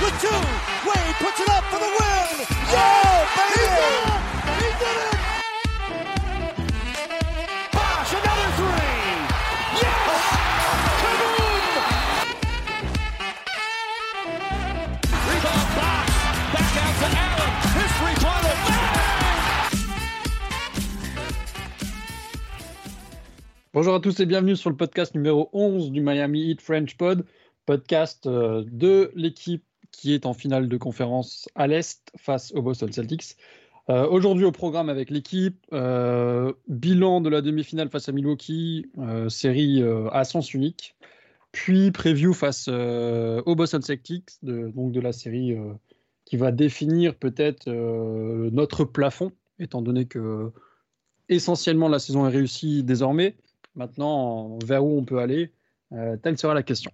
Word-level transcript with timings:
with 0.00 0.16
two. 0.20 0.28
Wade 0.88 1.16
puts 1.20 1.40
it 1.40 1.48
up 1.50 1.64
for 1.64 1.78
the 1.78 1.84
win. 1.84 2.46
Yeah, 2.72 3.28
baby! 3.36 3.68
He 4.60 4.68
did 4.80 4.98
it! 5.04 5.16
Bosh, 7.72 8.12
another 8.16 8.50
three. 8.56 8.96
Yes! 9.76 10.24
Kaboom! 11.00 11.64
Rebound 15.28 15.68
Bosh. 15.76 16.16
Back 16.54 16.76
out 16.80 16.94
to 17.00 17.08
Allen. 17.24 17.52
His 17.76 17.90
three-pointer. 17.98 18.56
Bonjour 23.74 23.94
à 23.94 24.00
tous 24.00 24.18
et 24.20 24.26
bienvenue 24.26 24.56
sur 24.56 24.70
le 24.70 24.76
podcast 24.76 25.14
numéro 25.14 25.50
11 25.52 25.90
du 25.90 26.00
Miami 26.00 26.48
Heat 26.50 26.60
French 26.62 26.96
Pod, 26.96 27.26
podcast 27.66 28.26
euh, 28.26 28.64
de 28.70 29.10
l'équipe 29.14 29.64
qui 30.04 30.12
est 30.12 30.26
en 30.26 30.34
finale 30.34 30.68
de 30.68 30.76
conférence 30.76 31.48
à 31.54 31.66
l'Est 31.66 32.12
face 32.18 32.52
aux 32.52 32.60
Boston 32.60 32.92
Celtics. 32.92 33.38
Euh, 33.88 34.06
Aujourd'hui 34.06 34.44
au 34.44 34.52
programme 34.52 34.90
avec 34.90 35.08
l'équipe, 35.08 35.64
euh, 35.72 36.52
bilan 36.68 37.22
de 37.22 37.30
la 37.30 37.40
demi-finale 37.40 37.88
face 37.88 38.06
à 38.10 38.12
Milwaukee, 38.12 38.84
euh, 38.98 39.30
série 39.30 39.82
à 40.12 40.24
sens 40.24 40.52
unique, 40.52 40.94
puis 41.52 41.90
preview 41.90 42.34
face 42.34 42.68
aux 42.68 43.54
Boston 43.54 43.80
Celtics, 43.80 44.32
de, 44.42 44.68
donc 44.68 44.92
de 44.92 45.00
la 45.00 45.14
série 45.14 45.56
qui 46.26 46.36
va 46.36 46.52
définir 46.52 47.14
peut-être 47.14 47.70
notre 47.70 48.84
plafond, 48.84 49.32
étant 49.58 49.80
donné 49.80 50.04
que 50.04 50.52
essentiellement 51.30 51.88
la 51.88 51.98
saison 51.98 52.26
est 52.26 52.30
réussie 52.30 52.82
désormais. 52.82 53.36
Maintenant, 53.74 54.58
vers 54.66 54.84
où 54.84 54.98
on 54.98 55.04
peut 55.06 55.20
aller, 55.20 55.50
euh, 55.92 56.16
telle 56.16 56.38
sera 56.38 56.54
la 56.54 56.62
question. 56.62 56.90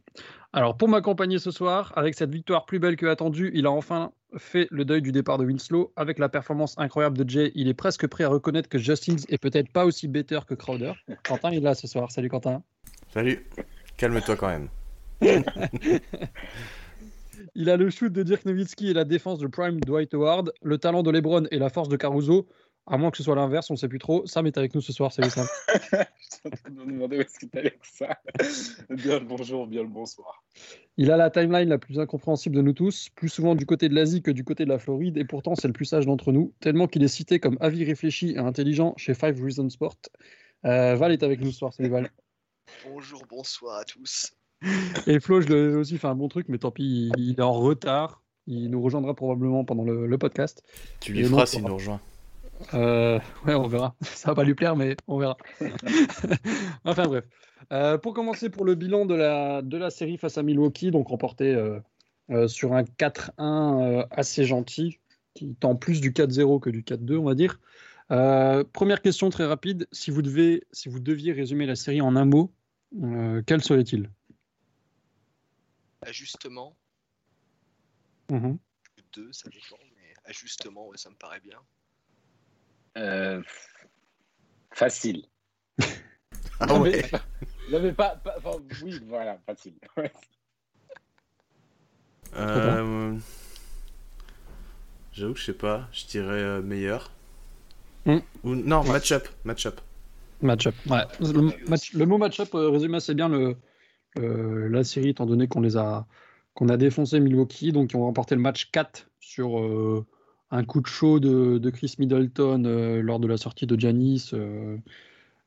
Alors, 0.53 0.77
pour 0.77 0.89
m'accompagner 0.89 1.39
ce 1.39 1.51
soir, 1.51 1.93
avec 1.97 2.15
cette 2.15 2.31
victoire 2.31 2.67
plus 2.67 2.79
belle 2.79 2.97
que 2.97 3.07
attendue, 3.07 3.51
il 3.55 3.67
a 3.67 3.71
enfin 3.71 4.13
fait 4.37 4.67
le 4.71 4.85
deuil 4.85 5.03
du 5.03 5.13
départ 5.13 5.39
de 5.39 5.45
Winslow. 5.45 5.93
Avec 5.97 6.19
la 6.19 6.29
performance 6.29 6.75
incroyable 6.79 7.17
de 7.17 7.29
Jay, 7.29 7.53
il 7.55 7.69
est 7.69 7.75
presque 7.75 8.07
prêt 8.07 8.25
à 8.25 8.29
reconnaître 8.29 8.69
que 8.69 8.79
Justin 8.79 9.17
est 9.29 9.39
peut-être 9.39 9.73
pas 9.73 9.85
aussi 9.85 10.09
better 10.09 10.41
que 10.47 10.55
Crowder. 10.55 10.93
Quentin 11.25 11.51
il 11.51 11.59
est 11.59 11.61
là 11.61 11.75
ce 11.75 11.87
soir. 11.87 12.11
Salut 12.11 12.29
Quentin. 12.29 12.63
Salut. 13.13 13.47
Calme-toi 13.97 14.37
quand 14.37 14.49
même. 14.49 14.69
Il 17.55 17.71
a 17.71 17.77
le 17.77 17.91
shoot 17.91 18.13
de 18.13 18.23
Dirk 18.23 18.45
Nowitzki 18.45 18.91
et 18.91 18.93
la 18.93 19.05
défense 19.05 19.39
de 19.39 19.47
Prime 19.47 19.81
Dwight 19.81 20.15
Howard, 20.15 20.53
le 20.63 20.79
talent 20.79 21.03
de 21.03 21.11
LeBron 21.11 21.47
et 21.51 21.59
la 21.59 21.69
force 21.69 21.89
de 21.89 21.97
Caruso. 21.97 22.47
À 22.87 22.97
moins 22.97 23.11
que 23.11 23.17
ce 23.17 23.23
soit 23.23 23.37
l'inverse, 23.37 23.71
on 23.71 23.75
ne 23.75 23.79
sait 23.79 23.89
plus 23.89 23.99
trop. 23.99 24.27
Sam 24.27 24.47
est 24.47 24.59
avec 24.59 24.75
nous 24.75 24.81
ce 24.81 24.93
soir. 24.93 25.13
Salut 25.13 25.31
Sam. 25.31 25.47
Je 25.69 25.77
suis 25.89 26.41
en 26.47 26.51
train 26.51 26.71
de 26.71 26.75
me 26.75 26.87
demander 26.87 27.19
où 27.19 27.21
est-ce 27.21 27.39
que 27.39 27.47
tu 27.47 27.59
allais 27.59 27.69
avec 27.69 27.85
ça. 27.85 28.19
bien 28.91 29.19
le 29.21 29.25
bonjour, 29.25 29.67
bien 29.67 29.83
le 29.83 29.89
bonsoir. 29.89 30.43
Il 30.97 31.11
a 31.11 31.17
la 31.17 31.31
timeline 31.31 31.69
la 31.69 31.79
plus 31.79 32.01
incompréhensible 32.01 32.57
de 32.57 32.63
nous 32.63 32.73
tous, 32.73 33.11
plus 33.15 33.29
souvent 33.29 33.55
du 33.55 33.67
côté 33.67 33.89
de 33.89 33.95
l'Asie 33.95 34.23
que 34.23 34.31
du 34.31 34.45
côté 34.45 34.65
de 34.65 34.71
la 34.71 34.79
Floride, 34.79 35.19
et 35.19 35.25
pourtant 35.25 35.55
c'est 35.55 35.69
le 35.69 35.73
plus 35.73 35.85
sage 35.85 36.07
d'entre 36.07 36.33
nous, 36.33 36.53
tellement 36.61 36.87
qu'il 36.89 37.03
est 37.03 37.09
cité 37.09 37.39
comme 37.39 37.57
avis 37.61 37.85
réfléchi 37.85 38.31
et 38.33 38.39
intelligent 38.39 38.95
chez 38.97 39.15
Five 39.15 39.41
Reasons 39.43 39.69
Sport. 39.71 39.97
Euh, 40.65 40.97
Val 40.97 41.13
est 41.13 41.23
avec 41.23 41.41
nous 41.41 41.53
ce 41.53 41.59
soir, 41.59 41.73
salut 41.73 41.91
Val. 41.91 42.11
Bonjour, 42.85 43.23
bonsoir 43.29 43.79
à 43.79 43.85
tous. 43.85 44.33
Et 45.07 45.21
Flo, 45.21 45.41
je 45.41 45.47
lui 45.49 45.55
ai 45.55 45.75
aussi 45.75 45.97
fait 45.97 46.09
un 46.09 46.15
bon 46.15 46.29
truc, 46.29 46.49
mais 46.49 46.59
tant 46.59 46.71
pis, 46.71 47.11
il, 47.17 47.37
est 47.39 47.43
en 47.43 47.53
retard. 47.53 48.23
Il 48.47 48.71
nous 48.71 48.83
rejoindra 48.83 49.15
probablement 49.15 49.65
pendant 49.65 49.85
le, 49.85 50.07
le 50.07 50.19
podcast. 50.19 50.63
Tu 51.01 51.13
lui 51.13 51.25
feras 51.25 51.47
s'il 51.47 51.65
nous 51.65 51.75
rejoint. 51.75 52.01
Euh, 52.75 53.19
ouais, 53.47 53.55
on 53.55 53.67
verra. 53.67 53.95
Ça 54.03 54.31
va 54.31 54.35
pas 54.35 54.45
lui 54.45 54.55
plaire, 54.55 54.77
mais 54.77 54.97
on 55.07 55.19
verra. 55.19 55.37
enfin 56.85 57.07
bref. 57.07 57.25
Euh, 57.73 57.99
pour 57.99 58.15
commencer, 58.15 58.51
pour 58.51 58.65
le 58.65 58.75
bilan 58.75 59.07
de 59.07 59.15
la, 59.15 59.63
de 59.63 59.77
la 59.77 59.91
série 59.91 60.19
face 60.19 60.39
à 60.39 60.43
Milwaukee, 60.43 60.91
donc 60.91 61.09
remporté 61.09 61.55
euh, 61.55 61.79
euh, 62.31 62.49
sur 62.49 62.75
un 62.75 62.83
4-1 62.83 63.83
euh, 63.83 64.07
assez 64.11 64.45
gentil, 64.45 64.99
qui 65.35 65.55
tend 65.55 65.77
plus 65.77 66.01
du 66.01 66.13
4-0 66.13 66.61
que 66.61 66.71
du 66.71 66.83
4-2, 66.83 67.17
on 67.17 67.25
va 67.25 67.35
dire. 67.35 67.61
Euh, 68.11 68.65
première 68.65 69.03
question 69.03 69.31
très 69.31 69.47
rapide. 69.47 69.87
Si 69.93 70.11
vous, 70.11 70.23
devez, 70.23 70.65
si 70.73 70.89
vous 70.89 71.01
deviez 71.01 71.33
résumer 71.33 71.67
la 71.67 71.77
série 71.77 72.01
en 72.01 72.17
un 72.17 72.25
mot, 72.25 72.53
euh, 73.03 73.43
quel 73.47 73.63
serait-il? 73.63 74.11
Ajustement, 76.03 76.77
Mhm. 78.31 78.59
deux, 79.13 79.33
ça 79.33 79.49
dépend, 79.51 79.83
mais 79.97 80.15
ajustement, 80.25 80.87
ouais, 80.89 80.97
ça 80.97 81.11
me 81.11 81.17
paraît 81.17 81.41
bien. 81.41 81.59
Euh, 82.99 83.43
facile. 84.73 85.25
Ah 86.61 86.79
ouais. 86.81 87.05
Non, 87.71 87.81
mais 87.81 87.93
pas, 87.93 88.17
pas- 88.17 88.35
enfin, 88.39 88.59
oui, 88.83 89.01
voilà, 89.07 89.39
facile. 89.47 89.75
Ouais. 89.97 90.11
Euh, 92.37 93.17
J'avoue 95.13 95.35
que 95.35 95.41
je 95.41 95.45
sais 95.45 95.53
pas. 95.53 95.89
Je 95.93 96.07
dirais 96.07 96.41
euh, 96.41 96.63
meilleur. 96.63 97.11
Hmm. 98.07 98.19
Ou 98.45 98.55
non, 98.55 98.85
match-up. 98.85 99.29
Match-up. 99.45 99.81
Match-up. 100.43 100.75
Ouais. 100.89 101.03
Le, 101.21 101.69
match- 101.69 101.93
le 101.93 102.07
mot 102.07 102.19
match-up 102.19 102.55
euh, 102.55 102.71
résume 102.71 102.95
assez 102.95 103.15
bien 103.15 103.29
le, 103.29 103.57
la 104.17 104.85
série, 104.85 105.11
étant 105.11 105.27
donné 105.27 105.49
qu'on 105.49 105.61
les 105.61 105.77
a, 105.77 106.07
qu'on 106.55 106.69
a 106.69 106.77
défoncé 106.77 107.21
Milwaukee, 107.21 107.73
donc 107.73 107.93
ils 107.93 107.97
ont 107.97 108.05
remporté 108.05 108.35
le 108.35 108.41
match 108.41 108.71
4 108.71 109.09
sur 109.21 109.59
euh, 109.61 110.07
un 110.51 110.65
coup 110.65 110.81
de 110.81 110.87
chaud 110.87 111.21
de, 111.21 111.71
Chris 111.71 111.95
Middleton 111.99 112.65
euh, 112.65 113.01
lors 113.03 113.21
de 113.21 113.29
la 113.29 113.37
sortie 113.37 113.67
de 113.67 113.79
Giannis, 113.79 114.31
euh, 114.33 114.77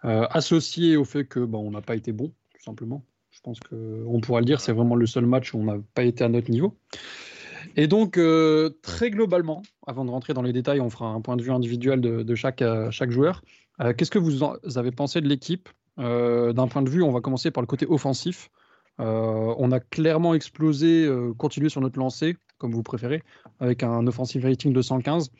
euh, 0.06 0.26
associé 0.30 0.98
au 0.98 1.06
fait 1.06 1.26
que 1.26 1.40
bah, 1.40 1.58
on 1.58 1.72
n'a 1.72 1.82
pas 1.82 1.96
été 1.96 2.12
bon, 2.12 2.32
tout 2.54 2.64
simplement. 2.64 3.04
Je 3.32 3.42
pense 3.42 3.60
qu'on 3.60 4.22
pourra 4.22 4.40
le 4.40 4.46
dire, 4.46 4.62
c'est 4.62 4.72
vraiment 4.72 4.96
le 4.96 5.06
seul 5.06 5.26
match 5.26 5.54
où 5.54 5.60
on 5.60 5.64
n'a 5.64 5.78
pas 5.96 6.04
été 6.04 6.24
à 6.24 6.30
notre 6.30 6.52
niveau. 6.52 6.78
Et 7.76 7.88
donc, 7.88 8.20
très 8.84 9.10
globalement, 9.10 9.64
avant 9.88 10.06
de 10.06 10.12
rentrer 10.12 10.34
dans 10.34 10.44
les 10.44 10.54
détails, 10.54 10.80
on 10.80 10.92
fera 10.92 11.08
un 11.08 11.20
point 11.20 11.36
de 11.36 11.42
vue 11.42 11.52
individuel 11.52 12.00
de, 12.00 12.36
chaque, 12.36 12.62
joueur. 13.10 13.42
Qu'est-ce 13.98 14.12
que 14.12 14.20
vous 14.20 14.44
en- 14.44 14.54
avez 14.76 14.92
pensé 14.92 15.20
de 15.20 15.28
l'équipe? 15.28 15.70
D'un 15.98 16.68
point 16.68 16.84
de 16.84 16.90
vue, 16.90 17.02
on 17.02 17.12
va 17.12 17.22
commencer 17.22 17.50
par 17.50 17.64
le 17.64 17.68
côté 17.68 17.88
offensif. 17.88 18.52
On 19.00 19.72
a 19.72 19.80
clairement 19.80 20.36
explosé, 20.36 21.10
continué 21.40 21.70
sur 21.70 21.82
notre 21.82 21.98
lancée, 21.98 22.36
comme 22.58 22.72
vous 22.72 22.84
préférez, 22.84 23.24
avec 23.60 23.84
un 23.84 24.06
offensive 24.08 24.44
rating 24.46 24.74
de 24.74 24.82
115. 24.82 25.32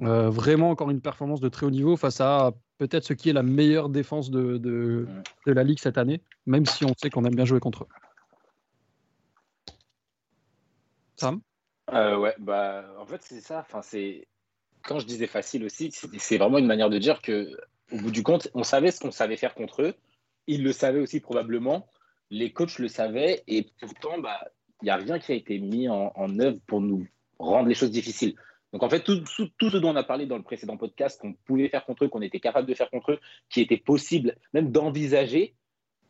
Euh, 0.00 0.30
vraiment 0.30 0.70
encore 0.70 0.90
une 0.90 1.00
performance 1.00 1.40
de 1.40 1.48
très 1.48 1.66
haut 1.66 1.70
niveau 1.70 1.96
face 1.96 2.20
à 2.20 2.52
peut-être 2.78 3.04
ce 3.04 3.14
qui 3.14 3.30
est 3.30 3.32
la 3.32 3.42
meilleure 3.42 3.88
défense 3.88 4.30
de, 4.30 4.56
de, 4.56 5.08
la 5.46 5.64
ligue 5.64 5.80
cette 5.80 5.98
année, 5.98 6.22
même 6.46 6.66
si 6.66 6.84
on 6.84 6.94
sait 6.96 7.10
qu'on 7.10 7.24
aime 7.24 7.34
bien 7.34 7.44
jouer 7.44 7.58
contre 7.58 7.82
eux. 7.82 7.88
Sam? 11.16 11.40
Euh, 11.92 12.16
ouais, 12.16 12.34
bah, 12.38 12.84
en 13.00 13.06
fait, 13.06 13.20
c'est 13.22 13.40
ça. 13.40 13.66
Enfin, 13.68 13.80
quand 14.82 15.00
je 15.00 15.06
disais 15.06 15.26
facile 15.26 15.64
aussi, 15.64 15.90
c'est 15.90 16.08
c'est 16.18 16.38
vraiment 16.38 16.58
une 16.58 16.66
manière 16.66 16.90
de 16.90 16.98
dire 16.98 17.20
que, 17.20 17.58
au 17.90 17.96
bout 17.96 18.12
du 18.12 18.22
compte, 18.22 18.48
on 18.54 18.62
savait 18.62 18.92
ce 18.92 19.00
qu'on 19.00 19.10
savait 19.10 19.36
faire 19.36 19.54
contre 19.54 19.82
eux. 19.82 19.94
Ils 20.46 20.62
le 20.62 20.72
savaient 20.72 21.00
aussi 21.00 21.18
probablement. 21.18 21.88
Les 22.30 22.52
coachs 22.52 22.78
le 22.78 22.88
savaient 22.88 23.42
et 23.48 23.66
pourtant, 23.80 24.18
bah, 24.18 24.48
il 24.82 24.86
n'y 24.86 24.90
a 24.90 24.96
rien 24.96 25.18
qui 25.18 25.32
a 25.32 25.34
été 25.34 25.58
mis 25.58 25.88
en, 25.88 26.38
œuvre 26.38 26.58
pour 26.66 26.80
nous 26.80 27.06
rendre 27.38 27.68
les 27.68 27.74
choses 27.74 27.90
difficiles. 27.90 28.34
Donc 28.72 28.82
en 28.82 28.90
fait, 28.90 29.02
tout, 29.02 29.24
ce 29.26 29.76
dont 29.78 29.90
on 29.90 29.96
a 29.96 30.04
parlé 30.04 30.26
dans 30.26 30.36
le 30.36 30.42
précédent 30.42 30.76
podcast, 30.76 31.20
qu'on 31.20 31.32
pouvait 31.32 31.68
faire 31.68 31.84
contre 31.84 32.04
eux, 32.04 32.08
qu'on 32.08 32.22
était 32.22 32.40
capable 32.40 32.68
de 32.68 32.74
faire 32.74 32.90
contre 32.90 33.12
eux, 33.12 33.20
qui 33.48 33.60
était 33.60 33.78
possible 33.78 34.36
même 34.52 34.70
d'envisager, 34.70 35.54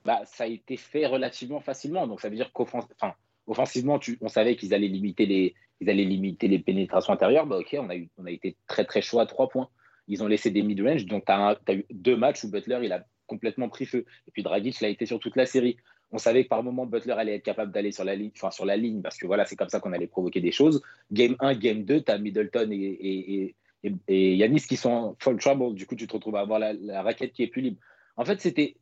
bah, 0.05 0.23
ça 0.25 0.45
a 0.45 0.47
été 0.47 0.77
fait 0.77 1.07
relativement 1.07 1.61
facilement. 1.61 2.07
Donc 2.07 2.21
ça 2.21 2.29
veut 2.29 2.37
dire 2.37 2.53
qu'offensivement, 2.53 4.01
on 4.21 4.29
savait 4.29 4.57
qu'ils 4.57 4.75
allaient 4.75 4.89
limiter 4.89 5.27
les, 5.27 5.55
allaient 5.83 6.05
limiter 6.05 6.49
les 6.49 6.59
pénétrations 6.59 7.13
intérieures. 7.13 7.47
Bah, 7.47 7.59
ok, 7.59 7.77
on 7.79 7.89
a, 7.91 7.97
eu, 7.97 8.09
on 8.19 8.27
a 8.27 8.31
été 8.31 8.57
très 8.67 8.85
très 8.85 9.03
chaud 9.03 9.21
à 9.21 9.27
trois 9.27 9.49
points. 9.49 9.69
Ils 10.09 10.23
ont 10.23 10.27
laissé 10.27 10.51
des 10.51 10.63
mid-range, 10.63 11.07
donc 11.07 11.27
tu 11.27 11.33
as, 11.33 11.75
eu 11.75 11.85
deux 11.91 12.17
matchs 12.17 12.43
où 12.43 12.51
Butler 12.51 12.81
il 12.83 12.93
a 12.93 13.05
complètement 13.27 13.69
pris 13.69 13.85
feu. 13.85 14.07
Et 14.27 14.31
puis 14.33 14.43
Dragic 14.43 14.81
l'a 14.81 14.89
été 14.89 15.07
sur 15.07 15.21
toute 15.21 15.37
la 15.37 15.47
série. 15.47 15.77
On 16.11 16.19
savait 16.19 16.45
que 16.45 16.49
par 16.49 16.63
moment 16.63 16.87
Butler 16.87 17.13
allait 17.13 17.35
être 17.35 17.45
capable 17.45 17.71
d'aller 17.71 17.93
sur 17.93 18.05
la 18.05 18.15
ligne, 18.17 18.31
enfin 18.35 18.51
sur 18.51 18.65
la 18.65 18.77
ligne, 18.77 19.03
parce 19.03 19.19
que 19.19 19.27
voilà, 19.27 19.45
c'est 19.45 19.57
comme 19.57 19.69
ça 19.69 19.81
qu'on 19.81 19.93
allait 19.93 20.07
provoquer 20.07 20.41
des 20.41 20.53
choses. 20.53 20.83
Game 21.13 21.37
1, 21.41 21.55
game 21.57 21.85
2, 21.85 22.03
tu 22.03 22.11
as 22.11 22.19
Middleton 22.19 22.71
et, 22.71 22.77
et, 22.77 23.55
et, 23.85 23.95
et, 24.09 24.37
Yanis 24.37 24.63
qui 24.63 24.77
sont 24.77 24.91
en 24.91 25.17
full 25.19 25.39
trouble. 25.39 25.75
Du 25.75 25.87
coup, 25.87 25.97
tu 25.97 26.07
te 26.07 26.13
retrouves 26.15 26.37
à 26.37 26.41
avoir 26.41 26.59
la, 26.59 26.73
la 26.73 27.03
raquette 27.03 27.33
qui 27.33 27.43
est 27.43 27.49
plus 27.49 27.61
libre. 27.61 27.81
En 28.17 28.25
fait, 28.25 28.41
c'était 28.41 28.77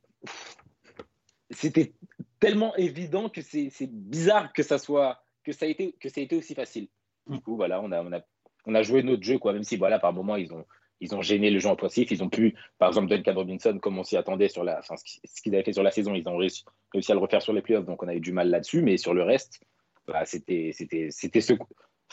c'était 1.50 1.92
tellement 2.40 2.74
évident 2.76 3.28
que 3.28 3.40
c'est 3.40 3.70
c'est 3.70 3.90
bizarre 3.90 4.52
que 4.52 4.62
ça 4.62 4.78
soit 4.78 5.22
que 5.44 5.52
ça 5.52 5.66
a 5.66 5.68
été 5.68 5.94
que 6.00 6.08
ça 6.08 6.20
a 6.20 6.24
été 6.24 6.36
aussi 6.36 6.54
facile. 6.54 6.88
Du 7.26 7.40
coup, 7.40 7.56
voilà, 7.56 7.80
on 7.82 7.90
a 7.92 8.02
on 8.02 8.12
a 8.12 8.20
on 8.66 8.74
a 8.74 8.82
joué 8.82 9.02
notre 9.02 9.22
jeu 9.22 9.38
quoi, 9.38 9.52
même 9.52 9.64
si 9.64 9.76
voilà 9.76 9.98
par 9.98 10.12
moment 10.12 10.36
ils 10.36 10.52
ont 10.52 10.64
ils 11.00 11.14
ont 11.14 11.22
gêné 11.22 11.50
le 11.50 11.58
jeu 11.58 11.68
offensif, 11.68 12.10
ils 12.10 12.22
ont 12.22 12.28
pu 12.28 12.54
par 12.78 12.88
exemple 12.88 13.08
Duncan 13.08 13.34
Robinson 13.34 13.78
comme 13.80 13.98
on 13.98 14.04
s'y 14.04 14.16
attendait 14.16 14.48
sur 14.48 14.64
la 14.64 14.80
ce 14.82 15.42
qu'ils 15.42 15.54
avaient 15.54 15.64
fait 15.64 15.72
sur 15.72 15.82
la 15.82 15.90
saison, 15.90 16.14
ils 16.14 16.28
ont 16.28 16.36
réussi, 16.36 16.64
à 17.08 17.14
le 17.14 17.20
refaire 17.20 17.42
sur 17.42 17.52
les 17.52 17.62
playoffs, 17.62 17.84
donc 17.84 18.02
on 18.02 18.08
a 18.08 18.14
eu 18.14 18.20
du 18.20 18.32
mal 18.32 18.48
là-dessus, 18.50 18.82
mais 18.82 18.96
sur 18.96 19.14
le 19.14 19.22
reste, 19.22 19.60
bah, 20.06 20.24
c'était 20.24 20.70
c'était 20.72 21.08
c'était 21.10 21.40
ce 21.40 21.54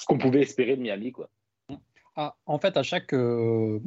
qu'on 0.07 0.17
pouvait 0.17 0.41
espérer 0.41 0.75
de 0.75 0.81
Miami 0.81 1.11
quoi. 1.11 1.29
Ah, 2.15 2.35
en 2.45 2.59
fait, 2.59 2.77
à 2.77 2.83
chaque, 2.83 3.13
euh, 3.13 3.79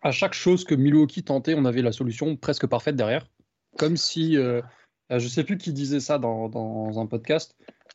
à 0.00 0.10
chaque 0.10 0.32
chose 0.32 0.64
que 0.64 0.74
Milwaukee 0.74 1.22
tentait, 1.22 1.54
on 1.54 1.66
avait 1.66 1.82
la 1.82 1.92
solution 1.92 2.34
presque 2.36 2.66
parfaite 2.66 2.96
derrière. 2.96 3.26
Comme 3.76 3.98
si, 3.98 4.38
euh, 4.38 4.62
je 5.10 5.28
sais 5.28 5.44
plus 5.44 5.58
qui 5.58 5.74
disait 5.74 6.00
ça 6.00 6.18
dans, 6.18 6.48
dans 6.48 6.98
un 6.98 7.06
podcast, 7.06 7.54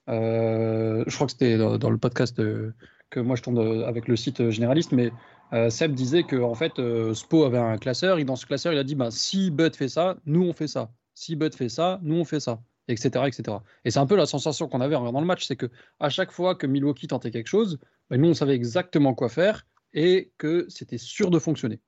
Euh, 0.10 1.04
je 1.06 1.16
crois 1.16 1.28
que 1.28 1.34
c'était 1.34 1.58
dans, 1.58 1.78
dans 1.78 1.90
le 1.90 1.98
podcast 1.98 2.40
euh, 2.40 2.74
que 3.10 3.20
moi 3.20 3.36
je 3.36 3.42
tourne 3.42 3.84
avec 3.84 4.08
le 4.08 4.16
site 4.16 4.50
généraliste, 4.50 4.92
mais 4.92 5.12
euh, 5.54 5.70
Seb 5.70 5.94
disait 5.94 6.24
que 6.24 6.36
en 6.36 6.56
fait, 6.56 6.80
euh, 6.80 7.14
Spo 7.14 7.44
avait 7.46 7.58
un 7.58 7.78
classeur, 7.78 8.20
et 8.20 8.26
dans 8.26 8.36
ce 8.36 8.46
classeur, 8.46 8.74
il 8.74 8.80
a 8.80 8.84
dit 8.84 8.96
bah, 8.96 9.12
si 9.12 9.50
Bud 9.52 9.76
fait 9.76 9.88
ça, 9.88 10.18
nous 10.26 10.44
on 10.44 10.54
fait 10.54 10.68
ça. 10.68 10.92
Si 11.14 11.36
Bud 11.36 11.56
fait 11.56 11.70
ça, 11.70 12.00
nous 12.04 12.16
on 12.16 12.26
fait 12.26 12.40
ça, 12.40 12.60
etc. 12.88 13.26
etc. 13.28 13.58
Et 13.86 13.92
c'est 13.92 14.00
un 14.00 14.06
peu 14.06 14.16
la 14.16 14.26
sensation 14.26 14.68
qu'on 14.68 14.82
avait 14.82 14.96
en 14.96 15.00
regardant 15.00 15.22
le 15.22 15.26
match, 15.26 15.46
c'est 15.46 15.56
que 15.56 15.68
à 16.00 16.10
chaque 16.10 16.32
fois 16.32 16.56
que 16.56 16.68
Milwaukee 16.68 17.08
tentait 17.08 17.32
quelque 17.32 17.48
chose, 17.48 17.80
bah, 18.10 18.18
nous 18.18 18.30
on 18.30 18.34
savait 18.34 18.56
exactement 18.56 19.14
quoi 19.14 19.30
faire 19.30 19.66
et 19.94 20.32
que 20.38 20.66
c'était 20.70 20.98
sûr 20.98 21.30
de 21.30 21.40
fonctionner. 21.40 21.80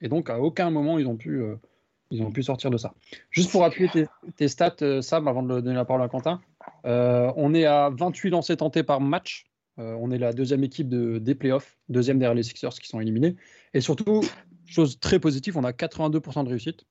Et 0.00 0.08
donc 0.08 0.28
à 0.28 0.40
aucun 0.40 0.70
moment 0.70 0.98
ils 0.98 1.06
ont 1.06 1.16
pu, 1.16 1.40
euh, 1.40 1.54
ils 2.10 2.22
ont 2.22 2.32
pu 2.32 2.42
sortir 2.42 2.70
de 2.70 2.76
ça. 2.76 2.94
Juste 3.30 3.52
pour 3.52 3.64
appuyer 3.64 3.88
tes, 3.88 4.06
tes 4.36 4.48
stats, 4.48 4.76
euh, 4.82 5.02
Sam, 5.02 5.28
avant 5.28 5.44
de 5.44 5.60
donner 5.60 5.76
la 5.76 5.84
parole 5.84 6.02
à 6.02 6.08
Quentin, 6.08 6.40
on 6.84 7.54
est 7.54 7.64
à 7.64 7.90
28 7.90 8.30
lancers 8.30 8.56
tentés 8.56 8.82
par 8.82 9.00
match. 9.00 9.46
Euh, 9.78 9.96
on 10.00 10.10
est 10.10 10.18
la 10.18 10.32
deuxième 10.32 10.62
équipe 10.64 10.88
de, 10.88 11.18
des 11.18 11.34
playoffs, 11.34 11.76
deuxième 11.88 12.18
derrière 12.18 12.34
les 12.34 12.42
Sixers 12.44 12.70
qui 12.74 12.88
sont 12.88 13.00
éliminés. 13.00 13.36
Et 13.72 13.80
surtout, 13.80 14.20
chose 14.66 14.98
très 15.00 15.18
positive, 15.18 15.56
on 15.58 15.64
a 15.64 15.72
82% 15.72 16.44
de 16.44 16.48
réussite. 16.48 16.84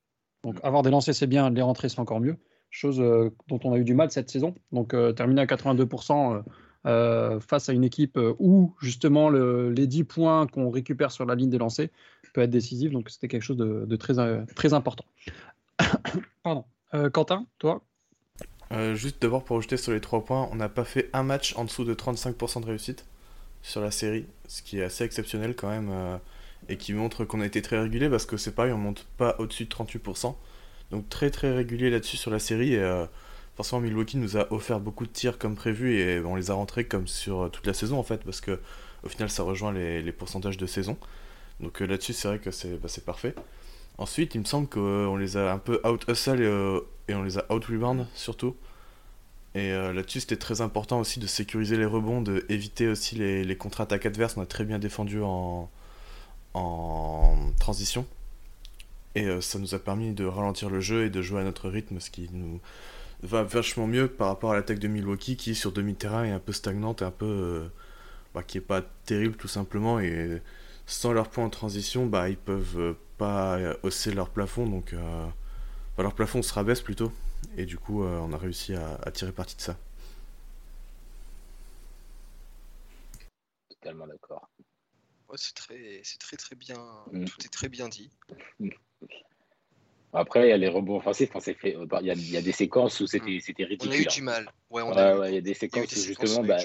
Donc 0.43 0.57
avoir 0.63 0.81
des 0.83 0.89
lancers 0.89 1.15
c'est 1.15 1.27
bien, 1.27 1.49
les 1.49 1.61
rentrées 1.61 1.87
c'est 1.89 1.99
encore 1.99 2.19
mieux. 2.19 2.35
Chose 2.69 2.99
euh, 2.99 3.29
dont 3.47 3.59
on 3.63 3.71
a 3.71 3.77
eu 3.77 3.83
du 3.85 3.93
mal 3.93 4.11
cette 4.11 4.29
saison. 4.29 4.55
Donc 4.71 4.93
euh, 4.93 5.13
terminer 5.13 5.41
à 5.41 5.45
82% 5.45 6.35
euh, 6.35 6.41
euh, 6.85 7.39
face 7.39 7.69
à 7.69 7.73
une 7.73 7.85
équipe 7.85 8.19
où 8.39 8.75
justement 8.81 9.29
le- 9.29 9.69
les 9.71 9.87
10 9.87 10.03
points 10.03 10.47
qu'on 10.47 10.69
récupère 10.69 11.11
sur 11.11 11.25
la 11.25 11.35
ligne 11.35 11.49
des 11.49 11.57
lancers 11.59 11.87
peut 12.33 12.41
être 12.41 12.49
décisif. 12.49 12.91
Donc 12.91 13.09
c'était 13.09 13.29
quelque 13.29 13.43
chose 13.43 13.55
de, 13.57 13.85
de 13.85 13.95
très, 13.95 14.15
très 14.55 14.73
important. 14.73 15.05
Pardon. 16.43 16.65
Quentin, 17.13 17.47
toi? 17.57 17.81
Euh, 18.73 18.95
juste 18.95 19.21
d'abord 19.21 19.43
pour 19.43 19.57
ajouter 19.57 19.77
sur 19.77 19.91
les 19.91 20.01
3 20.01 20.25
points, 20.25 20.49
on 20.51 20.55
n'a 20.55 20.69
pas 20.69 20.83
fait 20.83 21.09
un 21.13 21.23
match 21.23 21.53
en 21.57 21.65
dessous 21.65 21.83
de 21.83 21.93
35% 21.93 22.61
de 22.61 22.65
réussite 22.65 23.05
sur 23.61 23.81
la 23.81 23.91
série, 23.91 24.25
ce 24.47 24.61
qui 24.61 24.79
est 24.79 24.83
assez 24.83 25.03
exceptionnel 25.03 25.55
quand 25.55 25.69
même, 25.69 25.89
euh, 25.91 26.17
et 26.69 26.77
qui 26.77 26.93
montre 26.93 27.23
qu'on 27.23 27.41
a 27.41 27.45
été 27.45 27.61
très 27.61 27.79
régulier 27.79 28.09
parce 28.09 28.25
que 28.25 28.35
c'est 28.37 28.53
pareil, 28.55 28.71
on 28.73 28.77
monte 28.77 29.05
pas 29.17 29.35
au-dessus 29.39 29.65
de 29.65 29.69
38%. 29.69 30.35
Donc 30.91 31.07
très 31.09 31.29
très 31.29 31.53
régulier 31.53 31.89
là-dessus 31.89 32.17
sur 32.17 32.31
la 32.31 32.39
série, 32.39 32.73
et 32.73 32.79
euh, 32.79 33.05
forcément 33.55 33.81
Milwaukee 33.81 34.17
nous 34.17 34.37
a 34.37 34.51
offert 34.51 34.79
beaucoup 34.79 35.05
de 35.05 35.11
tirs 35.11 35.37
comme 35.37 35.55
prévu, 35.55 35.99
et 35.99 36.19
on 36.21 36.35
les 36.35 36.49
a 36.49 36.55
rentrés 36.55 36.85
comme 36.85 37.07
sur 37.07 37.51
toute 37.51 37.67
la 37.67 37.73
saison 37.73 37.99
en 37.99 38.03
fait, 38.03 38.23
parce 38.23 38.41
que 38.41 38.59
au 39.03 39.09
final 39.09 39.29
ça 39.29 39.43
rejoint 39.43 39.71
les, 39.71 40.11
pourcentages 40.11 40.57
de 40.57 40.65
saison. 40.65 40.97
Donc 41.59 41.79
là-dessus 41.79 42.13
c'est 42.13 42.27
vrai 42.27 42.39
que 42.39 42.51
c'est 42.51 42.79
bah, 42.81 42.87
c'est 42.87 43.05
parfait. 43.05 43.35
Ensuite, 43.97 44.35
il 44.35 44.41
me 44.41 44.45
semble 44.45 44.67
qu'on 44.67 45.15
les 45.17 45.37
a 45.37 45.53
un 45.53 45.59
peu 45.59 45.79
out-hustle 45.85 46.41
euh, 46.41 46.81
et 47.07 47.13
on 47.15 47.23
les 47.23 47.37
a 47.37 47.45
out-rebound 47.51 48.07
surtout. 48.15 48.55
Et 49.55 49.71
euh, 49.71 49.93
là-dessus, 49.93 50.21
c'était 50.21 50.37
très 50.37 50.61
important 50.61 50.99
aussi 50.99 51.19
de 51.19 51.27
sécuriser 51.27 51.77
les 51.77 51.85
rebonds, 51.85 52.21
de 52.21 52.45
éviter 52.49 52.87
aussi 52.87 53.15
les, 53.15 53.43
les 53.43 53.55
contre-attaques 53.57 54.05
adverses. 54.05 54.35
On 54.37 54.41
a 54.41 54.45
très 54.47 54.65
bien 54.65 54.79
défendu 54.79 55.21
en, 55.21 55.69
en 56.55 57.35
transition. 57.59 58.07
Et 59.15 59.25
euh, 59.27 59.41
ça 59.41 59.59
nous 59.59 59.75
a 59.75 59.79
permis 59.79 60.13
de 60.13 60.25
ralentir 60.25 60.69
le 60.69 60.81
jeu 60.81 61.05
et 61.05 61.09
de 61.09 61.21
jouer 61.21 61.41
à 61.41 61.43
notre 61.43 61.69
rythme, 61.69 61.99
ce 61.99 62.09
qui 62.09 62.29
nous 62.33 62.59
va 63.23 63.43
vachement 63.43 63.87
mieux 63.87 64.07
par 64.07 64.27
rapport 64.27 64.51
à 64.51 64.55
l'attaque 64.55 64.79
de 64.79 64.87
Milwaukee 64.87 65.37
qui, 65.37 65.55
sur 65.55 65.71
demi-terrain, 65.71 66.25
est 66.25 66.31
un 66.31 66.39
peu 66.39 66.53
stagnante 66.53 67.01
et 67.01 67.05
un 67.05 67.11
peu. 67.11 67.25
euh, 67.25 67.67
bah, 68.33 68.43
qui 68.43 68.57
est 68.57 68.61
pas 68.61 68.81
terrible 69.05 69.35
tout 69.35 69.47
simplement. 69.47 69.99
Et 69.99 70.41
sans 70.85 71.13
leur 71.13 71.29
point 71.29 71.45
en 71.45 71.49
transition, 71.49 72.05
bah, 72.07 72.29
ils 72.29 72.37
peuvent 72.37 72.79
euh, 72.79 72.93
pas 73.17 73.57
euh, 73.57 73.75
hausser 73.83 74.13
leur 74.13 74.29
plafond. 74.29 74.65
Donc, 74.67 74.93
euh, 74.93 75.25
enfin, 75.93 76.03
leur 76.03 76.13
plafond 76.15 76.41
se 76.41 76.53
rabaisse 76.53 76.81
plutôt. 76.81 77.11
Et 77.57 77.65
du 77.65 77.77
coup, 77.77 78.03
euh, 78.03 78.17
on 78.19 78.31
a 78.33 78.37
réussi 78.37 78.73
à, 78.75 78.95
à 79.03 79.11
tirer 79.11 79.31
parti 79.31 79.55
de 79.55 79.61
ça. 79.61 79.77
Totalement 83.69 84.07
d'accord. 84.07 84.49
Ouais, 85.29 85.35
c'est 85.37 85.53
très, 85.55 86.01
c'est 86.03 86.19
très 86.19 86.37
très 86.37 86.55
bien. 86.55 86.77
Mm. 87.11 87.25
Tout 87.25 87.45
est 87.45 87.51
très 87.51 87.69
bien 87.69 87.89
dit. 87.89 88.09
Après, 90.13 90.47
il 90.47 90.49
y 90.49 90.53
a 90.53 90.57
les 90.57 90.69
rebonds 90.69 90.97
offensifs. 90.97 91.31
on 91.33 91.39
s'est 91.39 91.55
fait- 91.55 91.75
Il 92.01 92.05
y, 92.05 92.11
a, 92.11 92.13
il 92.13 92.29
y 92.31 92.37
a 92.37 92.41
des 92.41 92.51
séquences 92.51 92.99
où 92.99 93.07
c'était 93.07 93.39
c'était 93.41 93.63
On 93.63 93.65
a 93.65 93.69
ridicule. 93.69 93.95
eu 94.01 94.03
hein. 94.03 94.11
du 94.13 94.21
mal. 94.21 94.51
Ouais, 94.69 94.83
on 94.83 94.91
Ouais, 94.91 94.97
a 94.99 95.15
eu- 95.15 95.19
ouais, 95.19 95.31
il 95.31 95.35
y 95.35 95.37
a 95.37 95.41
des 95.41 95.51
a 95.51 95.55
séquences 95.55 95.87
des 95.87 95.99
où 95.99 96.03
justement, 96.03 96.39
on 96.41 96.43
bah, 96.45 96.57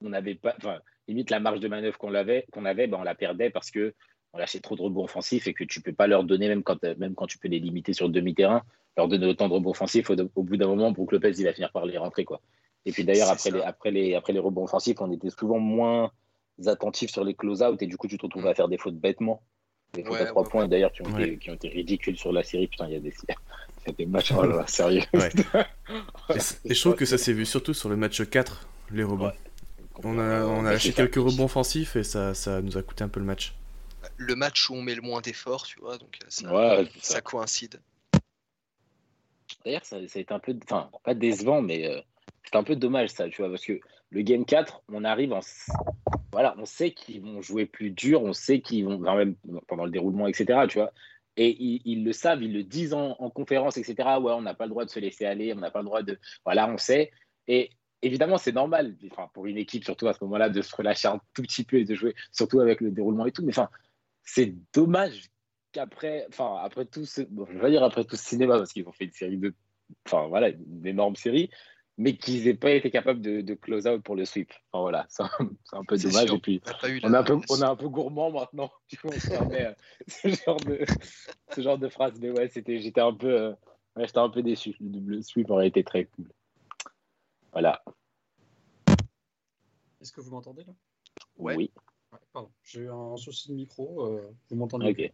on 0.00 0.08
n'avait 0.08 0.34
pas, 0.34 0.54
enfin, 0.58 0.80
limite 1.06 1.30
la 1.30 1.38
marge 1.38 1.60
de 1.60 1.68
manœuvre 1.68 1.96
qu'on 1.96 2.12
avait, 2.14 2.44
qu'on 2.52 2.64
avait, 2.64 2.88
bah, 2.88 2.98
on 3.00 3.04
la 3.04 3.14
perdait 3.14 3.50
parce 3.50 3.70
que 3.70 3.94
on 4.32 4.38
lâchait 4.38 4.60
trop 4.60 4.76
de 4.76 4.82
rebonds 4.82 5.04
offensifs 5.04 5.46
et 5.46 5.54
que 5.54 5.64
tu 5.64 5.80
peux 5.80 5.92
pas 5.92 6.06
leur 6.06 6.24
donner, 6.24 6.48
même 6.48 6.62
quand, 6.62 6.82
même 6.98 7.14
quand 7.14 7.26
tu 7.26 7.38
peux 7.38 7.48
les 7.48 7.58
limiter 7.60 7.92
sur 7.92 8.06
le 8.06 8.12
demi-terrain, 8.12 8.62
leur 8.96 9.08
donner 9.08 9.26
autant 9.26 9.48
de 9.48 9.54
rebonds 9.54 9.70
offensifs. 9.70 10.08
Au, 10.10 10.16
au 10.36 10.42
bout 10.42 10.56
d'un 10.56 10.66
moment, 10.68 10.90
Brook 10.90 11.12
Lopez, 11.12 11.32
il 11.38 11.44
va 11.44 11.52
finir 11.52 11.70
par 11.72 11.84
les 11.86 11.98
rentrer, 11.98 12.24
quoi. 12.24 12.40
Et 12.86 12.92
puis 12.92 13.04
d'ailleurs, 13.04 13.26
C'est 13.38 13.50
après 13.50 13.50
ça. 13.50 13.56
les, 13.56 13.62
après, 13.62 13.90
les, 13.90 14.14
après 14.14 14.32
les 14.32 14.38
rebonds 14.40 14.64
offensifs, 14.64 15.00
on 15.00 15.12
était 15.12 15.30
souvent 15.30 15.58
moins 15.58 16.10
attentifs 16.66 17.10
sur 17.10 17.24
les 17.24 17.34
close-out 17.34 17.80
et 17.82 17.86
du 17.86 17.96
coup, 17.96 18.08
tu 18.08 18.16
te 18.18 18.22
retrouves 18.22 18.46
à 18.46 18.54
faire 18.54 18.68
des 18.68 18.78
fautes 18.78 18.96
bêtement. 18.96 19.42
Des 19.94 20.02
fautes 20.04 20.12
Ouais, 20.14 20.20
à 20.22 20.26
trois 20.26 20.42
ouais, 20.42 20.48
points, 20.50 20.62
ouais. 20.62 20.68
d'ailleurs, 20.68 20.92
qui, 20.92 21.02
ont 21.02 21.12
Ouais. 21.14 21.22
été- 21.28 21.36
qui 21.38 21.50
ont 21.50 21.54
été 21.54 21.68
ridicules 21.68 22.16
sur 22.16 22.32
la 22.32 22.42
série. 22.42 22.66
Putain, 22.66 22.86
il 22.88 22.94
y 22.94 22.96
a 22.96 23.00
des, 23.00 23.12
des 23.98 24.06
matchs, 24.06 24.32
oh 24.36 24.42
là 24.44 24.66
sérieux. 24.66 25.02
Ouais. 25.12 25.28
Et, 26.64 26.74
je 26.74 26.80
trouve 26.80 26.94
que 26.94 27.04
ça 27.04 27.18
s'est 27.18 27.32
vu 27.34 27.44
surtout 27.44 27.74
sur 27.74 27.88
le 27.90 27.96
match 27.96 28.22
4, 28.28 28.66
les 28.92 29.04
rebonds. 29.04 29.26
Ouais. 29.26 29.32
On 30.04 30.18
a, 30.18 30.44
on 30.46 30.64
a 30.64 30.72
lâché 30.72 30.88
c'est 30.88 30.94
quelques 30.96 31.16
rebonds 31.16 31.44
offensifs 31.44 31.96
et 31.96 32.02
ça, 32.02 32.32
ça 32.32 32.62
nous 32.62 32.78
a 32.78 32.82
coûté 32.82 33.04
un 33.04 33.08
peu 33.08 33.20
le 33.20 33.26
match. 33.26 33.54
Le 34.26 34.36
match 34.36 34.70
où 34.70 34.74
on 34.74 34.82
met 34.82 34.94
le 34.94 35.02
moins 35.02 35.20
d'efforts, 35.20 35.64
tu 35.66 35.80
vois, 35.80 35.98
donc 35.98 36.18
euh, 36.22 36.26
ça, 36.28 36.52
Ouais, 36.52 36.88
c'est 36.94 37.04
ça 37.04 37.14
ça. 37.14 37.20
coïncide. 37.20 37.80
D'ailleurs, 39.64 39.84
ça, 39.84 39.96
ça 40.08 40.18
a 40.18 40.22
été 40.22 40.32
un 40.32 40.38
peu, 40.38 40.56
enfin, 40.64 40.90
pas 41.04 41.14
décevant, 41.14 41.62
mais 41.62 41.86
euh, 41.88 42.00
c'est 42.44 42.56
un 42.56 42.64
peu 42.64 42.76
dommage 42.76 43.10
ça, 43.10 43.28
tu 43.28 43.42
vois, 43.42 43.50
parce 43.50 43.64
que 43.64 43.78
le 44.10 44.22
game 44.22 44.44
4, 44.44 44.82
on 44.88 45.04
arrive 45.04 45.32
en. 45.32 45.40
Voilà, 46.32 46.54
on 46.58 46.64
sait 46.64 46.92
qu'ils 46.92 47.20
vont 47.20 47.42
jouer 47.42 47.66
plus 47.66 47.90
dur, 47.90 48.22
on 48.22 48.32
sait 48.32 48.60
qu'ils 48.60 48.84
vont, 48.86 49.00
enfin, 49.02 49.16
même 49.16 49.36
pendant 49.68 49.84
le 49.84 49.90
déroulement, 49.90 50.26
etc., 50.26 50.60
tu 50.68 50.78
vois. 50.78 50.92
Et 51.36 51.50
ils, 51.62 51.82
ils 51.84 52.04
le 52.04 52.12
savent, 52.12 52.42
ils 52.42 52.52
le 52.52 52.62
disent 52.62 52.94
en, 52.94 53.16
en 53.18 53.30
conférence, 53.30 53.76
etc. 53.76 54.18
Ouais, 54.20 54.32
on 54.32 54.42
n'a 54.42 54.54
pas 54.54 54.64
le 54.64 54.70
droit 54.70 54.84
de 54.84 54.90
se 54.90 54.98
laisser 55.00 55.24
aller, 55.26 55.52
on 55.52 55.58
n'a 55.60 55.70
pas 55.70 55.80
le 55.80 55.86
droit 55.86 56.02
de. 56.02 56.18
Voilà, 56.44 56.68
on 56.68 56.76
sait. 56.78 57.10
Et 57.48 57.70
évidemment, 58.02 58.38
c'est 58.38 58.52
normal, 58.52 58.96
enfin, 59.10 59.28
pour 59.34 59.46
une 59.46 59.56
équipe, 59.58 59.84
surtout 59.84 60.08
à 60.08 60.14
ce 60.14 60.24
moment-là, 60.24 60.48
de 60.48 60.60
se 60.62 60.74
relâcher 60.74 61.08
un 61.08 61.20
tout 61.34 61.42
petit 61.42 61.64
peu 61.64 61.76
et 61.78 61.84
de 61.84 61.94
jouer, 61.94 62.14
surtout 62.32 62.60
avec 62.60 62.80
le 62.80 62.90
déroulement 62.90 63.26
et 63.26 63.32
tout. 63.32 63.42
Mais 63.44 63.52
enfin, 63.52 63.68
c'est 64.24 64.54
dommage 64.72 65.30
qu'après, 65.72 66.26
enfin, 66.28 66.56
après 66.62 66.84
tout 66.84 67.06
ce, 67.06 67.22
bon, 67.22 67.46
je 67.46 67.54
vais 67.54 67.60
pas 67.60 67.70
dire 67.70 67.82
après 67.82 68.04
tout 68.04 68.16
ce 68.16 68.24
cinéma, 68.24 68.58
parce 68.58 68.72
qu'ils 68.72 68.86
ont 68.86 68.92
fait 68.92 69.04
une 69.04 69.12
série 69.12 69.38
de, 69.38 69.54
enfin, 70.06 70.26
voilà, 70.28 70.50
une 70.50 70.86
énorme 70.86 71.16
série, 71.16 71.50
mais 71.98 72.16
qu'ils 72.16 72.48
aient 72.48 72.54
pas 72.54 72.70
été 72.70 72.90
capables 72.90 73.20
de, 73.20 73.40
de 73.40 73.54
close 73.54 73.86
out 73.86 74.02
pour 74.02 74.16
le 74.16 74.24
sweep. 74.24 74.52
Enfin, 74.72 74.82
voilà, 74.82 75.06
c'est 75.08 75.22
un, 75.22 75.84
peu 75.84 75.96
dommage. 75.96 76.26
sûr. 76.26 76.34
Et 76.36 76.40
puis, 76.40 76.62
On 77.02 77.12
est 77.12 77.16
un 77.16 77.22
peu, 77.22 77.38
on 77.50 77.56
est 77.60 77.64
un 77.64 77.76
peu 77.76 77.88
gourmand 77.88 78.30
maintenant. 78.30 78.70
Du 78.88 78.98
coup, 78.98 79.08
on 79.08 79.12
se 79.12 79.28
permet 79.28 79.66
euh, 79.66 79.74
ce 80.06 80.28
genre 80.28 80.60
de, 80.60 80.80
ce 81.54 81.60
genre 81.60 81.78
de 81.78 81.88
phrase. 81.88 82.18
Mais 82.20 82.30
ouais, 82.30 82.48
c'était, 82.48 82.78
j'étais 82.78 83.00
un 83.00 83.14
peu, 83.14 83.28
euh, 83.28 83.50
ouais, 83.96 84.06
j'étais 84.06 84.18
un 84.18 84.28
peu 84.28 84.42
déçu. 84.42 84.76
Le 84.80 84.88
double 84.88 85.22
sweep 85.22 85.50
aurait 85.50 85.68
été 85.68 85.84
très 85.84 86.04
cool. 86.06 86.30
Voilà. 87.52 87.82
Est-ce 90.00 90.12
que 90.12 90.20
vous 90.20 90.30
m'entendez 90.30 90.64
là? 90.64 90.72
Ouais. 91.36 91.54
Oui. 91.56 91.70
Pardon, 92.32 92.50
j'ai 92.62 92.80
eu 92.80 92.90
un 92.90 93.16
souci 93.16 93.48
de 93.48 93.54
micro. 93.54 94.06
euh, 94.06 94.20
vous 94.50 94.56
m'entendez. 94.56 95.12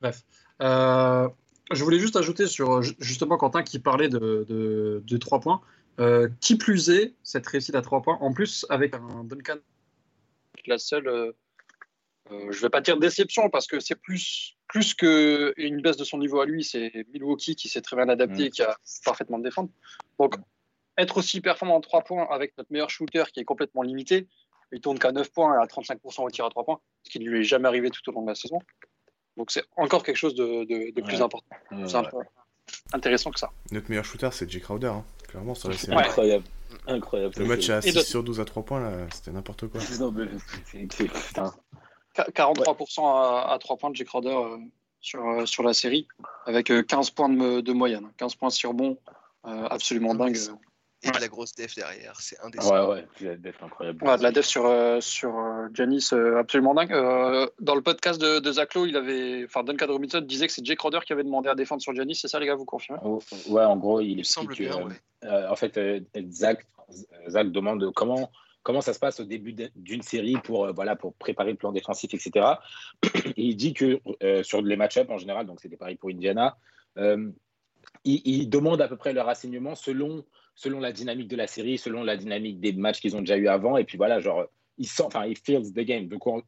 Bref. 0.00 0.22
Euh, 0.60 1.28
je 1.72 1.82
voulais 1.84 1.98
juste 1.98 2.16
ajouter 2.16 2.46
sur 2.46 2.82
ju- 2.82 2.94
justement 2.98 3.36
Quentin 3.36 3.62
qui 3.62 3.78
parlait 3.78 4.08
de, 4.08 4.44
de, 4.48 5.02
de 5.04 5.16
3 5.16 5.40
points. 5.40 5.60
Euh, 6.00 6.28
qui 6.40 6.56
plus 6.56 6.90
est, 6.90 7.14
cette 7.22 7.46
réussite 7.46 7.74
à 7.76 7.82
3 7.82 8.02
points, 8.02 8.18
en 8.20 8.32
plus 8.32 8.66
avec 8.68 8.94
un 8.94 9.22
Duncan. 9.24 9.58
La 10.66 10.78
seule, 10.78 11.32
je 12.30 12.60
vais 12.60 12.70
pas 12.70 12.80
dire 12.80 12.98
déception 12.98 13.48
parce 13.48 13.66
que 13.68 13.78
c'est 13.80 13.94
plus, 13.94 14.56
plus 14.66 14.94
qu'une 14.94 15.80
baisse 15.82 15.96
de 15.96 16.04
son 16.04 16.18
niveau 16.18 16.40
à 16.40 16.46
lui, 16.46 16.64
c'est 16.64 17.06
Milwaukee 17.12 17.54
qui 17.54 17.68
s'est 17.68 17.80
très 17.82 17.96
bien 17.96 18.08
adapté 18.08 18.42
Mm. 18.44 18.46
et 18.46 18.50
qui 18.50 18.62
a 18.62 18.76
parfaitement 19.04 19.38
de 19.38 19.44
défendre. 19.44 19.70
Donc, 20.18 20.34
être 20.98 21.16
aussi 21.18 21.40
performant 21.40 21.76
en 21.76 21.80
3 21.80 22.02
points 22.02 22.26
avec 22.30 22.56
notre 22.58 22.72
meilleur 22.72 22.90
shooter 22.90 23.24
qui 23.32 23.40
est 23.40 23.44
complètement 23.44 23.82
limité, 23.82 24.26
il 24.72 24.80
tourne 24.80 24.98
qu'à 24.98 25.12
9 25.12 25.30
points 25.30 25.58
et 25.58 25.62
à 25.62 25.66
35% 25.66 26.22
au 26.24 26.30
tir 26.30 26.44
à 26.44 26.50
3 26.50 26.64
poins, 26.64 26.80
ce 27.04 27.10
qui 27.10 27.18
ne 27.20 27.28
lui 27.28 27.40
est 27.40 27.44
jamais 27.44 27.68
arrivé 27.68 27.90
tout 27.90 28.08
au 28.08 28.12
long 28.12 28.22
de 28.22 28.28
la 28.28 28.34
saison. 28.34 28.58
Donc 29.36 29.50
c'est 29.50 29.64
encore 29.76 30.02
quelque 30.02 30.16
chose 30.16 30.34
de, 30.34 30.64
de- 30.64 30.90
de 30.94 31.02
plus 31.02 31.16
Ouais. 31.16 31.22
important, 31.22 31.56
Euh, 31.72 31.76
plus 31.82 31.94
imp- 31.96 32.12
intéressant 32.92 33.30
que 33.30 33.38
ça. 33.38 33.50
Notre 33.72 33.88
meilleur 33.90 34.04
shooter, 34.04 34.28
c'est 34.32 34.48
Jay 34.50 34.60
Crowder, 34.60 34.86
hein, 34.88 35.04
clairement, 35.28 35.54
sur 35.54 35.68
la 35.70 35.76
série. 35.76 35.96
Ouais. 35.96 36.04
Incroyable. 36.04 36.44
Incroyable. 36.86 37.34
Le 37.38 37.44
match 37.46 37.68
à 37.70 37.78
Et 37.78 37.82
6 37.82 37.94
de- 37.94 38.00
sur 38.00 38.22
12 38.22 38.40
à 38.40 38.44
3 38.44 38.62
points, 38.64 38.80
là, 38.80 39.06
c'était 39.12 39.30
n'importe 39.32 39.66
quoi. 39.68 39.80
Non, 40.00 40.10
mais 40.12 40.26
c'est- 40.66 40.92
c'est- 40.92 41.08
putain. 41.08 41.52
Qu- 42.14 42.30
43% 42.32 43.06
à, 43.16 43.52
à 43.52 43.58
3 43.58 43.76
points 43.76 43.90
de 43.90 43.96
Jay 43.96 44.04
Crowder 44.04 44.28
euh, 44.30 44.58
sur, 45.00 45.24
euh, 45.28 45.46
sur 45.46 45.62
la 45.64 45.74
série, 45.74 46.06
avec 46.46 46.70
euh, 46.70 46.82
15 46.82 47.10
points 47.10 47.28
de, 47.28 47.72
moyenne. 47.72 48.08
15 48.16 48.34
points 48.36 48.50
sur 48.50 48.72
bon, 48.72 48.98
euh, 49.46 49.66
absolument 49.68 50.14
dingue. 50.14 50.36
Et 51.04 51.10
de 51.10 51.20
la 51.20 51.28
grosse 51.28 51.54
def 51.54 51.74
derrière, 51.74 52.18
c'est 52.20 52.38
Ouais, 52.40 52.46
indécent. 52.46 52.90
ouais, 52.90 53.04
la 53.20 53.36
def 53.36 53.62
incroyable. 53.62 54.02
Ouais, 54.04 54.16
de 54.16 54.22
la 54.22 54.32
def 54.32 54.44
sur, 54.46 54.66
euh, 54.66 55.00
sur 55.00 55.36
euh, 55.38 55.68
Giannis, 55.72 56.08
euh, 56.12 56.38
absolument 56.38 56.74
dingue. 56.74 56.92
Euh, 56.92 57.46
dans 57.60 57.74
le 57.74 57.82
podcast 57.82 58.20
de, 58.20 58.38
de 58.38 58.52
Zach 58.52 58.74
Lowe, 58.74 58.86
il 58.86 58.96
avait, 58.96 59.44
enfin, 59.44 59.62
Duncan 59.64 59.86
Robinson 59.88 60.20
disait 60.20 60.46
que 60.46 60.52
c'est 60.52 60.64
Jake 60.64 60.78
Crowder 60.78 61.00
qui 61.06 61.12
avait 61.12 61.24
demandé 61.24 61.48
à 61.48 61.54
défendre 61.54 61.82
sur 61.82 61.94
Giannis. 61.94 62.16
C'est 62.16 62.28
ça, 62.28 62.40
les 62.40 62.46
gars, 62.46 62.54
vous 62.54 62.64
confirmez? 62.64 63.00
Oh, 63.04 63.20
Ouais, 63.48 63.64
en 63.64 63.76
gros, 63.76 64.00
il 64.00 64.12
Il 64.12 64.18
explique 64.20 64.34
semble 64.34 64.54
que, 64.56 64.62
bien, 64.62 64.86
ouais. 64.86 65.46
en 65.48 65.56
fait, 65.56 65.76
euh, 65.76 66.00
Zach, 66.30 66.66
Zach 67.28 67.50
demande 67.50 67.92
comment, 67.94 68.30
comment 68.62 68.80
ça 68.80 68.92
se 68.94 68.98
passe 68.98 69.20
au 69.20 69.24
début 69.24 69.52
de- 69.52 69.70
d'une 69.76 70.02
série 70.02 70.36
pour, 70.44 70.66
euh, 70.66 70.72
voilà, 70.72 70.96
pour 70.96 71.14
préparer 71.14 71.50
le 71.50 71.56
plan 71.58 71.72
défensif, 71.72 72.14
etc. 72.14 72.46
Et 73.26 73.32
il 73.42 73.56
dit 73.56 73.74
que 73.74 74.00
euh, 74.22 74.42
sur 74.42 74.62
les 74.62 74.76
match-ups 74.76 75.10
en 75.10 75.18
général, 75.18 75.46
donc 75.46 75.60
c'était 75.60 75.76
pareil 75.76 75.96
pour 75.96 76.10
Indiana, 76.10 76.56
euh, 76.98 77.30
il, 78.04 78.22
il 78.24 78.48
demande 78.48 78.80
à 78.80 78.88
peu 78.88 78.96
près 78.96 79.12
leur 79.12 79.26
renseignement 79.26 79.74
selon, 79.74 80.24
selon 80.54 80.80
la 80.80 80.92
dynamique 80.92 81.28
de 81.28 81.36
la 81.36 81.46
série, 81.46 81.78
selon 81.78 82.02
la 82.04 82.16
dynamique 82.16 82.60
des 82.60 82.72
matchs 82.72 83.00
qu'ils 83.00 83.16
ont 83.16 83.20
déjà 83.20 83.36
eu 83.36 83.48
avant. 83.48 83.76
Et 83.76 83.84
puis 83.84 83.96
voilà, 83.96 84.20
genre, 84.20 84.46
ils 84.78 84.86
sent, 84.86 85.04
enfin, 85.04 85.26
ils 85.26 85.36
feels 85.36 85.72
the 85.72 85.80
game. 85.80 86.08
Donc, 86.08 86.26
on- 86.26 86.42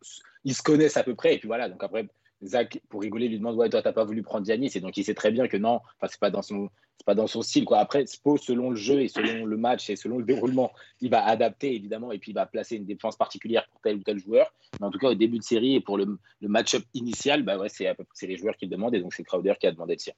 ils 0.44 0.54
se 0.54 0.62
connaissent 0.62 0.96
à 0.96 1.04
peu 1.04 1.14
près. 1.14 1.34
Et 1.34 1.38
puis 1.38 1.48
voilà, 1.48 1.68
donc 1.68 1.82
après, 1.82 2.06
Zach, 2.44 2.80
pour 2.88 3.00
rigoler, 3.00 3.28
lui 3.28 3.38
demande 3.38 3.56
Ouais, 3.56 3.68
toi, 3.68 3.82
t'as 3.82 3.92
pas 3.92 4.04
voulu 4.04 4.22
prendre 4.22 4.46
Giannis. 4.46 4.72
Et 4.74 4.80
donc, 4.80 4.96
il 4.96 5.04
sait 5.04 5.14
très 5.14 5.30
bien 5.30 5.48
que 5.48 5.56
non, 5.56 5.80
enfin, 5.96 6.08
c'est 6.08 6.20
pas 6.20 6.30
dans 6.30 6.42
son. 6.42 6.70
Pas 7.04 7.14
dans 7.14 7.28
son 7.28 7.40
style. 7.40 7.64
Quoi. 7.66 7.78
Après, 7.78 8.04
Spo, 8.06 8.36
selon 8.36 8.70
le 8.70 8.76
jeu 8.76 9.00
et 9.00 9.06
selon 9.06 9.44
le 9.44 9.56
match 9.56 9.90
et 9.90 9.94
selon 9.94 10.18
le 10.18 10.24
déroulement, 10.24 10.72
il 11.00 11.08
va 11.08 11.24
adapter 11.24 11.72
évidemment 11.72 12.10
et 12.10 12.18
puis 12.18 12.32
il 12.32 12.34
va 12.34 12.46
placer 12.46 12.74
une 12.74 12.84
défense 12.84 13.16
particulière 13.16 13.68
pour 13.70 13.80
tel 13.80 13.96
ou 13.96 14.02
tel 14.02 14.18
joueur. 14.18 14.52
Mais 14.80 14.86
en 14.86 14.90
tout 14.90 14.98
cas, 14.98 15.10
au 15.10 15.14
début 15.14 15.38
de 15.38 15.44
série 15.44 15.76
et 15.76 15.80
pour 15.80 15.98
le, 15.98 16.18
le 16.40 16.48
match-up 16.48 16.82
initial, 16.94 17.44
bah 17.44 17.58
ouais, 17.58 17.68
c'est, 17.68 17.94
les 18.22 18.36
joueurs 18.36 18.56
qui 18.56 18.64
le 18.64 18.72
demandent 18.72 18.94
et 18.96 19.00
donc 19.00 19.14
c'est 19.14 19.22
Crowder 19.22 19.54
qui 19.60 19.68
a 19.68 19.72
demandé 19.72 19.92
le 19.92 19.98
sien. 20.00 20.14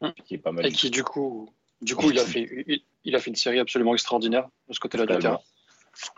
Hum. 0.00 0.12
Qui 0.24 0.34
est 0.34 0.38
pas 0.38 0.50
mal. 0.50 0.66
Et 0.66 0.72
qui, 0.72 0.90
du 0.90 1.04
coup, 1.04 1.50
du 1.84 1.94
coup 1.96 2.10
il, 2.10 2.18
a 2.18 2.24
fait, 2.24 2.64
il, 2.66 2.82
il 3.04 3.14
a 3.14 3.18
fait 3.18 3.30
une 3.30 3.36
série 3.36 3.60
absolument 3.60 3.92
extraordinaire 3.94 4.48
de 4.68 4.74
ce 4.74 4.80
côté-là 4.80 5.06
du 5.06 5.18
terrain. 5.18 5.40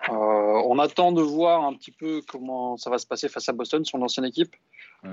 Euh, 0.08 0.12
on 0.12 0.78
attend 0.78 1.12
de 1.12 1.20
voir 1.20 1.64
un 1.64 1.74
petit 1.74 1.90
peu 1.90 2.22
comment 2.26 2.78
ça 2.78 2.88
va 2.88 2.96
se 2.98 3.06
passer 3.06 3.28
face 3.28 3.48
à 3.48 3.52
Boston, 3.52 3.84
son 3.84 4.00
ancienne 4.00 4.24
équipe. 4.24 4.56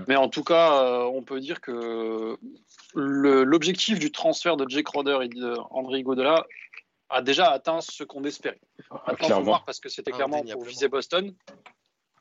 Mais 0.07 0.15
en 0.15 0.29
tout 0.29 0.43
cas, 0.43 0.81
euh, 0.81 1.03
on 1.03 1.21
peut 1.21 1.39
dire 1.39 1.59
que 1.61 2.37
l'objectif 2.95 3.99
du 3.99 4.11
transfert 4.11 4.55
de 4.57 4.65
Jake 4.67 4.85
Crowder 4.85 5.19
et 5.21 5.27
d'André 5.27 5.99
Iguodala 5.99 6.45
a 7.09 7.21
déjà 7.21 7.51
atteint 7.51 7.81
ce 7.81 8.03
qu'on 8.03 8.23
espérait. 8.23 8.59
Maintenant, 8.89 9.03
faut 9.05 9.15
Clairement. 9.17 9.43
voir 9.43 9.65
parce 9.65 9.79
que 9.79 9.89
c'était 9.89 10.11
clairement 10.11 10.41
pour 10.43 10.63
viser 10.63 10.87
Boston. 10.87 11.35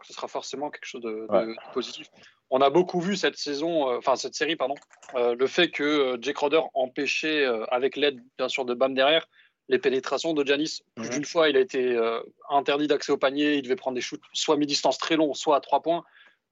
Ce 0.04 0.12
sera 0.12 0.28
forcément 0.28 0.71
quelque 0.71 0.85
chose 0.87 1.00
de, 1.02 1.11
de- 1.11 1.26
Ouais. 1.28 1.47
de 1.47 1.73
positif. 1.73 2.09
On 2.50 2.61
a 2.61 2.71
beaucoup 2.71 3.00
vu 3.00 3.16
cette 3.16 3.37
saison, 3.37 3.88
euh, 3.90 3.99
enfin 3.99 4.16
cette 4.16 4.35
série, 4.35 4.56
pardon, 4.56 4.75
euh, 5.14 5.35
le 5.35 5.47
fait 5.47 5.71
que 5.71 5.82
euh, 5.82 6.18
Jake 6.21 6.37
Crowder 6.37 6.61
empêchait, 6.75 7.44
avec 7.71 7.97
l'aide 7.97 8.21
bien 8.38 8.49
sûr 8.49 8.64
de 8.64 8.75
Bam 8.75 8.94
derrière, 8.94 9.26
les 9.68 9.78
pénétrations 9.78 10.35
de 10.35 10.44
Giannis. 10.44 10.80
Plus 10.97 11.06
Mhm. 11.06 11.11
d'une 11.12 11.25
fois, 11.25 11.49
il 11.49 11.56
a 11.56 11.61
été 11.61 11.99
interdit 12.50 12.88
d'accès 12.88 13.12
au 13.12 13.16
panier. 13.16 13.54
Il 13.54 13.62
devait 13.62 13.76
prendre 13.76 13.94
des 13.94 14.00
shoots 14.02 14.21
soit 14.32 14.56
mi-distance 14.56 14.99
très 14.99 15.16
longs, 15.16 15.32
soit 15.35 15.56
à 15.56 15.61
3 15.61 15.80
points. 15.82 16.04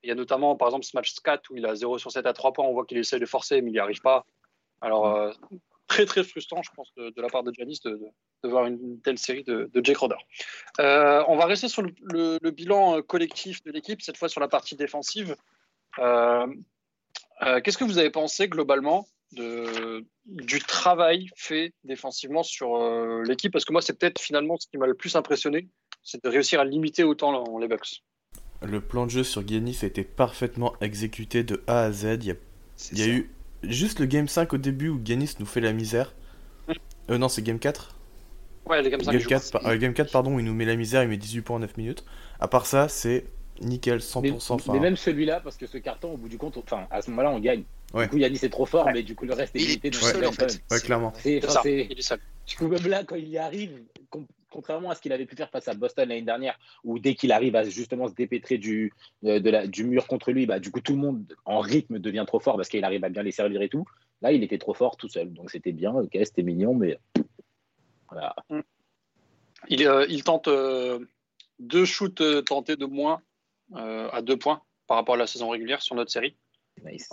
Il 0.02 0.08
y 0.08 0.12
a 0.12 0.14
notamment, 0.14 0.56
par 0.56 0.68
exemple, 0.68 0.86
ce 0.86 0.96
match 0.96 1.12
4 1.22 1.50
où 1.50 1.56
il 1.56 1.66
a 1.66 1.74
0 1.74 1.98
sur 1.98 2.10
7 2.10 2.24
à 2.24 2.32
3 2.32 2.52
points. 2.54 2.64
On 2.64 2.72
voit 2.72 2.86
qu'il 2.86 2.96
essaie 2.96 3.18
de 3.18 3.26
forcer, 3.26 3.60
mais 3.60 3.70
il 3.70 3.74
n'y 3.74 3.78
arrive 3.78 4.00
pas. 4.00 4.24
Alors, 4.80 5.14
euh, 5.14 5.32
très 5.90 6.06
très 6.06 6.22
frustrant, 6.22 6.62
je 6.62 6.70
pense, 6.76 6.88
de, 6.96 7.10
de 7.10 7.20
la 7.20 7.28
part 7.28 7.42
de 7.42 7.52
Giannis 7.52 7.80
de, 7.84 7.90
de- 7.90 8.06
de 8.44 8.48
voir 8.48 8.64
une 8.66 9.00
telle 9.02 9.18
série 9.18 9.42
de, 9.44 9.68
Jake 9.82 9.96
Crowder. 9.96 10.16
Euh, 10.78 11.22
on 11.26 11.36
va 11.36 11.46
rester 11.46 11.68
sur 11.68 11.82
le, 11.82 11.90
le- 12.02 12.38
le 12.40 12.50
bilan 12.52 12.96
euh, 12.98 13.02
collectif 13.02 13.62
de 13.64 13.72
l'équipe, 13.72 14.00
cette 14.00 14.16
fois 14.16 14.28
sur 14.28 14.40
la 14.40 14.48
partie 14.48 14.76
défensive. 14.76 15.34
Euh, 15.98 16.46
euh, 17.42 17.60
Qu'est-ce 17.60 17.76
que 17.76 17.84
vous 17.84 17.98
avez 17.98 18.10
pensé 18.10 18.48
globalement 18.48 19.06
du 19.32 20.60
travail 20.66 21.28
fait 21.36 21.72
défensivement 21.84 22.42
sur 22.44 22.78
l'équipe? 23.22 23.52
Parce 23.52 23.64
que 23.64 23.72
moi, 23.72 23.82
c'est 23.82 23.98
peut-être 23.98 24.20
finalement 24.20 24.56
ce 24.58 24.66
qui 24.68 24.78
m'a 24.78 24.86
le 24.86 24.94
plus 24.94 25.16
impressionné, 25.16 25.68
c'est 26.02 26.22
de 26.22 26.28
réussir 26.28 26.60
à 26.60 26.64
limiter 26.64 27.02
autant 27.04 27.58
les 27.58 27.68
Bucks. 27.68 28.02
Le 28.62 28.80
plan 28.80 29.06
de 29.06 29.10
jeu 29.10 29.24
sur 29.24 29.46
Giannis 29.46 29.78
a 29.82 29.86
été 29.86 30.04
parfaitement 30.04 30.74
exécuté 30.80 31.42
de 31.44 31.62
A 31.66 31.82
à 31.84 31.92
Z. 31.92 32.18
Il 32.20 32.26
y 32.26 32.30
a, 32.30 32.34
C'est 32.76 32.92
il 32.94 32.98
y 32.98 33.02
a 33.02 33.06
ça. 33.06 33.10
eu 33.10 33.30
juste 33.62 33.98
le 33.98 34.06
game 34.06 34.28
5 34.28 34.52
au 34.52 34.58
début 34.58 34.88
où 34.88 35.00
Giannis 35.04 35.34
nous 35.38 35.46
fait 35.46 35.60
la 35.60 35.72
misère. 35.72 36.14
Euh, 37.10 37.18
non, 37.18 37.28
c'est 37.28 37.42
game 37.42 37.58
4 37.58 37.96
Ouais, 38.66 38.82
les 38.82 38.90
comme 38.90 39.00
ça, 39.00 39.10
Game 39.12 39.22
4, 39.22 39.50
par- 39.52 39.66
euh, 39.66 39.76
game 39.76 39.92
4, 39.94 40.12
pardon, 40.12 40.34
où 40.34 40.38
il 40.38 40.44
nous 40.44 40.54
met 40.54 40.64
la 40.64 40.76
misère, 40.76 41.02
il 41.02 41.08
met 41.08 41.16
18 41.16 41.40
points 41.40 41.56
en 41.56 41.60
9 41.60 41.76
minutes. 41.76 42.04
À 42.38 42.46
part 42.46 42.66
ça, 42.66 42.88
c'est 42.88 43.24
nickel, 43.60 44.00
100%. 44.00 44.72
Mais, 44.72 44.78
même 44.78 44.96
celui-là, 44.96 45.40
parce 45.40 45.56
que 45.56 45.66
ce 45.66 45.78
carton, 45.78 46.12
au 46.12 46.16
bout 46.16 46.28
du 46.28 46.38
compte, 46.38 46.56
enfin, 46.58 46.86
à 46.90 47.02
ce 47.02 47.10
moment-là, 47.10 47.30
on 47.30 47.40
gagne. 47.40 47.64
Ouais. 47.94 48.04
Du 48.04 48.10
coup, 48.10 48.16
Yannis 48.18 48.38
est 48.42 48.48
trop 48.50 48.66
fort, 48.66 48.86
Ouais. 48.86 48.92
mais 48.92 49.02
du 49.02 49.16
coup, 49.16 49.24
le 49.24 49.34
reste 49.34 49.56
est 49.56 49.58
Il 49.58 49.64
est 49.64 49.66
limité. 49.68 49.90
tout 49.90 49.98
seul 50.00 50.24
en 50.24 50.30
fait. 50.30 50.62
Ouais, 50.70 50.78
clairement. 50.78 51.12
C'est- 51.16 51.40
C'est 51.40 51.44
enfin, 51.46 51.54
ça, 51.54 51.60
c'est- 51.64 51.88
il 51.90 51.98
est 51.98 52.02
seul. 52.02 52.20
Du 52.46 52.56
coup, 52.56 52.68
même 52.68 52.86
là, 52.86 53.02
quand 53.02 53.16
il 53.16 53.28
y 53.28 53.38
arrive, 53.38 53.72
contrairement 54.50 54.90
à 54.90 54.94
ce 54.94 55.00
qu'il 55.00 55.12
avait 55.12 55.26
pu 55.26 55.36
faire 55.36 55.50
face 55.50 55.68
à 55.68 55.74
Boston 55.74 56.08
l'année 56.08 56.22
dernière, 56.22 56.58
où 56.84 56.98
dès 56.98 57.14
qu'il 57.14 57.32
arrive 57.32 57.56
à 57.56 57.64
justement 57.64 58.08
se 58.08 58.14
dépêtrer 58.14 58.58
du, 58.58 58.92
euh, 59.24 59.40
de 59.40 59.50
la, 59.50 59.66
du 59.66 59.84
mur 59.84 60.06
contre 60.06 60.32
lui, 60.32 60.46
bah, 60.46 60.58
du 60.58 60.70
coup, 60.70 60.80
tout 60.80 60.92
le 60.92 60.98
monde 60.98 61.36
en 61.44 61.60
rythme 61.60 61.98
devient 61.98 62.24
trop 62.26 62.40
fort 62.40 62.56
parce 62.56 62.68
qu'il 62.68 62.84
arrive 62.84 63.04
à 63.04 63.08
bien 63.08 63.22
les 63.22 63.32
servir 63.32 63.62
et 63.62 63.68
tout. 63.68 63.84
Là, 64.22 64.32
il 64.32 64.42
était 64.42 64.58
trop 64.58 64.74
fort 64.74 64.96
tout 64.96 65.08
seul. 65.08 65.32
Donc, 65.32 65.50
c'était 65.50 65.72
bien, 65.72 65.92
ok, 65.92 66.10
c'était 66.12 66.42
mignon, 66.42 66.74
mais 66.74 66.98
voilà. 68.10 68.34
Il, 69.68 69.86
euh, 69.86 70.06
il 70.08 70.24
tente 70.24 70.48
euh, 70.48 70.98
deux 71.58 71.84
shoots 71.84 72.22
tentés 72.44 72.76
de 72.76 72.86
moins 72.86 73.22
euh, 73.76 74.08
à 74.10 74.22
deux 74.22 74.36
points 74.36 74.62
par 74.86 74.96
rapport 74.96 75.14
à 75.14 75.18
la 75.18 75.26
saison 75.26 75.48
régulière 75.48 75.82
sur 75.82 75.94
notre 75.94 76.10
série. 76.10 76.36
Nice. 76.84 77.10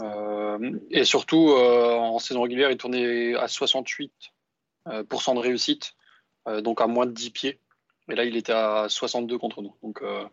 Et 0.91 1.03
surtout, 1.03 1.50
en 1.50 2.20
saison 2.20 2.41
régulière, 2.41 2.72
il 2.72 2.77
tournait 2.77 3.36
à 3.36 3.48
68% 3.48 4.10
euh, 4.88 5.03
pourcent 5.03 5.36
de 5.36 5.39
réussite, 5.39 5.96
donc 6.62 6.82
à 6.82 6.88
moins 6.88 7.06
de 7.06 7.12
10 7.12 7.32
pieds. 7.32 7.60
Et 8.10 8.16
là, 8.16 8.24
il 8.24 8.36
était 8.38 8.54
à 8.54 8.88
62 8.89 9.38
contre 9.38 9.62
nous. 9.62 9.75
Donc, 9.84 10.01
euh, 10.01 10.25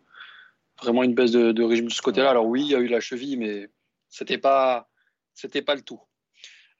vraiment 0.81 1.03
une 1.03 1.13
baisse 1.13 1.31
de, 1.31 1.51
de 1.51 1.63
régime 1.63 1.87
de 1.87 1.93
ce 1.93 2.01
côté-là. 2.01 2.29
Alors 2.29 2.45
oui, 2.45 2.61
il 2.61 2.69
y 2.69 2.75
a 2.75 2.79
eu 2.79 2.87
la 2.87 2.99
cheville, 2.99 3.37
mais 3.37 3.69
c'était 4.09 4.37
pas, 4.37 4.87
c'était 5.33 5.61
pas 5.61 5.75
le 5.75 5.81
tout. 5.81 6.01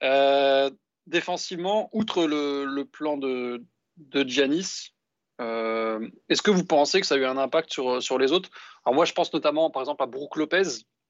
Euh, 0.04 0.70
défensivement, 1.08 1.90
outre 1.94 2.26
le, 2.26 2.66
le 2.66 2.86
plan 2.86 3.18
de, 3.18 3.64
de 3.98 4.28
Giannis, 4.28 4.94
euh, 5.42 6.08
est-ce 6.30 6.42
que 6.42 6.52
vous 6.52 6.66
pensez 6.66 7.02
que 7.02 7.08
ça 7.08 7.16
a 7.16 7.18
eu 7.18 7.26
un 7.26 7.38
impact 7.38 7.72
sur, 7.72 8.02
sur 8.02 8.18
les 8.18 8.32
autres? 8.32 8.50
Alors 8.86 8.96
moi, 8.96 9.06
je 9.06 9.14
pense 9.14 9.34
notamment, 9.34 9.70
par 9.70 9.82
exemple, 9.82 10.04
à 10.04 10.08
Brook 10.08 10.38
Lopez, 10.38 10.64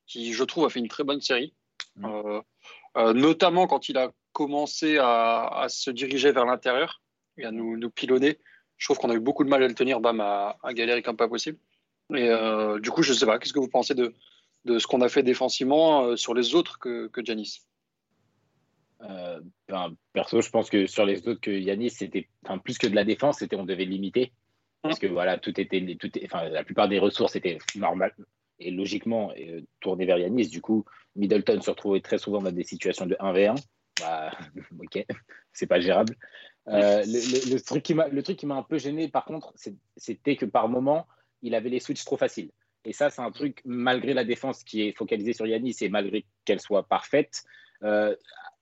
qui, 0.07 0.33
je 0.33 0.43
trouve, 0.43 0.65
a 0.65 0.69
fait 0.69 0.79
une 0.79 0.87
très 0.87 1.03
bonne 1.03 1.21
série. 1.21 1.53
Mm. 1.95 2.05
Euh, 2.05 2.41
euh, 2.97 3.13
notamment 3.13 3.67
quand 3.67 3.89
il 3.89 3.97
a 3.97 4.11
commencé 4.31 4.97
à, 4.97 5.47
à 5.47 5.69
se 5.69 5.91
diriger 5.91 6.31
vers 6.31 6.45
l'intérieur 6.45 7.01
et 7.37 7.45
à 7.45 7.51
nous, 7.51 7.89
pilonner. 7.89 8.37
Je 8.77 8.87
trouve 8.87 8.97
qu'on 8.97 9.09
a 9.09 9.15
eu 9.15 9.19
beaucoup 9.19 9.43
de 9.43 9.49
mal 9.49 9.63
à 9.63 9.67
le 9.67 9.73
tenir, 9.73 9.99
Bam 9.99 10.19
a, 10.19 10.57
a 10.61 10.73
galéré 10.73 11.01
comme 11.01 11.17
pas 11.17 11.27
possible. 11.27 11.57
Et 12.13 12.29
euh, 12.29 12.79
du 12.79 12.91
coup, 12.91 13.01
je 13.01 13.13
sais 13.13 13.25
pas, 13.25 13.39
qu'est-ce 13.39 13.53
que 13.53 13.59
vous 13.59 13.69
pensez 13.69 13.95
de, 13.95 14.13
de 14.65 14.79
ce 14.79 14.87
qu'on 14.87 15.01
a 15.01 15.09
fait 15.09 15.23
défensivement 15.23 16.03
euh, 16.03 16.15
sur 16.15 16.33
les 16.33 16.53
autres 16.53 16.77
que, 16.77 17.07
que 17.07 17.23
Giannis? 17.23 17.61
Euh, 19.01 19.39
ben, 19.67 19.95
perso, 20.13 20.41
je 20.41 20.49
pense 20.49 20.69
que 20.69 20.87
sur 20.87 21.05
les 21.05 21.27
autres 21.27 21.41
que 21.41 21.51
Yanis, 21.51 21.91
c'était 21.91 22.29
enfin, 22.43 22.57
plus 22.57 22.77
que 22.77 22.87
de 22.87 22.95
la 22.95 23.03
défense, 23.03 23.39
c'était 23.39 23.55
on 23.55 23.65
devait 23.65 23.85
limiter 23.85 24.31
parce 24.81 24.99
que 24.99 25.07
voilà, 25.07 25.37
tout 25.39 25.59
était, 25.59 25.97
tout 25.99 26.11
enfin, 26.25 26.47
la 26.47 26.63
plupart 26.63 26.87
des 26.87 26.99
ressources 26.99 27.35
étaient 27.35 27.57
normales 27.75 28.13
et 28.59 28.69
logiquement 28.69 29.33
tournées 29.79 30.05
vers 30.05 30.19
Yanis. 30.19 30.47
Du 30.47 30.61
coup, 30.61 30.85
Middleton 31.15 31.59
se 31.59 31.71
retrouvait 31.71 32.01
très 32.01 32.19
souvent 32.19 32.39
dans 32.39 32.51
des 32.51 32.63
situations 32.63 33.07
de 33.07 33.15
1v1. 33.15 33.55
Bah, 33.99 34.31
ok, 34.79 35.05
c'est 35.53 35.65
pas 35.65 35.79
gérable. 35.79 36.15
Euh, 36.67 37.03
le, 37.05 37.49
le- 37.49 37.53
le 37.55 37.61
truc 37.61 37.83
qui 37.83 37.93
m'a, 37.93 38.07
le 38.07 38.23
truc 38.23 38.37
qui 38.37 38.45
m'a 38.45 38.55
un 38.55 38.63
peu 38.63 38.77
gêné, 38.77 39.07
par 39.07 39.25
contre, 39.25 39.53
c'était 39.97 40.35
que 40.35 40.45
par 40.45 40.67
moment, 40.67 41.05
il 41.41 41.53
avait 41.55 41.69
les 41.69 41.79
switches 41.79 42.05
trop 42.05 42.17
faciles. 42.17 42.49
Et 42.85 42.93
ça, 42.93 43.09
c'est 43.09 43.21
un 43.21 43.31
truc, 43.31 43.61
malgré 43.65 44.13
la 44.13 44.23
défense 44.23 44.63
qui 44.63 44.81
est 44.83 44.91
focalisée 44.97 45.33
sur 45.33 45.45
Yanis 45.47 45.75
et 45.81 45.89
malgré 45.89 46.25
qu'elle 46.43 46.59
soit 46.59 46.83
parfaite, 46.87 47.43
euh, 47.83 48.15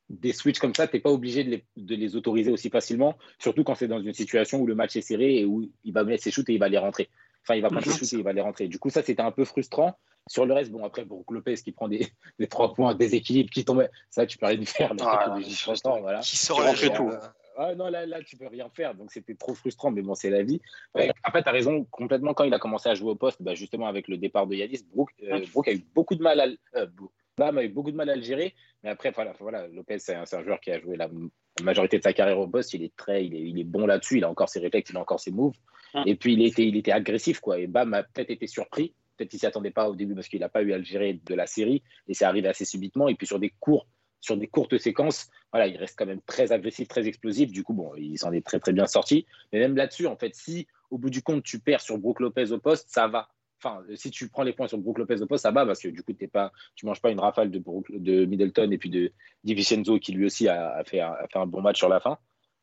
des 0.09 0.33
switches 0.33 0.59
comme 0.59 0.75
ça, 0.75 0.87
tu 0.87 0.95
n'es 0.95 1.01
pas 1.01 1.11
obligé 1.11 1.43
de 1.43 1.49
les, 1.51 1.65
de 1.77 1.95
les 1.95 2.15
autoriser 2.15 2.51
aussi 2.51 2.69
facilement, 2.69 3.17
surtout 3.39 3.63
quand 3.63 3.75
c'est 3.75 3.87
dans 3.87 4.01
une 4.01 4.13
situation 4.13 4.59
où 4.59 4.67
le 4.67 4.75
match 4.75 4.95
est 4.95 5.01
serré 5.01 5.39
et 5.39 5.45
où 5.45 5.69
il 5.83 5.93
va 5.93 6.03
mettre 6.03 6.23
ses 6.23 6.31
shoots 6.31 6.49
et 6.49 6.53
il 6.53 6.59
va 6.59 6.67
les 6.69 6.77
rentrer. 6.77 7.09
Enfin, 7.43 7.55
il 7.55 7.61
va 7.61 7.69
prendre 7.69 7.83
ses 7.93 7.99
shoots 7.99 8.13
et 8.13 8.17
il 8.17 8.23
va 8.23 8.33
les 8.33 8.41
rentrer. 8.41 8.67
Du 8.67 8.79
coup, 8.79 8.89
ça, 8.89 9.01
c'était 9.01 9.21
un 9.21 9.31
peu 9.31 9.43
frustrant. 9.45 9.97
Sur 10.27 10.45
le 10.45 10.53
reste, 10.53 10.71
bon, 10.71 10.85
après, 10.85 11.03
Brook 11.03 11.29
Lopez 11.31 11.55
qui 11.55 11.73
prend 11.73 11.89
des, 11.89 12.07
des 12.39 12.47
trois 12.47 12.73
points, 12.73 12.95
des 12.95 13.15
équilibres 13.15 13.49
qui 13.49 13.65
tombent, 13.65 13.89
ça, 14.09 14.25
tu 14.25 14.37
peux 14.37 14.45
rien 14.45 14.63
faire. 14.65 14.93
Ah, 15.01 15.25
voilà. 15.99 16.19
Qui 16.19 16.37
sort 16.37 16.61
la 16.63 16.73
tout. 16.95 17.09
Euh, 17.59 17.63
Ah 17.69 17.75
non, 17.75 17.89
là, 17.89 18.05
là, 18.05 18.21
tu 18.23 18.37
peux 18.37 18.47
rien 18.47 18.69
faire. 18.69 18.95
Donc, 18.95 19.11
c'était 19.11 19.35
trop 19.35 19.53
frustrant, 19.53 19.91
mais 19.91 20.01
bon, 20.01 20.15
c'est 20.15 20.29
la 20.29 20.43
vie. 20.43 20.61
Ouais, 20.95 21.11
après, 21.23 21.43
tu 21.43 21.49
as 21.49 21.51
raison, 21.51 21.85
complètement, 21.85 22.33
quand 22.33 22.43
il 22.43 22.53
a 22.53 22.59
commencé 22.59 22.89
à 22.89 22.95
jouer 22.95 23.11
au 23.11 23.15
poste, 23.15 23.41
bah, 23.41 23.55
justement, 23.55 23.87
avec 23.87 24.07
le 24.07 24.17
départ 24.17 24.47
de 24.47 24.55
Yanis, 24.55 24.85
Brook, 24.93 25.11
euh, 25.23 25.39
a 25.65 25.71
eu 25.71 25.85
beaucoup 25.93 26.15
de 26.15 26.23
mal 26.23 26.39
à, 26.39 26.47
euh, 26.79 26.87
Bam 27.37 27.57
a 27.57 27.63
eu 27.63 27.69
beaucoup 27.69 27.91
de 27.91 27.95
mal 27.95 28.09
à 28.09 28.15
le 28.15 28.21
gérer. 28.21 28.53
Mais 28.83 28.89
après, 28.89 29.11
voilà, 29.11 29.33
voilà 29.39 29.67
Lopez, 29.67 29.99
c'est 29.99 30.15
un, 30.15 30.23
un 30.31 30.43
joueur 30.43 30.59
qui 30.59 30.71
a 30.71 30.79
joué 30.79 30.97
la, 30.97 31.09
majorité 31.63 31.97
de 31.97 32.03
sa 32.03 32.13
carrière 32.13 32.39
au 32.39 32.47
poste. 32.47 32.73
Il 32.73 32.83
est 32.83 32.95
très, 32.95 33.25
il 33.25 33.35
est, 33.35 33.41
il 33.41 33.59
est 33.59 33.63
bon 33.63 33.85
là-dessus. 33.85 34.17
Il 34.17 34.23
a 34.23 34.29
encore 34.29 34.49
ses 34.49 34.59
réflexes, 34.59 34.91
il 34.91 34.97
a 34.97 35.01
encore 35.01 35.19
ses 35.19 35.31
moves. 35.31 35.55
Et 36.05 36.15
puis, 36.15 36.33
il 36.33 36.43
était, 36.43 36.65
il 36.65 36.75
était 36.75 36.91
agressif, 36.91 37.39
quoi. 37.39 37.59
Et 37.59 37.67
Bam 37.67 37.93
a 37.93 38.03
peut-être 38.03 38.31
été 38.31 38.47
surpris. 38.47 38.93
Peut-être 39.15 39.29
qu'il 39.29 39.39
s'y 39.39 39.45
attendait 39.45 39.71
pas 39.71 39.89
au 39.89 39.95
début 39.95 40.15
parce 40.15 40.27
qu'il 40.27 40.39
n'a 40.39 40.49
pas 40.49 40.63
eu 40.63 40.73
à 40.73 40.77
le 40.79 40.83
gérer 40.83 41.19
de 41.23 41.35
la 41.35 41.45
série. 41.45 41.83
Et 42.07 42.15
c'est 42.15 42.25
arrivé 42.25 42.47
assez 42.47 42.65
subitement. 42.65 43.07
Et 43.07 43.15
puis, 43.15 43.27
sur 43.27 43.39
des 43.39 43.53
courts, 43.59 43.87
sur 44.23 44.37
des 44.37 44.47
courtes 44.47 44.77
séquences, 44.77 45.29
voilà, 45.51 45.67
il 45.67 45.75
reste 45.75 45.99
quand 45.99 46.05
même 46.05 46.21
très 46.25 46.53
agressif, 46.53 46.87
très 46.87 47.05
explosif. 47.07 47.51
Du 47.51 47.63
coup, 47.63 47.73
bon, 47.73 47.93
il 47.97 48.17
s'en 48.17 48.31
est 48.31 48.43
très 48.43 48.57
très 48.57 48.71
bien 48.71 48.87
sorti. 48.87 49.25
Mais 49.51 49.59
même 49.59 49.75
là-dessus, 49.75 50.07
en 50.07 50.15
fait, 50.15 50.33
si 50.33 50.65
au 50.91 50.97
bout 50.97 51.09
du 51.09 51.21
compte 51.21 51.43
tu 51.43 51.59
perds 51.59 51.81
sur 51.81 51.97
Brook 51.97 52.21
Lopez 52.21 52.53
au 52.53 52.57
poste, 52.57 52.89
ça 52.89 53.07
va. 53.07 53.27
Enfin, 53.61 53.81
si 53.95 54.11
tu 54.11 54.29
prends 54.29 54.43
les 54.43 54.53
points 54.53 54.69
sur 54.69 54.77
Brook 54.77 54.97
Lopez 54.97 55.21
au 55.21 55.25
poste, 55.25 55.43
ça 55.43 55.51
va 55.51 55.65
parce 55.65 55.81
que 55.81 55.89
du 55.89 56.03
coup, 56.03 56.13
tu 56.13 56.25
ne 56.25 56.87
manges 56.87 57.01
pas 57.01 57.11
une 57.11 57.19
rafale 57.19 57.51
de, 57.51 57.61
de 57.89 58.25
Middleton 58.25 58.71
et 58.71 58.77
puis 58.77 58.89
de 58.89 59.11
DiVincenzo 59.43 59.99
qui 59.99 60.13
lui 60.13 60.25
aussi 60.25 60.47
a, 60.47 60.81
fait 60.85 61.01
un, 61.01 61.11
a, 61.11 61.27
fait 61.27 61.39
un, 61.39 61.45
bon 61.45 61.61
match 61.61 61.77
sur 61.77 61.89
la 61.89 61.99
fin. 61.99 62.17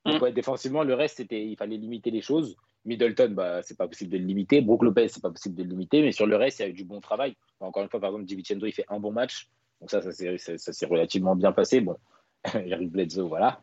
Donc, 0.07 0.19
mm. 0.19 0.23
ouais, 0.23 0.33
défensivement, 0.33 0.83
le 0.83 0.95
reste, 0.95 1.19
c'était, 1.19 1.45
il 1.45 1.57
fallait 1.57 1.77
limiter 1.77 2.11
les 2.11 2.23
choses. 2.23 2.57
Middleton, 2.87 3.33
bah, 3.33 3.61
c'est 3.63 3.77
pas 3.77 3.87
possible 3.87 4.11
de 4.11 4.17
le 4.17 4.25
limiter. 4.25 4.63
Brook 4.63 4.83
Lopez, 4.83 5.09
c'est 5.09 5.23
pas 5.23 5.31
possible 5.31 5.55
de 5.55 5.63
le 5.63 5.69
limiter. 5.69 6.01
Mais 6.01 6.13
sur 6.13 6.27
le 6.27 6.37
reste, 6.37 6.61
il 6.61 6.63
y 6.63 6.65
a 6.65 6.69
eu 6.69 6.73
du 6.73 6.85
bon 6.85 7.01
travail. 7.01 7.37
Encore 7.61 7.83
une 7.83 7.91
fois, 7.91 8.01
par 8.01 8.09
exemple, 8.09 8.25
DiVincenzo, 8.25 8.65
il 8.65 8.73
fait 8.73 8.87
un 8.89 8.99
bon 8.99 9.13
match. 9.13 9.51
Donc 9.81 9.91
ça, 9.91 10.03
ça 10.03 10.73
s'est 10.73 10.87
relativement 10.87 11.35
bien 11.35 11.53
passé. 11.53 11.81
Bon, 11.81 11.97
Eric 12.55 12.91
Bledsoe, 12.91 13.29
voilà. 13.29 13.63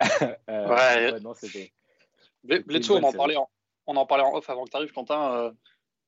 euh, 0.48 0.68
ouais. 0.68 1.20
non, 1.20 1.34
c'était. 1.34 1.72
Bledsoe, 2.42 2.94
on 2.94 3.02
en, 3.02 3.12
parlait 3.12 3.36
en, 3.36 3.48
on 3.86 3.96
en 3.96 4.06
parlait 4.06 4.24
en 4.24 4.34
off 4.34 4.48
avant 4.48 4.64
que 4.64 4.70
tu 4.70 4.76
arrives, 4.76 4.92
Quentin. 4.92 5.34
Euh, 5.34 5.50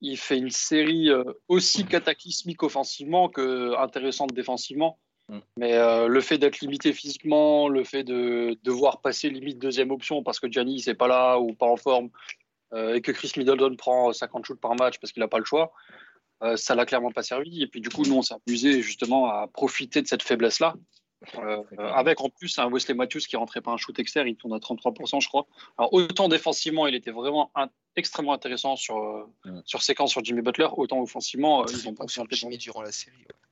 il 0.01 0.17
fait 0.17 0.39
une 0.39 0.51
série 0.51 1.11
euh, 1.11 1.25
aussi 1.49 1.85
cataclysmique 1.85 2.63
offensivement 2.63 3.29
que 3.29 3.77
intéressante 3.77 4.33
défensivement. 4.33 4.99
Mm. 5.29 5.39
Mais 5.57 6.09
le 6.09 6.21
fait 6.21 6.39
d'être 6.39 6.61
limité 6.61 6.93
physiquement, 6.93 7.69
le 7.69 7.85
fait 7.85 8.03
de 8.03 8.59
devoir 8.65 9.01
passer 9.01 9.31
limite 9.31 9.59
deuxième 9.59 9.91
option 9.93 10.23
parce 10.23 10.41
que 10.41 10.51
Gianni 10.51 10.83
n'est 10.87 10.95
pas 10.95 11.07
là 11.07 11.39
ou 11.39 11.55
pas 11.55 11.67
en 11.67 11.77
forme 11.77 12.11
et 12.75 13.01
que 13.03 13.13
Chris 13.13 13.33
Middleton 13.37 13.77
prend 13.77 14.13
50 14.13 14.47
shoots 14.47 14.61
par 14.61 14.75
match 14.75 14.99
parce 14.99 15.13
qu'il 15.13 15.21
n'a 15.21 15.29
pas 15.29 15.39
le 15.39 15.45
choix, 15.45 15.73
euh, 16.43 16.57
ça 16.57 16.75
l'a 16.75 16.87
clairement 16.87 17.13
pas 17.13 17.23
servi. 17.23 17.63
Et 17.63 17.67
puis 17.67 17.81
du 17.81 17.89
coup, 17.89 18.03
nous, 18.05 18.17
on 18.17 18.23
s'est 18.23 18.35
amusé 18.47 18.83
justement 18.83 19.27
à 19.27 19.47
profiter 19.47 20.03
de 20.03 20.07
cette 20.07 20.23
faiblesse-là. 20.23 20.75
avec 21.79 22.21
en 22.21 22.29
plus 22.29 22.59
un 22.59 22.69
Wesley 22.69 22.95
Matthews 22.95 23.21
qui 23.21 23.37
rentrait 23.37 23.61
pas 23.61 23.71
un 23.71 23.77
shoot 23.77 23.97
externe, 23.99 24.27
il 24.27 24.37
tourne 24.37 24.55
à 24.55 24.59
33%, 24.59 25.21
je 25.21 25.29
crois. 25.29 25.47
Alors 25.79 25.93
autant 25.93 26.29
défensivement, 26.29 26.87
il 26.89 26.95
était 26.97 27.13
vraiment 27.13 27.53
extrêmement 27.95 28.33
intéressant 28.33 28.75
sur, 28.75 29.29
mm. 29.45 29.61
sur 29.65 29.83
séquence 29.83 30.11
sur 30.11 30.25
Jimmy 30.25 30.43
Butler, 30.43 30.69
autant 30.77 31.01
offensivement, 31.01 31.65
ils 31.67 31.89
ont 31.89 31.95
pas 31.95 32.09
sur 32.09 32.27
Jimmy 32.29 32.59
durant 32.59 32.83
la 32.83 32.91
série. 32.91 33.25
Ouais, 33.29 33.51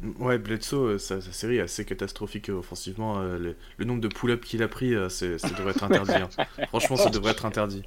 Bledsoe, 0.00 0.76
euh, 0.76 0.98
sa, 0.98 1.20
série 1.20 1.56
est 1.56 1.62
assez 1.62 1.84
catastrophique 1.84 2.50
euh, 2.50 2.58
offensivement. 2.58 3.20
Euh, 3.20 3.54
le, 3.78 3.84
nombre 3.84 4.00
de 4.00 4.08
pull-ups 4.08 4.46
qu'il 4.46 4.62
a 4.62 4.68
pris, 4.68 4.92
ça 5.08 5.26
devrait 5.26 5.70
être 5.70 5.84
interdit. 5.84 6.12
Hein. 6.12 6.28
Franchement, 6.68 6.96
ça 6.96 7.10
devrait 7.10 7.32
être 7.32 7.46
interdit. 7.46 7.82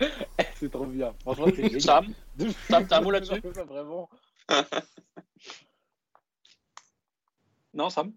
c'est 0.54 0.70
trop 0.70 0.86
bien. 0.86 1.14
Franchement, 1.20 1.46
c'est 1.54 1.80
Sam, 1.80 2.06
Sam 2.68 2.86
t'as 2.86 2.98
un 2.98 3.00
mot 3.00 3.10
là-dessus? 3.10 3.40
Vraiment. 3.68 4.10
non, 7.74 7.90
Sam? 7.90 8.12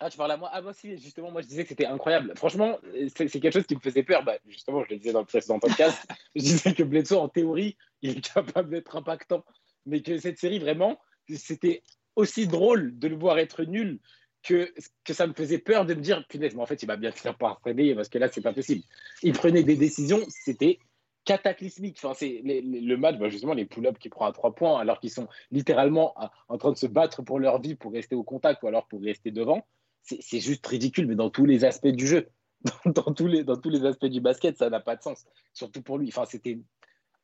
Ah, 0.00 0.08
tu 0.08 0.16
parles 0.16 0.30
à 0.30 0.36
moi? 0.36 0.48
Ah, 0.52 0.62
moi 0.62 0.70
aussi, 0.70 0.96
justement, 0.98 1.32
moi 1.32 1.42
je 1.42 1.48
disais 1.48 1.64
que 1.64 1.70
c'était 1.70 1.86
incroyable. 1.86 2.32
Franchement, 2.36 2.78
c'est 3.16 3.28
quelque 3.28 3.50
chose 3.50 3.66
qui 3.66 3.74
me 3.74 3.80
faisait 3.80 4.04
peur. 4.04 4.22
Bah, 4.22 4.34
justement, 4.46 4.84
je 4.84 4.90
le 4.90 4.98
disais 4.98 5.12
dans 5.12 5.20
le 5.20 5.26
précédent 5.26 5.58
podcast. 5.58 6.06
je 6.36 6.42
disais 6.42 6.72
que 6.72 6.84
Bledsoe, 6.84 7.18
en 7.18 7.28
théorie, 7.28 7.76
il 8.02 8.18
est 8.18 8.32
capable 8.32 8.70
d'être 8.70 8.94
impactant. 8.94 9.44
Mais 9.86 10.00
que 10.00 10.18
cette 10.18 10.38
série, 10.38 10.60
vraiment, 10.60 11.00
c'était 11.34 11.82
aussi 12.18 12.48
drôle 12.48 12.98
de 12.98 13.06
le 13.06 13.16
voir 13.16 13.38
être 13.38 13.62
nul 13.62 14.00
que, 14.42 14.72
que 15.04 15.14
ça 15.14 15.26
me 15.26 15.32
faisait 15.32 15.58
peur 15.58 15.86
de 15.86 15.94
me 15.94 16.00
dire, 16.00 16.26
punaise, 16.28 16.54
mais 16.54 16.62
en 16.62 16.66
fait, 16.66 16.82
il 16.82 16.86
va 16.86 16.96
bien 16.96 17.12
finir 17.12 17.36
par 17.36 17.60
réveiller 17.64 17.94
parce 17.94 18.08
que 18.08 18.18
là, 18.18 18.28
c'est 18.28 18.40
pas 18.40 18.52
possible. 18.52 18.82
Il 19.22 19.32
prenait 19.32 19.62
des 19.62 19.76
décisions, 19.76 20.20
c'était 20.28 20.78
cataclysmique. 21.24 21.98
Enfin, 22.02 22.14
c'est 22.14 22.42
le 22.44 22.96
match, 22.96 23.18
bah, 23.18 23.28
justement, 23.28 23.54
les 23.54 23.66
pull-ups 23.66 23.98
qui 24.00 24.08
prend 24.08 24.26
à 24.26 24.32
trois 24.32 24.54
points 24.54 24.80
alors 24.80 24.98
qu'ils 24.98 25.10
sont 25.10 25.28
littéralement 25.52 26.14
en 26.48 26.58
train 26.58 26.72
de 26.72 26.76
se 26.76 26.86
battre 26.86 27.22
pour 27.22 27.38
leur 27.38 27.60
vie 27.60 27.76
pour 27.76 27.92
rester 27.92 28.16
au 28.16 28.24
contact 28.24 28.62
ou 28.64 28.66
alors 28.66 28.88
pour 28.88 29.00
rester 29.00 29.30
devant. 29.30 29.64
C'est 30.02 30.40
juste 30.40 30.66
ridicule, 30.66 31.06
mais 31.06 31.14
dans 31.14 31.30
tous 31.30 31.44
les 31.44 31.64
aspects 31.64 31.86
du 31.86 32.06
jeu. 32.06 32.28
Dans, 32.86 33.14
tous 33.14 33.28
les, 33.28 33.44
dans 33.44 33.56
tous 33.56 33.70
les 33.70 33.84
aspects 33.84 34.06
du 34.06 34.20
basket, 34.20 34.58
ça 34.58 34.68
n'a 34.68 34.80
pas 34.80 34.96
de 34.96 35.02
sens. 35.02 35.24
Surtout 35.52 35.80
pour 35.80 35.96
lui. 35.96 36.08
Enfin, 36.08 36.24
c'était 36.24 36.58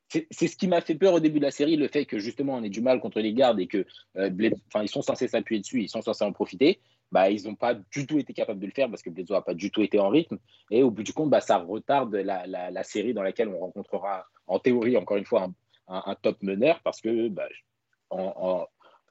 c'est 0.08 0.48
ce 0.48 0.56
qui 0.56 0.68
m'a 0.68 0.80
fait 0.80 0.94
peur 0.94 1.14
au 1.14 1.20
début 1.20 1.38
de 1.38 1.44
la 1.44 1.50
série, 1.50 1.76
le 1.76 1.88
fait 1.88 2.06
que 2.06 2.18
justement 2.18 2.54
on 2.54 2.62
ait 2.62 2.68
du 2.68 2.80
mal 2.80 3.00
contre 3.00 3.20
les 3.20 3.32
gardes 3.32 3.58
et 3.58 3.66
que 3.66 3.84
euh, 4.16 4.30
ils 4.82 4.88
sont 4.88 5.02
censés 5.02 5.28
s'appuyer 5.28 5.60
dessus, 5.60 5.82
ils 5.82 5.88
sont 5.88 6.02
censés 6.02 6.24
en 6.24 6.32
profiter. 6.32 6.80
Bah, 7.12 7.30
ils 7.30 7.44
n'ont 7.44 7.54
pas 7.54 7.74
du 7.74 8.06
tout 8.06 8.18
été 8.18 8.32
capables 8.32 8.58
de 8.58 8.66
le 8.66 8.72
faire 8.72 8.90
parce 8.90 9.02
que 9.02 9.10
Bledsoe 9.10 9.34
n'a 9.34 9.40
pas 9.40 9.54
du 9.54 9.70
tout 9.70 9.82
été 9.82 10.00
en 10.00 10.08
rythme. 10.08 10.38
Et 10.70 10.82
au 10.82 10.90
bout 10.90 11.02
du 11.04 11.12
compte, 11.12 11.30
bah, 11.30 11.40
ça 11.40 11.58
retarde 11.58 12.14
la, 12.14 12.46
la, 12.46 12.82
série 12.82 13.14
dans 13.14 13.22
laquelle 13.22 13.48
on 13.48 13.58
rencontrera, 13.58 14.26
en 14.46 14.58
théorie, 14.58 14.96
encore 14.96 15.16
une 15.16 15.24
fois, 15.24 15.48
un, 15.86 16.14
top 16.22 16.42
meneur 16.42 16.80
parce 16.82 17.00
que 17.00 17.28
bah, 17.28 17.48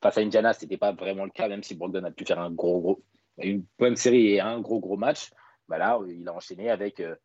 face 0.01 0.17
à 0.17 0.21
Indiana, 0.21 0.53
ce 0.53 0.65
n'était 0.65 0.77
pas 0.77 0.91
vraiment 0.91 1.23
le 1.23 1.31
cas, 1.31 1.47
même 1.47 1.63
si 1.63 1.75
Brogdon 1.75 2.03
a 2.03 2.11
pu 2.11 2.25
faire 2.25 2.39
un 2.39 2.51
gros, 2.51 2.81
gros, 2.81 3.03
une 3.37 3.63
bonne 3.79 3.95
série 3.95 4.33
et 4.33 4.41
un 4.41 4.59
gros, 4.59 4.79
gros 4.79 4.97
match. 4.97 5.31
Bah, 5.69 5.77
là, 5.77 5.99
il 6.07 6.27
a 6.27 6.33
enchaîné 6.33 6.69
avec. 6.69 6.99
Euh, 6.99 7.15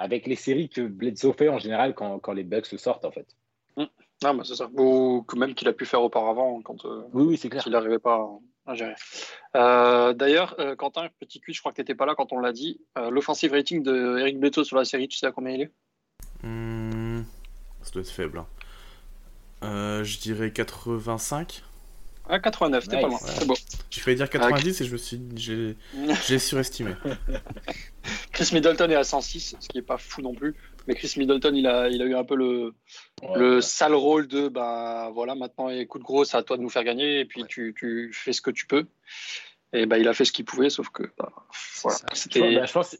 avec 0.00 0.26
les 0.26 0.34
séries 0.34 0.70
que 0.70 0.80
Bledsoe 0.80 1.34
fait 1.34 1.50
en 1.50 1.58
général 1.58 1.94
quand, 1.94 2.18
quand 2.20 2.32
les 2.32 2.42
Bucks 2.42 2.66
sortent 2.78 3.04
en 3.04 3.10
fait. 3.10 3.36
Mmh. 3.76 3.84
Ah, 4.24 4.32
bah, 4.32 4.42
c'est 4.44 4.56
ça. 4.56 4.68
Ou 4.74 5.24
même 5.36 5.54
qu'il 5.54 5.68
a 5.68 5.74
pu 5.74 5.84
faire 5.84 6.02
auparavant 6.02 6.62
quand 6.62 6.86
euh, 6.86 7.02
oui, 7.12 7.24
oui, 7.24 7.36
c'est 7.36 7.50
clair. 7.50 7.62
il 7.66 7.72
n'arrivait 7.72 7.98
pas 7.98 8.26
à 8.66 8.74
gérer. 8.74 8.94
Euh, 9.56 10.14
d'ailleurs, 10.14 10.56
euh, 10.58 10.74
Quentin, 10.74 11.08
petit 11.20 11.40
quiz, 11.40 11.54
je 11.54 11.60
crois 11.60 11.72
que 11.72 11.76
tu 11.76 11.82
n'étais 11.82 11.94
pas 11.94 12.06
là 12.06 12.14
quand 12.14 12.32
on 12.32 12.40
l'a 12.40 12.52
dit. 12.52 12.80
L'offensive 13.10 13.52
rating 13.52 13.82
de 13.82 14.18
Eric 14.18 14.40
Bledsoe 14.40 14.64
sur 14.64 14.76
la 14.76 14.86
série, 14.86 15.06
tu 15.06 15.18
sais 15.18 15.26
à 15.26 15.32
combien 15.32 15.52
il 15.52 15.60
est? 15.62 15.70
Mmh, 16.42 17.24
Ça 17.82 17.90
doit 17.92 18.02
être 18.02 18.10
faible. 18.10 18.42
Hein. 19.60 20.02
je 20.02 20.18
dirais 20.18 20.50
85. 20.50 21.62
Ah, 22.26 22.38
89, 22.38 22.88
t'es 22.88 23.00
pas 23.00 23.08
loin. 23.08 23.18
C'est 23.18 23.46
beau. 23.46 23.56
J'ai 23.90 24.00
failli 24.00 24.16
dire 24.16 24.30
90 24.30 24.80
et 24.80 24.84
je 24.84 24.92
me 24.92 24.96
suis 24.96 25.20
j'ai 26.26 26.38
surestimé. 26.38 26.92
Chris 28.40 28.54
Middleton 28.54 28.88
est 28.88 28.94
à 28.94 29.04
106, 29.04 29.56
ce 29.60 29.68
qui 29.68 29.76
est 29.76 29.82
pas 29.82 29.98
fou 29.98 30.22
non 30.22 30.34
plus. 30.34 30.54
Mais 30.86 30.94
Chris 30.94 31.12
Middleton, 31.18 31.54
il 31.54 31.66
a, 31.66 31.90
il 31.90 32.00
a 32.00 32.06
eu 32.06 32.14
un 32.14 32.24
peu 32.24 32.34
le, 32.36 32.72
le 33.34 33.60
sale 33.60 33.92
rôle 33.92 34.28
de 34.28 34.48
bah 34.48 35.10
voilà, 35.12 35.34
maintenant, 35.34 35.68
écoute 35.68 36.00
gros, 36.00 36.24
c'est 36.24 36.38
à 36.38 36.42
toi 36.42 36.56
de 36.56 36.62
nous 36.62 36.70
faire 36.70 36.82
gagner 36.82 37.20
et 37.20 37.26
puis 37.26 37.44
tu, 37.44 37.74
tu, 37.76 38.10
fais 38.14 38.32
ce 38.32 38.40
que 38.40 38.50
tu 38.50 38.66
peux. 38.66 38.86
Et 39.74 39.84
bah, 39.84 39.98
il 39.98 40.08
a 40.08 40.14
fait 40.14 40.24
ce 40.24 40.32
qu'il 40.32 40.46
pouvait, 40.46 40.70
sauf 40.70 40.88
que 40.88 41.02
bah, 41.18 41.30
voilà. 41.82 41.98
C'était. 42.14 42.54
Bah, 42.54 42.64
je 42.64 42.72
pense. 42.72 42.96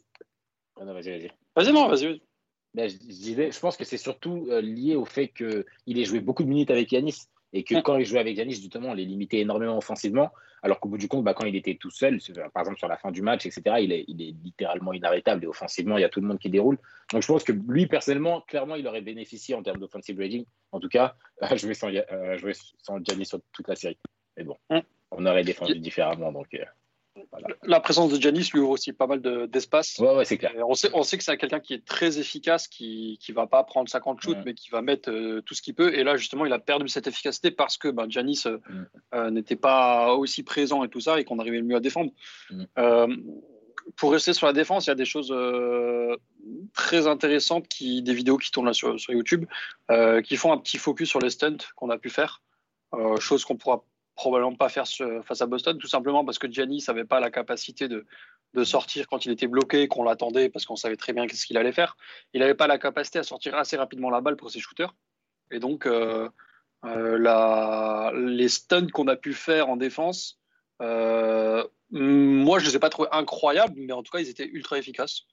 Ah 0.79 0.85
non, 0.85 0.93
vas-y, 0.93 1.09
vas-y. 1.09 1.31
Vas-y, 1.55 1.73
non, 1.73 1.87
vas-y. 1.87 2.21
Je, 2.75 2.97
disais, 2.97 3.51
je 3.51 3.59
pense 3.59 3.77
que 3.77 3.83
c'est 3.83 3.97
surtout 3.97 4.45
euh, 4.51 4.61
lié 4.61 4.95
au 4.95 5.05
fait 5.05 5.29
qu'il 5.29 5.65
ait 5.99 6.05
joué 6.05 6.19
beaucoup 6.19 6.43
de 6.43 6.49
minutes 6.49 6.69
avec 6.69 6.91
Yanis 6.91 7.23
et 7.53 7.63
que 7.63 7.81
quand 7.81 7.97
il 7.97 8.05
jouait 8.05 8.19
avec 8.19 8.37
Yanis, 8.37 8.53
justement, 8.53 8.89
on 8.89 8.93
les 8.93 9.05
limitait 9.05 9.39
énormément 9.39 9.77
offensivement, 9.77 10.31
alors 10.63 10.79
qu'au 10.79 10.89
bout 10.89 10.97
du 10.97 11.07
compte, 11.07 11.23
bah, 11.23 11.33
quand 11.33 11.45
il 11.45 11.55
était 11.55 11.75
tout 11.75 11.89
seul, 11.89 12.19
par 12.53 12.61
exemple 12.61 12.77
sur 12.77 12.87
la 12.87 12.97
fin 12.97 13.11
du 13.11 13.21
match, 13.21 13.45
etc., 13.45 13.77
il 13.81 13.91
est, 13.91 14.05
il 14.07 14.21
est 14.21 14.35
littéralement 14.43 14.93
inarrêtable 14.93 15.43
et 15.43 15.47
offensivement, 15.47 15.97
il 15.97 16.01
y 16.01 16.05
a 16.05 16.09
tout 16.09 16.21
le 16.21 16.27
monde 16.27 16.39
qui 16.39 16.49
déroule. 16.49 16.77
Donc 17.11 17.21
je 17.21 17.27
pense 17.27 17.43
que 17.43 17.51
lui, 17.51 17.87
personnellement, 17.87 18.41
clairement, 18.41 18.75
il 18.75 18.87
aurait 18.87 19.01
bénéficié 19.01 19.55
en 19.55 19.63
termes 19.63 19.79
d'offensive 19.79 20.17
rating. 20.17 20.45
En 20.71 20.79
tout 20.79 20.89
cas, 20.89 21.15
je 21.55 21.67
vais 21.67 21.73
sans, 21.73 21.89
euh, 21.89 22.37
jouer 22.37 22.53
sans 22.77 23.03
Giannis 23.03 23.25
sur 23.25 23.39
toute 23.51 23.67
la 23.67 23.75
série. 23.75 23.97
Mais 24.37 24.43
bon, 24.43 24.57
on 25.11 25.25
aurait 25.25 25.43
défendu 25.43 25.77
différemment. 25.79 26.31
Donc, 26.31 26.53
euh, 26.53 26.63
la 27.63 27.79
présence 27.79 28.11
de 28.11 28.21
Janis 28.21 28.49
lui 28.53 28.59
ouvre 28.59 28.71
aussi 28.71 28.93
pas 28.93 29.07
mal 29.07 29.21
d'espace. 29.49 29.97
ouais, 29.99 30.15
ouais, 30.15 30.25
c'est 30.25 30.37
clair. 30.37 30.53
on 30.67 30.73
sait, 30.73 30.89
on 30.93 31.03
sait 31.03 31.17
que 31.17 31.23
c'est 31.23 31.37
quelqu'un 31.37 31.59
qui 31.59 31.73
est 31.73 31.85
très 31.85 32.19
efficace, 32.19 32.67
qui 32.67 33.19
ne 33.27 33.33
va 33.33 33.47
pas 33.47 33.63
prendre 33.63 33.89
50 33.89 34.21
shoots, 34.21 34.37
mais 34.45 34.53
qui 34.53 34.69
va 34.69 34.81
mettre 34.81 35.11
euh, 35.11 35.41
tout 35.41 35.53
ce 35.53 35.61
qu'il 35.61 35.75
peut. 35.75 35.93
Et 35.93 36.03
là, 36.03 36.15
justement, 36.17 36.45
il 36.45 36.53
a 36.53 36.59
perdu 36.59 36.87
cette 36.87 37.07
efficacité 37.07 37.51
parce 37.51 37.77
que 37.77 37.89
ben, 37.89 38.09
Janis 38.09 38.43
euh, 38.45 38.57
euh, 39.13 39.29
n'était 39.29 39.55
pas 39.55 40.13
aussi 40.13 40.43
présent 40.43 40.83
et 40.83 40.89
tout 40.89 41.01
ça, 41.01 41.19
et 41.19 41.25
qu'on 41.25 41.39
arrivait 41.39 41.61
mieux 41.61 41.75
à 41.75 41.79
défendre. 41.79 42.11
Pour 43.97 44.11
rester 44.11 44.33
sur 44.33 44.45
la 44.45 44.53
défense, 44.53 44.85
il 44.85 44.89
y 44.89 44.91
a 44.91 44.95
des 44.95 45.05
choses 45.05 45.33
très 46.73 47.07
intéressantes, 47.07 47.67
qui, 47.67 48.01
des 48.01 48.13
vidéos 48.13 48.37
qui 48.37 48.51
tournent 48.51 48.67
là 48.67 48.73
sur, 48.73 48.99
sur 48.99 49.11
YouTube, 49.11 49.45
qui 50.23 50.37
font 50.37 50.53
un 50.53 50.57
petit 50.57 50.77
focus 50.77 51.09
sur 51.09 51.19
les 51.19 51.31
stunts 51.31 51.57
qu'on 51.75 51.89
a 51.89 51.97
pu 51.97 52.09
faire. 52.09 52.41
chose 53.19 53.43
qu'on 53.43 53.57
pourra 53.57 53.83
probablement 54.21 54.55
pas 54.55 54.69
faire 54.69 54.85
face 55.23 55.41
à 55.41 55.47
Boston, 55.47 55.79
tout 55.79 55.87
simplement 55.87 56.23
parce 56.23 56.37
que 56.37 56.49
Giannis 56.49 56.85
n'avait 56.87 57.05
pas 57.05 57.19
la 57.19 57.31
capacité 57.31 57.87
de, 57.87 58.05
de, 58.53 58.63
sortir 58.63 59.07
quand 59.07 59.25
il 59.25 59.31
était 59.31 59.47
bloqué, 59.47 59.87
qu'on 59.87 60.03
l'attendait 60.03 60.47
parce 60.49 60.65
qu'on 60.67 60.75
savait 60.75 60.95
très 60.95 61.11
bien 61.11 61.25
ce 61.27 61.43
qu'il 61.47 61.57
allait 61.57 61.71
faire. 61.71 61.97
Il 62.33 62.41
n'avait 62.41 62.53
pas 62.53 62.67
la 62.67 62.77
capacité 62.77 63.17
à 63.17 63.23
sortir 63.23 63.55
assez 63.55 63.77
rapidement 63.77 64.11
la 64.11 64.21
balle 64.21 64.35
pour 64.35 64.51
ses 64.51 64.59
shooters. 64.59 64.93
Et 65.49 65.57
donc, 65.57 65.87
euh, 65.87 66.29
euh, 66.85 67.17
la, 67.17 68.11
les 68.15 68.47
stuns 68.47 68.91
qu'on 68.91 69.07
a 69.07 69.15
pu 69.15 69.33
faire 69.33 69.69
en 69.69 69.75
défense, 69.75 70.39
euh, 70.83 71.65
moi, 71.89 72.59
je 72.59 72.65
ne 72.65 72.69
les 72.69 72.75
ai 72.75 72.79
pas 72.79 72.89
trouvés 72.89 73.09
incroyables, 73.11 73.73
mais 73.75 73.93
en 73.93 74.03
tout 74.03 74.11
cas, 74.11 74.19
ils 74.19 74.29
étaient 74.29 74.47
ultra 74.47 74.77
efficaces. 74.77 75.23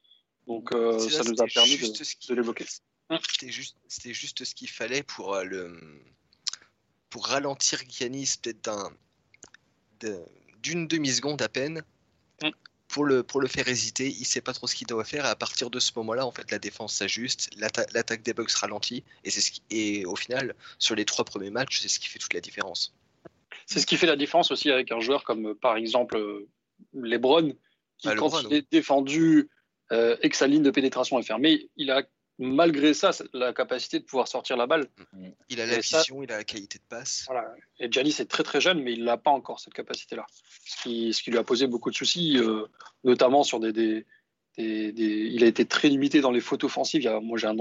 Donc, 0.46 0.70
ça 0.70 1.24
nous 1.24 1.42
a 1.42 1.46
permis 1.46 1.76
de, 1.76 2.28
de, 2.28 2.34
les 2.34 2.42
bloquer. 2.42 2.64
C'était 3.28 3.52
juste, 3.52 3.76
juste 4.02 4.44
ce 4.44 4.54
qu'il 4.54 4.70
fallait 4.70 5.02
pour 5.02 5.36
le 5.42 5.78
pour 7.10 7.26
ralentir 7.26 7.80
Giannis 7.88 8.34
peut-être 8.40 8.92
d'une 10.62 10.86
demi-seconde 10.86 11.42
à 11.42 11.48
peine. 11.48 11.82
Mm. 12.42 12.50
Pour 12.88 13.04
le, 13.04 13.22
pour 13.22 13.42
le 13.42 13.48
faire 13.48 13.68
hésiter, 13.68 14.08
il 14.08 14.24
sait 14.24 14.40
pas 14.40 14.54
trop 14.54 14.66
ce 14.66 14.74
qu'il 14.74 14.86
doit 14.86 15.04
faire. 15.04 15.26
Et 15.26 15.28
à 15.28 15.36
partir 15.36 15.68
de 15.68 15.78
ce 15.78 15.92
moment-là, 15.96 16.24
en 16.24 16.32
fait, 16.32 16.50
la 16.50 16.58
défense 16.58 16.94
s'ajuste, 16.94 17.50
l'attaque 17.58 18.22
des 18.22 18.32
Bucks 18.32 18.52
ralentit. 18.52 19.04
Et, 19.24 19.30
c'est 19.30 19.42
ce 19.42 19.50
qui, 19.50 19.62
et 19.70 20.06
au 20.06 20.16
final, 20.16 20.54
sur 20.78 20.94
les 20.94 21.04
trois 21.04 21.26
premiers 21.26 21.50
matchs, 21.50 21.80
c'est 21.80 21.88
ce 21.88 22.00
qui 22.00 22.08
fait 22.08 22.18
toute 22.18 22.32
la 22.32 22.40
différence. 22.40 22.94
C'est 23.66 23.80
ce 23.80 23.86
qui 23.86 23.98
fait 23.98 24.06
la 24.06 24.16
différence 24.16 24.50
aussi 24.50 24.70
avec 24.70 24.90
un 24.90 25.00
joueur 25.00 25.24
comme 25.24 25.54
par 25.54 25.76
exemple 25.76 26.46
Lebron, 26.94 27.54
qui 27.98 28.08
Bah, 28.08 28.14
quand 28.14 28.34
Lebron, 28.34 28.48
il 28.48 28.56
est 28.56 28.72
défendu 28.72 29.50
euh, 29.92 30.16
et 30.22 30.30
que 30.30 30.36
sa 30.36 30.46
ligne 30.46 30.62
de 30.62 30.70
pénétration 30.70 31.18
est 31.18 31.22
fermée, 31.22 31.68
il 31.76 31.90
a 31.90 32.02
malgré 32.38 32.94
ça 32.94 33.10
la 33.32 33.52
capacité 33.52 33.98
de 33.98 34.04
pouvoir 34.04 34.28
sortir 34.28 34.56
la 34.56 34.66
balle. 34.66 34.86
Il 35.48 35.60
a 35.60 35.66
la 35.66 35.78
Et 35.78 35.82
ça- 35.82 35.98
vision, 35.98 36.22
il 36.22 36.30
a 36.32 36.36
la 36.38 36.44
qualité 36.44 36.78
de 36.78 36.84
passe. 36.88 37.24
Voilà. 37.26 37.52
Et 37.80 37.90
Giannis 37.90 38.16
est 38.20 38.30
très 38.30 38.42
très 38.44 38.60
jeune, 38.60 38.82
mais 38.82 38.92
il 38.92 39.04
n'a 39.04 39.16
pas 39.16 39.30
encore 39.30 39.58
cette 39.60 39.74
capacité-là. 39.74 40.24
Ce 40.64 40.82
qui, 40.82 41.12
ce 41.12 41.22
qui 41.22 41.30
lui 41.30 41.38
a 41.38 41.44
posé 41.44 41.66
beaucoup 41.66 41.90
de 41.90 41.96
soucis, 41.96 42.36
euh, 42.38 42.66
notamment 43.04 43.42
sur 43.42 43.58
des, 43.60 43.72
des, 43.72 44.06
des- 44.56 44.92
des- 44.92 45.26
Il 45.32 45.42
a 45.44 45.46
été 45.46 45.64
très 45.66 45.88
limité 45.88 46.20
dans 46.20 46.30
les 46.30 46.40
fautes 46.40 46.64
offensives. 46.64 47.02
Il 47.02 47.06
y 47.06 47.08
a- 47.08 47.20
moi, 47.20 47.38
j'ai 47.38 47.46
un, 47.48 47.56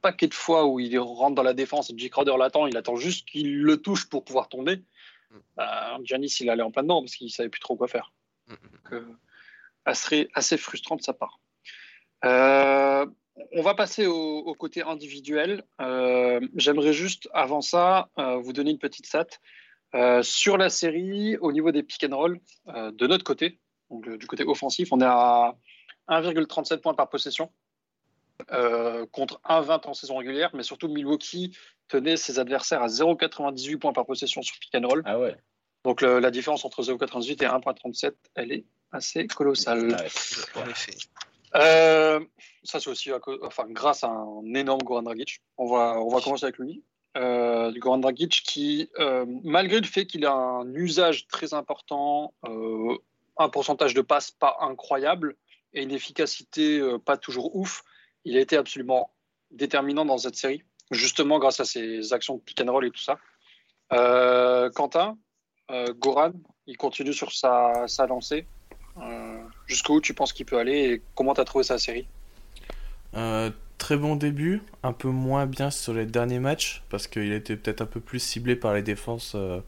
paquet 0.00 0.28
de 0.28 0.34
fois 0.34 0.66
où 0.66 0.78
il 0.80 0.96
rentre 0.98 1.34
dans 1.34 1.42
la 1.42 1.54
défense 1.54 1.90
et 1.90 1.94
J. 1.98 2.08
Crowder 2.10 2.36
l'attend, 2.38 2.66
il 2.66 2.76
attend 2.76 2.96
juste 2.96 3.28
qu'il 3.28 3.60
le 3.62 3.76
touche 3.82 4.08
pour 4.08 4.24
pouvoir 4.24 4.48
tomber. 4.48 4.76
Mm. 5.30 5.36
Bah, 5.56 5.98
Giannis, 6.04 6.36
il 6.40 6.48
allait 6.50 6.62
en 6.62 6.70
plein 6.70 6.82
dedans 6.82 7.02
parce 7.02 7.16
qu'il 7.16 7.30
savait 7.30 7.48
plus 7.48 7.60
trop 7.60 7.76
quoi 7.76 7.88
faire. 7.88 8.12
Mm, 8.46 8.52
mm. 8.52 8.56
Donc, 8.72 8.92
euh, 8.92 9.16
assez, 9.84 10.28
assez 10.34 10.56
frustrant 10.56 10.96
de 10.96 11.02
sa 11.02 11.12
part. 11.12 11.40
Euh, 12.24 13.06
on 13.52 13.62
va 13.62 13.74
passer 13.74 14.06
au, 14.06 14.38
au 14.38 14.54
côté 14.54 14.82
individuel. 14.82 15.64
Euh, 15.80 16.40
J'aimerais 16.56 16.92
juste, 16.92 17.28
avant 17.32 17.60
ça, 17.60 18.08
euh, 18.18 18.36
vous 18.36 18.52
donner 18.52 18.70
une 18.70 18.78
petite 18.78 19.06
stat. 19.06 19.26
Euh, 19.94 20.22
sur 20.22 20.56
la 20.58 20.70
série, 20.70 21.36
au 21.38 21.52
niveau 21.52 21.70
des 21.70 21.82
pick 21.82 22.04
and 22.04 22.16
roll, 22.16 22.40
euh, 22.68 22.90
de 22.92 23.06
notre 23.06 23.22
côté, 23.24 23.60
donc 23.90 24.08
du 24.18 24.26
côté 24.26 24.42
offensif, 24.44 24.88
on 24.92 25.00
est 25.00 25.04
à 25.06 25.54
1,37 26.08 26.78
points 26.78 26.94
par 26.94 27.08
possession 27.08 27.50
euh, 28.50 29.06
contre 29.12 29.40
1,20 29.48 29.86
en 29.88 29.94
saison 29.94 30.16
régulière, 30.16 30.50
mais 30.54 30.64
surtout 30.64 30.88
Milwaukee 30.88 31.56
tenait 31.88 32.16
ses 32.16 32.38
adversaires 32.40 32.82
à 32.82 32.88
0,98 32.88 33.78
points 33.78 33.92
par 33.92 34.04
possession 34.06 34.42
sur 34.42 34.56
pick 34.58 34.74
and 34.74 34.86
roll. 34.88 35.02
Ah 35.04 35.18
ouais. 35.20 35.36
Donc 35.84 36.00
le- 36.00 36.18
la 36.18 36.30
différence 36.32 36.64
entre 36.64 36.82
0,98 36.82 37.42
et 37.42 37.46
1,37, 37.46 38.14
elle 38.34 38.52
est 38.52 38.64
assez 38.90 39.26
colossale. 39.28 39.94
Ah 39.96 40.02
ouais. 40.02 40.62
En 40.62 40.68
effet. 40.68 40.92
Euh, 41.56 42.20
ça, 42.64 42.80
c'est 42.80 42.90
aussi 42.90 43.12
à 43.12 43.20
cause- 43.20 43.38
enfin, 43.42 43.64
grâce 43.68 44.02
à 44.04 44.08
un 44.08 44.54
énorme 44.54 44.82
Goran 44.82 45.02
Dragic. 45.02 45.40
On 45.56 45.66
va, 45.66 46.00
on 46.00 46.08
va 46.08 46.20
commencer 46.20 46.44
avec 46.44 46.58
lui. 46.58 46.82
Euh, 47.16 47.72
Goran 47.78 47.98
Dragic 47.98 48.42
qui, 48.44 48.90
euh, 48.98 49.24
malgré 49.44 49.80
le 49.80 49.86
fait 49.86 50.06
qu'il 50.06 50.26
a 50.26 50.32
un 50.32 50.72
usage 50.74 51.28
très 51.28 51.54
important, 51.54 52.34
un 53.36 53.48
pourcentage 53.48 53.94
de 53.94 54.00
passes 54.00 54.30
pas 54.32 54.56
incroyable 54.60 55.36
et 55.72 55.82
une 55.82 55.92
efficacité 55.92 56.80
pas 57.04 57.16
toujours 57.16 57.54
ouf, 57.56 57.82
il 58.24 58.36
a 58.36 58.40
été 58.40 58.56
absolument 58.56 59.10
déterminant 59.50 60.04
dans 60.04 60.18
cette 60.18 60.36
série, 60.36 60.62
justement 60.90 61.38
grâce 61.38 61.60
à 61.60 61.64
ses 61.64 62.12
actions 62.12 62.36
de 62.36 62.40
pick 62.40 62.60
and 62.60 62.72
roll 62.72 62.86
et 62.86 62.90
tout 62.90 63.02
ça. 63.02 63.18
Quentin, 64.70 65.16
Goran, 65.70 66.32
il 66.66 66.76
continue 66.76 67.12
sur 67.12 67.32
sa, 67.32 67.86
sa 67.86 68.06
lancée. 68.06 68.46
Jusqu'où 69.66 70.00
tu 70.00 70.14
penses 70.14 70.32
qu'il 70.32 70.46
peut 70.46 70.58
aller 70.58 70.72
et 70.94 71.02
comment 71.14 71.34
tu 71.34 71.40
as 71.40 71.44
trouvé 71.44 71.64
sa 71.64 71.78
série 71.78 72.06
Euh, 73.16 73.50
très 73.78 73.96
bon 73.96 74.16
début, 74.16 74.62
un 74.82 74.92
peu 74.92 75.08
moins 75.08 75.46
bien 75.46 75.70
sur 75.70 75.94
les 75.94 76.06
derniers 76.06 76.40
matchs 76.40 76.82
parce 76.90 77.06
qu'il 77.06 77.32
était 77.32 77.56
peut-être 77.56 77.80
un 77.82 77.86
peu 77.86 78.00
plus 78.00 78.18
ciblé 78.20 78.56
par 78.56 78.74
les 78.74 78.82
défenses. 78.82 79.32
euh, 79.34 79.60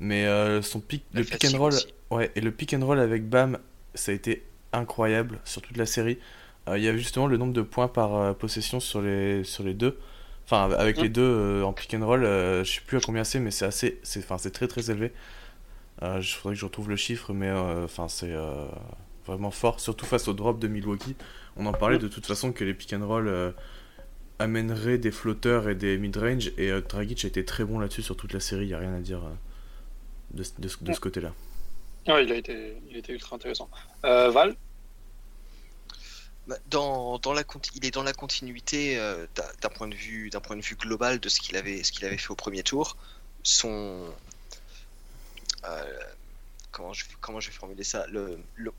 mais 0.00 0.26
euh, 0.26 0.62
son 0.62 0.80
pick, 0.80 1.04
La 1.12 1.20
le 1.20 1.26
pick 1.26 1.44
and 1.44 1.58
roll, 1.58 1.74
aussi. 1.74 1.86
ouais, 2.10 2.30
et 2.36 2.40
le 2.40 2.52
pick 2.52 2.74
and 2.74 2.84
roll 2.86 3.00
avec 3.00 3.28
Bam, 3.28 3.58
ça 3.94 4.12
a 4.12 4.14
été 4.14 4.44
incroyable 4.72 5.40
sur 5.44 5.62
toute 5.62 5.76
la 5.76 5.86
série. 5.86 6.18
Euh, 6.68 6.78
il 6.78 6.84
y 6.84 6.88
avait 6.88 6.98
justement 6.98 7.26
le 7.28 7.36
nombre 7.38 7.52
de 7.54 7.62
points 7.62 7.88
par 7.88 8.14
euh, 8.16 8.32
possession 8.34 8.80
sur 8.80 9.02
les 9.02 9.44
sur 9.44 9.64
les 9.64 9.74
deux. 9.74 9.98
Enfin, 10.46 10.70
avec 10.72 10.98
Mhm. 10.98 11.02
les 11.04 11.08
deux 11.10 11.22
euh, 11.22 11.62
en 11.64 11.72
pick 11.74 11.94
and 11.94 12.06
roll, 12.06 12.24
euh, 12.24 12.64
je 12.64 12.74
sais 12.74 12.80
plus 12.86 12.98
à 12.98 13.00
combien 13.00 13.24
c'est, 13.24 13.40
mais 13.40 13.50
c'est 13.50 13.66
assez, 13.66 14.00
c'est, 14.02 14.20
enfin, 14.20 14.38
c'est 14.38 14.52
très 14.52 14.68
très 14.68 14.90
élevé. 14.90 15.12
Euh, 16.02 16.20
je 16.20 16.34
faudrait 16.36 16.54
que 16.54 16.60
je 16.60 16.64
retrouve 16.66 16.88
le 16.90 16.96
chiffre, 16.96 17.32
mais 17.34 17.48
euh, 17.48 17.84
enfin, 17.86 18.08
c'est 18.08 18.32
euh, 18.32 18.66
vraiment 19.28 19.50
fort, 19.52 19.78
surtout 19.80 20.06
face 20.06 20.26
au 20.28 20.32
drop 20.32 20.58
de 20.58 20.66
Milwaukee. 20.68 21.14
On 21.56 21.66
en 21.66 21.72
parlait 21.72 21.98
de 21.98 22.08
toute 22.08 22.26
façon 22.26 22.52
que 22.52 22.64
les 22.64 22.74
pick 22.74 22.92
and 22.92 23.06
roll 23.06 23.28
euh, 23.28 23.52
amèneraient 24.38 24.98
des 24.98 25.10
flotteurs 25.12 25.68
et 25.68 25.74
des 25.74 25.98
mid-range, 25.98 26.52
et 26.58 26.70
euh, 26.70 26.80
Dragic 26.80 27.24
a 27.24 27.28
été 27.28 27.44
très 27.44 27.64
bon 27.64 27.78
là-dessus 27.78 28.02
sur 28.02 28.16
toute 28.16 28.32
la 28.32 28.40
série, 28.40 28.64
il 28.64 28.68
n'y 28.68 28.74
a 28.74 28.78
rien 28.78 28.94
à 28.94 29.00
dire 29.00 29.24
euh, 29.24 29.34
de, 30.32 30.42
ce- 30.42 30.52
de 30.58 30.68
ce- 30.68 30.82
de 30.82 30.92
ce 30.92 31.00
côté-là. 31.00 31.32
Ouais, 32.06 32.24
il, 32.24 32.32
a 32.32 32.36
été, 32.36 32.76
il 32.88 32.96
a 32.96 32.98
été 32.98 33.12
ultra 33.12 33.36
intéressant. 33.36 33.68
Euh, 34.04 34.30
Val? 34.30 34.56
Bah, 36.46 36.56
Dans, 36.70 37.18
dans 37.18 37.34
la, 37.34 37.42
il 37.74 37.84
est 37.84 37.90
dans 37.90 38.02
la 38.02 38.14
continuité 38.14 38.98
euh, 38.98 39.26
d'un 39.34 39.44
d'un 39.60 39.68
point 39.68 39.88
de 39.88 39.94
vue 39.94 40.30
d'un 40.30 40.40
point 40.40 40.56
de 40.56 40.62
vue 40.62 40.76
global 40.76 41.20
de 41.20 41.28
ce 41.28 41.40
qu'il 41.40 41.56
avait 41.56 41.82
ce 41.84 41.92
qu'il 41.92 42.06
avait 42.06 42.16
fait 42.16 42.30
au 42.30 42.36
premier 42.36 42.62
tour. 42.62 42.96
Son 43.42 44.06
euh, 45.64 45.98
comment 46.70 46.94
je 46.94 47.04
comment 47.20 47.40
je 47.40 47.48
vais 47.50 47.54
formuler 47.56 47.84
ça? 47.84 48.06
Le, 48.06 48.38
le- 48.56 48.72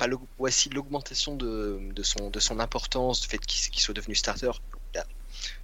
pas 0.00 0.06
le, 0.06 0.16
ouais, 0.38 0.50
si, 0.50 0.70
l'augmentation 0.70 1.36
de, 1.36 1.78
de 1.92 2.02
son 2.02 2.30
de 2.30 2.40
son 2.40 2.58
importance, 2.58 3.22
le 3.24 3.28
fait 3.28 3.44
qu'il 3.44 3.82
soit 3.82 3.92
devenu 3.92 4.14
starter. 4.14 4.50
là, 4.94 5.04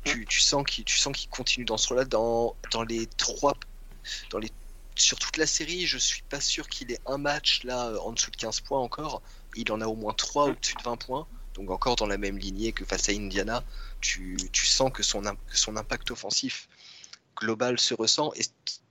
tu, 0.05 0.27
tu 0.27 0.41
sens 0.41 0.63
qu'il 0.67 1.29
continue 1.31 1.65
dans 1.65 1.79
ce 1.79 1.89
rôle-là 1.89 2.05
dans 2.05 2.55
dans 2.71 2.83
les 2.83 3.07
trois 3.07 3.55
dans 4.31 4.39
les 4.39 4.51
sur 4.99 5.19
toute 5.19 5.37
la 5.39 5.47
série, 5.47 5.87
je 5.87 5.99
suis 5.99 6.23
pas 6.29 6.41
sûr 6.41 6.69
qu'il 6.69 6.91
ait 6.93 7.01
un 7.07 7.19
match 7.19 7.63
là 7.65 7.93
en 8.03 8.13
dessous 8.13 8.31
de 8.31 8.37
15 8.37 8.61
points 8.61 8.81
encore. 8.81 9.23
Il 9.55 9.71
en 9.73 9.81
a 9.81 9.87
au 9.87 9.95
moins 9.95 10.13
3 10.13 10.47
au-dessus 10.49 10.77
de 10.77 10.83
20 10.83 10.97
points. 10.97 11.27
Donc 11.55 11.71
encore 11.71 11.97
dans 11.97 12.07
la 12.07 12.19
même 12.19 12.37
lignée 12.39 12.73
que 12.73 12.85
face 12.85 13.09
à 13.09 13.13
Indiana, 13.13 13.65
tu, 14.01 14.37
tu 14.53 14.67
sens 14.67 14.91
que 14.93 15.03
son, 15.03 15.25
im- 15.27 15.37
que 15.51 15.57
son 15.57 15.77
impact 15.77 16.11
offensif 16.11 16.69
global 17.37 17.79
se 17.79 17.95
ressent. 17.95 18.33
Et 18.35 18.43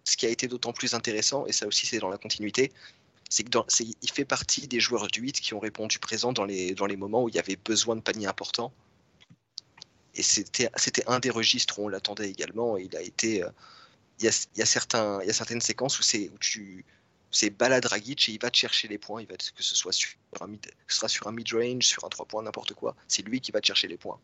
ce 0.03 0.17
qui 0.17 0.25
a 0.25 0.29
été 0.29 0.47
d'autant 0.47 0.73
plus 0.73 0.93
intéressant, 0.93 1.45
et 1.47 1.51
ça 1.51 1.65
aussi 1.67 1.85
c'est 1.87 1.99
dans 1.99 2.09
la 2.09 2.17
continuité, 2.17 2.71
c'est 3.29 3.43
que 3.43 3.49
dans- 3.49 3.65
c'est- 3.67 3.87
il 4.01 4.11
fait 4.11 4.25
partie 4.25 4.67
des 4.67 4.79
joueurs 4.79 5.07
du 5.07 5.21
8 5.21 5.39
qui 5.39 5.53
ont 5.53 5.59
répondu 5.59 5.99
présent 5.99 6.33
dans 6.33 6.45
les, 6.45 6.73
dans 6.75 6.85
les 6.85 6.95
moments 6.95 7.23
où 7.23 7.29
il 7.29 7.35
y 7.35 7.39
avait 7.39 7.57
besoin 7.57 7.95
de 7.95 8.01
paniers 8.01 8.27
importants. 8.27 8.71
Et 10.13 10.23
c'était 10.23 10.69
un 11.07 11.19
des 11.19 11.29
registres 11.29 11.79
où 11.79 11.85
on 11.85 11.87
l'attendait 11.89 12.29
également. 12.29 12.77
Et 12.77 12.83
il 12.83 12.95
a 12.95 13.01
été. 13.01 13.43
euh, 13.43 13.49
Il 14.19 14.23
y, 14.23 14.29
a, 14.29 14.47
il 14.55 14.59
y, 14.59 14.61
a 14.61 14.65
certains, 14.65 15.19
il 15.21 15.27
y 15.27 15.29
a 15.29 15.33
certaines 15.33 15.59
séquences 15.59 15.99
où, 15.99 16.03
c'est, 16.03 16.29
où 16.29 16.37
tu, 16.39 16.85
c'est 17.31 17.49
balade 17.49 17.85
et 17.93 18.13
il 18.31 18.39
va 18.41 18.49
te 18.49 18.55
chercher 18.55 18.87
les 18.87 18.97
points, 18.97 19.21
il 19.21 19.27
va 19.27 19.35
que 19.35 19.61
ce 19.61 19.75
soit 19.75 19.91
sur 19.91 20.15
un 20.39 20.47
mid, 20.47 20.65
ce 20.87 20.95
sera 20.95 21.09
sur 21.09 21.27
un 21.27 21.33
mid-range, 21.33 21.83
sur 21.83 22.05
un 22.05 22.09
3 22.09 22.25
points, 22.25 22.41
n'importe 22.41 22.73
quoi. 22.75 22.95
C'est 23.09 23.23
lui 23.23 23.41
qui 23.41 23.51
va 23.51 23.59
te 23.59 23.67
chercher 23.67 23.89
les 23.89 23.97
points. 23.97 24.17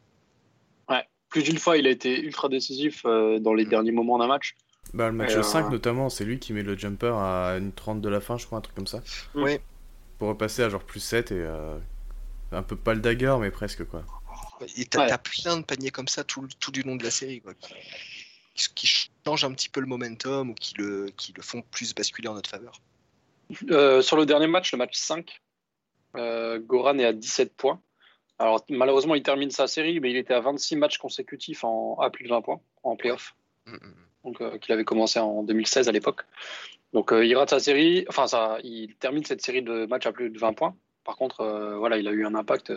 Plus 1.27 1.43
d'une 1.43 1.57
fois, 1.59 1.77
il 1.77 1.87
a 1.87 1.89
été 1.89 2.21
ultra 2.21 2.49
décisif 2.49 3.03
euh, 3.05 3.39
dans 3.39 3.53
les 3.53 3.65
Mm. 3.65 3.69
derniers 3.69 3.91
moments 3.91 4.17
d'un 4.17 4.27
match. 4.27 4.55
Bah, 4.93 5.07
le 5.07 5.13
match 5.13 5.31
Et, 5.31 5.37
euh, 5.37 5.43
5 5.43 5.69
notamment, 5.69 6.09
c'est 6.09 6.25
lui 6.25 6.39
qui 6.39 6.53
met 6.53 6.63
le 6.63 6.77
jumper 6.77 7.13
à 7.15 7.57
une 7.57 7.71
30 7.71 8.01
de 8.01 8.09
la 8.09 8.19
fin, 8.19 8.37
je 8.37 8.45
crois, 8.45 8.57
un 8.57 8.61
truc 8.61 8.75
comme 8.75 8.87
ça. 8.87 9.01
Ouais. 9.35 9.61
Pour 10.19 10.27
repasser 10.29 10.63
à 10.63 10.69
genre 10.69 10.83
plus 10.83 10.99
7 10.99 11.31
et 11.31 11.35
euh, 11.35 11.77
un 12.51 12.63
peu 12.63 12.75
pas 12.75 12.93
le 12.93 12.99
dagger, 12.99 13.35
mais 13.39 13.51
presque 13.51 13.85
quoi. 13.85 14.03
Et 14.77 14.85
t'as, 14.85 15.01
Ouais. 15.01 15.07
t'as 15.07 15.17
plein 15.17 15.57
de 15.57 15.63
paniers 15.63 15.89
comme 15.91 16.07
ça 16.07 16.23
tout, 16.23 16.47
tout 16.59 16.71
du 16.71 16.83
long 16.83 16.95
de 16.95 17.03
la 17.03 17.09
série, 17.11 17.41
quoi, 17.41 17.53
qui, 17.55 17.73
qui 18.75 18.87
changent 19.25 19.45
un 19.45 19.53
petit 19.53 19.69
peu 19.69 19.79
le 19.79 19.87
momentum 19.87 20.51
ou 20.51 20.53
qui 20.53 20.75
le, 20.77 21.07
qui 21.17 21.33
le 21.35 21.41
font 21.41 21.61
plus 21.71 21.95
basculer 21.95 22.27
en 22.27 22.33
notre 22.35 22.49
faveur. 22.49 22.73
Euh, 23.71 24.01
sur 24.01 24.17
le 24.17 24.25
dernier 24.25 24.47
match, 24.47 24.71
le 24.71 24.77
match 24.77 24.97
5, 24.97 25.41
euh, 26.17 26.59
Goran 26.59 26.97
est 26.99 27.05
à 27.05 27.13
17 27.13 27.55
points. 27.55 27.81
Alors 28.39 28.63
malheureusement, 28.69 29.15
il 29.15 29.23
termine 29.23 29.51
sa 29.51 29.67
série, 29.67 29.99
mais 29.99 30.11
il 30.11 30.17
était 30.17 30.33
à 30.33 30.41
26 30.41 30.75
matchs 30.75 30.97
consécutifs 30.97 31.63
en, 31.63 31.95
à 31.99 32.09
plus 32.09 32.25
de 32.25 32.29
20 32.29 32.41
points 32.41 32.59
en 32.83 32.95
playoff. 32.95 33.35
Mm, 33.65 33.73
mm. 33.73 33.95
donc 34.23 34.41
euh, 34.41 34.57
qu'il 34.57 34.73
avait 34.73 34.83
commencé 34.83 35.19
en 35.19 35.43
2016 35.43 35.89
à 35.89 35.91
l'époque. 35.91 36.21
Donc 36.93 37.13
euh, 37.13 37.25
il 37.25 37.35
rate 37.35 37.51
sa 37.51 37.59
série, 37.59 38.05
enfin 38.09 38.27
ça, 38.27 38.57
il 38.63 38.95
termine 38.95 39.23
cette 39.23 39.41
série 39.41 39.61
de 39.61 39.85
matchs 39.85 40.07
à 40.07 40.11
plus 40.11 40.29
de 40.29 40.39
20 40.39 40.53
points. 40.53 40.75
Par 41.03 41.15
contre, 41.15 41.41
euh, 41.41 41.77
voilà, 41.77 41.97
il 41.97 42.07
a 42.07 42.11
eu 42.11 42.25
un 42.25 42.35
impact 42.35 42.71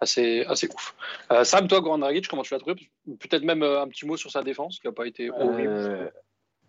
assez, 0.00 0.44
assez 0.44 0.68
ouf. 0.68 0.94
Euh, 1.30 1.44
Sam, 1.44 1.68
toi, 1.68 1.80
Goran 1.80 1.98
Dragic, 1.98 2.28
comment 2.28 2.42
tu 2.42 2.54
l'as 2.54 2.60
trouvé? 2.60 2.90
Peut-être 3.18 3.44
même 3.44 3.62
euh, 3.62 3.82
un 3.82 3.88
petit 3.88 4.06
mot 4.06 4.16
sur 4.16 4.30
sa 4.30 4.42
défense, 4.42 4.78
qui 4.78 4.86
n'a 4.86 4.92
pas 4.92 5.06
été 5.06 5.30
horrible. 5.30 5.68
Euh, 5.68 6.10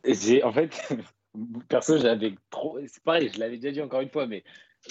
j'ai 0.05 0.43
en 0.43 0.53
fait 0.53 0.93
perso 1.69 1.97
j'avais 1.97 2.35
trop 2.49 2.79
c'est 2.87 3.03
pareil 3.03 3.29
je 3.33 3.39
l'avais 3.39 3.57
déjà 3.57 3.73
dit 3.73 3.81
encore 3.81 3.99
une 3.99 4.09
fois 4.09 4.25
mais 4.25 4.43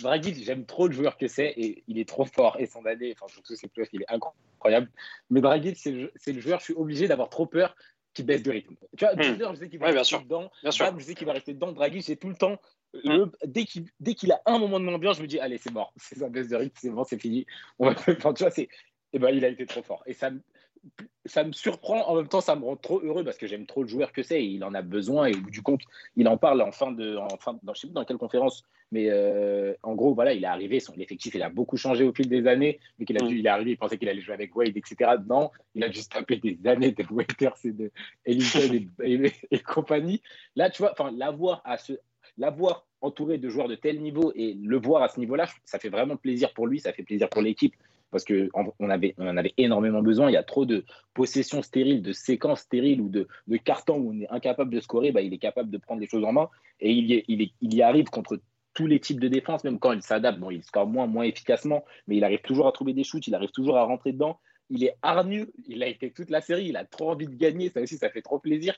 Dragic 0.03 0.37
j'aime 0.45 0.67
trop 0.67 0.89
le 0.89 0.93
joueur 0.93 1.17
que 1.17 1.27
c'est 1.27 1.55
et 1.57 1.85
il 1.87 1.99
est 1.99 2.09
trop 2.09 2.25
fort 2.25 2.57
et 2.59 2.67
son 2.67 2.85
année 2.85 3.15
enfin 3.17 3.33
surtout 3.33 3.55
ses 3.55 3.69
playoffs 3.69 3.89
il 3.93 4.03
est 4.03 4.13
incroyable 4.13 4.91
mais 5.31 5.41
Dragic 5.41 5.77
c'est 5.79 5.93
le, 5.93 6.13
c'est 6.17 6.33
le 6.33 6.41
joueur 6.41 6.59
je 6.59 6.65
suis 6.65 6.75
obligé 6.75 7.09
d'avoir 7.09 7.31
trop 7.31 7.47
peur 7.47 7.77
qu'il 8.17 8.27
baisse 8.27 8.43
de 8.43 8.51
rythme. 8.51 8.75
Tu 8.97 9.05
vois 9.05 9.15
Hmm. 9.15 9.21
Tinder, 9.21 9.49
je 9.53 9.59
sais 9.61 9.69
qu'il 9.69 9.79
va 9.79 9.87
Ouais, 9.87 9.93
rester 9.93 10.05
sûr. 10.17 10.23
dedans. 10.23 10.51
Bien 10.63 10.71
sûr. 10.73 10.87
Bam, 10.87 10.99
je 10.99 11.05
sais 11.05 11.15
qu'il 11.15 11.27
va 11.27 11.33
rester 11.35 11.55
dedans. 11.55 11.71
Dragic 11.73 12.05
j'ai 12.05 12.17
tout 12.17 12.29
le 12.29 12.35
temps 12.35 12.59
le- 13.05 13.31
dès 13.47 13.65
qu'il 13.65 14.33
a 14.33 14.41
un 14.47 14.59
moment 14.59 14.81
de 14.81 14.85
moins 14.85 14.99
bien 14.99 15.13
je 15.13 15.21
me 15.23 15.27
dis 15.27 15.39
allez 15.39 15.59
c'est 15.59 15.73
mort. 15.73 15.93
C'est 16.01 16.19
sa 16.19 16.29
baisse 16.29 16.49
de 16.49 16.57
rythme 16.57 16.77
c'est 16.81 16.91
bon 16.91 17.05
c'est 17.05 17.21
fini. 17.21 17.47
On 17.79 17.87
va 17.87 17.93
enfin, 17.93 18.33
tu 18.33 18.43
vois 18.43 18.51
c'est 18.51 18.69
et 19.13 19.19
ben 19.19 19.29
il 19.31 19.45
a 19.45 19.49
été 19.49 19.67
trop 19.67 19.83
fort. 19.83 20.03
Et 20.07 20.15
ça 20.15 20.31
ça 21.25 21.45
me 21.45 21.53
surprend, 21.53 22.09
en 22.09 22.15
même 22.15 22.29
temps, 22.29 22.41
ça 22.41 22.57
me 22.57 22.65
rend 22.65 22.77
trop 22.77 23.01
heureux 23.01 23.25
parce 23.25 23.37
que 23.37 23.47
j'aime 23.47 23.67
trop 23.67 23.83
le 23.83 23.89
joueur 23.89 24.13
que 24.13 24.23
c'est. 24.23 24.45
Il 24.45 24.63
en 24.65 24.75
a 24.75 24.83
besoin 24.83 25.27
et 25.27 25.35
au 25.35 25.41
bout 25.41 25.51
du 25.51 25.63
compte, 25.63 25.83
il 26.17 26.29
en 26.29 26.37
parle 26.37 26.63
en 26.63 26.73
fin 26.73 26.93
de. 26.93 27.17
En 27.17 27.37
fin, 27.39 27.59
dans, 27.63 27.75
je 27.75 27.81
sais 27.81 27.87
plus 27.89 27.95
dans 27.95 28.05
quelle 28.05 28.17
conférence, 28.17 28.65
mais 28.93 29.09
euh, 29.11 29.75
en 29.83 29.95
gros, 29.95 30.15
voilà, 30.15 30.33
il 30.33 30.45
est 30.45 30.49
arrivé, 30.49 30.81
son 30.81 30.95
effectif, 30.95 31.35
il 31.35 31.43
a 31.43 31.49
beaucoup 31.49 31.77
changé 31.77 32.05
au 32.05 32.13
fil 32.13 32.29
des 32.29 32.47
années. 32.47 32.79
Mais 32.99 33.05
qu'il 33.05 33.17
a 33.17 33.27
dû, 33.27 33.39
il 33.39 33.47
est 33.47 33.51
arrivé, 33.51 33.73
il 33.73 33.77
pensait 33.77 33.99
qu'il 33.99 34.09
allait 34.09 34.21
jouer 34.21 34.35
avec 34.35 34.55
Wade, 34.55 34.77
etc. 34.77 35.13
Non, 35.29 35.51
il 35.75 35.83
a 35.85 35.91
juste 35.91 36.13
tapé 36.13 36.37
des 36.37 36.59
années 36.69 36.93
de 36.93 37.05
Waiters 37.11 37.57
et 37.65 37.73
de 37.73 37.91
Ellington 38.25 38.87
et, 39.03 39.33
et, 39.51 39.59
compagnie. 39.61 40.23
Là, 40.55 40.71
tu 40.71 40.83
vois, 40.83 40.95
l'avoir 41.17 41.63
à 41.65 41.77
ce, 41.77 41.95
l'avoir 42.39 42.87
entouré 43.01 43.39
de 43.39 43.49
joueurs 43.49 43.69
de 43.69 43.75
tel 43.75 44.01
niveau 44.01 44.33
et 44.35 44.55
le 44.55 44.79
voir 44.79 45.03
à 45.03 45.09
ce 45.09 45.21
niveau-là, 45.21 45.47
ça 45.65 45.79
fait 45.79 45.89
vraiment 45.89 46.17
plaisir 46.17 46.53
pour 46.55 46.67
lui, 46.67 46.81
ça 46.81 46.93
fait 46.93 47.03
plaisir 47.03 47.29
pour 47.29 47.43
l'équipe 47.43 47.75
parce 48.11 48.25
qu'on 48.25 48.73
on 48.79 48.91
avait, 48.91 49.15
avait 49.19 49.55
énormément 49.57 50.03
besoin. 50.03 50.31
Il 50.31 50.35
y 50.35 50.39
a 50.39 50.43
trop 50.43 50.65
de 50.65 50.85
possessions 51.15 51.63
stériles, 51.63 52.03
de 52.03 52.13
séquences 52.13 52.61
stériles 52.61 53.01
ou 53.01 53.09
de, 53.09 53.29
cartons 53.59 53.99
où 53.99 54.13
on 54.13 54.21
est 54.21 54.29
incapable 54.31 54.73
de 54.73 54.81
scorer. 54.81 55.13
Bah, 55.13 55.21
il 55.21 55.35
est 55.35 55.39
capable 55.39 55.71
de 55.71 55.79
prendre 55.79 56.01
les 56.01 56.09
choses 56.09 56.25
en 56.25 56.33
main 56.33 56.49
et 56.81 56.93
il 56.93 57.53
y, 57.61 57.83
arrive 57.83 58.07
contre 58.07 58.41
tous 58.75 58.87
les 58.87 59.01
types 59.01 59.21
de 59.21 59.29
défense, 59.29 59.65
même 59.65 59.79
quand 59.79 59.93
il 59.93 60.03
s'adapte. 60.03 60.39
Bon, 60.39 60.51
il 60.51 60.63
score 60.63 60.87
moins, 60.87 61.07
moins 61.07 61.25
efficacement, 61.25 61.85
mais 62.07 62.17
il 62.17 62.25
arrive 62.25 62.43
toujours 62.43 62.67
à 62.67 62.73
trouver 62.73 62.93
des 62.93 63.05
shoots, 63.05 63.27
il 63.27 63.35
arrive 63.35 63.51
toujours 63.51 63.79
à 63.79 63.85
rentrer 63.85 64.13
dedans. 64.13 64.39
Il 64.69 64.85
est 64.85 64.97
hargneux, 65.03 65.53
il 65.67 65.83
a 65.83 65.87
été 65.87 66.11
toute 66.11 66.31
la 66.31 66.41
série, 66.41 66.67
il 66.67 66.77
a 66.77 66.85
trop 66.85 67.11
envie 67.11 67.29
de 67.29 67.35
gagner, 67.35 67.71
ça 67.71 67.81
aussi, 67.81 67.97
ça 67.97 68.11
fait 68.11 68.23
trop 68.23 68.39
plaisir. 68.39 68.75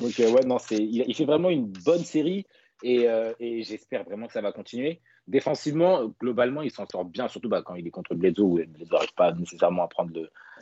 Donc, 0.00 0.18
euh, 0.20 0.30
ouais, 0.30 0.44
non, 0.44 0.58
il, 0.70 1.14
fait 1.14 1.24
vraiment 1.24 1.50
une 1.50 1.66
bonne 1.66 2.04
série. 2.04 2.46
Euh, 2.84 3.34
et, 3.40 3.62
j'espère 3.62 4.04
vraiment 4.04 4.26
que 4.26 4.32
ça 4.32 4.40
va 4.40 4.52
continuer. 4.52 5.00
Défensivement, 5.26 6.14
globalement, 6.20 6.62
il 6.62 6.70
s'en 6.70 6.86
sort 6.86 7.04
bien, 7.04 7.28
surtout 7.28 7.48
bah, 7.48 7.62
quand 7.62 7.74
il 7.74 7.86
est 7.86 7.90
contre 7.90 8.14
Bledsoe, 8.14 8.42
où 8.42 8.54
Bledsoe 8.56 8.92
n'arrive 8.92 9.14
pas 9.14 9.32
nécessairement 9.32 9.84
à 9.84 9.88
prendre 9.88 10.12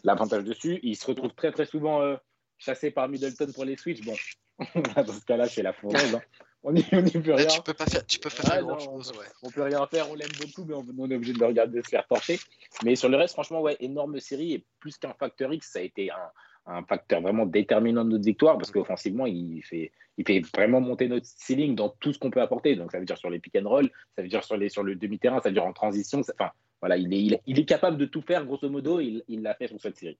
l'avantage 0.04 0.44
dessus. 0.44 0.80
Il 0.82 0.96
se 0.96 1.06
retrouve 1.06 1.34
très 1.34 1.52
très 1.52 1.66
souvent 1.66 2.02
euh, 2.02 2.16
chassé 2.58 2.90
par 2.90 3.08
Middleton 3.08 3.52
pour 3.52 3.64
les 3.64 3.76
switches. 3.76 4.04
Bon, 4.04 4.14
dans 4.84 5.12
ce 5.12 5.24
cas-là, 5.24 5.48
c'est 5.48 5.62
la 5.62 5.72
fournaise. 5.72 6.14
Hein. 6.14 6.20
On 6.66 6.72
n'y 6.72 6.82
peut 6.82 7.34
rien. 7.34 7.46
tu 7.46 7.60
peux 7.60 7.74
pas 7.74 7.84
faire, 7.84 8.06
tu 8.06 8.18
peux 8.18 8.30
pas 8.30 8.42
faire 8.42 8.62
grand 8.62 8.78
chose. 8.78 9.12
On, 9.42 9.50
peut 9.50 9.62
rien 9.64 9.86
faire, 9.86 10.10
on 10.10 10.14
l'aime 10.14 10.30
beaucoup, 10.40 10.64
mais 10.64 10.74
on, 10.74 11.10
est 11.10 11.14
obligé 11.14 11.34
de 11.34 11.38
le 11.38 11.44
regarder 11.44 11.82
se 11.82 11.90
faire 11.90 12.06
torcher. 12.06 12.38
Mais 12.82 12.96
sur 12.96 13.10
le 13.10 13.18
reste, 13.18 13.34
franchement, 13.34 13.60
ouais, 13.60 13.76
énorme 13.80 14.18
série. 14.18 14.54
Et 14.54 14.66
plus 14.80 14.96
qu'un 14.96 15.12
facteur 15.12 15.52
X, 15.52 15.72
ça 15.72 15.80
a 15.80 15.82
été 15.82 16.10
un, 16.10 16.30
un 16.66 16.82
facteur 16.84 17.20
vraiment 17.20 17.46
déterminant 17.46 18.04
de 18.04 18.10
notre 18.10 18.24
victoire 18.24 18.56
parce 18.56 18.70
qu'offensivement, 18.70 19.26
il 19.26 19.62
fait, 19.62 19.92
il 20.16 20.26
fait 20.26 20.40
vraiment 20.54 20.80
monter 20.80 21.08
notre 21.08 21.26
ceiling 21.26 21.74
dans 21.74 21.88
tout 21.88 22.12
ce 22.12 22.18
qu'on 22.18 22.30
peut 22.30 22.40
apporter. 22.40 22.76
Donc, 22.76 22.92
ça 22.92 22.98
veut 22.98 23.04
dire 23.04 23.18
sur 23.18 23.30
les 23.30 23.38
pick 23.38 23.56
and 23.56 23.68
roll, 23.68 23.90
ça 24.16 24.22
veut 24.22 24.28
dire 24.28 24.44
sur, 24.44 24.56
les, 24.56 24.68
sur 24.68 24.82
le 24.82 24.94
demi-terrain, 24.94 25.40
ça 25.42 25.48
veut 25.48 25.54
dire 25.54 25.66
en 25.66 25.72
transition. 25.72 26.20
enfin, 26.20 26.50
voilà, 26.80 26.96
il 26.96 27.12
est, 27.12 27.40
il, 27.46 27.58
est 27.58 27.64
capable 27.64 27.96
de 27.96 28.06
tout 28.06 28.22
faire, 28.22 28.44
grosso 28.44 28.68
modo, 28.68 29.00
il 29.00 29.22
l'a 29.28 29.54
fait 29.54 29.68
sur 29.68 29.80
cette 29.80 29.96
série. 29.96 30.18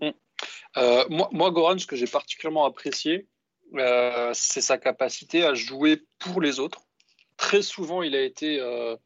Mm. 0.00 0.10
Euh, 0.76 1.04
moi, 1.08 1.28
moi, 1.32 1.50
Goran, 1.50 1.78
ce 1.78 1.86
que 1.86 1.96
j'ai 1.96 2.06
particulièrement 2.06 2.64
apprécié, 2.64 3.26
euh, 3.74 4.30
c'est 4.32 4.60
sa 4.60 4.78
capacité 4.78 5.44
à 5.44 5.54
jouer 5.54 6.02
pour 6.18 6.40
les 6.40 6.60
autres. 6.60 6.82
Très 7.36 7.62
souvent, 7.62 8.02
il 8.02 8.14
a 8.14 8.22
été. 8.22 8.60
Euh, 8.60 8.96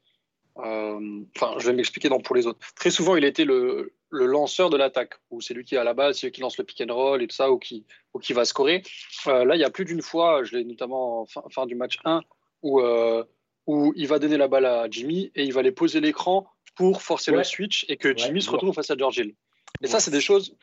enfin, 0.55 1.55
je 1.57 1.67
vais 1.67 1.73
m'expliquer 1.73 2.09
pour 2.23 2.35
les 2.35 2.47
autres. 2.47 2.59
Très 2.75 2.91
souvent, 2.91 3.15
il 3.15 3.25
a 3.25 3.27
été 3.27 3.45
le, 3.45 3.93
le 4.15 4.25
lanceur 4.25 4.69
de 4.69 4.77
l'attaque, 4.77 5.15
ou 5.29 5.41
c'est 5.41 5.53
lui 5.53 5.63
qui 5.63 5.75
est 5.75 5.77
à 5.77 5.83
la 5.83 5.93
base, 5.93 6.17
c'est 6.17 6.27
lui 6.27 6.31
qui 6.31 6.41
lance 6.41 6.57
le 6.57 6.63
pick 6.63 6.81
and 6.81 6.93
roll 6.93 7.21
et 7.21 7.27
tout 7.27 7.35
ça, 7.35 7.51
ou 7.51 7.59
qui, 7.59 7.85
ou 8.13 8.19
qui 8.19 8.33
va 8.33 8.45
scorer. 8.45 8.83
Euh, 9.27 9.45
là, 9.45 9.55
il 9.55 9.59
y 9.59 9.63
a 9.63 9.69
plus 9.69 9.85
d'une 9.85 10.01
fois, 10.01 10.43
je 10.43 10.55
l'ai 10.55 10.63
notamment 10.63 11.21
en 11.21 11.25
fin, 11.25 11.43
fin, 11.51 11.65
du 11.65 11.75
match 11.75 11.99
1, 12.05 12.21
où, 12.63 12.79
euh, 12.79 13.23
où 13.67 13.93
il 13.95 14.07
va 14.07 14.19
donner 14.19 14.37
la 14.37 14.47
balle 14.47 14.65
à 14.65 14.89
Jimmy 14.89 15.31
et 15.35 15.43
il 15.43 15.53
va 15.53 15.59
aller 15.59 15.71
poser 15.71 15.99
l'écran 15.99 16.47
pour 16.75 17.01
forcer 17.01 17.31
le 17.31 17.43
switch 17.43 17.85
et 17.89 17.97
que 17.97 18.15
Jimmy 18.15 18.41
se 18.41 18.49
retrouve 18.49 18.73
face 18.73 18.91
à 18.91 18.97
George 18.97 19.17
Hill. 19.17 19.35
Et 19.81 19.87
ça, 19.87 19.99
c'est 19.99 20.11
des 20.11 20.21
choses, 20.21 20.55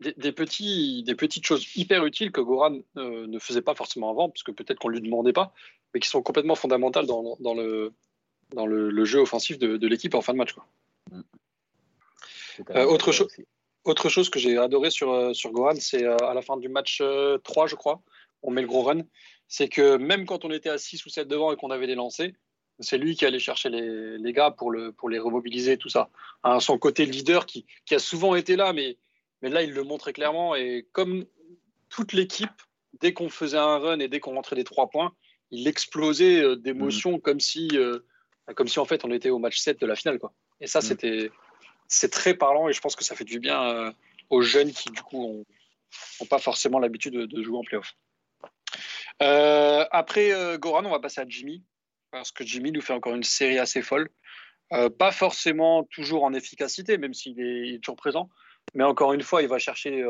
des, 0.00 0.32
petits, 0.32 1.02
des 1.04 1.14
petites 1.14 1.46
choses 1.46 1.66
hyper 1.76 2.04
utiles 2.04 2.32
que 2.32 2.40
Goran 2.40 2.78
euh, 2.96 3.26
ne 3.26 3.38
faisait 3.38 3.62
pas 3.62 3.74
forcément 3.74 4.10
avant, 4.10 4.28
parce 4.28 4.42
que 4.42 4.50
peut-être 4.50 4.78
qu'on 4.78 4.88
ne 4.88 4.94
lui 4.94 5.02
demandait 5.02 5.32
pas, 5.32 5.52
mais 5.94 6.00
qui 6.00 6.08
sont 6.08 6.22
complètement 6.22 6.56
fondamentales 6.56 7.06
dans, 7.06 7.36
dans 7.40 7.54
le, 7.54 7.92
dans 8.54 8.66
le, 8.66 9.04
jeu 9.04 9.20
offensif 9.20 9.58
de, 9.58 9.76
de 9.76 9.88
l'équipe 9.88 10.14
en 10.14 10.22
fin 10.22 10.32
de 10.32 10.38
match. 10.38 10.52
Quoi. 10.52 10.66
Mm. 11.10 11.22
Euh, 12.70 12.84
autre, 12.86 13.12
chose, 13.12 13.28
autre 13.84 14.08
chose 14.08 14.30
que 14.30 14.38
j'ai 14.38 14.56
adoré 14.58 14.90
sur, 14.90 15.12
euh, 15.12 15.32
sur 15.32 15.50
Goran, 15.50 15.76
c'est 15.78 16.04
euh, 16.04 16.16
à 16.18 16.34
la 16.34 16.42
fin 16.42 16.56
du 16.56 16.68
match 16.68 17.02
3, 17.44 17.66
je 17.66 17.74
crois, 17.74 18.00
on 18.42 18.50
met 18.50 18.62
le 18.62 18.68
gros 18.68 18.82
run, 18.82 19.02
c'est 19.48 19.68
que 19.68 19.96
même 19.96 20.26
quand 20.26 20.44
on 20.44 20.50
était 20.50 20.70
à 20.70 20.78
6 20.78 21.04
ou 21.06 21.08
7 21.08 21.28
devant 21.28 21.52
et 21.52 21.56
qu'on 21.56 21.70
avait 21.70 21.86
des 21.86 21.94
lancers, 21.94 22.32
c'est 22.80 22.98
lui 22.98 23.16
qui 23.16 23.24
allait 23.24 23.38
chercher 23.38 23.70
les, 23.70 24.18
les, 24.18 24.32
gars 24.32 24.50
pour, 24.50 24.70
le, 24.70 24.92
pour 24.92 25.08
les 25.08 25.18
remobiliser, 25.18 25.78
tout 25.78 25.88
ça. 25.88 26.10
Hein, 26.44 26.60
son 26.60 26.78
côté 26.78 27.06
leader 27.06 27.46
qui, 27.46 27.64
qui, 27.86 27.94
a 27.94 27.98
souvent 27.98 28.34
été 28.34 28.54
là, 28.54 28.74
mais, 28.74 28.98
mais 29.40 29.48
là, 29.48 29.62
il 29.62 29.72
le 29.72 29.82
montrait 29.82 30.12
clairement. 30.12 30.54
Et 30.54 30.86
comme 30.92 31.24
toute 31.88 32.12
l'équipe, 32.12 32.50
dès 33.00 33.14
qu'on 33.14 33.30
faisait 33.30 33.56
un 33.56 33.78
run 33.78 33.98
et 34.00 34.08
dès 34.08 34.20
qu'on 34.20 34.34
rentrait 34.34 34.56
des 34.56 34.64
3 34.64 34.90
points, 34.90 35.14
il 35.50 35.66
explosait 35.68 36.56
d'émotions 36.56 37.16
mmh. 37.16 37.20
comme, 37.22 37.40
si, 37.40 37.70
comme 38.54 38.68
si, 38.68 38.78
en 38.78 38.84
fait, 38.84 39.04
on 39.04 39.10
était 39.10 39.30
au 39.30 39.38
match 39.38 39.58
7 39.58 39.80
de 39.80 39.86
la 39.86 39.96
finale. 39.96 40.18
Quoi. 40.18 40.32
Et 40.60 40.66
ça, 40.66 40.78
mmh. 40.78 40.82
c'était 40.82 41.30
c'est 41.88 42.10
très 42.10 42.34
parlant 42.34 42.68
et 42.68 42.72
je 42.72 42.80
pense 42.80 42.96
que 42.96 43.04
ça 43.04 43.14
fait 43.14 43.24
du 43.24 43.40
bien 43.40 43.62
euh, 43.62 43.92
aux 44.30 44.42
jeunes 44.42 44.72
qui, 44.72 44.90
du 44.90 45.02
coup, 45.02 45.44
n'ont 46.20 46.26
pas 46.26 46.38
forcément 46.38 46.78
l'habitude 46.78 47.14
de, 47.14 47.42
jouer 47.42 47.58
en 47.58 47.62
playoff. 47.62 47.94
Euh, 49.22 49.84
après 49.90 50.32
euh, 50.32 50.58
Goran, 50.58 50.84
on 50.84 50.90
va 50.90 51.00
passer 51.00 51.20
à 51.20 51.28
Jimmy, 51.28 51.62
parce 52.10 52.32
que 52.32 52.44
Jimmy 52.44 52.72
nous 52.72 52.80
fait 52.80 52.92
encore 52.92 53.14
une 53.14 53.22
série 53.22 53.58
assez 53.58 53.82
folle. 53.82 54.10
pas 54.70 55.12
forcément 55.12 55.84
toujours 55.84 56.24
en 56.24 56.34
efficacité, 56.34 56.98
même 56.98 57.14
s'il 57.14 57.40
est, 57.40 57.78
toujours 57.82 57.96
présent, 57.96 58.28
mais 58.74 58.84
encore 58.84 59.12
une 59.12 59.22
fois, 59.22 59.42
il 59.42 59.48
va 59.48 59.58
chercher. 59.58 60.04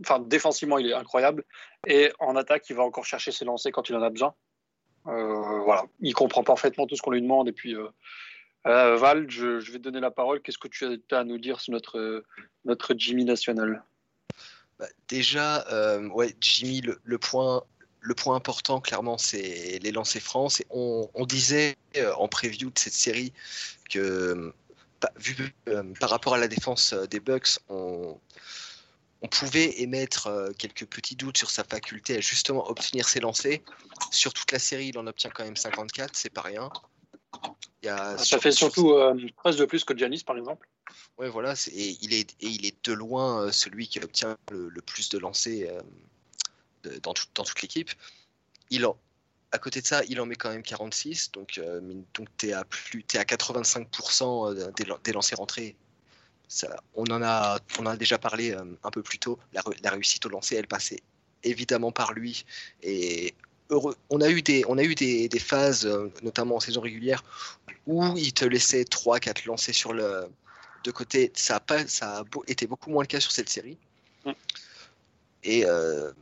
Enfin, 0.00 0.20
défensivement, 0.20 0.78
il 0.78 0.88
est 0.88 0.94
incroyable. 0.94 1.44
Et 1.86 2.10
en 2.20 2.36
attaque, 2.36 2.70
il 2.70 2.76
va 2.76 2.84
encore 2.84 3.04
chercher 3.04 3.32
ses 3.32 3.44
lancers 3.44 3.72
quand 3.72 3.88
il 3.88 3.96
en 3.96 4.02
a 4.02 4.10
besoin. 4.10 4.34
Voilà, 5.08 5.84
il 6.00 6.14
comprend 6.14 6.42
parfaitement 6.42 6.86
tout 6.86 6.96
ce 6.96 7.02
qu'on 7.02 7.10
lui 7.10 7.22
demande. 7.22 7.48
Et 7.48 7.52
puis, 7.52 7.74
euh, 8.66 8.96
Val, 8.96 9.30
je, 9.30 9.58
vais 9.58 9.78
te 9.78 9.84
donner 9.84 10.00
la 10.00 10.10
parole. 10.10 10.40
Qu'est-ce 10.42 10.58
que 10.58 10.68
tu 10.68 10.84
as 10.84 11.18
à 11.18 11.24
nous 11.24 11.38
dire 11.38 11.60
sur 11.60 11.72
notre, 11.72 12.24
notre 12.64 12.94
Jimmy 12.96 13.24
national? 13.24 13.82
Bah, 14.78 14.86
Déjà, 15.08 15.66
euh, 15.72 16.08
Jimmy, 16.40 16.82
le, 17.04 17.18
point, 17.18 17.64
important, 18.26 18.80
clairement, 18.80 19.16
c'est 19.16 19.78
les 19.82 19.92
lancers 19.92 20.22
France. 20.22 20.60
Et 20.60 20.66
on, 20.70 21.08
disait 21.26 21.76
euh, 21.96 22.12
en 22.14 22.28
preview 22.28 22.70
de 22.70 22.78
cette 22.78 22.92
série 22.92 23.32
que, 23.90 24.52
par 26.00 26.10
rapport 26.10 26.34
à 26.34 26.38
la 26.38 26.48
défense 26.48 26.92
des 26.92 27.20
Bucks, 27.20 27.58
on, 27.68 28.18
on 29.22 29.28
pouvait 29.28 29.80
émettre 29.80 30.30
quelques 30.58 30.86
petits 30.86 31.16
doutes 31.16 31.38
sur 31.38 31.50
sa 31.50 31.64
faculté 31.64 32.16
à 32.16 32.20
justement 32.20 32.68
obtenir 32.70 33.08
ses 33.08 33.20
lancers. 33.20 33.60
Sur 34.12 34.32
toute 34.32 34.52
la 34.52 34.58
série, 34.58 34.88
il 34.88 34.98
en 34.98 35.06
obtient 35.06 35.30
quand 35.30 35.44
même 35.44 35.56
54, 35.56 36.14
c'est 36.14 36.30
pas 36.30 36.42
rien. 36.42 36.70
Ça 37.82 38.38
fait 38.38 38.52
surtout 38.52 38.92
euh, 38.92 39.14
presque 39.36 39.58
de 39.58 39.64
plus 39.64 39.84
que 39.84 39.96
Giannis, 39.96 40.24
par 40.24 40.36
exemple. 40.36 40.68
Ouais, 41.18 41.28
voilà, 41.28 41.54
et 41.72 41.98
il, 42.00 42.14
est, 42.14 42.34
et 42.40 42.46
il 42.46 42.66
est 42.66 42.84
de 42.84 42.92
loin 42.92 43.42
euh, 43.42 43.52
celui 43.52 43.88
qui 43.88 44.00
obtient 44.00 44.36
le, 44.50 44.70
plus 44.80 45.08
de 45.10 45.18
lancers 45.18 45.82
euh, 46.86 46.98
dans, 47.02 47.14
dans, 47.34 47.44
toute 47.44 47.62
l'équipe. 47.62 47.90
Il 48.70 48.86
à 49.50 49.58
côté 49.58 49.80
de 49.80 49.86
ça, 49.86 50.02
il 50.08 50.20
en 50.20 50.26
met 50.26 50.34
quand 50.34 50.50
même 50.50 50.62
46, 50.62 51.32
donc, 51.32 51.58
donc 52.12 52.28
tu 52.36 52.48
es, 52.48 52.50
es 52.50 52.52
à 52.52 53.24
85% 53.24 54.72
des, 54.74 54.84
des 55.02 55.12
lancers 55.12 55.38
rentrés. 55.38 55.74
Ça, 56.48 56.82
on, 56.94 57.04
en 57.04 57.22
a, 57.22 57.58
on 57.78 57.86
a 57.86 57.96
déjà 57.96 58.18
parlé 58.18 58.56
un 58.82 58.90
peu 58.90 59.02
plus 59.02 59.18
tôt. 59.18 59.38
La, 59.52 59.62
la 59.82 59.90
réussite 59.90 60.24
au 60.26 60.28
lancer, 60.30 60.56
elle 60.56 60.66
passait 60.66 61.00
évidemment 61.44 61.92
par 61.92 62.12
lui. 62.12 62.44
Et 62.82 63.34
on 64.10 64.20
a 64.20 64.30
eu 64.30 64.42
des, 64.42 64.64
on 64.68 64.78
a 64.78 64.82
eu 64.82 64.94
des, 64.94 65.28
phases, 65.38 65.86
euh, 65.86 66.10
notamment 66.22 66.56
en 66.56 66.60
saison 66.60 66.80
régulière, 66.80 67.22
où 67.86 68.16
il 68.16 68.32
te 68.32 68.44
laissait 68.44 68.82
3-4 68.82 69.46
lancers 69.46 69.74
sur 69.74 69.92
le 69.92 70.28
de 70.84 70.90
côté. 70.90 71.32
Ça 71.34 71.56
a, 71.56 71.60
pas, 71.60 71.86
ça 71.86 72.20
a 72.20 72.24
été 72.46 72.66
beaucoup 72.66 72.90
moins 72.90 73.02
le 73.02 73.08
cas 73.08 73.20
sur 73.20 73.32
cette 73.32 73.48
série. 73.48 73.76
Mm. 74.24 74.30
Et 75.44 75.64
euh, 75.66 76.12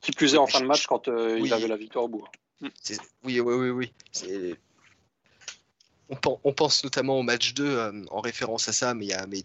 qui 0.00 0.12
plus 0.12 0.34
est 0.34 0.38
en 0.38 0.46
fin 0.46 0.60
de 0.60 0.66
match 0.66 0.86
quand 0.86 1.08
euh, 1.08 1.38
il 1.38 1.52
avait 1.52 1.68
la 1.68 1.76
victoire 1.76 2.04
au 2.04 2.08
bout. 2.08 2.24
Mm. 2.60 2.68
Oui, 3.24 3.40
oui, 3.40 3.54
oui, 3.54 3.70
oui. 3.70 3.92
On, 6.10 6.52
pense 6.52 6.82
notamment 6.82 7.20
au 7.20 7.22
match 7.22 7.54
2 7.54 8.06
en 8.10 8.20
référence 8.20 8.68
à 8.68 8.72
ça, 8.72 8.94
mais 8.94 9.06
y 9.06 9.12
a 9.12 9.26
mais 9.28 9.44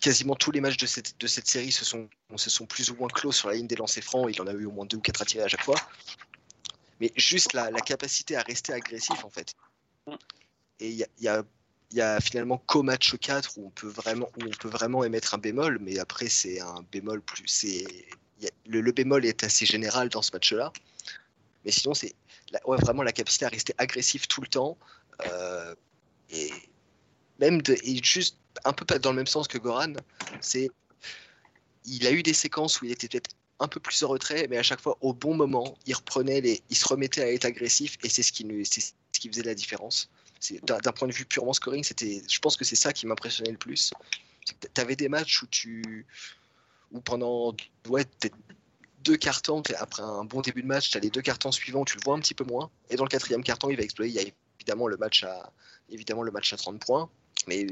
quasiment 0.00 0.34
tous 0.34 0.50
les 0.50 0.60
matchs 0.60 0.76
de 0.76 0.86
cette, 0.86 1.20
de 1.20 1.26
cette 1.26 1.46
série 1.46 1.72
se 1.72 1.84
sont, 1.84 2.08
se 2.36 2.50
sont 2.50 2.66
plus 2.66 2.90
ou 2.90 2.96
moins 2.96 3.08
clos 3.08 3.32
sur 3.32 3.48
la 3.48 3.54
ligne 3.54 3.66
des 3.66 3.76
lancers 3.76 4.02
francs. 4.02 4.28
Il 4.32 4.40
en 4.40 4.46
a 4.46 4.52
eu 4.52 4.64
au 4.66 4.70
moins 4.70 4.86
deux 4.86 4.96
ou 4.96 5.00
quatre 5.00 5.22
à 5.22 5.24
tirer 5.24 5.44
à 5.44 5.48
chaque 5.48 5.64
fois. 5.64 5.76
Mais 7.00 7.12
juste 7.16 7.52
la, 7.52 7.70
la 7.70 7.80
capacité 7.80 8.36
à 8.36 8.42
rester 8.42 8.72
agressif, 8.72 9.24
en 9.24 9.30
fait. 9.30 9.54
Et 10.80 10.90
il 10.90 11.06
y 11.20 11.28
a, 11.28 11.42
y 11.92 12.00
a, 12.00 12.20
finalement 12.20 12.58
qu'au 12.58 12.82
match 12.82 13.16
4 13.16 13.58
où 13.58 13.66
on, 13.66 13.70
peut 13.70 13.88
vraiment, 13.88 14.30
où 14.38 14.44
on 14.44 14.50
peut 14.50 14.68
vraiment 14.68 15.04
émettre 15.04 15.34
un 15.34 15.38
bémol, 15.38 15.78
mais 15.80 15.98
après, 15.98 16.28
c'est 16.28 16.60
un 16.60 16.84
bémol 16.92 17.20
plus. 17.20 17.44
c'est 17.46 17.84
le, 18.66 18.80
le, 18.80 18.92
bémol 18.92 19.24
est 19.24 19.42
assez 19.44 19.66
général 19.66 20.08
dans 20.08 20.22
ce 20.22 20.32
match-là. 20.32 20.72
Mais 21.64 21.70
sinon, 21.70 21.94
c'est 21.94 22.14
ouais, 22.66 22.78
vraiment 22.78 23.02
la 23.02 23.12
capacité 23.12 23.44
à 23.44 23.48
rester 23.48 23.74
agressif 23.78 24.28
tout 24.28 24.40
le 24.40 24.46
temps. 24.46 24.76
Euh, 25.26 25.74
et 26.30 26.50
même 27.40 27.62
de, 27.62 27.76
et 27.82 28.02
juste 28.02 28.36
un 28.64 28.72
peu 28.72 28.84
dans 28.98 29.10
le 29.10 29.16
même 29.16 29.26
sens 29.26 29.48
que 29.48 29.58
Goran. 29.58 29.94
C'est 30.40 30.70
il 31.86 32.06
a 32.06 32.12
eu 32.12 32.22
des 32.22 32.32
séquences 32.32 32.80
où 32.80 32.86
il 32.86 32.92
était 32.92 33.08
peut-être 33.08 33.30
un 33.60 33.68
peu 33.68 33.78
plus 33.78 34.02
en 34.02 34.08
retrait, 34.08 34.46
mais 34.48 34.56
à 34.56 34.62
chaque 34.62 34.80
fois 34.80 34.96
au 35.00 35.12
bon 35.12 35.34
moment, 35.34 35.76
il 35.86 35.94
reprenait 35.94 36.40
les, 36.40 36.62
il 36.70 36.76
se 36.76 36.88
remettait 36.88 37.22
à 37.22 37.32
être 37.32 37.44
agressif 37.44 37.96
et 38.02 38.08
c'est 38.08 38.22
ce 38.22 38.32
qui 38.32 38.46
c'est 38.64 38.80
ce 38.80 39.20
qui 39.20 39.28
faisait 39.28 39.42
la 39.42 39.54
différence. 39.54 40.10
D'un 40.62 40.92
point 40.92 41.08
de 41.08 41.12
vue 41.12 41.24
purement 41.24 41.54
scoring, 41.54 41.82
c'était, 41.84 42.22
je 42.28 42.38
pense 42.38 42.56
que 42.56 42.64
c'est 42.64 42.76
ça 42.76 42.92
qui 42.92 43.06
m'impressionnait 43.06 43.52
le 43.52 43.56
plus. 43.56 43.92
Tu 44.44 44.80
avais 44.80 44.96
des 44.96 45.08
matchs 45.08 45.42
où 45.42 45.46
tu, 45.46 46.06
où 46.92 47.00
pendant 47.00 47.54
ouais, 47.88 48.04
deux 49.04 49.16
cartons, 49.16 49.62
après 49.78 50.02
un 50.02 50.24
bon 50.24 50.40
début 50.40 50.62
de 50.62 50.66
match, 50.66 50.90
tu 50.90 50.96
as 50.96 51.00
les 51.00 51.10
deux 51.10 51.22
cartons 51.22 51.52
suivants, 51.52 51.84
tu 51.84 51.96
le 51.96 52.02
vois 52.04 52.14
un 52.14 52.20
petit 52.20 52.34
peu 52.34 52.44
moins. 52.44 52.70
Et 52.90 52.96
dans 52.96 53.04
le 53.04 53.08
quatrième 53.08 53.42
carton, 53.44 53.70
il 53.70 53.76
va 53.76 53.82
exploser. 53.82 54.10
Il 54.10 54.16
y 54.16 54.18
a 54.18 54.30
évidemment 54.58 54.88
le 54.88 54.96
match 54.96 55.24
à, 55.24 55.52
évidemment 55.90 56.22
le 56.22 56.30
match 56.30 56.52
à 56.52 56.56
30 56.56 56.84
points. 56.84 57.08
Mais 57.46 57.66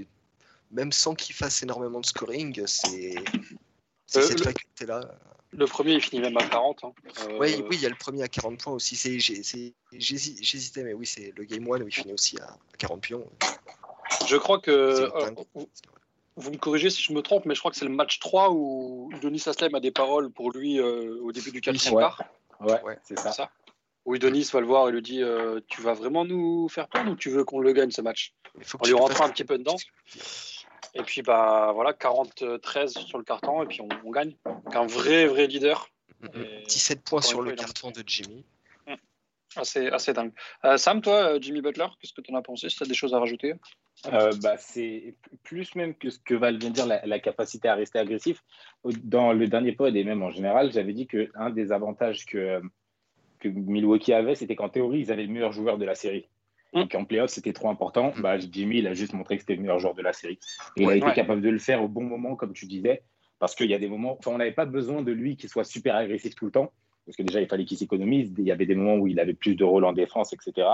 même 0.71 0.93
sans 0.93 1.15
qu'il 1.15 1.35
fasse 1.35 1.63
énormément 1.63 2.01
de 2.01 2.07
scoring, 2.07 2.63
c'est 2.67 3.17
euh, 3.17 3.23
cette 4.07 4.45
faculté-là. 4.45 5.01
Le 5.53 5.67
premier, 5.67 5.93
il 5.95 6.01
finit 6.01 6.23
même 6.23 6.37
à 6.39 6.47
40. 6.47 6.85
Hein. 6.85 6.93
Euh, 7.29 7.39
oui, 7.39 7.63
oui, 7.69 7.77
il 7.77 7.81
y 7.81 7.87
a 7.87 7.91
le 7.91 7.95
premier 7.95 8.23
à 8.23 8.29
40 8.29 8.59
points 8.59 8.73
aussi. 8.73 8.97
J'hésitais, 8.97 10.83
mais 10.83 10.95
oui, 10.95 11.07
c'est 11.07 11.33
le 11.37 11.45
Game 11.45 11.65
1 11.65 11.83
où 11.83 11.89
il 11.89 11.95
finit 11.95 12.13
aussi 12.13 12.39
à 12.41 12.57
40 12.79 13.03
pions. 13.03 13.31
Je 14.27 14.37
crois 14.37 14.61
que. 14.61 14.71
Euh, 14.71 15.31
vous 16.37 16.51
me 16.51 16.57
corrigez 16.57 16.91
si 16.91 17.03
je 17.03 17.13
me 17.13 17.23
trompe, 17.23 17.45
mais 17.47 17.55
je 17.55 17.61
crois 17.61 17.71
que 17.71 17.77
c'est 17.77 17.85
le 17.85 17.91
match 17.91 18.19
3 18.19 18.51
où 18.53 19.11
Denis 19.23 19.43
Aslem 19.47 19.75
a 19.75 19.81
des 19.81 19.91
paroles 19.91 20.31
pour 20.31 20.51
lui 20.51 20.81
au 20.81 21.33
début 21.33 21.53
du 21.53 21.61
quatrième 21.61 21.99
quart. 21.99 22.23
Ouais, 22.61 22.99
c'est 23.03 23.19
ça. 23.19 23.51
Oui, 24.05 24.19
Denis 24.19 24.49
va 24.53 24.61
le 24.61 24.67
voir 24.67 24.89
et 24.89 24.93
lui 24.93 25.03
dit 25.03 25.23
Tu 25.69 25.83
vas 25.83 25.93
vraiment 25.93 26.25
nous 26.25 26.69
faire 26.69 26.89
perdre 26.89 27.13
ou 27.13 27.17
tu 27.17 27.31
veux 27.31 27.45
qu'on 27.45 27.61
le 27.61 27.73
gagne 27.73 27.91
ce 27.91 28.01
match 28.01 28.35
On 28.81 28.87
lui 28.87 28.95
rentre 28.95 29.21
un 29.23 29.29
petit 29.29 29.45
peu 29.45 29.59
dedans. 29.59 29.77
Et 30.95 31.03
puis, 31.03 31.23
bah, 31.23 31.73
voilà, 31.75 31.93
40-13 31.93 33.07
sur 33.07 33.19
le 33.19 33.25
carton, 33.25 33.63
et 33.63 33.67
puis 33.67 33.81
on, 33.81 34.11
gagne. 34.11 34.37
Donc, 34.45 34.77
un 34.77 34.87
vrai, 34.87 35.27
vrai 35.27 35.47
leader. 35.47 35.89
17 36.69 37.03
points 37.03 37.23
sur 37.23 37.43
le 37.43 37.53
carton 37.53 37.91
de 37.91 38.03
Jimmy. 38.07 38.45
Mm. 38.87 38.95
Assez, 39.57 39.89
assez 39.89 40.13
dingue. 40.13 40.33
Euh, 40.65 40.77
Sam, 40.77 41.01
toi, 41.01 41.35
euh, 41.35 41.39
Jimmy 41.41 41.63
Butler, 41.63 41.87
qu'est-ce 41.99 42.13
que 42.13 42.21
tu 42.21 42.33
en 42.33 42.37
as 42.37 42.43
pensé? 42.43 42.69
Si 42.69 42.77
tu 42.77 42.83
as 42.83 42.87
des 42.87 42.95
choses 42.95 43.15
à 43.15 43.19
rajouter? 43.19 43.55
Euh, 44.13 44.33
bah, 44.43 44.57
C'est 44.59 45.15
plus 45.43 45.75
même 45.75 45.95
que 45.95 46.11
ce 46.11 46.19
que 46.19 46.35
Val 46.35 46.59
vient 46.59 46.71
de 46.71 46.75
dire, 46.75 46.87
la, 46.87 47.19
capacité 47.21 47.69
à 47.69 47.75
rester 47.75 47.99
agressif. 47.99 48.43
Dans 49.05 49.33
le 49.33 49.47
dernier 49.49 49.73
pod 49.73 49.95
et 49.95 50.05
même 50.05 50.23
en 50.23 50.31
général, 50.31 50.73
j'avais 50.73 50.93
dit 50.93 51.07
qu'un 51.07 51.51
des 51.51 51.73
avantages 51.73 52.27
que, 52.27 52.61
que 53.39 53.49
Milwaukee 53.49 54.13
avait, 54.13 54.35
c'était 54.35 54.57
qu'en 54.57 54.69
théorie, 54.69 55.01
ils 55.01 55.13
avaient 55.13 55.27
le 55.27 55.33
meilleur 55.33 55.53
joueur 55.53 55.79
de 55.79 55.85
la 55.85 55.95
série. 55.95 56.27
Donc 56.73 56.95
en 56.95 57.05
playoff, 57.05 57.31
c'était 57.31 57.53
trop 57.53 57.69
important. 57.69 58.13
Bah, 58.19 58.39
Jimmy, 58.39 58.79
il 58.79 58.87
a 58.87 58.95
juste 58.95 59.13
montré 59.13 59.37
que 59.37 59.43
c'était 59.43 59.57
le 59.57 59.61
meilleur 59.61 59.79
joueur 59.79 59.95
de 59.95 60.03
la 60.03 60.13
série. 60.13 60.39
Et 60.77 60.83
il 60.83 60.89
a 60.89 60.97
été 60.97 61.13
capable 61.13 61.43
de 61.43 61.51
le 61.51 61.59
faire 61.59 61.83
au 61.83 61.89
bon 61.89 62.03
moment, 62.03 62.35
comme 62.35 62.55
tu 62.55 62.67
disais, 62.67 63.03
parce 63.39 63.55
qu'il 63.55 63.71
y 63.71 63.75
a 63.75 63.79
des 63.79 63.89
moments, 63.89 64.17
enfin, 64.19 64.31
on 64.31 64.39
n'avait 64.39 64.53
pas 64.53 64.65
besoin 64.65 65.03
de 65.03 65.13
lui 65.13 65.37
qui 65.37 65.49
soit 65.49 65.65
super 65.65 65.97
agressif 65.97 66.35
tout 66.35 66.47
le 66.47 66.53
temps, 66.53 66.73
parce 67.05 67.17
que 67.17 67.23
déjà, 67.23 67.41
il 67.41 67.49
fallait 67.49 67.65
qu'il 67.65 67.77
s'économise. 67.77 68.33
Il 68.39 68.45
y 68.45 68.53
avait 68.53 68.67
des 68.67 68.75
moments 68.75 68.97
où 68.97 69.07
il 69.07 69.21
avait 69.21 69.35
plus 69.35 69.55
de 69.55 69.65
rôle 69.65 69.85
en 69.85 69.93
défense, 69.93 70.33
etc. 70.33 70.67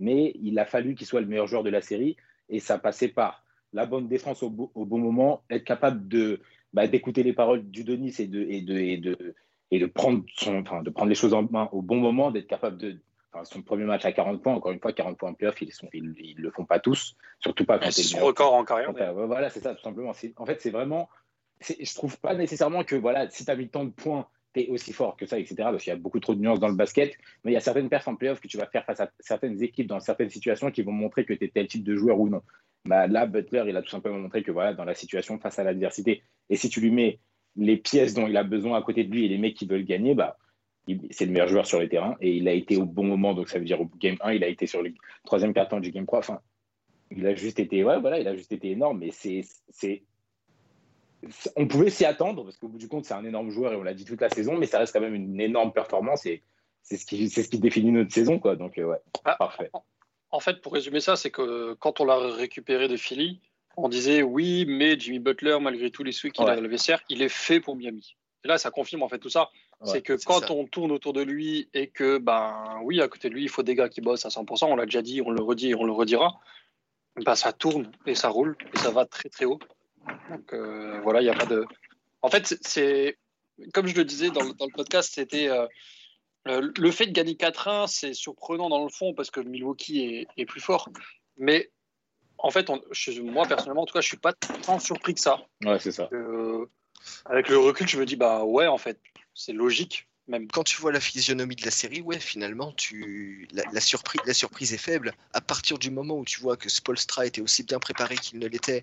Mais 0.00 0.32
il 0.42 0.58
a 0.58 0.64
fallu 0.64 0.94
qu'il 0.94 1.06
soit 1.06 1.20
le 1.20 1.26
meilleur 1.26 1.46
joueur 1.46 1.62
de 1.62 1.70
la 1.70 1.82
série, 1.82 2.16
et 2.48 2.60
ça 2.60 2.78
passait 2.78 3.08
par 3.08 3.44
la 3.72 3.86
bonne 3.86 4.08
défense 4.08 4.42
au, 4.42 4.50
bon 4.50 4.98
moment, 4.98 5.42
être 5.50 5.64
capable 5.64 6.08
de 6.08 6.40
bah, 6.72 6.86
d'écouter 6.86 7.22
les 7.22 7.32
paroles 7.32 7.68
du 7.70 7.84
Denis 7.84 8.14
et 8.18 8.26
de, 8.26 8.42
et 8.42 8.62
de, 8.62 8.78
et 8.78 8.96
de, 8.96 9.34
et 9.70 9.78
de 9.78 9.86
prendre, 9.86 10.24
son, 10.34 10.60
enfin, 10.60 10.82
de 10.82 10.90
prendre 10.90 11.08
les 11.08 11.14
choses 11.14 11.34
en 11.34 11.42
main 11.42 11.68
au 11.72 11.82
bon 11.82 11.96
moment, 11.96 12.30
d'être 12.30 12.46
capable 12.46 12.78
de, 12.78 12.98
son 13.44 13.62
premier 13.62 13.84
match 13.84 14.04
à 14.04 14.12
40 14.12 14.42
points, 14.42 14.54
encore 14.54 14.72
une 14.72 14.80
fois, 14.80 14.92
40 14.92 15.16
points 15.16 15.30
en 15.30 15.34
playoff, 15.34 15.60
ils 15.62 15.68
ne 15.68 16.10
ils, 16.18 16.36
le 16.38 16.50
font 16.50 16.64
pas 16.64 16.80
tous, 16.80 17.16
surtout 17.38 17.64
pas 17.64 17.78
quand 17.78 17.90
c'est 17.90 18.02
son 18.02 18.18
record 18.18 18.54
en 18.54 18.64
carrière. 18.64 18.92
voilà, 19.14 19.50
c'est 19.50 19.60
ça, 19.60 19.74
tout 19.74 19.82
simplement. 19.82 20.12
En 20.36 20.46
fait, 20.46 20.60
c'est 20.60 20.70
vraiment. 20.70 21.08
Je 21.60 21.94
trouve 21.94 22.18
pas 22.18 22.34
nécessairement 22.34 22.84
que 22.84 22.94
voilà, 22.94 23.28
si 23.30 23.44
tu 23.44 23.50
as 23.50 23.56
mis 23.56 23.68
tant 23.68 23.84
de 23.84 23.90
points, 23.90 24.28
aussi 24.68 24.92
fort 24.92 25.16
que 25.16 25.26
ça, 25.26 25.38
etc. 25.38 25.56
Parce 25.56 25.84
qu'il 25.84 25.92
y 25.92 25.96
a 25.96 25.98
beaucoup 25.98 26.20
trop 26.20 26.34
de 26.34 26.40
nuances 26.40 26.60
dans 26.60 26.68
le 26.68 26.74
basket. 26.74 27.16
Mais 27.44 27.52
il 27.52 27.54
y 27.54 27.56
a 27.56 27.60
certaines 27.60 27.88
perfs 27.88 28.08
en 28.08 28.16
playoff 28.16 28.40
que 28.40 28.48
tu 28.48 28.58
vas 28.58 28.66
faire 28.66 28.84
face 28.84 29.00
à 29.00 29.10
certaines 29.20 29.62
équipes 29.62 29.86
dans 29.86 30.00
certaines 30.00 30.30
situations 30.30 30.70
qui 30.70 30.82
vont 30.82 30.92
montrer 30.92 31.24
que 31.24 31.32
tu 31.32 31.44
es 31.44 31.48
tel 31.48 31.66
type 31.66 31.84
de 31.84 31.94
joueur 31.96 32.18
ou 32.18 32.28
non. 32.28 32.42
Bah, 32.84 33.06
là, 33.06 33.26
Butler, 33.26 33.64
il 33.68 33.76
a 33.76 33.82
tout 33.82 33.90
simplement 33.90 34.18
montré 34.18 34.42
que 34.42 34.50
voilà, 34.50 34.74
dans 34.74 34.84
la 34.84 34.94
situation 34.94 35.38
face 35.38 35.58
à 35.58 35.64
l'adversité, 35.64 36.22
et 36.48 36.56
si 36.56 36.68
tu 36.68 36.80
lui 36.80 36.90
mets 36.90 37.18
les 37.56 37.76
pièces 37.76 38.14
dont 38.14 38.26
il 38.26 38.36
a 38.36 38.44
besoin 38.44 38.78
à 38.78 38.82
côté 38.82 39.04
de 39.04 39.10
lui 39.10 39.24
et 39.24 39.28
les 39.28 39.38
mecs 39.38 39.54
qui 39.54 39.66
veulent 39.66 39.84
gagner, 39.84 40.14
bah, 40.14 40.38
c'est 41.10 41.26
le 41.26 41.32
meilleur 41.32 41.48
joueur 41.48 41.66
sur 41.66 41.80
les 41.80 41.88
terrains 41.88 42.16
et 42.20 42.36
il 42.36 42.48
a 42.48 42.52
été 42.52 42.76
au 42.76 42.84
bon 42.84 43.04
moment. 43.04 43.34
Donc 43.34 43.48
ça 43.48 43.58
veut 43.58 43.64
dire 43.64 43.80
au 43.80 43.90
game 44.00 44.16
1, 44.20 44.32
il 44.32 44.44
a 44.44 44.48
été 44.48 44.66
sur 44.66 44.82
le 44.82 44.92
troisième 45.24 45.52
carton 45.52 45.80
du 45.80 45.90
game 45.90 46.06
3. 46.06 46.20
Enfin, 46.20 46.40
il 47.10 47.26
a 47.26 47.34
juste 47.34 47.58
été, 47.58 47.84
ouais, 47.84 48.00
voilà, 48.00 48.18
il 48.18 48.28
a 48.28 48.34
juste 48.34 48.52
été 48.52 48.70
énorme. 48.70 49.00
Mais 49.00 49.10
c'est, 49.10 49.42
on 51.56 51.66
pouvait 51.66 51.90
s'y 51.90 52.04
attendre 52.04 52.44
parce 52.44 52.56
qu'au 52.56 52.68
bout 52.68 52.78
du 52.78 52.88
compte, 52.88 53.04
c'est 53.04 53.14
un 53.14 53.24
énorme 53.24 53.50
joueur 53.50 53.72
et 53.72 53.76
on 53.76 53.82
l'a 53.82 53.94
dit 53.94 54.04
toute 54.04 54.20
la 54.20 54.30
saison, 54.30 54.56
mais 54.56 54.66
ça 54.66 54.78
reste 54.78 54.92
quand 54.92 55.00
même 55.00 55.14
une 55.14 55.40
énorme 55.40 55.72
performance 55.72 56.26
et 56.26 56.42
c'est 56.82 56.96
ce 56.96 57.06
qui, 57.06 57.28
c'est 57.28 57.42
ce 57.42 57.48
qui 57.48 57.58
définit 57.58 57.92
notre 57.92 58.12
saison, 58.12 58.38
quoi. 58.38 58.56
Donc 58.56 58.78
euh, 58.78 58.84
ouais, 58.84 58.98
ah, 59.24 59.36
parfait. 59.36 59.70
En 60.30 60.40
fait, 60.40 60.60
pour 60.60 60.72
résumer 60.72 61.00
ça, 61.00 61.16
c'est 61.16 61.30
que 61.30 61.74
quand 61.74 62.00
on 62.00 62.04
l'a 62.04 62.18
récupéré 62.18 62.88
de 62.88 62.96
Philly, 62.96 63.40
on 63.76 63.88
disait 63.88 64.22
oui, 64.22 64.64
mais 64.68 64.98
Jimmy 64.98 65.18
Butler, 65.18 65.58
malgré 65.60 65.90
tous 65.90 66.02
les 66.02 66.12
souhaits 66.12 66.32
qu'il 66.32 66.46
a 66.46 66.54
dans 66.54 66.62
le 66.62 66.68
vestiaire, 66.68 67.02
il 67.08 67.22
est 67.22 67.28
fait 67.28 67.60
pour 67.60 67.76
Miami. 67.76 68.16
Et 68.44 68.48
là, 68.48 68.58
ça 68.58 68.70
confirme 68.70 69.02
en 69.02 69.08
fait 69.08 69.18
tout 69.18 69.30
ça 69.30 69.50
c'est 69.84 70.02
que 70.02 70.14
quand 70.24 70.50
on 70.50 70.66
tourne 70.66 70.90
autour 70.90 71.12
de 71.12 71.22
lui 71.22 71.68
et 71.72 71.88
que, 71.88 72.18
ben 72.18 72.80
oui, 72.82 73.00
à 73.00 73.08
côté 73.08 73.28
de 73.28 73.34
lui, 73.34 73.42
il 73.42 73.48
faut 73.48 73.62
des 73.62 73.74
gars 73.74 73.88
qui 73.88 74.00
bossent 74.00 74.26
à 74.26 74.28
100%, 74.28 74.66
on 74.66 74.76
l'a 74.76 74.84
déjà 74.84 75.02
dit, 75.02 75.22
on 75.22 75.30
le 75.30 75.42
redit 75.42 75.70
et 75.70 75.74
on 75.74 75.84
le 75.84 75.92
redira, 75.92 76.40
ben, 77.24 77.34
ça 77.34 77.52
tourne 77.52 77.90
et 78.06 78.14
ça 78.14 78.28
roule 78.28 78.56
et 78.74 78.78
ça 78.78 78.90
va 78.90 79.06
très 79.06 79.28
très 79.28 79.44
haut. 79.44 79.58
Donc 80.30 80.52
euh, 80.52 81.00
voilà, 81.02 81.20
il 81.20 81.24
n'y 81.24 81.30
a 81.30 81.34
pas 81.34 81.46
de. 81.46 81.64
En 82.22 82.30
fait, 82.30 82.56
c'est 82.62 83.18
comme 83.72 83.86
je 83.86 83.94
le 83.94 84.04
disais 84.04 84.30
dans 84.30 84.42
le, 84.42 84.52
dans 84.54 84.66
le 84.66 84.72
podcast, 84.72 85.12
c'était 85.14 85.48
euh, 85.48 85.66
le 86.76 86.90
fait 86.90 87.06
de 87.06 87.12
gagner 87.12 87.34
4-1, 87.34 87.86
c'est 87.86 88.14
surprenant 88.14 88.68
dans 88.68 88.82
le 88.82 88.90
fond 88.90 89.14
parce 89.14 89.30
que 89.30 89.40
Milwaukee 89.40 90.00
est, 90.00 90.26
est 90.36 90.46
plus 90.46 90.60
fort. 90.60 90.88
Mais 91.36 91.70
en 92.38 92.50
fait, 92.50 92.70
on, 92.70 92.80
moi 93.24 93.46
personnellement, 93.46 93.82
en 93.82 93.86
tout 93.86 93.94
cas, 93.94 94.00
je 94.00 94.08
suis 94.08 94.16
pas 94.16 94.32
tant 94.32 94.78
surpris 94.78 95.14
que 95.14 95.20
ça. 95.20 95.46
Ouais, 95.64 95.78
c'est 95.78 95.92
ça. 95.92 96.08
Euh, 96.12 96.66
avec 97.26 97.48
le 97.48 97.58
recul, 97.58 97.88
je 97.88 97.98
me 97.98 98.06
dis 98.06 98.16
bah 98.16 98.44
ouais, 98.44 98.66
en 98.66 98.78
fait, 98.78 99.00
c'est 99.34 99.52
logique. 99.52 100.07
Même. 100.28 100.46
Quand 100.48 100.62
tu 100.62 100.78
vois 100.80 100.92
la 100.92 101.00
physionomie 101.00 101.56
de 101.56 101.64
la 101.64 101.70
série, 101.70 102.02
ouais, 102.02 102.20
finalement, 102.20 102.72
tu... 102.72 103.48
la, 103.52 103.80
surprise, 103.80 104.20
la 104.26 104.34
surprise 104.34 104.74
est 104.74 104.78
faible. 104.78 105.14
À 105.32 105.40
partir 105.40 105.78
du 105.78 105.90
moment 105.90 106.18
où 106.18 106.24
tu 106.24 106.40
vois 106.40 106.58
que 106.58 106.68
Spolstra 106.68 107.24
était 107.24 107.40
aussi 107.40 107.62
bien 107.62 107.78
préparé 107.78 108.16
qu'il 108.16 108.38
ne 108.38 108.46
l'était, 108.46 108.82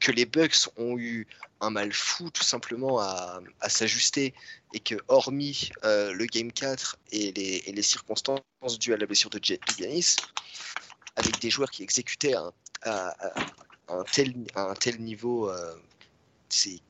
que 0.00 0.10
les 0.10 0.26
Bucks 0.26 0.68
ont 0.76 0.98
eu 0.98 1.28
un 1.60 1.70
mal 1.70 1.92
fou 1.92 2.30
tout 2.30 2.42
simplement 2.42 2.98
à, 2.98 3.40
s'ajuster, 3.68 4.34
et 4.74 4.80
que 4.80 4.96
hormis 5.06 5.70
euh, 5.84 6.12
le 6.12 6.26
Game 6.26 6.50
4 6.50 6.98
et 7.12 7.32
les, 7.32 7.82
circonstances 7.82 8.42
dues 8.80 8.92
à 8.92 8.96
la 8.96 9.06
blessure 9.06 9.30
de 9.30 9.38
Jet 9.40 9.60
Giannis, 9.78 10.16
avec 11.14 11.40
des 11.40 11.50
joueurs 11.50 11.70
qui 11.70 11.84
exécutaient 11.84 12.34
un, 12.34 12.52
un, 12.82 14.04
tel, 14.12 14.34
un 14.56 14.74
tel 14.74 15.00
niveau, 15.00 15.48
euh, 15.48 15.74
c'est 16.48 16.80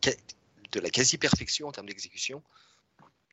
de 0.72 0.80
la 0.80 0.88
quasi-perfection 0.88 1.68
en 1.68 1.72
termes 1.72 1.88
d'exécution, 1.88 2.42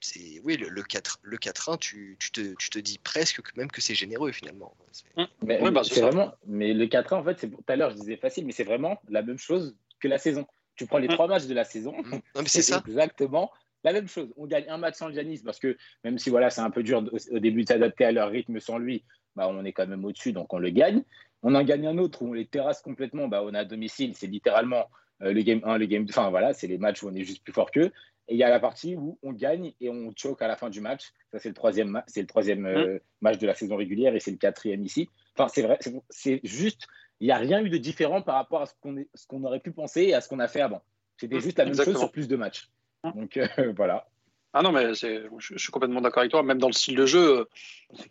c'est 0.01 0.41
oui 0.43 0.57
le, 0.57 0.83
4 0.83 1.19
le 1.23 1.37
4-1 1.37 1.77
tu, 1.79 2.17
tu, 2.19 2.31
te, 2.31 2.55
tu, 2.55 2.69
te, 2.69 2.79
dis 2.79 2.99
presque 2.99 3.41
que 3.41 3.51
même 3.57 3.69
que 3.69 3.81
c'est 3.81 3.95
généreux 3.95 4.31
finalement. 4.31 4.75
Mmh. 5.15 5.23
mais, 5.41 5.71
bah, 5.71 5.81
c'est 5.83 6.01
vraiment 6.01 6.33
mais 6.45 6.73
le 6.73 6.85
4-1 6.85 7.15
en 7.15 7.23
fait 7.23 7.39
c'est 7.39 7.49
tout 7.49 7.63
à 7.67 7.75
l'heure 7.75 7.91
je 7.91 7.95
disais 7.95 8.17
facile 8.17 8.45
mais 8.45 8.51
c'est 8.51 8.63
vraiment 8.63 9.01
la 9.09 9.21
même 9.21 9.37
chose 9.37 9.75
que 9.99 10.07
la 10.07 10.17
saison. 10.17 10.45
Tu 10.75 10.85
prends 10.85 10.99
les 10.99 11.07
mmh. 11.07 11.11
trois 11.11 11.27
matchs 11.27 11.47
de 11.47 11.53
la 11.53 11.63
saison 11.63 11.93
mmh. 11.97 12.19
c'est 12.45 12.61
ça. 12.61 12.83
exactement 12.87 13.51
la 13.83 13.93
même 13.93 14.07
chose. 14.07 14.33
On 14.37 14.47
gagne 14.47 14.65
un 14.69 14.77
match 14.77 14.95
sans 14.95 15.11
Giannis 15.11 15.41
parce 15.43 15.59
que 15.59 15.77
même 16.03 16.17
si 16.17 16.29
voilà 16.29 16.49
c'est 16.49 16.61
un 16.61 16.69
peu 16.69 16.83
dur 16.83 17.03
au, 17.31 17.39
début 17.39 17.63
de 17.63 17.67
s'adapter 17.67 18.05
à 18.05 18.11
leur 18.11 18.29
rythme 18.29 18.59
sans 18.59 18.77
lui 18.77 19.03
bah, 19.35 19.47
on 19.49 19.63
est 19.65 19.71
quand 19.71 19.87
même 19.87 20.03
au-dessus 20.05 20.33
donc 20.33 20.53
on 20.53 20.59
le 20.59 20.69
gagne. 20.69 21.03
On 21.43 21.53
en 21.53 21.63
gagne 21.63 21.87
un 21.87 21.97
autre 21.97 22.23
où 22.23 22.29
on 22.29 22.33
les 22.33 22.45
terrasse 22.45 22.81
complètement 22.81 23.27
bah, 23.27 23.41
on 23.43 23.53
a 23.53 23.59
à 23.59 23.65
domicile 23.65 24.13
c'est 24.15 24.27
littéralement 24.27 24.89
euh, 25.21 25.31
le 25.31 25.41
game 25.41 25.61
1 25.63 25.77
le 25.77 25.85
game 25.85 26.05
2 26.05 26.11
enfin 26.11 26.29
voilà 26.29 26.53
c'est 26.53 26.67
les 26.67 26.77
matchs 26.77 27.01
où 27.03 27.09
on 27.09 27.15
est 27.15 27.23
juste 27.23 27.43
plus 27.43 27.53
fort 27.53 27.71
qu'eux 27.71 27.91
et 28.27 28.33
il 28.33 28.37
y 28.37 28.43
a 28.43 28.49
la 28.49 28.59
partie 28.59 28.95
où 28.95 29.17
on 29.23 29.31
gagne 29.31 29.73
et 29.79 29.89
on 29.89 30.11
choke 30.15 30.41
à 30.41 30.47
la 30.47 30.57
fin 30.57 30.69
du 30.69 30.81
match. 30.81 31.13
Ça, 31.31 31.39
c'est 31.39 31.49
le 31.49 31.55
troisième, 31.55 32.01
c'est 32.07 32.21
le 32.21 32.27
troisième 32.27 32.65
euh, 32.65 32.95
mmh. 32.95 32.99
match 33.21 33.37
de 33.37 33.47
la 33.47 33.55
saison 33.55 33.77
régulière 33.77 34.15
et 34.15 34.19
c'est 34.19 34.31
le 34.31 34.37
quatrième 34.37 34.83
ici. 34.83 35.09
Enfin, 35.37 35.47
c'est 35.47 35.61
vrai, 35.61 35.79
c'est 36.09 36.41
juste, 36.43 36.87
il 37.19 37.27
n'y 37.27 37.31
a 37.31 37.37
rien 37.37 37.63
eu 37.63 37.69
de 37.69 37.77
différent 37.77 38.21
par 38.21 38.35
rapport 38.35 38.63
à 38.63 38.65
ce 38.65 38.73
qu'on 38.81 39.05
qu'on 39.27 39.43
aurait 39.43 39.61
pu 39.61 39.71
penser 39.71 40.03
et 40.03 40.13
à 40.13 40.21
ce 40.21 40.27
qu'on 40.27 40.39
a 40.39 40.47
fait 40.47 40.61
avant. 40.61 40.83
C'était 41.17 41.37
mmh. 41.37 41.41
juste 41.41 41.57
la 41.57 41.65
même 41.65 41.75
chose 41.75 41.97
sur 41.97 42.11
plus 42.11 42.27
de 42.27 42.35
matchs. 42.35 42.69
Mmh. 43.03 43.11
Donc 43.13 43.37
euh, 43.37 43.47
voilà. 43.77 44.07
Ah 44.53 44.61
non, 44.61 44.71
mais 44.71 44.93
je, 44.93 45.27
je, 45.37 45.57
suis 45.57 45.71
complètement 45.71 46.01
d'accord 46.01 46.21
avec 46.21 46.31
toi. 46.31 46.43
Même 46.43 46.57
dans 46.57 46.67
le 46.67 46.73
style 46.73 46.95
de 46.95 47.05
jeu, 47.05 47.47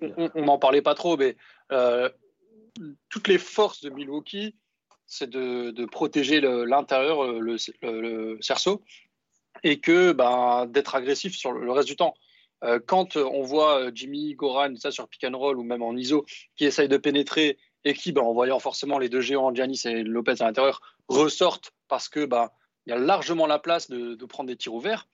on 0.01 0.45
n'en 0.45 0.59
parlait 0.59 0.83
pas 0.83 0.95
trop, 0.95 1.17
mais 1.17 1.37
euh, 1.73 2.09
toutes 3.09 3.29
les 3.29 3.39
forces 3.39 3.83
de 3.83 3.91
Milwaukee, 3.91 4.55
c'est 5.07 5.29
de, 5.29 5.71
de, 5.71 5.85
protéger 5.87 6.41
l'intérieur, 6.41 7.25
le, 7.33 7.57
le, 7.83 8.01
le, 8.01 8.39
cerceau, 8.43 8.83
et 9.63 9.81
que 9.81 10.13
ben, 10.13 10.67
d'être 10.67 10.95
agressif 10.95 11.37
sur 11.37 11.53
le 11.53 11.71
reste 11.73 11.89
du 11.89 11.97
temps. 11.97 12.15
Euh, 12.65 12.81
quand 12.85 13.17
on 13.17 13.43
voit 13.43 13.81
euh, 13.81 13.91
Jimmy 13.95 14.35
Goran, 14.35 14.75
ça 14.77 14.91
sur 14.91 15.09
pick 15.09 15.25
and 15.25 15.37
roll 15.37 15.59
ou 15.59 15.63
même 15.63 15.83
en 15.83 15.95
ISO, 15.95 16.25
qui 16.57 16.65
essaye 16.65 16.89
de 16.89 16.97
pénétrer 16.97 17.59
et 17.85 17.95
qui, 17.95 18.13
ben, 18.13 18.23
en 18.23 18.33
voyant 18.33 18.59
forcément 18.59 18.99
les 18.99 19.09
deux 19.09 19.21
géants, 19.21 19.55
Giannis 19.55 19.83
et 19.85 20.03
Lopez 20.03 20.41
à 20.41 20.45
l'intérieur, 20.47 20.81
ressortent 21.09 21.73
parce 21.89 22.09
que 22.09 22.25
bah, 22.25 22.53
il 22.87 22.91
y 22.91 22.93
a 22.93 22.99
largement 22.99 23.47
la 23.47 23.59
place 23.59 23.91
de, 23.91 24.15
de 24.15 24.25
prendre 24.25 24.49
des 24.49 24.57
tirs 24.57 24.75
ouverts. 24.75 25.07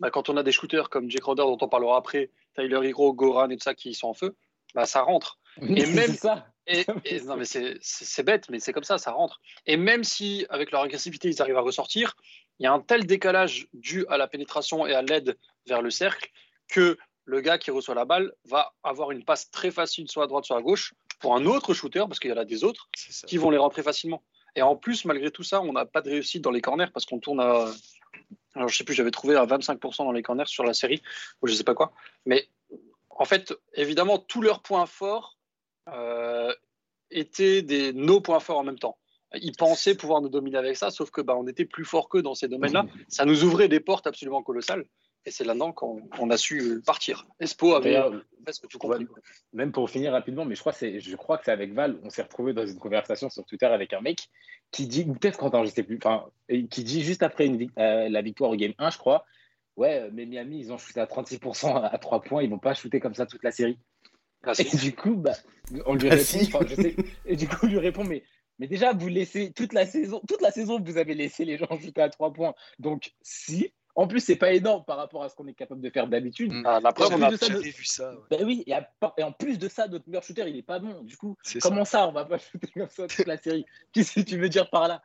Bah, 0.00 0.10
quand 0.10 0.28
on 0.28 0.36
a 0.36 0.42
des 0.42 0.52
shooters 0.52 0.90
comme 0.90 1.10
Jake 1.10 1.22
Crowder, 1.22 1.42
dont 1.42 1.58
on 1.60 1.68
parlera 1.68 1.96
après, 1.96 2.30
Tyler 2.56 2.88
Hero, 2.88 3.12
Goran 3.14 3.50
et 3.50 3.56
tout 3.56 3.62
ça 3.64 3.74
qui 3.74 3.94
sont 3.94 4.08
en 4.08 4.14
feu, 4.14 4.36
bah, 4.74 4.84
ça 4.84 5.02
rentre. 5.02 5.38
Et 5.60 5.86
même 5.86 6.14
ça. 6.14 6.46
Et, 6.66 6.84
et- 7.04 7.20
non, 7.22 7.36
mais 7.36 7.44
c'est 7.44 8.22
bête, 8.22 8.48
mais 8.50 8.58
c'est 8.60 8.72
comme 8.72 8.84
ça, 8.84 8.98
ça 8.98 9.12
rentre. 9.12 9.40
Et 9.66 9.76
même 9.76 10.04
si, 10.04 10.46
avec 10.50 10.70
leur 10.70 10.82
agressivité, 10.82 11.28
ils 11.28 11.42
arrivent 11.42 11.56
à 11.56 11.60
ressortir, 11.62 12.16
il 12.58 12.64
y 12.64 12.66
a 12.66 12.72
un 12.72 12.80
tel 12.80 13.06
décalage 13.06 13.68
dû 13.72 14.06
à 14.08 14.16
la 14.16 14.28
pénétration 14.28 14.86
et 14.86 14.94
à 14.94 15.02
l'aide 15.02 15.36
vers 15.66 15.82
le 15.82 15.90
cercle 15.90 16.30
que 16.68 16.98
le 17.24 17.40
gars 17.40 17.58
qui 17.58 17.70
reçoit 17.70 17.94
la 17.94 18.04
balle 18.04 18.32
va 18.44 18.74
avoir 18.82 19.10
une 19.10 19.24
passe 19.24 19.50
très 19.50 19.70
facile, 19.70 20.10
soit 20.10 20.24
à 20.24 20.26
droite, 20.26 20.44
soit 20.44 20.56
à 20.56 20.62
gauche, 20.62 20.94
pour 21.20 21.36
un 21.36 21.46
autre 21.46 21.72
shooter, 21.74 22.04
parce 22.08 22.18
qu'il 22.18 22.30
y 22.30 22.34
en 22.34 22.36
a 22.36 22.44
des 22.44 22.64
autres, 22.64 22.88
qui 23.26 23.38
vont 23.38 23.50
les 23.50 23.58
rentrer 23.58 23.82
facilement. 23.82 24.22
Et 24.56 24.62
en 24.62 24.76
plus, 24.76 25.04
malgré 25.04 25.30
tout 25.30 25.44
ça, 25.44 25.60
on 25.62 25.72
n'a 25.72 25.86
pas 25.86 26.02
de 26.02 26.10
réussite 26.10 26.42
dans 26.42 26.50
les 26.50 26.60
corners 26.60 26.88
parce 26.92 27.06
qu'on 27.06 27.20
tourne 27.20 27.40
à. 27.40 27.70
Alors, 28.54 28.68
je 28.68 28.76
sais 28.76 28.84
plus, 28.84 28.94
j'avais 28.94 29.10
trouvé 29.10 29.34
à 29.36 29.46
25% 29.46 29.98
dans 29.98 30.12
les 30.12 30.22
corners 30.22 30.46
sur 30.46 30.64
la 30.64 30.74
série, 30.74 31.02
ou 31.40 31.46
je 31.46 31.54
sais 31.54 31.64
pas 31.64 31.74
quoi. 31.74 31.92
Mais 32.26 32.48
en 33.08 33.24
fait, 33.24 33.54
évidemment, 33.74 34.18
tous 34.18 34.42
leurs 34.42 34.60
points 34.60 34.84
forts 34.84 35.38
euh, 35.88 36.54
étaient 37.10 37.62
des, 37.62 37.92
nos 37.92 38.20
points 38.20 38.40
forts 38.40 38.58
en 38.58 38.64
même 38.64 38.78
temps. 38.78 38.98
Ils 39.40 39.56
pensaient 39.56 39.94
pouvoir 39.94 40.20
nous 40.20 40.28
dominer 40.28 40.58
avec 40.58 40.76
ça, 40.76 40.90
sauf 40.90 41.10
que 41.10 41.20
bah, 41.20 41.34
on 41.36 41.46
était 41.46 41.64
plus 41.64 41.84
fort 41.84 42.08
qu'eux 42.08 42.22
dans 42.22 42.34
ces 42.34 42.48
domaines-là. 42.48 42.86
Ça 43.08 43.24
nous 43.24 43.44
ouvrait 43.44 43.68
des 43.68 43.80
portes 43.80 44.06
absolument 44.06 44.42
colossales. 44.42 44.84
Et 45.24 45.30
c'est 45.30 45.44
là-dedans 45.44 45.72
qu'on 45.72 46.30
a 46.30 46.36
su 46.36 46.82
partir. 46.84 47.26
Espo 47.38 47.74
avait 47.76 47.96
presque 48.44 48.66
tout 48.66 48.78
compris. 48.78 49.06
Même 49.52 49.70
pour 49.70 49.88
finir 49.88 50.10
rapidement, 50.12 50.44
mais 50.44 50.56
je 50.56 50.60
crois, 50.60 50.72
que 50.72 50.78
c'est- 50.78 50.98
je 50.98 51.14
crois 51.14 51.38
que 51.38 51.44
c'est 51.44 51.52
avec 51.52 51.72
Val, 51.72 52.00
on 52.02 52.10
s'est 52.10 52.22
retrouvé 52.22 52.52
dans 52.52 52.66
une 52.66 52.78
conversation 52.80 53.30
sur 53.30 53.44
Twitter 53.44 53.66
avec 53.66 53.92
un 53.92 54.00
mec 54.00 54.28
qui 54.72 54.88
dit, 54.88 55.04
ou 55.08 55.12
peut-être 55.14 55.38
Quentin, 55.38 55.64
je 55.64 55.70
sais 55.70 55.84
plus, 55.84 55.96
enfin, 56.02 56.24
qui 56.70 56.82
dit 56.82 57.02
juste 57.02 57.22
après 57.22 57.46
une, 57.46 57.68
euh, 57.78 58.08
la 58.08 58.20
victoire 58.22 58.50
au 58.50 58.56
game 58.56 58.72
1, 58.78 58.90
je 58.90 58.98
crois, 58.98 59.24
ouais, 59.76 60.00
euh, 60.02 60.10
mais 60.12 60.26
Miami, 60.26 60.58
ils 60.58 60.72
ont 60.72 60.78
shooté 60.78 60.98
à 60.98 61.06
36% 61.06 61.76
à 61.76 61.96
3 61.98 62.20
points, 62.22 62.42
ils 62.42 62.50
vont 62.50 62.58
pas 62.58 62.74
shooter 62.74 62.98
comme 62.98 63.14
ça 63.14 63.24
toute 63.26 63.44
la 63.44 63.52
série. 63.52 63.78
Ah, 64.44 64.54
Et 64.58 64.76
du 64.76 64.92
coup, 64.92 65.14
bah, 65.14 65.34
on 65.86 65.94
lui 65.94 66.08
Bah, 66.08 66.16
répond, 66.16 66.24
si. 66.24 66.46
enfin, 66.52 66.66
je 66.68 66.74
sais, 66.74 66.96
et 67.26 67.36
du 67.36 67.46
coup, 67.46 67.58
on 67.62 67.66
lui 67.68 67.78
répond, 67.78 68.02
mais, 68.02 68.24
mais 68.58 68.66
déjà, 68.66 68.92
vous 68.92 69.08
laissez 69.08 69.52
toute 69.52 69.72
la 69.72 69.86
saison, 69.86 70.20
toute 70.28 70.40
la 70.42 70.50
saison, 70.50 70.80
vous 70.80 70.96
avez 70.98 71.14
laissé 71.14 71.44
les 71.44 71.56
gens 71.58 71.66
shooter 71.80 72.02
à 72.02 72.08
3 72.10 72.32
points. 72.32 72.54
Donc, 72.78 73.12
si, 73.22 73.72
en 73.94 74.06
plus, 74.06 74.20
c'est 74.20 74.36
pas 74.36 74.52
énorme 74.52 74.84
par 74.84 74.96
rapport 74.96 75.22
à 75.22 75.28
ce 75.28 75.34
qu'on 75.34 75.46
est 75.46 75.54
capable 75.54 75.80
de 75.80 75.90
faire 75.90 76.06
d'habitude. 76.08 76.52
Ah, 76.64 76.80
la 76.80 76.92
preuve, 76.92 77.12
en 77.14 77.18
on 77.18 77.22
a 77.22 77.28
plus 77.28 77.38
de 77.38 77.44
ça, 77.44 77.52
J'avais 77.52 77.70
vu 77.70 77.84
ça. 77.84 78.12
ouais. 78.14 78.20
Ben 78.30 78.44
oui, 78.46 78.64
et, 78.66 78.72
à 78.74 78.82
part- 78.82 79.14
et 79.18 79.22
en 79.22 79.32
plus 79.32 79.58
de 79.58 79.68
ça, 79.68 79.88
notre 79.88 80.08
meilleur 80.08 80.22
shooter, 80.22 80.44
il 80.48 80.56
est 80.56 80.62
pas 80.62 80.78
bon. 80.78 81.02
Du 81.02 81.16
coup, 81.16 81.36
C'est 81.42 81.60
ça. 81.60 81.68
comment 81.68 81.84
ça, 81.84 82.08
on 82.08 82.12
va 82.12 82.24
pas 82.24 82.38
shooter 82.38 82.68
comme 82.74 82.88
ça 82.88 83.06
toute 83.06 83.26
la 83.26 83.36
série? 83.36 83.64
Qu'est-ce 83.92 84.14
que 84.14 84.20
tu 84.20 84.38
veux 84.38 84.48
dire 84.48 84.70
par 84.70 84.88
là? 84.88 85.02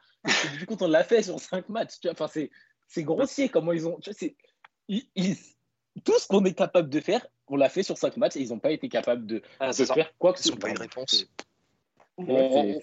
Du 0.58 0.66
coup, 0.66 0.78
on 0.82 0.88
l'a 0.88 1.04
fait 1.04 1.24
sur 1.24 1.40
5 1.40 1.68
matchs. 1.70 2.00
Tu 2.02 2.08
vois, 2.08 2.14
enfin, 2.14 2.28
c'est, 2.28 2.50
c'est 2.88 3.04
grossier 3.04 3.50
comment 3.50 3.72
ils 3.74 3.88
ont. 3.88 3.98
Tu 4.00 4.10
vois, 4.10 4.18
c'est, 4.18 4.36
ils- 4.88 5.08
ils- 5.16 5.36
tout 6.06 6.18
ce 6.20 6.28
qu'on 6.28 6.46
est 6.46 6.54
capable 6.54 6.90
de 6.90 7.00
faire, 7.00 7.26
on 7.48 7.56
l'a 7.56 7.70
fait 7.70 7.84
sur 7.84 7.98
5 7.98 8.16
matchs 8.18 8.36
et 8.38 8.42
ils 8.42 8.50
n'ont 8.50 8.60
pas 8.60 8.72
été 8.72 8.88
capables 8.88 9.26
de, 9.26 9.42
Ah, 9.60 9.72
de 9.72 9.86
faire 9.86 10.14
quoi 10.18 10.32
que 10.34 10.40
ce 10.40 10.44
Ils 10.44 10.48
soit. 10.48 10.56
n'ont 10.56 10.62
pas 10.62 10.70
une 10.70 10.78
réponse. 10.78 11.26
Ouais, 12.18 12.80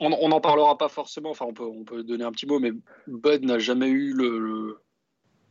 on 0.00 0.28
n'en 0.28 0.40
parlera 0.40 0.76
pas 0.78 0.88
forcément, 0.88 1.30
enfin 1.30 1.46
on 1.46 1.54
peut, 1.54 1.64
on 1.64 1.84
peut 1.84 2.02
donner 2.02 2.24
un 2.24 2.32
petit 2.32 2.46
mot, 2.46 2.58
mais 2.58 2.72
Bud 3.06 3.44
n'a 3.44 3.58
jamais 3.58 3.88
eu 3.88 4.12
le, 4.12 4.38
le- 4.38 4.80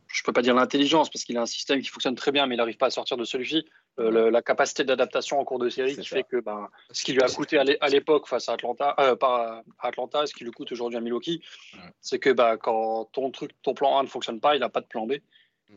je 0.06 0.22
peux 0.22 0.32
pas 0.32 0.42
dire 0.42 0.54
l'intelligence 0.54 1.10
parce 1.10 1.24
qu'il 1.24 1.36
a 1.38 1.42
un 1.42 1.46
système 1.46 1.80
qui 1.80 1.88
fonctionne 1.88 2.14
très 2.14 2.30
bien, 2.30 2.46
mais 2.46 2.54
il 2.54 2.58
n'arrive 2.58 2.76
pas 2.76 2.86
à 2.86 2.90
sortir 2.90 3.16
de 3.16 3.24
celui-ci. 3.24 3.64
Euh, 3.98 4.10
le- 4.10 4.30
la 4.30 4.42
capacité 4.42 4.84
d'adaptation 4.84 5.40
en 5.40 5.44
cours 5.44 5.58
de 5.58 5.68
série 5.68 5.96
qui 5.96 6.04
ça. 6.04 6.16
fait 6.16 6.22
que 6.24 6.40
ben, 6.40 6.68
ce 6.92 7.04
qui 7.04 7.12
lui 7.12 7.22
a 7.22 7.26
coûté 7.28 7.58
à 7.58 7.64
l'é- 7.64 7.78
à 7.80 7.88
l'époque 7.88 8.28
face 8.28 8.48
à 8.48 8.52
Atlanta, 8.52 8.94
euh, 9.00 9.16
pas 9.16 9.62
à 9.78 9.88
Atlanta, 9.88 10.26
ce 10.26 10.34
qui 10.34 10.44
lui 10.44 10.50
coûte 10.52 10.70
aujourd'hui 10.72 10.98
à 10.98 11.00
Milwaukee, 11.00 11.40
Ouais. 11.74 11.80
c'est 12.00 12.18
que 12.18 12.30
bah, 12.30 12.56
quand 12.56 13.06
ton 13.12 13.30
truc, 13.30 13.50
ton 13.62 13.74
plan 13.74 13.98
A 13.98 14.02
ne 14.02 14.08
fonctionne 14.08 14.40
pas, 14.40 14.54
il 14.56 14.60
n'a 14.60 14.68
pas 14.68 14.80
de 14.80 14.86
plan 14.86 15.06
B. 15.06 15.14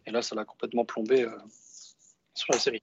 Et 0.05 0.11
là, 0.11 0.21
ça 0.21 0.35
l'a 0.35 0.45
complètement 0.45 0.85
plombé 0.85 1.23
euh, 1.23 1.31
sur 2.37 2.53
la 2.53 2.59
série. 2.59 2.81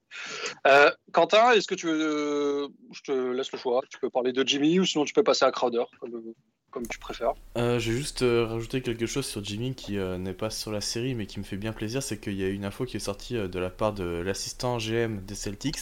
Euh, 0.66 0.90
Quentin, 1.12 1.52
est-ce 1.52 1.66
que 1.66 1.74
tu 1.74 1.86
veux, 1.86 2.68
je 2.92 3.00
te 3.02 3.12
laisse 3.32 3.50
le 3.52 3.58
choix. 3.58 3.80
Tu 3.90 3.98
peux 3.98 4.10
parler 4.10 4.32
de 4.32 4.46
Jimmy 4.46 4.78
ou 4.80 4.84
sinon 4.84 5.04
tu 5.04 5.12
peux 5.14 5.22
passer 5.22 5.44
à 5.44 5.50
Crowder, 5.50 5.84
comme, 6.00 6.22
comme 6.70 6.86
tu 6.86 6.98
préfères. 6.98 7.32
Euh, 7.56 7.78
je 7.78 7.92
vais 7.92 7.98
juste 7.98 8.22
euh, 8.22 8.44
rajouter 8.46 8.82
quelque 8.82 9.06
chose 9.06 9.26
sur 9.26 9.42
Jimmy 9.44 9.74
qui 9.74 9.98
euh, 9.98 10.18
n'est 10.18 10.32
pas 10.34 10.50
sur 10.50 10.72
la 10.72 10.80
série 10.80 11.14
mais 11.14 11.26
qui 11.26 11.38
me 11.38 11.44
fait 11.44 11.56
bien 11.56 11.72
plaisir, 11.72 12.02
c'est 12.02 12.18
qu'il 12.18 12.34
y 12.34 12.44
a 12.44 12.48
une 12.48 12.64
info 12.64 12.84
qui 12.84 12.96
est 12.96 13.00
sortie 13.00 13.36
euh, 13.36 13.48
de 13.48 13.58
la 13.58 13.70
part 13.70 13.92
de 13.92 14.04
l'assistant 14.04 14.78
GM 14.78 15.20
des 15.24 15.34
Celtics 15.34 15.78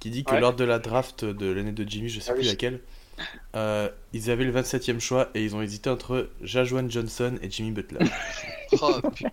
qui 0.00 0.10
dit 0.10 0.24
que 0.24 0.32
Ouais. 0.32 0.40
lors 0.40 0.54
de 0.54 0.64
la 0.64 0.78
draft 0.80 1.24
de 1.24 1.46
l'année 1.52 1.72
de 1.72 1.88
Jimmy, 1.88 2.08
je 2.08 2.18
sais 2.20 2.30
Ah 2.30 2.34
plus 2.34 2.42
oui. 2.42 2.48
laquelle, 2.48 2.80
euh, 3.54 3.88
ils 4.12 4.30
avaient 4.30 4.44
le 4.44 4.52
27e 4.52 4.98
choix 4.98 5.30
et 5.34 5.44
ils 5.44 5.54
ont 5.54 5.62
hésité 5.62 5.90
entre 5.90 6.28
Jajuan 6.40 6.90
Johnson 6.90 7.38
et 7.40 7.48
Jimmy 7.50 7.70
Butler. 7.70 8.00
Oh, 8.80 8.98
putain. 9.14 9.28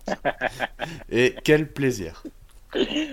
et 1.10 1.34
quel 1.42 1.72
plaisir. 1.72 2.22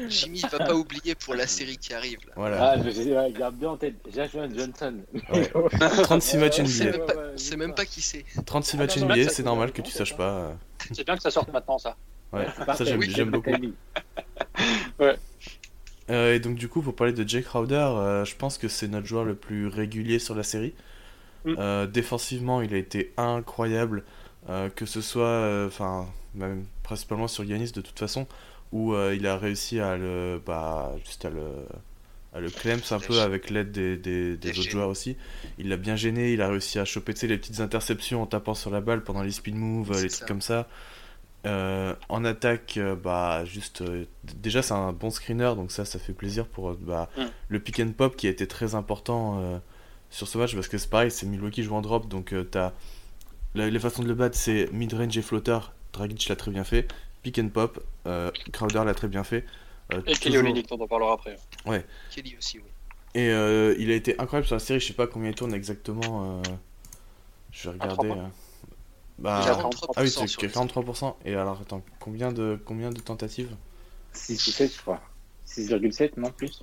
Jimmy 0.10 0.42
va 0.52 0.60
pas 0.60 0.74
oublier 0.76 1.16
pour 1.16 1.34
la 1.36 1.48
série 1.48 1.78
qui 1.78 1.94
arrive. 1.94 2.20
Là. 2.28 2.34
Voilà. 2.36 2.64
Ah, 2.72 2.78
je 2.82 2.90
ouais, 3.12 3.32
garde 3.32 3.56
bien 3.56 3.70
en 3.70 3.78
tête. 3.78 3.96
Joshua 4.14 4.48
Johnson. 4.50 4.96
Ouais. 5.30 5.50
36 6.04 6.38
matchs 6.38 6.60
NBA. 6.60 6.86
même 6.92 7.06
pas, 7.06 7.16
ouais, 7.16 7.24
on 7.34 7.38
sait 7.38 7.58
même 7.58 7.74
pas 7.76 7.86
qui 7.86 8.02
c'est. 8.02 8.26
36 8.46 8.78
Ah, 8.78 8.80
matchs 8.80 8.98
NBA, 8.98 9.16
c'est 9.16 9.30
c'est 9.30 9.44
normal 9.44 9.72
que 9.72 9.82
tu 9.82 9.92
c'est 9.92 10.00
saches 10.00 10.16
pas. 10.16 10.30
euh, 10.32 10.54
C'est 10.92 11.04
bien 11.06 11.16
que 11.16 11.24
ça 11.24 11.32
sorte 11.32 11.52
maintenant, 11.52 11.78
ça. 11.78 11.96
Ouais, 12.34 12.46
ça 12.76 12.84
j'aime 12.84 13.00
oui, 13.00 13.10
j'aime 13.10 13.32
beaucoup. 13.32 13.52
timing. 13.52 13.74
Euh, 16.10 16.34
et 16.36 16.40
donc 16.40 16.56
du 16.56 16.70
coup, 16.70 16.82
pour 16.82 16.96
parler 16.96 17.12
de 17.14 17.28
Jake 17.28 17.46
Crowder, 17.46 17.76
euh, 17.76 18.24
je 18.26 18.36
pense 18.36 18.58
que 18.58 18.68
c'est 18.70 18.88
notre 18.88 19.06
joueur 19.06 19.26
le 19.26 19.36
plus 19.36 19.68
régulier 19.68 20.20
sur 20.20 20.36
la 20.36 20.44
série. 20.44 20.74
Mm. 21.46 21.56
Euh, 21.60 21.88
défensivement, 21.88 22.62
il 22.62 22.74
a 22.74 22.78
été 22.78 23.14
incroyable, 23.18 24.04
euh, 24.50 24.70
que 24.70 24.86
ce 24.86 25.02
soit, 25.02 25.66
enfin, 25.68 26.08
même 26.36 26.66
principalement 26.84 27.28
sur 27.28 27.44
Yanis 27.44 27.72
de 27.74 27.82
toute 27.82 28.00
façon, 28.00 28.28
où 28.72 28.94
euh, 28.94 29.16
il 29.16 29.26
a 29.28 29.38
réussi 29.38 29.80
à 29.80 29.98
le, 29.98 30.42
bah, 30.46 30.94
juste 31.06 31.26
à 31.26 31.30
le, 31.30 31.44
à 32.34 32.40
le 32.40 32.50
clems 32.50 32.82
un 32.92 33.00
peu 33.00 33.20
avec 33.22 33.50
l'aide 33.50 33.72
des, 33.72 33.98
des, 33.98 34.34
autres 34.50 34.62
joueurs 34.70 34.90
aussi. 34.90 35.16
Il 35.58 35.70
l'a 35.70 35.78
bien 35.78 35.96
gêné, 35.96 36.34
il 36.34 36.42
a 36.42 36.50
réussi 36.50 36.78
à 36.80 36.86
choper 36.86 37.14
tu 37.14 37.22
sais, 37.22 37.28
les 37.28 37.38
petites 37.38 37.60
interceptions 37.62 38.22
en 38.22 38.26
tapant 38.26 38.54
sur 38.54 38.70
la 38.70 38.82
balle 38.82 39.04
pendant 39.04 39.24
les 39.24 39.32
spin 39.32 39.56
moves, 39.56 39.92
les 40.02 40.10
ça. 40.10 40.18
trucs 40.18 40.28
comme 40.28 40.42
ça. 40.42 40.68
Euh, 41.46 41.94
en 42.10 42.26
attaque, 42.26 42.76
euh, 42.78 42.96
bah 42.96 43.46
juste 43.46 43.82
euh, 43.82 44.06
déjà 44.24 44.62
c'est 44.62 44.74
un 44.74 44.92
bon 44.92 45.10
screener, 45.12 45.54
donc 45.56 45.72
ça 45.72 45.86
ça 45.86 45.98
fait 46.00 46.12
plaisir 46.14 46.46
pour 46.48 46.74
bah, 46.74 47.10
Mm. 47.16 47.22
le 47.50 47.60
pick 47.60 47.80
and 47.80 47.92
pop 47.96 48.16
qui 48.18 48.28
a 48.28 48.30
été 48.32 48.48
très 48.48 48.76
important 48.76 49.40
euh, 49.40 49.58
sur 50.10 50.28
ce 50.28 50.38
match 50.38 50.56
parce 50.56 50.68
que 50.68 50.78
c'est 50.78 50.90
pareil, 50.90 51.12
c'est 51.12 51.26
Milwaukee 51.28 51.64
joue 51.64 51.76
en 51.76 51.82
drop, 51.82 52.10
donc 52.10 52.34
euh, 52.34 52.44
t'as 52.44 52.74
la- 53.56 53.70
les 53.70 53.80
façons 53.80 54.04
de 54.04 54.08
le 54.10 54.16
battre 54.16 54.36
c'est 54.36 54.70
mid 54.74 54.92
range 54.94 55.18
et 55.18 55.22
flotter. 55.22 55.60
Dragic 55.94 56.28
l'a 56.28 56.36
très 56.36 56.52
bien 56.52 56.64
fait, 56.66 56.88
pick 57.32 57.40
and 57.44 57.50
pop, 57.50 57.84
euh, 58.06 58.32
Crowder 58.54 58.84
l'a 58.86 58.94
très 58.94 59.08
bien 59.10 59.24
fait. 59.24 59.46
euh, 59.94 60.02
Et 60.08 60.14
Kelly 60.14 60.38
Olynyk, 60.38 60.68
on 60.72 60.88
parlera 60.88 61.14
après. 61.14 61.38
Kelly 62.10 62.36
aussi, 62.38 62.60
oui. 62.60 62.66
et 63.16 63.30
euh, 63.30 63.76
il 63.78 63.92
a 63.92 63.96
été 63.96 64.20
incroyable 64.20 64.48
sur 64.48 64.56
la 64.56 64.60
série, 64.60 64.80
je 64.80 64.88
sais 64.88 64.94
pas 64.94 65.08
combien 65.08 65.30
il 65.30 65.36
tourne 65.36 65.54
exactement. 65.54 66.40
euh, 66.40 66.42
Je 67.52 67.70
vais 67.70 67.74
regarder. 67.80 68.08
3 68.10 68.18
euh. 68.18 68.28
Bah, 69.20 69.42
43% 69.46 69.92
ah 69.96 70.02
oui, 70.04 70.10
c'est 70.10 70.42
les 70.42 70.48
43%. 70.48 71.16
Et 71.26 71.34
alors, 71.36 71.60
attends, 71.60 71.82
combien 72.00 72.32
de, 72.32 72.60
combien 72.64 72.92
de 72.92 73.00
tentatives? 73.00 73.56
6 74.14 74.48
ou 74.48 74.52
7, 74.52 74.74
je 74.76 74.82
crois. 74.82 75.02
6,7, 75.48 76.12
non 76.18 76.30
plus? 76.30 76.62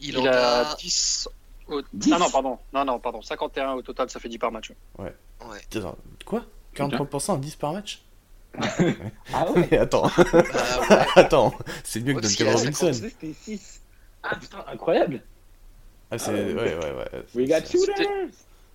Il, 0.00 0.08
Il, 0.10 0.18
en 0.18 0.24
a 0.24 0.30
a 0.70 0.74
10. 0.76 1.28
au- 1.68 1.82
10. 1.92 2.12
Ah 2.14 2.18
non, 2.18 2.30
pardon. 2.30 2.58
Non, 2.72 2.84
non, 2.86 2.98
pardon. 2.98 3.20
51 3.20 3.74
au 3.74 3.82
total, 3.82 4.08
ça 4.08 4.18
fait 4.18 4.30
10 4.30 4.38
par 4.38 4.50
match. 4.50 4.72
Ouais. 4.98 5.14
Attends, 5.76 5.98
Quoi? 6.24 6.46
43% 6.74 7.38
10 7.38 7.56
par 7.56 7.74
match? 7.74 8.02
Ah 9.32 9.50
ouais 9.52 9.68
Mais 9.70 9.78
attends, 9.78 10.04
ouais. 10.06 10.42
attends, 11.16 11.54
c'est 11.84 12.00
mieux 12.00 12.14
que 12.14 12.20
Duncan 12.20 12.46
a 12.50 12.56
Robinson. 12.56 12.92
C'était 12.92 13.32
6. 13.32 13.80
Ah 14.22 14.36
putain, 14.36 14.64
incroyable 14.72 15.22
Ah, 16.10 16.18
c'est. 16.18 16.30
Ah 16.30 16.34
ouais. 16.34 16.54
Ouais, 16.54 16.74
ouais. 16.74 17.24
We 17.34 17.48
got 17.48 17.64
shooters 17.66 18.06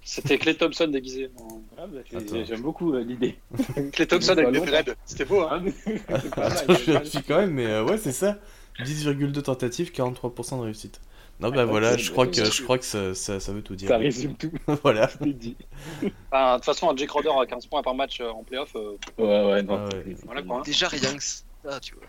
C'était 0.03 0.37
Clay 0.37 0.55
Thompson 0.55 0.87
déguisé. 0.87 1.29
en- 1.39 1.61
Ah 1.77 1.87
bah, 1.87 1.99
Attends. 2.15 2.45
J'aime 2.45 2.61
beaucoup 2.61 2.93
euh, 2.93 3.03
l'idée. 3.03 3.37
Clay 3.91 4.05
Thompson 4.07 4.31
avec 4.31 4.51
des 4.51 4.59
dreads. 4.61 4.95
C'était 5.05 5.25
beau, 5.25 5.41
hein 5.41 5.63
Ah, 6.09 6.15
Attends, 6.41 6.73
je 6.75 6.91
vérifie 6.91 7.23
quand 7.23 7.37
même, 7.39 7.51
mais 7.51 7.65
euh, 7.67 7.83
ouais, 7.83 7.97
c'est 7.97 8.11
ça. 8.11 8.37
10,2 8.79 9.41
tentatives, 9.41 9.91
43% 9.91 10.57
de 10.59 10.63
réussite. 10.63 10.99
Non, 11.39 11.49
bah 11.49 11.57
Ouais, 11.57 11.65
voilà, 11.65 11.97
je 11.97 12.11
crois 12.11 12.25
bah, 12.25 12.31
que, 12.31 12.45
je 12.45 12.63
crois 12.63 12.77
que 12.77 12.85
ça, 12.85 13.13
ça, 13.13 13.39
ça 13.41 13.51
veut 13.51 13.61
tout 13.61 13.75
dire. 13.75 13.89
Ça 13.89 13.97
résume 13.97 14.35
tout, 14.37 14.51
voilà. 14.83 15.09
Enfin, 15.09 15.25
De 15.25 16.55
toute 16.55 16.65
façon, 16.65 16.89
un 16.89 16.95
Jake 16.95 17.09
Crowder 17.09 17.31
à 17.41 17.45
15 17.45 17.65
points 17.67 17.83
par 17.83 17.93
match 17.93 18.21
euh, 18.21 18.29
en 18.29 18.43
playoff, 18.43 18.73
euh, 18.75 18.97
Ouais, 19.17 19.45
ouais, 19.53 19.63
non. 19.63 19.75
Ah 19.91 19.95
ouais. 19.95 20.03
c'est- 20.15 20.25
voilà 20.25 20.41
quoi. 20.43 20.57
hein. 20.59 20.61
Déjà 20.65 20.87
rien 20.87 21.15
que 21.17 21.23
ça, 21.23 21.79
tu 21.81 21.95
vois. 21.95 22.05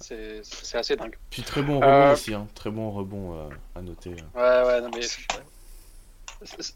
c'est- 0.00 0.76
assez 0.76 0.96
dingue. 0.96 1.16
Puis 1.30 1.42
très 1.42 1.62
bon 1.62 1.76
rebond 1.80 1.86
Euh, 1.88 2.12
aussi, 2.12 2.32
hein. 2.32 2.46
très 2.54 2.70
bon 2.70 2.90
rebond 2.92 3.34
euh, 3.34 3.48
à 3.74 3.82
noter. 3.82 4.10
Ouais, 4.34 4.62
ouais, 4.64 4.80
non, 4.80 4.90
mais 4.94 5.02
c'est 5.02 5.26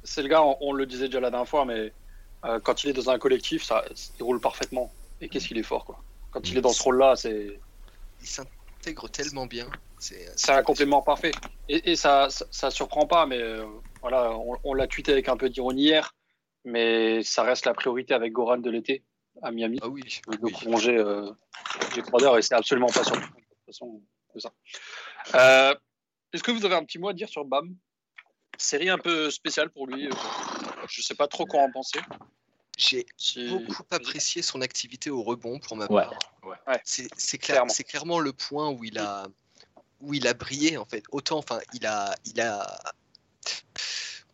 c'est 0.02 0.22
le 0.22 0.28
gars, 0.28 0.42
on, 0.42 0.56
on 0.60 0.72
le 0.72 0.86
disait 0.86 1.06
déjà 1.06 1.20
la 1.20 1.30
dernière 1.30 1.48
fois, 1.48 1.64
mais 1.64 1.92
euh, 2.44 2.58
quand 2.60 2.82
il 2.82 2.90
est 2.90 2.92
dans 2.92 3.08
un 3.10 3.18
collectif, 3.18 3.62
ça, 3.62 3.84
il 4.18 4.22
roule 4.24 4.40
parfaitement. 4.40 4.92
Et 5.20 5.28
qu'est-ce 5.28 5.46
qu'il 5.46 5.58
est 5.58 5.62
fort, 5.62 5.84
quoi. 5.84 6.02
Quand 6.32 6.48
il 6.50 6.58
est 6.58 6.60
dans 6.60 6.72
ce 6.72 6.82
rôle-là, 6.82 7.14
c'est 7.14 7.60
Il 8.20 8.26
s'intègre 8.26 9.08
tellement 9.08 9.46
bien. 9.46 9.68
C'est 10.02 10.28
c'est 10.36 10.50
un 10.52 10.64
complément 10.64 11.00
parfait. 11.00 11.30
Et, 11.68 11.92
et 11.92 11.96
ça, 11.96 12.28
ça, 12.28 12.44
ça 12.50 12.70
surprend 12.72 13.06
pas, 13.06 13.24
mais 13.24 13.38
euh, 13.40 13.64
voilà, 14.00 14.32
on, 14.36 14.58
on 14.64 14.74
l'a 14.74 14.88
tweeté 14.88 15.12
avec 15.12 15.28
un 15.28 15.36
peu 15.36 15.48
d'ironie 15.48 15.82
hier. 15.84 16.12
mais 16.64 17.22
ça 17.22 17.44
reste 17.44 17.66
la 17.66 17.74
priorité 17.74 18.12
avec 18.14 18.32
Goran 18.32 18.58
de 18.58 18.68
l'été 18.70 19.04
à 19.42 19.52
Miami. 19.52 19.78
Ah 19.80 19.88
oui, 19.88 20.02
de 20.26 20.38
oui. 20.42 20.50
prolonger 20.52 20.96
euh, 20.96 21.30
Crowder 22.06 22.32
et 22.38 22.42
c'est 22.42 22.54
absolument 22.54 22.88
pas 22.88 23.04
surprenant. 23.04 23.26
De 23.26 23.42
toute 23.42 23.66
façon, 23.66 24.02
c'est 24.34 24.40
ça. 24.40 24.52
Euh, 25.34 25.74
Est-ce 26.32 26.42
que 26.42 26.50
vous 26.50 26.64
avez 26.64 26.74
un 26.74 26.84
petit 26.84 26.98
mot 26.98 27.08
à 27.08 27.12
dire 27.12 27.28
sur 27.28 27.44
Bam? 27.44 27.72
Série 28.58 28.90
un 28.90 28.98
peu 28.98 29.30
spéciale 29.30 29.70
pour 29.70 29.86
lui. 29.86 30.08
euh, 30.08 30.12
je 30.88 31.00
sais 31.00 31.14
pas 31.14 31.28
trop 31.28 31.46
quoi 31.46 31.62
en 31.62 31.70
penser. 31.70 32.00
J'ai 32.76 33.06
beaucoup 33.50 33.84
apprécié 33.90 34.42
son 34.42 34.60
activité 34.62 35.10
au 35.10 35.22
rebond 35.22 35.60
pour 35.60 35.76
ma 35.76 35.86
Ouais. 35.86 36.02
part. 36.04 36.18
Ouais. 36.42 36.80
C'est 36.84 37.08
c'est 37.16 37.38
clair, 37.38 37.56
Clairement. 37.56 37.72
c'est 37.72 37.84
clairement 37.84 38.18
le 38.18 38.32
point 38.32 38.68
où 38.70 38.82
il 38.84 38.98
a 38.98 39.26
où 40.02 40.14
il 40.14 40.26
a 40.26 40.34
brillé 40.34 40.76
en 40.76 40.84
fait. 40.84 41.04
Autant, 41.10 41.38
enfin, 41.38 41.60
il 41.74 41.86
a 41.86 42.14
il 42.26 42.40
a 42.40 42.80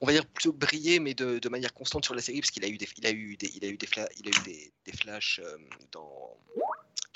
on 0.01 0.07
va 0.07 0.13
dire 0.13 0.27
plutôt 0.27 0.53
brillé, 0.53 1.01
mais 1.01 1.15
de, 1.15 1.49
manière 1.49 1.73
constante 1.75 2.05
sur 2.05 2.15
la 2.15 2.23
série 2.23 2.41
parce 2.41 2.51
qu'il 2.51 2.65
a 2.65 2.69
eu 2.69 2.79
des 2.79 2.89
il 2.97 3.07
a 3.07 3.11
eu 3.11 3.37
des 3.37 3.51
il 3.55 3.65
a 3.65 3.69
eu 3.69 3.77
des 3.77 3.89
il 4.19 4.27
a 4.27 4.31
eu 4.31 4.45
des, 4.45 4.73
des 4.85 4.93
flashs 4.93 5.41
euh, 5.43 5.57
dans 5.93 6.37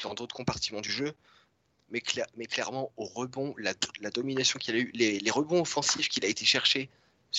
dans 0.02 0.14
d'autres 0.14 0.34
compartiments 0.34 0.80
du 0.80 0.90
jeu. 0.90 1.12
Mais, 1.90 1.98
cla- 1.98 2.26
mais 2.36 2.46
clairement, 2.46 2.90
au 2.96 3.04
rebond, 3.04 3.54
la, 3.58 3.74
la 4.00 4.10
domination 4.10 4.58
qu'il 4.58 4.74
a 4.74 4.78
eu, 4.78 4.90
les, 4.94 5.20
les 5.20 5.30
rebonds 5.30 5.60
offensifs 5.60 6.08
qu'il 6.08 6.24
a 6.24 6.28
été 6.28 6.46
chercher 6.46 6.88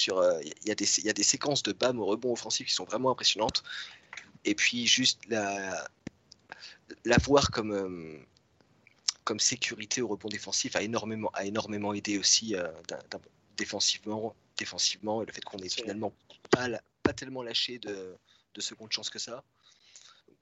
euh, 0.09 0.41
il 0.43 0.68
y, 0.68 0.72
a 0.72 0.76
des, 0.76 0.99
il 0.99 1.05
y 1.05 1.09
a 1.09 1.14
des 1.14 1.24
séquences 1.24 1.64
de 1.64 1.72
BAM 1.72 1.99
au 1.99 2.05
rebond 2.05 2.32
offensif 2.32 2.68
qui 2.68 2.74
sont 2.74 2.86
vraiment 2.86 3.11
impressionnantes. 3.11 3.64
Et 4.45 4.55
puis 4.55 4.88
juste 4.88 5.20
la, 5.30 5.88
la 7.05 7.18
voir 7.18 7.51
comme, 7.51 7.72
euh, 7.72 8.26
comme 9.24 9.39
sécurité 9.39 10.01
au 10.01 10.07
rebond 10.07 10.30
défensif 10.30 10.76
a 10.76 10.82
énormément, 10.82 11.30
a 11.34 11.45
énormément 11.45 11.93
aidé 11.93 12.17
aussi 12.17 12.55
euh, 12.55 12.67
défensivement, 13.57 14.36
défensivement 14.57 15.21
et 15.21 15.26
le 15.26 15.32
fait 15.32 15.43
qu'on 15.43 15.57
ait 15.59 15.69
finalement 15.69 16.13
pas, 16.49 16.67
pas 17.03 17.13
tellement 17.13 17.43
lâché 17.43 17.80
de, 17.80 18.17
de 18.53 18.61
seconde 18.61 18.91
chance 18.91 19.09
que 19.09 19.19
ça. 19.19 19.43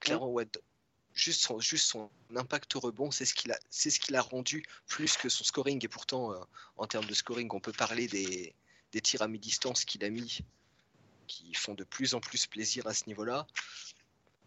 Clairement, 0.00 0.30
ouais, 0.30 0.46
juste 1.14 1.42
son, 1.42 1.60
juste 1.60 1.86
son 1.86 2.10
impact 2.34 2.74
au 2.76 2.80
rebond, 2.80 3.10
c'est 3.10 3.24
ce 3.24 3.34
qu'il 3.34 3.52
a, 3.52 3.58
c'est 3.70 3.90
ce 3.90 4.00
qu'il 4.00 4.16
a 4.16 4.22
rendu 4.22 4.64
plus 4.88 5.16
que 5.16 5.28
son 5.28 5.44
scoring. 5.44 5.84
Et 5.84 5.88
pourtant, 5.88 6.32
euh, 6.32 6.38
en 6.76 6.86
termes 6.86 7.06
de 7.06 7.14
scoring, 7.14 7.48
on 7.52 7.60
peut 7.60 7.72
parler 7.72 8.08
des, 8.08 8.54
des 8.92 9.00
tirs 9.00 9.22
à 9.22 9.28
mi-distance 9.28 9.84
qu'il 9.84 10.04
a 10.04 10.10
mis, 10.10 10.40
qui 11.28 11.54
font 11.54 11.74
de 11.74 11.84
plus 11.84 12.14
en 12.14 12.20
plus 12.20 12.46
plaisir 12.46 12.86
à 12.86 12.94
ce 12.94 13.04
niveau-là. 13.06 13.46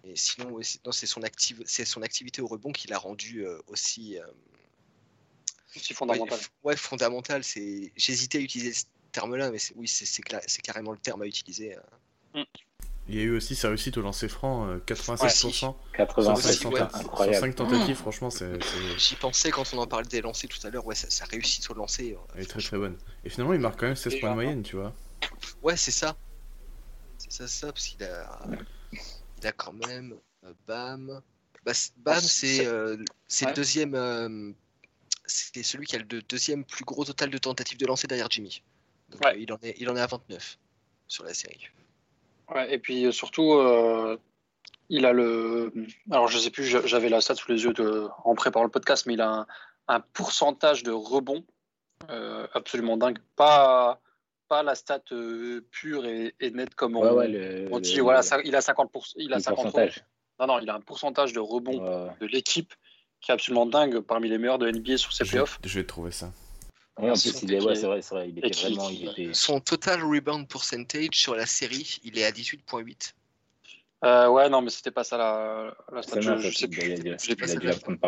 Et 0.07 0.15
sinon, 0.15 0.51
ouais, 0.51 0.63
c'est 0.63 1.05
son, 1.07 1.23
active, 1.23 1.63
c'est 1.65 1.85
son 1.85 2.01
activité 2.01 2.41
au 2.41 2.47
rebond 2.47 2.71
qui 2.71 2.87
l'a 2.87 2.97
rendu 2.97 3.45
euh, 3.45 3.59
aussi 3.67 4.19
euh, 4.19 4.25
aussi 5.75 5.93
ouais, 5.93 5.95
fondamental. 5.95 6.39
f- 6.39 6.49
ouais, 6.63 6.75
fondamental. 6.77 7.41
J'hésitais 7.95 8.37
à 8.37 8.41
utiliser 8.41 8.73
ce 8.73 8.85
terme-là, 9.11 9.51
mais 9.51 9.57
oui, 9.75 9.87
c'est, 9.87 10.21
carrément 10.61 10.91
le 10.91 10.97
terme 10.99 11.23
à 11.23 11.25
utiliser. 11.25 11.75
euh. 11.75 12.43
Il 13.07 13.15
y 13.15 13.19
a 13.19 13.23
eu 13.23 13.35
aussi 13.37 13.55
sa 13.55 13.67
réussite 13.67 13.97
au 13.97 14.01
lancer 14.01 14.27
franc, 14.27 14.67
euh, 14.67 14.77
87%. 14.79 15.75
85, 15.93 16.49
Aussi, 16.49 16.65
ouais. 16.65 16.79
Sur 16.89 16.95
incroyable. 16.95 17.39
5 17.39 17.55
tentatives, 17.55 17.95
franchement, 17.95 18.29
c'est 18.31 18.61
c'est- 18.63 18.97
J'y 18.97 19.15
pensais 19.15 19.51
quand 19.51 19.71
on 19.73 19.77
en 19.77 19.85
parlait 19.87 20.07
des 20.07 20.21
lancers 20.21 20.49
tout 20.49 20.65
à 20.65 20.71
l'heure. 20.71 20.85
Ouais, 20.85 20.95
ça, 20.95 21.09
ça 21.09 21.25
réussit 21.25 21.63
sur 21.63 21.75
le 21.75 21.79
lancer. 21.79 22.13
euh, 22.13 22.17
elle 22.35 22.41
est 22.43 22.45
très 22.47 22.61
très 22.61 22.77
bonne. 22.77 22.97
Et 23.23 23.29
finalement, 23.29 23.53
il 23.53 23.59
marque 23.59 23.79
quand 23.79 23.85
même 23.85 23.95
16 23.95 24.13
Et 24.15 24.19
points 24.19 24.31
de 24.31 24.35
moyenne, 24.35 24.63
tu 24.63 24.75
vois. 24.75 24.93
Ouais, 25.61 25.77
c'est 25.77 25.91
ça. 25.91 26.15
C'est 27.19 27.31
ça, 27.31 27.47
c'est 27.47 27.59
ça, 27.59 27.71
parce 27.71 27.87
qu'il 27.87 28.03
a, 28.03 28.39
il 29.45 29.47
a 29.47 29.51
quand 29.51 29.73
même 29.87 30.15
euh, 30.43 30.53
Bam. 30.67 31.21
Bah, 31.63 31.73
c- 31.75 31.91
Bam, 31.97 32.15
Ah, 32.17 32.21
c'est 32.21 32.47
c'est- 32.47 32.65
euh, 32.65 32.97
Ouais. 33.43 33.53
deuxième. 33.53 33.93
euh, 33.93 34.51
c'est 35.27 35.61
celui 35.63 35.85
qui 35.85 35.95
a 35.95 35.99
le 35.99 36.05
deux- 36.05 36.21
deuxième 36.23 36.63
plus 36.65 36.83
gros 36.83 37.05
total 37.05 37.29
de 37.29 37.37
tentatives 37.37 37.77
de 37.77 37.85
lancer 37.85 38.07
derrière 38.07 38.27
Jimmy. 38.29 38.63
Donc, 39.09 39.21
Ouais. 39.23 39.33
euh, 39.33 39.37
il, 39.37 39.53
en 39.53 39.57
est, 39.61 39.75
il 39.79 39.87
en 39.89 39.95
est 39.95 40.01
à 40.01 40.07
29 40.07 40.57
sur 41.07 41.23
la 41.25 41.33
série. 41.35 41.67
Ouais, 42.53 42.73
et 42.73 42.79
puis 42.79 43.11
surtout, 43.13 43.53
il 44.89 45.05
a 45.05 45.13
le. 45.13 45.71
Alors, 46.11 46.27
je 46.27 46.37
sais 46.39 46.49
plus, 46.51 46.65
j'a- 46.65 46.85
j'avais 46.87 47.09
la 47.09 47.21
stat 47.21 47.35
sous 47.35 47.51
les 47.51 47.63
yeux 47.63 47.73
de... 47.73 48.07
en 48.23 48.33
préparant 48.35 48.65
le 48.65 48.71
podcast, 48.71 49.05
mais 49.05 49.13
il 49.13 49.21
a 49.21 49.29
un, 49.29 49.47
un 49.87 49.99
pourcentage 49.99 50.81
de 50.83 50.91
rebond 50.91 51.43
absolument 52.53 52.97
dingue. 52.97 53.17
Pas, 53.35 53.99
pas 54.47 54.63
la 54.63 54.75
stat 54.75 55.01
euh, 55.11 55.65
pure 55.71 56.05
et, 56.05 56.35
et 56.39 56.51
nette 56.51 56.75
comme 56.75 56.95
on, 56.95 57.01
Ouais, 57.01 57.09
ouais, 57.11 57.27
le, 57.27 57.67
on 57.71 57.79
dit. 57.79 57.95
le- 57.95 58.03
Voilà, 58.03 58.21
ça- 58.21 58.41
il 58.43 58.55
a 58.55 58.59
50%. 58.61 59.13
Il 59.17 59.33
a 59.33 59.37
le 59.37 59.41
50 59.41 59.63
pourcentage. 59.71 60.03
Non, 60.39 60.47
non, 60.47 60.59
il 60.59 60.69
a 60.69 60.75
un 60.75 60.81
pourcentage 60.81 61.33
de 61.33 61.39
rebond 61.39 61.79
Ouais. 62.07 62.11
de 62.19 62.25
l'équipe 62.27 62.73
qui 63.21 63.31
est 63.31 63.33
absolument 63.33 63.65
dingue, 63.65 63.99
parmi 64.01 64.29
les 64.29 64.37
meilleurs 64.37 64.59
de 64.59 64.67
NBA 64.69 64.97
sur 64.97 65.13
ses 65.13 65.25
Je, 65.25 65.31
playoffs. 65.31 65.59
je 65.63 65.79
vais 65.79 65.85
trouver 65.85 66.11
ça. 66.11 66.31
Ouais, 66.99 67.09
en 67.09 67.13
plus, 67.13 67.41
il 67.43 67.53
est, 67.53 67.57
Qui 67.59 67.65
ouais, 67.65 67.71
est- 67.73 67.75
c'est 67.75 67.85
vrai, 67.87 68.01
c'est 68.01 68.15
vrai, 68.15 68.29
il 68.29 68.37
était 68.37 68.47
et 68.47 68.51
qui- 68.51 68.73
vraiment, 68.73 68.89
il 68.89 69.09
était. 69.09 69.33
Son 69.33 69.59
total 69.59 70.03
rebound 70.03 70.47
percentage 70.47 71.09
sur 71.13 71.35
la 71.35 71.45
série, 71.45 71.99
il 72.03 72.17
est 72.19 72.25
à 72.25 72.31
18,8. 72.31 73.15
Euh, 74.03 74.27
ouais, 74.27 74.49
non, 74.49 74.61
mais 74.61 74.69
c'était 74.69 74.91
pas 74.91 75.03
ça 75.03 75.17
la, 75.17 75.75
la 75.91 76.01
stat. 76.03 76.15
C'est 76.15 76.21
Je, 76.21 76.37
je 76.37 76.55
sais 76.55 76.67
plus. 76.67 76.95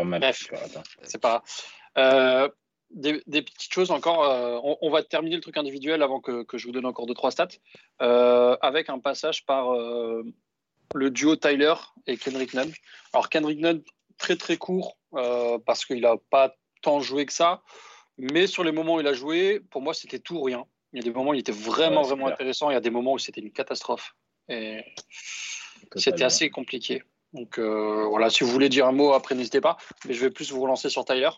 match. 0.05 0.47
Bref. 0.51 0.77
C'est 1.01 1.17
pas. 1.21 1.41
Euh, 1.97 2.47
des, 2.91 3.21
des 3.27 3.41
petites 3.41 3.73
choses 3.73 3.91
encore. 3.91 4.23
euh, 4.23 4.59
on, 4.63 4.77
on 4.81 4.89
va 4.89 5.03
terminer 5.03 5.35
le 5.35 5.41
truc 5.41 5.57
individuel 5.57 6.01
avant 6.01 6.19
que, 6.19 6.43
que 6.43 6.57
je 6.57 6.65
vous 6.65 6.71
donne 6.71 6.85
encore 6.85 7.05
deux 7.05 7.13
trois 7.13 7.31
stats. 7.31 7.47
Euh, 8.01 8.55
avec 8.61 8.89
un 8.89 8.99
passage 8.99 9.45
par 9.45 9.73
euh, 9.73 10.23
le 10.95 11.09
duo 11.11 11.35
Tyler 11.35 11.73
et 12.07 12.17
Kendrick 12.17 12.53
Nunn. 12.53 12.71
Alors 13.13 13.29
Kendrick 13.29 13.59
Nunn 13.59 13.81
très 14.17 14.35
très 14.35 14.57
court 14.57 14.97
parce 15.65 15.85
qu'il 15.85 16.01
n'a 16.01 16.15
pas 16.29 16.55
tant 16.81 16.99
joué 17.01 17.25
que 17.25 17.33
ça. 17.33 17.61
Mais 18.17 18.47
sur 18.47 18.63
les 18.63 18.71
moments 18.71 18.95
où 18.95 18.99
il 18.99 19.07
a 19.07 19.13
joué, 19.13 19.59
pour 19.69 19.81
moi 19.81 19.93
c'était 19.93 20.19
tout 20.19 20.35
ou 20.37 20.43
rien. 20.43 20.65
Il 20.93 20.97
y 20.97 21.01
a 21.01 21.03
des 21.03 21.11
moments 21.11 21.31
où 21.31 21.33
il 21.33 21.39
était 21.39 21.51
vraiment 21.51 22.01
Ouais, 22.01 22.07
vraiment 22.07 22.25
clair. 22.25 22.33
intéressant. 22.35 22.69
Il 22.69 22.73
y 22.73 22.77
a 22.77 22.81
des 22.81 22.89
moments 22.89 23.13
où 23.13 23.19
c'était 23.19 23.41
une 23.41 23.51
catastrophe. 23.51 24.15
Et 24.49 24.81
c'était 25.97 26.23
assez 26.23 26.49
compliqué. 26.49 27.03
Donc 27.33 27.59
euh, 27.59 28.05
voilà, 28.09 28.29
si 28.29 28.43
vous 28.43 28.49
voulez 28.51 28.69
dire 28.69 28.87
un 28.87 28.91
mot 28.91 29.13
après, 29.13 29.35
n'hésitez 29.35 29.61
pas. 29.61 29.77
Mais 30.07 30.13
je 30.13 30.21
vais 30.21 30.31
plus 30.31 30.51
vous 30.51 30.61
relancer 30.61 30.89
sur 30.89 31.05
Tyler. 31.05 31.29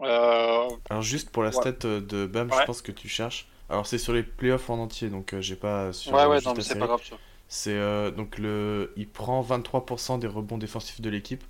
Euh, 0.00 0.68
Alors 0.90 1.02
juste 1.02 1.30
pour 1.30 1.42
la 1.42 1.50
Ouais. 1.50 1.54
stat 1.54 1.86
euh, 1.86 2.00
de 2.00 2.26
Bam, 2.26 2.50
Ouais. 2.50 2.56
je 2.60 2.64
pense 2.66 2.82
que 2.82 2.92
tu 2.92 3.08
cherches. 3.08 3.48
Alors 3.68 3.86
c'est 3.86 3.98
sur 3.98 4.12
les 4.12 4.22
playoffs 4.22 4.70
en 4.70 4.78
entier, 4.78 5.08
donc 5.08 5.34
j'ai 5.40 5.56
pas 5.56 5.92
sur 5.92 6.12
ouais, 6.12 6.26
ouais, 6.26 6.40
non, 6.40 6.54
mais 6.54 6.62
c'est 6.62 6.78
pas 6.78 6.86
grave. 6.86 7.02
ça. 7.04 7.16
C'est 7.48 7.74
euh, 7.74 8.10
donc 8.10 8.38
le, 8.38 8.92
il 8.96 9.08
prend 9.08 9.40
23% 9.42 10.18
des 10.18 10.26
rebonds 10.26 10.58
défensifs 10.58 11.00
de 11.00 11.10
l'équipe 11.10 11.44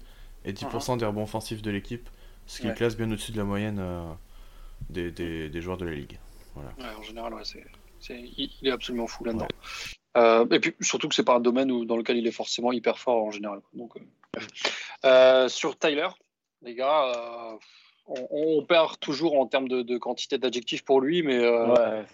et 0.44 0.52
10% 0.52 0.96
des 0.98 1.04
rebonds 1.06 1.22
offensifs 1.24 1.62
de 1.62 1.70
l'équipe, 1.70 2.08
ce 2.46 2.60
qui 2.60 2.66
Ouais. 2.68 2.74
classe 2.74 2.96
bien 2.96 3.10
au-dessus 3.10 3.32
de 3.32 3.38
la 3.38 3.44
moyenne 3.44 3.78
euh, 3.80 4.02
des, 4.90 5.10
des, 5.10 5.48
des 5.48 5.60
joueurs 5.62 5.76
de 5.78 5.84
la 5.84 5.92
ligue. 5.92 6.18
Ouais, 6.54 6.62
en 6.98 7.02
général, 7.02 7.34
ouais, 7.34 7.42
c'est, 7.44 7.64
il 8.10 8.50
est 8.62 8.70
absolument 8.70 9.06
fou 9.06 9.24
là-dedans. 9.24 9.48
Euh, 10.16 10.46
et 10.50 10.60
puis 10.60 10.74
surtout 10.80 11.08
que 11.08 11.14
c'est 11.14 11.24
pas 11.24 11.34
un 11.36 11.40
domaine 11.40 11.70
où, 11.70 11.84
dans 11.84 11.96
lequel 11.96 12.16
il 12.16 12.26
est 12.26 12.32
forcément 12.32 12.72
hyper 12.72 12.98
fort 12.98 13.22
en 13.24 13.30
général. 13.30 13.60
Donc, 13.74 13.92
euh. 13.96 14.40
Euh, 15.04 15.48
sur 15.48 15.78
Tyler, 15.78 16.08
les 16.62 16.74
gars, 16.74 17.12
euh, 17.14 17.56
on, 18.06 18.28
on 18.30 18.62
perd 18.64 18.98
toujours 18.98 19.38
en 19.38 19.46
termes 19.46 19.68
de, 19.68 19.82
de 19.82 19.98
quantité 19.98 20.38
d'adjectifs 20.38 20.84
pour 20.84 21.00
lui, 21.00 21.22
mais 21.22 21.38
euh, 21.44 21.66
Ouais. 21.66 22.04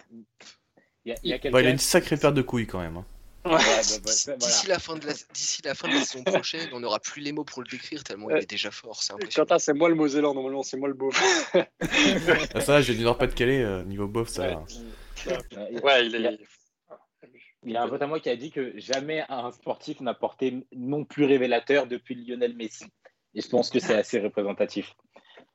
Il 1.04 1.10
y 1.10 1.12
a, 1.12 1.16
il 1.24 1.30
y 1.30 1.32
a 1.32 1.36
Bah, 1.38 1.48
il 1.50 1.52
a 1.52 1.52
quelqu'un. 1.52 1.70
une 1.70 1.78
sacrée 1.78 2.16
paire 2.16 2.32
de 2.32 2.42
couilles 2.42 2.66
quand 2.66 2.80
même. 2.80 2.96
hein. 2.98 3.04
Ouais, 3.44 3.50
bah, 3.50 3.58
bah, 3.58 4.36
D'ici 4.36 4.66
voilà. 4.66 4.74
la 4.74 4.78
fin 4.78 4.96
de 4.96 5.04
la 5.04 5.12
d'ici 5.34 5.62
la 5.64 5.74
fin 5.74 5.88
de 5.88 5.94
la 5.94 6.00
saison 6.02 6.22
prochaine, 6.22 6.68
on 6.72 6.78
n'aura 6.78 7.00
plus 7.00 7.20
les 7.20 7.32
mots 7.32 7.42
pour 7.42 7.60
le 7.62 7.66
décrire 7.68 8.04
tellement 8.04 8.30
il 8.30 8.36
est 8.36 8.48
déjà 8.48 8.70
fort. 8.70 9.02
C'est 9.02 9.12
impressionnant. 9.14 9.58
C'est 9.58 9.72
moi 9.72 9.88
le 9.88 9.96
Mosellan, 9.96 10.32
normalement, 10.32 10.62
c'est 10.62 10.76
moi 10.76 10.86
le 10.86 10.94
beau. 10.94 11.10
Ah, 11.54 12.60
ça, 12.60 12.80
j'ai 12.82 12.94
du 12.94 13.02
Nord-Pas-de-Calais, 13.02 13.62
euh, 13.64 13.82
niveau 13.82 14.06
bof, 14.06 14.28
ça. 14.28 14.62
Ouais, 15.26 15.80
ouais, 15.82 16.06
il 16.06 16.14
est. 16.14 16.38
Il 17.64 17.72
y 17.72 17.76
a- 17.76 17.82
un 17.82 17.88
pote 17.88 18.02
à 18.02 18.06
moi 18.06 18.18
qui 18.20 18.28
a 18.28 18.36
dit 18.36 18.50
que 18.50 18.78
jamais 18.78 19.24
un 19.28 19.50
sportif 19.52 20.00
n'a 20.00 20.14
porté 20.14 20.66
non 20.74 21.04
plus 21.04 21.24
révélateur 21.24 21.86
depuis 21.86 22.14
Lionel 22.14 22.56
Messi. 22.56 22.84
Et 23.34 23.40
je 23.40 23.48
pense 23.48 23.70
que 23.70 23.78
c'est 23.78 23.94
assez 23.94 24.20
représentatif. 24.20 24.94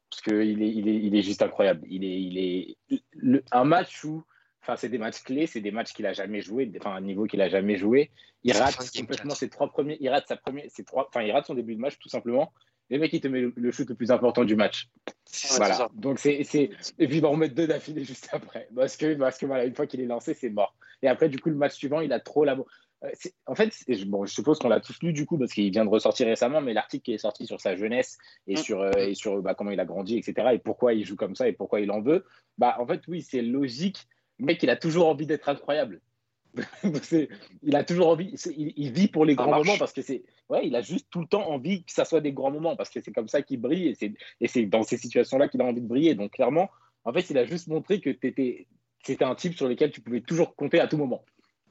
Parce 0.10 0.22
qu'il 0.22 0.62
est, 0.64 0.70
il 0.74 0.88
est, 0.88 0.96
il 0.96 1.16
est 1.16 1.22
juste 1.22 1.42
incroyable. 1.42 1.86
Il 1.90 2.04
est, 2.06 2.22
il 2.22 2.38
est, 2.38 2.78
le- 3.12 3.44
un 3.52 3.66
match 3.66 4.06
où, 4.06 4.24
enfin, 4.62 4.78
c'est 4.78 4.88
des 4.90 4.98
matchs 4.98 5.22
clés, 5.22 5.48
c'est 5.48 5.60
des 5.60 5.72
matchs 5.72 5.92
qu'il 5.94 6.06
a 6.06 6.14
jamais 6.14 6.42
joué, 6.42 6.72
enfin, 6.80 6.96
un 6.96 7.02
niveau 7.02 7.26
qu'il 7.26 7.42
a 7.42 7.50
jamais 7.50 7.76
joué. 7.78 8.10
Il 8.44 8.54
rate 8.54 8.78
complètement 8.98 9.30
4. 9.32 9.38
ses 9.38 9.50
trois 9.50 9.70
premiers, 9.70 9.98
il 10.00 10.08
rate 10.10 10.28
sa 10.28 10.38
première, 10.38 10.66
ses 10.70 10.86
trois, 10.86 11.08
enfin, 11.10 11.24
il 11.24 11.32
rate 11.32 11.46
son 11.46 11.56
début 11.56 11.76
de 11.76 11.82
match 11.82 11.98
tout 12.00 12.08
simplement. 12.10 12.54
Le 12.90 13.00
mec, 13.00 13.12
il 13.14 13.22
te 13.22 13.28
met 13.28 13.42
le, 13.42 13.54
le 13.56 13.72
shoot 13.72 13.88
le 13.90 13.96
plus 13.96 14.12
important 14.12 14.46
du 14.46 14.56
match. 14.56 14.90
Voilà. 15.58 15.74
ça. 15.74 15.90
Donc 15.94 16.20
c'est, 16.20 16.40
et 16.40 16.48
puis 17.08 17.18
il 17.18 17.22
va 17.22 17.28
en 17.30 17.36
mettre 17.36 17.54
deux 17.56 17.68
d'affilée 17.68 18.04
juste 18.06 18.30
après, 18.32 18.70
parce 18.76 18.96
que, 18.96 19.14
parce 19.16 19.38
que 19.38 19.46
voilà, 19.46 19.66
une 19.66 19.76
fois 19.76 19.88
qu'il 19.88 20.00
est 20.02 20.06
lancé, 20.06 20.34
c'est 20.34 20.50
mort. 20.50 20.74
Et 21.02 21.08
après, 21.08 21.30
du 21.30 21.40
coup, 21.40 21.50
le 21.50 21.56
match 21.56 21.74
suivant, 21.74 22.00
il 22.02 22.12
a 22.14 22.20
trop 22.20 22.46
la. 22.46 22.58
Euh, 23.04 23.10
En 23.46 23.54
fait, 23.56 23.72
bon, 24.08 24.26
je 24.26 24.34
suppose 24.34 24.58
qu'on 24.58 24.70
l'a 24.70 24.80
tous 24.80 24.98
lu 25.04 25.14
du 25.14 25.26
coup 25.26 25.38
parce 25.38 25.54
qu'il 25.54 25.70
vient 25.72 25.86
de 25.86 25.90
ressortir 25.90 26.26
récemment, 26.28 26.62
mais 26.62 26.74
l'article 26.74 27.04
qui 27.04 27.14
est 27.14 27.20
sorti 27.20 27.46
sur 27.46 27.62
sa 27.62 27.76
jeunesse 27.76 28.18
et 28.48 28.54
Mm. 28.54 28.58
sur, 28.58 28.82
euh, 28.82 28.92
et 28.98 29.14
sur 29.14 29.42
bah, 29.42 29.54
comment 29.54 29.72
il 29.72 29.80
a 29.80 29.86
grandi, 29.86 30.18
etc. 30.18 30.48
et 30.54 30.58
pourquoi 30.60 30.94
il 30.94 31.06
joue 31.06 31.16
comme 31.16 31.36
ça 31.36 31.48
et 31.48 31.54
pourquoi 31.54 31.82
il 31.82 31.92
en 31.92 32.02
veut, 32.02 32.26
bah 32.58 32.76
en 32.80 32.88
fait, 32.88 33.02
oui, 33.08 33.22
c'est 33.22 33.42
logique. 33.42 34.08
Le 34.40 34.46
mec, 34.46 34.64
il 34.64 34.70
a 34.70 34.76
toujours 34.76 35.08
envie 35.08 35.28
d'être 35.28 35.50
incroyable. 35.50 36.02
Il 37.64 37.76
a 37.76 37.84
toujours 37.84 38.08
envie, 38.08 38.36
il, 38.56 38.74
il 38.76 38.92
vit 38.92 39.08
pour 39.08 39.26
les 39.26 39.34
Ça 39.34 39.44
grands 39.44 39.52
marche. 39.52 39.66
moments 39.68 39.78
parce 39.78 39.94
que 39.94 40.02
c'est, 40.02 40.24
ouais, 40.50 40.68
il 40.68 40.76
a 40.76 40.82
juste 40.82 41.08
tout 41.10 41.22
le 41.22 41.28
temps 41.28 41.48
envie 41.50 41.84
que 41.84 41.92
ça 41.92 42.06
soit 42.06 42.22
des 42.22 42.34
grands 42.34 42.52
moments 42.52 42.76
parce 42.76 42.90
que 42.90 43.00
c'est 43.02 43.12
comme 43.12 43.28
ça 43.28 43.42
qu'il 43.42 43.60
brille 43.60 43.96
et 44.40 44.48
c'est, 44.48 44.66
dans 44.66 44.84
ces 44.84 44.98
situations-là 44.98 45.48
qu'il 45.48 45.62
a 45.62 45.66
envie 45.66 45.82
de 45.82 45.88
briller. 45.88 46.16
Donc 46.16 46.32
clairement, 46.32 46.70
en 47.04 47.14
fait, 47.14 47.30
il 47.30 47.38
a 47.38 47.46
juste 47.46 47.68
montré 47.68 48.02
que 48.02 48.12
c'était 48.14 48.68
un 49.24 49.36
type 49.36 49.56
sur 49.56 49.68
lequel 49.68 49.92
tu 49.92 50.02
pouvais 50.02 50.22
toujours 50.22 50.56
compter 50.56 50.80
à 50.80 50.88
tout 50.88 50.98
moment. 50.98 51.24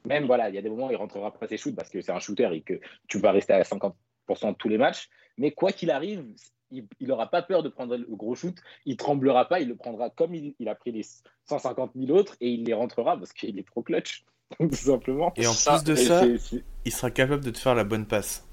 Même, 0.05 0.27
voilà, 0.27 0.49
il 0.49 0.55
y 0.55 0.59
a 0.59 0.63
des 0.63 0.71
moments 0.71 0.89
où 0.89 0.91
il 0.91 0.97
rentrera 0.97 1.33
pas 1.33 1.49
ses 1.49 1.57
shoots 1.57 1.75
parce 1.75 1.91
que 1.91 2.01
c'est 2.01 2.13
un 2.13 2.21
shooter 2.21 2.49
et 2.53 2.63
que 2.63 2.81
tu 3.09 3.19
vas 3.19 3.33
rester 3.33 3.53
à 3.53 3.63
50% 3.63 3.93
de 4.29 4.53
tous 4.57 4.69
les 4.69 4.79
matchs. 4.79 5.09
Mais 5.37 5.51
quoi 5.51 5.73
qu'il 5.73 5.91
arrive, 5.91 6.25
il 6.71 6.87
n'aura 7.01 7.31
pas 7.31 7.43
peur 7.43 7.63
de 7.63 7.69
prendre 7.69 7.97
le 7.97 8.05
gros 8.17 8.35
shoot. 8.35 8.57
Il 8.85 8.97
tremblera 8.97 9.49
pas, 9.49 9.61
il 9.61 9.69
le 9.69 9.77
prendra 9.77 10.11
comme 10.11 10.35
il, 10.35 10.55
il 10.59 10.69
a 10.69 10.75
pris 10.75 10.93
les 10.93 11.03
150 11.45 11.93
000 11.97 12.17
autres 12.17 12.37
et 12.41 12.51
il 12.51 12.65
les 12.65 12.73
rentrera 12.75 13.17
parce 13.17 13.33
qu'il 13.33 13.59
est 13.59 13.67
trop 13.67 13.83
clutch, 13.83 14.25
tout 14.59 14.75
simplement. 14.75 15.33
Et 15.37 15.47
en 15.47 15.53
Ça, 15.53 15.77
plus 15.77 15.85
de 15.85 15.95
ça, 15.95 16.25
il 16.85 16.93
sera 16.93 17.11
capable 17.11 17.45
de 17.45 17.51
te 17.51 17.59
faire 17.59 17.75
la 17.75 17.85
bonne 17.85 18.07
passe. 18.07 18.47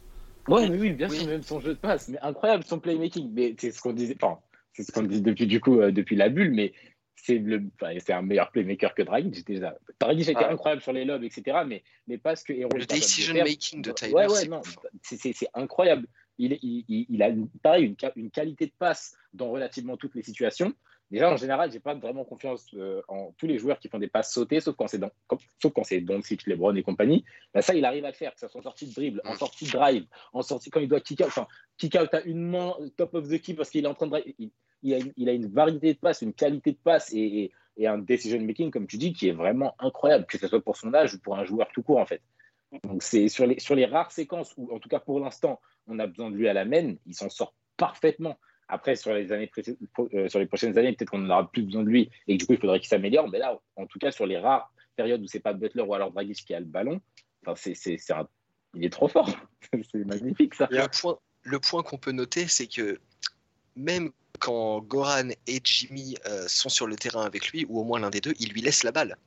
Ouais, 0.48 0.68
mais 0.70 0.78
oui, 0.78 0.92
bien 0.92 1.10
Oui. 1.10 1.18
sûr, 1.20 1.28
même 1.28 1.44
son 1.44 1.60
jeu 1.60 1.70
de 1.76 1.80
passe, 1.80 2.10
mais 2.10 2.20
incroyable 2.22 2.64
son 2.66 2.80
playmaking. 2.80 3.32
Mais 3.34 3.56
c'est 3.58 3.72
ce 3.72 3.82
qu'on 3.82 3.94
disait, 3.94 4.16
enfin, 4.22 4.40
c'est 4.74 4.84
ce 4.84 4.92
qu'on 4.92 5.04
dit 5.04 5.22
depuis 5.22 5.48
du 5.48 5.62
coup 5.62 5.80
euh, 5.80 5.92
depuis 5.92 6.16
la 6.16 6.28
bulle, 6.30 6.52
mais 6.52 6.74
c'est 7.16 7.38
le, 7.38 7.64
enfin, 7.82 7.94
c'est 8.06 8.12
un 8.12 8.22
meilleur 8.24 8.52
playmaker 8.52 8.94
que 8.94 9.04
Dragic 9.04 9.46
déjà. 9.48 9.78
Dragic 10.02 10.28
était 10.28 10.40
Ouais. 10.40 10.46
incroyable 10.46 10.82
sur 10.82 10.92
les 10.92 11.06
lobes, 11.06 11.24
etc. 11.24 11.60
Mais 11.66 11.84
mais 12.08 12.18
pas 12.18 12.36
ce 12.36 12.44
que 12.44 12.52
Hero 12.52 12.70
Le 12.74 12.82
de 12.82 12.86
decision 12.86 13.34
making 13.36 13.82
de 13.82 13.92
Tyler, 13.92 14.14
Ouais, 14.14 14.28
ouais, 14.28 14.36
c'est 14.36 14.48
non, 14.50 14.62
c'est- 15.02 15.48
incroyable. 15.54 16.08
Il, 16.40 16.58
il, 16.64 16.84
il- 16.90 17.06
il 17.10 17.24
a 17.24 17.30
une, 17.30 17.48
pareil 17.48 17.86
une, 17.86 17.96
une 18.18 18.32
qualité 18.32 18.66
de 18.66 18.74
passe 18.78 19.16
dans 19.34 19.50
relativement 19.52 19.96
toutes 19.96 20.16
les 20.16 20.24
situations. 20.24 20.74
Déjà, 21.12 21.32
en 21.32 21.38
général, 21.38 21.72
j'ai 21.72 21.80
pas 21.80 21.94
vraiment 21.94 22.24
confiance 22.26 22.66
euh, 22.74 23.02
en 23.08 23.34
tous 23.38 23.46
les 23.46 23.60
joueurs 23.60 23.78
qui 23.78 23.88
font 23.88 24.00
des 24.00 24.08
passes 24.08 24.34
sautées, 24.34 24.60
sauf 24.62 24.76
quand 24.76 24.88
c'est 24.88 24.98
dans, 24.98 25.12
sauf 25.62 25.72
quand 25.74 25.84
c'est 25.84 26.02
Doncic, 26.02 26.48
LeBron 26.48 26.74
et 26.76 26.82
compagnie. 26.82 27.24
Là, 27.54 27.62
ça, 27.62 27.76
il 27.76 27.86
arrive 27.86 28.04
à 28.06 28.10
le 28.10 28.16
faire, 28.16 28.34
que 28.34 28.40
ce 28.40 28.48
soit 28.48 28.60
en 28.62 28.64
sortie 28.64 28.88
de 28.88 28.94
dribble, 28.94 29.22
en 29.26 29.36
sortie 29.36 29.66
de 29.66 29.72
drive, 29.72 30.06
en 30.34 30.42
sortie 30.42 30.72
quand 30.72 30.80
il 30.80 30.88
doit 30.88 31.02
kick 31.02 31.20
out, 31.22 31.28
enfin, 31.28 31.48
kick 31.78 31.96
out 31.96 32.12
à 32.14 32.22
une 32.22 32.50
main, 32.50 32.74
top 32.98 33.14
of 33.14 33.28
the 33.30 33.40
key 33.40 33.54
parce 33.54 33.70
qu'il 33.70 33.86
est 33.86 33.88
en 33.88 33.94
train 33.94 34.08
de. 34.08 34.24
Il, 34.40 34.50
il 34.82 34.94
a, 34.96 34.98
une- 34.98 35.14
il 35.16 35.30
a 35.30 35.34
une 35.34 35.48
variété 35.48 35.94
de 35.94 36.00
passes, 36.00 36.22
une 36.24 36.34
qualité 36.34 36.72
de 36.72 36.78
passe 36.84 37.14
et, 37.14 37.20
et- 37.20 37.52
et 37.78 37.88
un 37.88 37.98
decision 38.00 38.40
making, 38.42 38.70
comme 38.72 38.86
tu 38.88 38.98
dis, 38.98 39.14
qui 39.14 39.28
est 39.30 39.34
vraiment 39.34 39.76
incroyable, 39.80 40.26
que 40.26 40.38
ce 40.38 40.48
soit 40.48 40.62
pour 40.62 40.78
son 40.78 40.94
âge 40.94 41.14
ou 41.16 41.20
pour 41.20 41.38
un 41.38 41.44
joueur 41.46 41.68
tout 41.74 41.82
court, 41.84 41.98
en 42.00 42.06
fait. 42.06 42.22
Donc, 42.84 43.02
c'est 43.04 43.28
sur 43.30 43.46
les, 43.46 43.60
sur 43.60 43.76
les 43.76 43.86
rares 43.86 44.12
séquences 44.12 44.54
où, 44.58 44.72
en 44.74 44.80
tout 44.80 44.90
cas 44.90 45.00
pour 45.00 45.20
l'instant, 45.20 45.60
on 45.88 46.00
a 46.00 46.08
besoin 46.08 46.32
de 46.32 46.36
lui 46.36 46.48
à 46.48 46.54
la 46.54 46.66
main, 46.66 46.96
il 47.06 47.14
s'en 47.14 47.30
sort 47.30 47.54
parfaitement. 47.78 48.38
Après, 48.74 48.96
sur 48.96 49.14
les, 49.14 49.32
années 49.32 49.52
euh, 50.00 50.28
sur 50.28 50.40
les 50.40 50.48
prochaines 50.48 50.76
années, 50.80 50.94
peut-être 50.94 51.12
qu'on 51.12 51.20
n'aura 51.20 51.50
plus 51.52 51.62
besoin 51.62 51.84
de 51.84 51.90
lui 51.90 52.10
et 52.28 52.36
que 52.36 52.40
du 52.40 52.48
coup, 52.48 52.54
il 52.54 52.60
faudrait 52.60 52.80
qu'il 52.80 52.90
s'améliore. 52.90 53.30
Mais 53.30 53.38
là, 53.38 53.60
en 53.76 53.86
tout 53.86 54.00
cas, 54.00 54.12
sur 54.12 54.26
les 54.26 54.40
rares 54.40 54.74
périodes 54.96 55.22
où 55.22 55.28
c'est 55.28 55.40
pas 55.40 55.54
Butler 55.54 55.84
ou 55.84 55.94
alors 55.94 56.12
Dragic 56.12 56.44
qui 56.44 56.56
a 56.56 56.60
le 56.60 56.66
ballon, 56.66 57.00
enfin, 57.46 57.54
c'est, 57.56 57.76
c'est, 57.76 58.00
il 58.74 58.84
est 58.84 58.90
trop 58.90 59.08
fort. 59.08 59.30
c'est 59.92 60.04
magnifique, 60.06 60.56
ça. 60.56 60.68
Le 60.72 60.88
point, 60.88 61.20
le 61.44 61.60
point 61.60 61.84
qu'on 61.84 62.00
peut 62.00 62.14
noter, 62.14 62.48
c'est 62.48 62.66
que 62.66 63.00
même 63.76 64.10
quand 64.40 64.82
Goran 64.82 65.30
et 65.46 65.60
Jimmy 65.64 66.18
euh, 66.26 66.48
sont 66.48 66.70
sur 66.70 66.88
le 66.88 66.96
terrain 66.96 67.26
avec 67.26 67.50
lui, 67.50 67.68
ou 67.70 67.80
au 67.80 67.84
moins 67.84 68.00
l'un 68.00 68.10
des 68.10 68.22
deux, 68.22 68.34
il 68.40 68.54
lui 68.54 68.62
laisse 68.62 68.84
la 68.84 68.92
balle. 68.92 69.18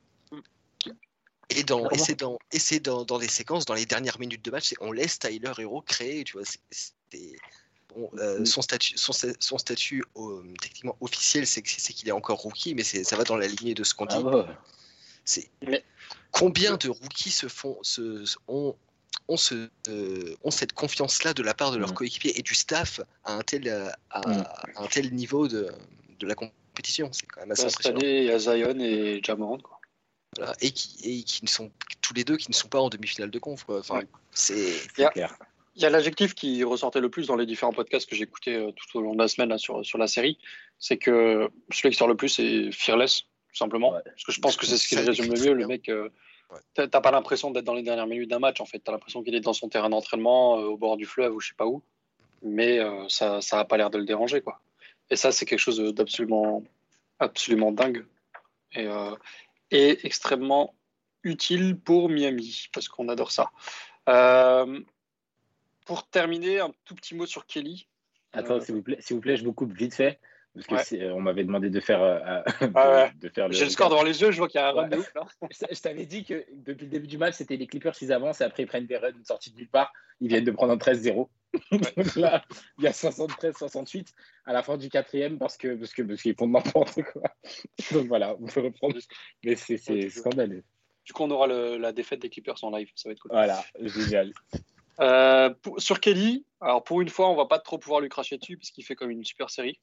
Et, 1.49 1.63
dans, 1.63 1.89
et 1.91 1.97
c'est 1.97 2.19
dans, 2.19 2.37
et 2.51 2.79
dans, 2.81 3.05
dans 3.05 3.17
des 3.17 3.29
séquences, 3.29 3.63
dans 3.63 3.75
les 3.75 3.85
dernières 3.85 4.19
minutes 4.19 4.43
de 4.43 4.51
match, 4.51 4.73
on 4.81 4.91
laisse 4.91 5.19
Tyler 5.19 5.53
Hero 5.57 5.81
créer, 5.81 6.25
tu 6.25 6.33
vois, 6.33 6.45
c'est- 6.45 7.37
bon, 7.97 8.09
euh, 8.19 8.45
son 8.45 8.61
statut, 8.61 8.97
son, 8.97 9.11
son 9.39 9.57
statut 9.57 10.03
euh, 10.15 10.43
techniquement 10.61 10.95
officiel, 11.01 11.45
c'est 11.47 11.61
que- 11.61 11.69
c'est 11.69 11.93
qu'il 11.93 12.07
est 12.07 12.11
encore 12.13 12.39
rookie, 12.39 12.75
mais 12.75 12.83
c'est- 12.83 13.03
ça 13.03 13.15
va 13.17 13.23
dans 13.23 13.35
la 13.37 13.47
lignée 13.47 13.73
de 13.73 13.83
ce 13.83 13.93
qu'on 13.93 14.05
dit. 14.05 14.15
Ah 14.17 14.21
ouais. 14.21 14.45
C'est 15.25 15.49
Mais- 15.65 15.83
combien 16.31 16.77
de 16.77 16.89
rookies 16.89 17.31
se 17.31 17.47
font, 17.47 17.77
se, 17.81 18.25
se- 18.25 18.37
ont, 18.47 18.75
ont, 19.27 19.37
ce, 19.37 19.69
euh, 19.89 20.35
ont 20.43 20.51
cette 20.51 20.71
confiance-là 20.73 21.33
de 21.33 21.43
la 21.43 21.53
part 21.53 21.71
de 21.71 21.77
leurs 21.77 21.91
Mm. 21.91 21.95
coéquipiers 21.95 22.39
et 22.39 22.41
du 22.43 22.55
staff 22.55 23.01
à 23.25 23.33
un 23.33 23.41
tel, 23.41 23.67
à, 24.09 24.19
Mm. 24.27 24.31
à 24.75 24.83
un 24.83 24.87
tel 24.87 25.13
niveau 25.13 25.47
de, 25.49 25.69
de 26.19 26.27
la 26.27 26.35
compétition? 26.35 27.09
C'est 27.11 27.25
quand 27.25 27.41
même 27.41 27.51
assez 27.51 27.63
Bah, 27.63 27.69
Cette 27.69 27.87
impressionnant. 27.87 27.99
année, 27.99 28.19
il 28.19 28.25
y 28.25 28.31
a 28.31 28.39
Zion 28.39 28.79
et 28.79 29.19
Jamorant. 29.23 29.57
Quoi. 29.57 29.79
Voilà. 30.37 30.53
Et, 30.61 30.71
qui, 30.71 30.97
et 31.03 31.23
qui 31.23 31.43
ne 31.43 31.49
sont 31.49 31.71
tous 32.01 32.13
les 32.13 32.23
deux 32.23 32.37
qui 32.37 32.49
ne 32.49 32.55
sont 32.55 32.67
pas 32.69 32.79
en 32.79 32.89
demi-finale 32.89 33.31
de 33.31 33.39
conf. 33.39 33.63
quoi. 33.65 33.79
Enfin, 33.79 33.95
Ouais. 33.99 34.07
c'est 34.31 34.55
C'est 34.95 34.97
Yeah. 34.99 35.09
clair. 35.09 35.35
Il 35.77 35.83
y 35.83 35.85
a 35.85 35.89
l'adjectif 35.89 36.33
qui 36.33 36.63
ressortait 36.63 36.99
le 36.99 37.09
plus 37.09 37.27
dans 37.27 37.35
les 37.35 37.45
différents 37.45 37.71
podcasts 37.71 38.09
que 38.09 38.15
j'ai 38.15 38.23
écoutés 38.23 38.55
euh, 38.55 38.71
tout 38.71 38.97
au 38.97 39.01
long 39.01 39.13
de 39.13 39.19
la 39.19 39.27
semaine 39.27 39.49
là, 39.49 39.57
sur, 39.57 39.85
sur 39.85 39.97
la 39.99 40.07
série. 40.07 40.37
C'est 40.79 40.97
que 40.97 41.49
celui 41.71 41.91
qui 41.91 41.97
sort 41.97 42.07
le 42.07 42.15
plus, 42.15 42.29
c'est 42.29 42.71
fearless, 42.71 43.21
tout 43.21 43.55
simplement. 43.55 43.93
Ouais. 43.93 44.01
Parce 44.03 44.23
que 44.23 44.31
je 44.31 44.41
pense 44.41 44.57
que 44.57 44.65
c'est 44.65 44.77
ce 44.77 44.87
qui 44.87 44.95
le 44.95 45.03
résume 45.05 45.31
le 45.33 45.39
mieux. 45.39 45.53
Le 45.53 45.67
mec, 45.67 45.87
euh, 45.89 46.09
Ouais. 46.49 46.59
t'as 46.75 46.87
t'as 46.87 47.01
pas 47.01 47.11
l'impression 47.11 47.51
d'être 47.51 47.65
dans 47.65 47.73
les 47.73 47.83
dernières 47.83 48.07
minutes 48.07 48.29
d'un 48.29 48.39
match, 48.39 48.61
en 48.61 48.65
fait. 48.65 48.79
T'as 48.79 48.93
l'impression 48.93 49.21
qu'il 49.21 49.35
est 49.35 49.41
dans 49.41 49.51
son 49.51 49.67
terrain 49.67 49.89
d'entraînement, 49.89 50.57
euh, 50.57 50.63
au 50.63 50.77
bord 50.77 50.95
du 50.95 51.05
fleuve 51.05 51.35
ou 51.35 51.41
je 51.41 51.49
sais 51.49 51.55
pas 51.55 51.65
où. 51.67 51.83
Mais 52.41 52.79
euh, 52.79 53.03
ça 53.09 53.41
ça 53.41 53.59
a 53.59 53.65
pas 53.65 53.75
l'air 53.75 53.89
de 53.89 53.97
le 53.97 54.05
déranger. 54.05 54.39
quoi. 54.41 54.61
Et 55.09 55.17
ça, 55.17 55.33
c'est 55.33 55.45
quelque 55.45 55.59
chose 55.59 55.79
d'absolument 55.93 56.63
absolument 57.19 57.73
dingue. 57.73 58.05
Et, 58.73 58.87
euh, 58.87 59.13
et 59.71 60.05
extrêmement 60.07 60.73
utile 61.23 61.77
pour 61.77 62.07
Miami, 62.09 62.67
parce 62.73 62.87
qu'on 62.87 63.09
adore 63.09 63.31
ça. 63.31 63.51
Euh, 64.07 64.79
pour 65.87 66.07
terminer, 66.09 66.59
un 66.59 66.71
tout 66.85 66.93
petit 66.95 67.15
mot 67.15 67.25
sur 67.25 67.45
Kelly. 67.47 67.87
Attends, 68.33 68.55
Euh, 68.55 68.59
s'il 68.61 68.75
vous 68.75 68.83
plaît, 68.83 68.97
s'il 68.99 69.15
vous 69.15 69.21
plaît, 69.21 69.37
je 69.37 69.43
vous 69.43 69.53
coupe 69.53 69.73
vite 69.73 69.95
fait. 69.95 70.19
Parce 70.53 70.67
que 70.67 70.73
Ouais. 70.75 70.83
c'est- 70.83 71.11
on 71.11 71.19
m'avait 71.21 71.43
demandé 71.43 71.69
de 71.69 71.79
faire, 71.79 72.01
euh, 72.01 72.19
de, 72.61 72.71
Ah 72.75 72.91
ouais. 72.91 73.11
de 73.19 73.29
faire 73.29 73.47
le. 73.47 73.53
J'ai 73.53 73.65
le 73.65 73.69
score 73.69 73.89
devant 73.89 74.01
les 74.03 74.19
yeux, 74.21 74.31
je 74.31 74.37
vois 74.37 74.47
qu'il 74.47 74.59
y 74.59 74.63
a 74.63 74.69
un 74.69 74.71
run 74.71 74.83
Ouais. 74.83 74.89
de 74.89 74.97
ouf 74.97 75.13
là. 75.13 75.21
Je 75.71 75.81
t'avais 75.81 76.05
dit 76.05 76.23
que 76.25 76.45
depuis 76.53 76.85
le 76.85 76.91
début 76.91 77.05
du 77.07 77.17
match, 77.19 77.35
c'était 77.35 77.57
les 77.57 77.67
Clippers 77.67 77.93
qui 77.93 78.11
avancent 78.11 78.41
et 78.41 78.43
après 78.43 78.63
ils 78.63 78.67
prennent 78.67 78.87
des 78.87 78.97
runs 78.97 79.11
sortis 79.23 79.51
de 79.51 79.57
nulle 79.57 79.69
part. 79.69 79.93
Ils 80.19 80.29
viennent 80.29 80.43
de 80.45 80.51
prendre 80.51 80.73
un 80.73 80.77
13-0. 80.77 81.29
Donc 81.71 81.81
là, 82.15 82.43
il 82.79 82.83
y 82.83 82.87
a 82.87 82.91
73-68 82.91 84.07
à 84.45 84.53
la 84.53 84.63
fin 84.63 84.77
du 84.77 84.89
quatrième 84.89 85.37
parce 85.37 85.57
que 85.57 85.75
parce 85.75 85.93
que 85.93 86.01
parce 86.01 86.21
qu'ils 86.23 86.35
font 86.35 86.47
n'importe 86.47 87.03
quoi. 87.03 87.21
Donc 87.91 88.07
voilà, 88.07 88.35
on 88.39 88.45
peut 88.47 88.61
reprendre. 88.61 88.97
Mais 89.43 89.55
c'est 89.55 89.77
c'est 89.77 90.09
scandaleux. 90.09 90.63
Du 91.05 91.13
coup, 91.13 91.23
on 91.23 91.31
aura 91.31 91.45
le- 91.47 91.77
la 91.77 91.93
défaite 91.93 92.19
des 92.21 92.29
Clippers 92.29 92.61
en 92.63 92.75
live, 92.75 92.89
ça 92.95 93.07
va 93.09 93.13
être 93.13 93.19
cool. 93.19 93.31
Voilà, 93.31 93.63
génial. 93.79 94.33
Euh, 94.99 95.49
pour- 95.61 95.79
sur 95.81 95.99
Kelly, 95.99 96.45
alors 96.61 96.83
pour 96.83 97.01
une 97.01 97.09
fois, 97.09 97.29
on 97.29 97.35
va 97.35 97.45
pas 97.45 97.59
trop 97.59 97.77
pouvoir 97.77 98.01
lui 98.01 98.09
cracher 98.09 98.37
dessus 98.37 98.57
parce 98.57 98.71
qu'il 98.71 98.83
fait 98.83 98.95
comme 98.95 99.11
une 99.11 99.23
super 99.23 99.49
série. 99.49 99.79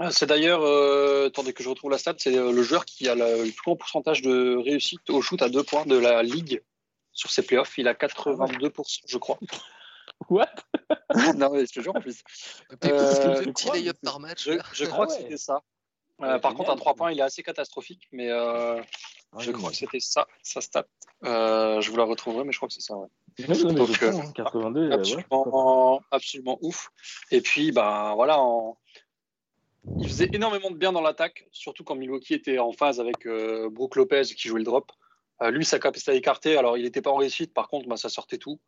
Euh, 0.00 0.10
C'est 0.10 0.26
d'ailleurs, 0.26 0.62
euh, 0.62 1.26
attendez 1.28 1.52
que 1.52 1.62
je 1.62 1.68
retrouve 1.68 1.90
la 1.90 1.98
stat, 1.98 2.14
c'est 2.18 2.36
euh, 2.36 2.52
le 2.52 2.62
joueur 2.62 2.84
qui 2.84 3.08
a 3.08 3.14
le, 3.14 3.44
le 3.44 3.50
plus 3.50 3.62
grand 3.64 3.76
pourcentage 3.76 4.22
de 4.22 4.56
réussite 4.56 5.10
au 5.10 5.20
shoot 5.22 5.40
à 5.42 5.48
deux 5.48 5.62
points 5.62 5.86
de 5.86 5.96
la 5.96 6.22
ligue 6.22 6.62
sur 7.12 7.30
ses 7.30 7.42
playoffs. 7.42 7.76
Il 7.78 7.88
a 7.88 7.94
82%, 7.94 9.00
je 9.06 9.18
crois. 9.18 9.38
What? 10.30 10.46
Non, 11.36 11.50
mais 11.52 11.66
je 11.66 11.72
te 11.72 11.80
jure 11.80 11.94
en 11.94 12.00
plus. 12.00 12.22
Euh, 12.84 13.42
petits 13.42 13.52
crois, 13.52 13.76
par 14.02 14.20
match. 14.20 14.44
Je, 14.72 14.84
crois 14.86 15.04
Ah 15.04 15.06
que 15.06 15.12
c'était 15.12 15.36
ça. 15.36 15.62
Euh, 16.20 16.38
par 16.38 16.50
génial. 16.50 16.56
contre, 16.56 16.70
à 16.70 16.76
3 16.76 16.94
points, 16.94 17.12
il 17.12 17.18
est 17.20 17.22
assez 17.22 17.42
catastrophique, 17.42 18.08
mais 18.10 18.28
euh, 18.30 18.82
je 19.38 19.52
crois 19.52 19.70
que 19.70 19.76
c'était 19.76 20.00
ça, 20.00 20.26
sa 20.42 20.60
stat. 20.60 20.86
Euh, 21.24 21.80
je 21.80 21.90
vous 21.90 21.96
la 21.96 22.04
retrouverai, 22.04 22.44
mais 22.44 22.52
je 22.52 22.58
crois 22.58 22.68
que 22.68 22.74
c'est 22.74 22.80
ça. 22.80 22.96
ouais. 22.96 23.06
Donc, 23.46 23.54
je 23.92 24.04
euh, 24.04 24.10
prends, 24.10 24.20
hein, 24.20 24.32
82, 24.34 24.80
euh, 24.80 24.96
ouais. 24.96 26.00
absolument, 26.10 26.58
ouf. 26.62 26.90
Et 27.30 27.40
puis, 27.40 27.70
ben 27.70 28.14
voilà, 28.16 28.40
en- 28.40 28.76
il 29.96 30.06
faisait 30.08 30.30
énormément 30.32 30.70
de 30.70 30.76
bien 30.76 30.92
dans 30.92 31.00
l'attaque, 31.00 31.46
surtout 31.52 31.84
quand 31.84 31.94
Milwaukee 31.94 32.34
était 32.34 32.58
en 32.58 32.72
phase 32.72 33.00
avec 33.00 33.26
euh, 33.26 33.68
Brook 33.70 33.96
Lopez 33.96 34.22
qui 34.22 34.48
jouait 34.48 34.60
le 34.60 34.64
drop. 34.64 34.90
Euh, 35.42 35.50
lui, 35.52 35.64
sa 35.64 35.78
capacité 35.78 36.10
à 36.12 36.14
écarter, 36.14 36.56
alors 36.56 36.76
il 36.76 36.82
n'était 36.84 37.02
pas 37.02 37.10
en 37.10 37.16
réussite, 37.16 37.54
par 37.54 37.68
contre, 37.68 37.88
ben, 37.88 37.96
ça 37.96 38.08
sortait 38.08 38.38
tout. 38.38 38.58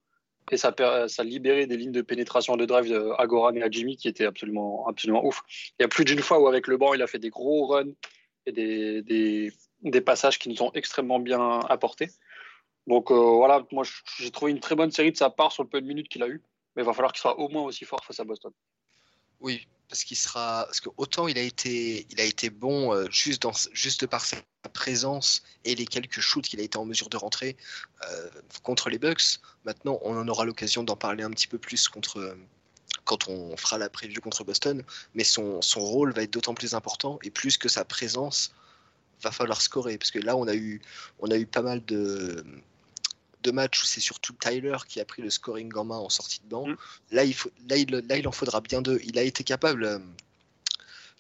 Et 0.51 0.57
ça, 0.57 0.75
ça 1.07 1.25
libérait 1.25 1.67
des 1.67 1.77
lignes 1.77 1.93
de 1.93 2.03
pénétration 2.03 2.57
de 2.57 2.65
drive 2.65 3.15
à 3.19 3.27
Goran 3.27 3.55
et 3.55 3.63
à 3.63 3.71
Jimmy 3.71 3.97
qui 3.97 4.09
étaient 4.09 4.27
absolument, 4.27 4.87
absolument 4.89 5.25
ouf. 5.25 5.43
Il 5.79 5.83
y 5.83 5.85
a 5.85 5.89
plus 5.89 6.05
d'une 6.05 6.21
fois 6.21 6.41
où, 6.41 6.49
avec 6.49 6.67
le 6.67 6.77
banc, 6.77 6.93
il 6.93 7.03
a 7.03 7.07
fait 7.07 7.19
des 7.19 7.31
gros 7.31 7.67
runs 7.67 7.93
et 8.47 8.53
des, 8.53 10.01
passages 10.05 10.39
qui 10.39 10.49
nous 10.49 10.63
ont 10.63 10.73
extrêmement 10.75 11.21
bien 11.21 11.61
apportés. 11.61 12.11
Donc 12.87 13.11
euh, 13.11 13.15
voilà, 13.15 13.65
moi 13.73 13.85
j'ai 14.19 14.31
trouvé 14.31 14.51
une 14.51 14.61
très 14.61 14.75
bonne 14.75 14.91
série 14.91 15.13
de 15.13 15.17
sa 15.17 15.31
part 15.31 15.53
sur 15.53 15.63
le 15.63 15.69
peu 15.69 15.81
de 15.81 15.87
minutes 15.87 16.09
qu'il 16.09 16.23
a 16.23 16.29
eu, 16.29 16.43
mais 16.75 16.83
il 16.83 16.87
va 16.87 16.93
falloir 16.93 17.13
qu'il 17.13 17.21
soit 17.21 17.39
au 17.39 17.49
moins 17.49 17.63
aussi 17.63 17.85
fort 17.85 18.05
face 18.05 18.19
à 18.21 18.25
Boston. 18.25 18.53
Oui, 19.41 19.67
parce 19.89 20.05
qu'il 20.05 20.17
sera. 20.17 20.65
Parce 20.67 20.81
que 20.81 20.89
autant 20.97 21.29
il 21.29 21.39
a 21.39 21.43
été, 21.43 22.07
il 22.11 22.21
a 22.21 22.25
été 22.25 22.51
bon 22.51 22.95
euh, 22.95 23.07
juste, 23.11 24.07
par 24.07 24.25
sa 24.25 24.37
présence 24.73 25.43
et 25.65 25.75
les 25.75 25.87
quelques 25.87 26.21
shoots 26.21 26.47
qu'il 26.47 26.61
a 26.61 26.63
été 26.63 26.79
en 26.79 26.85
mesure 26.85 27.09
de 27.09 27.17
rentrer 27.17 27.57
euh, 28.09 28.31
contre 28.63 28.91
les 28.91 28.99
Bucks. 28.99 29.41
Maintenant, 29.65 29.99
on 30.03 30.17
en 30.19 30.29
aura 30.29 30.45
l'occasion 30.45 30.83
d'en 30.85 30.97
parler 30.97 31.25
un 31.25 31.31
petit 31.31 31.47
peu 31.49 31.59
plus 31.59 31.89
contre. 31.89 32.19
euh, 32.19 32.37
quand 33.05 33.29
on 33.29 33.57
fera 33.57 33.79
la 33.79 33.89
preview 33.89 34.21
contre 34.21 34.45
Boston, 34.45 34.85
mais 35.15 35.25
son, 35.25 35.63
son 35.63 35.81
rôle 35.81 36.13
va 36.13 36.23
être 36.23 36.33
d'autant 36.33 36.55
plus 36.55 36.75
important 36.75 37.19
et 37.25 37.31
plus 37.31 37.57
que 37.57 37.69
sa 37.69 37.85
présence 37.85 38.53
va 39.23 39.33
falloir 39.33 39.61
scorer 39.61 39.99
parce 39.99 40.11
que 40.11 40.19
là 40.19 40.37
on 40.37 40.47
a 40.47 40.55
eu 40.55 40.81
on 41.19 41.31
a 41.31 41.37
eu 41.37 41.47
pas 41.47 41.63
mal 41.63 41.85
de 41.85 42.45
de 43.43 43.51
matchs 43.51 43.83
où 43.83 43.87
c'est 43.87 44.01
surtout 44.01 44.33
Tyler 44.35 44.77
qui 44.89 45.01
a 45.01 45.05
pris 45.05 45.23
le 45.23 45.31
scoring 45.31 45.73
en 45.77 45.85
main 45.85 45.97
en 45.97 46.09
sortie 46.09 46.41
de 46.45 46.49
banc. 46.49 46.67
Mm. 46.67 46.77
Là, 47.13 47.25
il 47.25 47.35
faut, 47.35 47.51
là, 47.69 47.77
il, 47.77 47.91
là, 47.91 48.17
il 48.17 48.29
en 48.29 48.33
faudra 48.33 48.61
bien 48.61 48.83
deux. 48.83 49.01
Il 49.05 49.19
a 49.19 49.23
été 49.23 49.45
capable, 49.45 49.85
euh, 49.85 49.99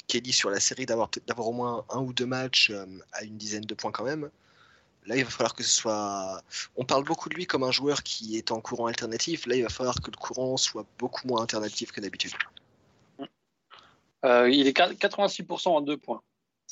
Kelly, 0.07 0.33
sur 0.33 0.51
la 0.51 0.61
série, 0.61 0.87
d'avoir 0.87 1.09
au 1.39 1.53
moins 1.53 1.85
un 1.91 2.01
ou 2.01 2.12
deux 2.12 2.27
matchs 2.27 2.71
euh, 2.71 2.87
à 3.12 3.25
une 3.25 3.37
dizaine 3.37 3.64
de 3.64 3.75
points 3.75 3.93
quand 3.93 4.05
même. 4.05 4.31
Là, 5.07 5.16
il 5.16 5.25
va 5.25 5.31
falloir 5.31 5.55
que 5.55 5.62
ce 5.62 5.71
soit. 5.71 6.43
On 6.77 6.85
parle 6.85 7.05
beaucoup 7.05 7.29
de 7.31 7.35
lui 7.35 7.47
comme 7.47 7.62
un 7.62 7.71
joueur 7.71 8.03
qui 8.03 8.37
est 8.37 8.51
en 8.53 8.61
courant 8.61 8.87
alternatif. 8.87 9.47
Là, 9.47 9.57
il 9.57 9.62
va 9.62 9.71
falloir 9.71 9.95
que 10.01 10.11
le 10.11 10.16
courant 10.16 10.57
soit 10.57 10.85
beaucoup 10.99 11.27
moins 11.27 11.41
alternatif 11.41 11.91
que 11.91 12.01
d'habitude. 12.01 12.33
Euh, 14.25 14.51
il 14.51 14.66
est 14.66 14.77
86% 14.77 15.68
en 15.68 15.81
deux 15.81 15.97
points. 15.97 16.23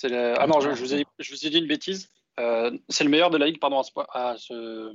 Le- 0.02 0.34
Ah 0.38 0.46
non, 0.46 0.60
je, 0.60 0.74
je 0.74 0.80
vous 0.80 0.94
ai, 0.94 1.06
je 1.18 1.30
vous 1.34 1.46
ai 1.46 1.50
dit 1.50 1.58
une 1.58 1.66
bêtise. 1.66 2.08
Euh, 2.38 2.76
c'est 2.88 3.04
le 3.04 3.10
meilleur 3.10 3.30
de 3.30 3.38
la 3.38 3.46
ligue 3.46 3.58
pardon, 3.58 3.80
à, 3.80 3.82
ce, 3.82 3.90
à, 4.12 4.36
ce, 4.38 4.94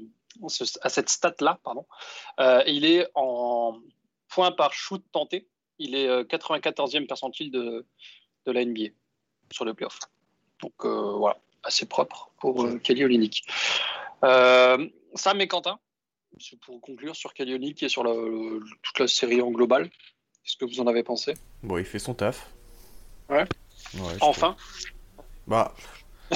à 0.82 0.90
cette 0.90 1.10
stat-là. 1.10 1.60
Pardon. 1.64 1.86
Euh, 2.40 2.64
il 2.68 2.86
est 2.86 3.08
en 3.16 3.80
points 4.30 4.52
par 4.52 4.74
shoot 4.74 5.04
tenté. 5.12 5.48
Il 5.80 5.96
est 5.96 6.08
94e 6.08 7.08
percentile 7.08 7.52
de, 7.52 7.86
de 8.46 8.52
la 8.52 8.64
NBA 8.64 8.90
sur 9.52 9.66
le 9.66 9.74
playoff. 9.74 10.00
Donc 10.62 10.86
voilà, 10.86 11.38
assez 11.64 11.86
propre 11.86 12.32
pour 12.40 12.68
Kelly 12.84 13.04
Olynyk. 13.04 13.44
Sam 14.22 15.42
et 15.42 15.48
Quentin, 15.48 15.80
pour 16.62 16.80
conclure 16.82 17.16
sur 17.16 17.34
Kelly 17.34 17.56
Olynyk 17.56 17.84
et 17.84 17.90
sur 17.90 18.04
la, 18.04 18.14
toute 18.82 19.00
la 19.00 19.08
série 19.08 19.42
en 19.42 19.52
global, 19.52 19.90
qu'est-ce 20.44 20.58
que 20.58 20.66
vous 20.66 20.80
en 20.80 20.88
avez 20.88 21.04
pensé? 21.04 21.34
Bon, 21.62 21.78
il 21.78 21.86
fait 21.86 22.00
son 22.00 22.14
taf. 22.14 22.50
Ouais. 23.30 23.46
enfin 24.22 24.56
Bah. 25.48 25.74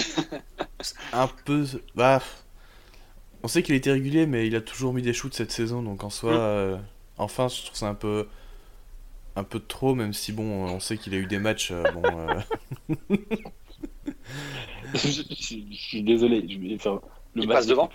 un 1.13 1.27
peu. 1.27 1.65
Bah. 1.95 2.21
On 3.43 3.47
sait 3.47 3.63
qu'il 3.63 3.75
était 3.75 3.91
régulier, 3.91 4.25
mais 4.25 4.47
il 4.47 4.55
a 4.55 4.61
toujours 4.61 4.93
mis 4.93 5.01
des 5.01 5.13
shoots 5.13 5.33
cette 5.33 5.51
saison, 5.51 5.81
donc 5.81 6.03
en 6.03 6.09
soi. 6.09 6.33
Mm. 6.33 6.37
Euh, 6.39 6.77
enfin, 7.17 7.47
je 7.47 7.63
trouve 7.63 7.77
ça 7.77 7.87
un 7.87 7.95
peu. 7.95 8.27
Un 9.35 9.43
peu 9.43 9.59
trop, 9.59 9.93
même 9.93 10.13
si 10.13 10.31
bon, 10.31 10.43
on 10.43 10.79
sait 10.79 10.97
qu'il 10.97 11.13
a 11.13 11.17
eu 11.17 11.27
des 11.27 11.37
matchs. 11.37 11.69
Euh, 11.71 11.83
bon, 11.91 12.01
euh. 12.03 13.15
je, 14.95 15.21
suis 15.71 16.01
désolé. 16.01 16.43
Je 16.49 16.57
vais 16.57 16.77
faire 16.79 16.93
le 16.93 17.01
il 17.43 17.47
passe 17.47 17.67
devant. 17.67 17.89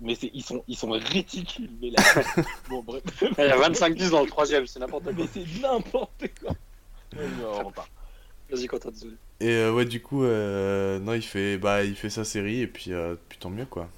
mais 0.00 0.12
ils 0.34 0.42
sont, 0.42 0.62
ils 0.68 0.76
sont 0.76 0.90
ridicules. 0.90 1.70
bon, 2.68 2.82
bref. 2.82 3.02
Il 3.22 3.44
y 3.44 3.48
a 3.48 3.56
25-10 3.56 4.10
dans 4.10 4.20
le 4.20 4.28
troisième, 4.28 4.66
c'est 4.66 4.80
n'importe 4.80 5.04
quoi. 5.04 5.12
Mais 5.16 5.26
c'est 5.32 5.60
n'importe 5.62 6.24
quoi. 6.40 6.54
Vas-y, 8.50 8.66
Quentin, 8.66 8.90
désolé. 8.90 9.14
Et 9.40 9.48
euh, 9.48 9.72
ouais, 9.72 9.86
du 9.86 10.02
coup, 10.02 10.24
euh, 10.24 10.98
non, 10.98 11.14
il 11.14 11.22
fait, 11.22 11.56
bah, 11.58 11.84
il 11.84 11.96
fait 11.96 12.10
sa 12.10 12.24
série 12.24 12.60
et 12.60 12.66
puis, 12.66 12.92
euh, 12.92 13.14
puis 13.28 13.38
tant 13.38 13.50
mieux, 13.50 13.64
quoi. 13.64 13.88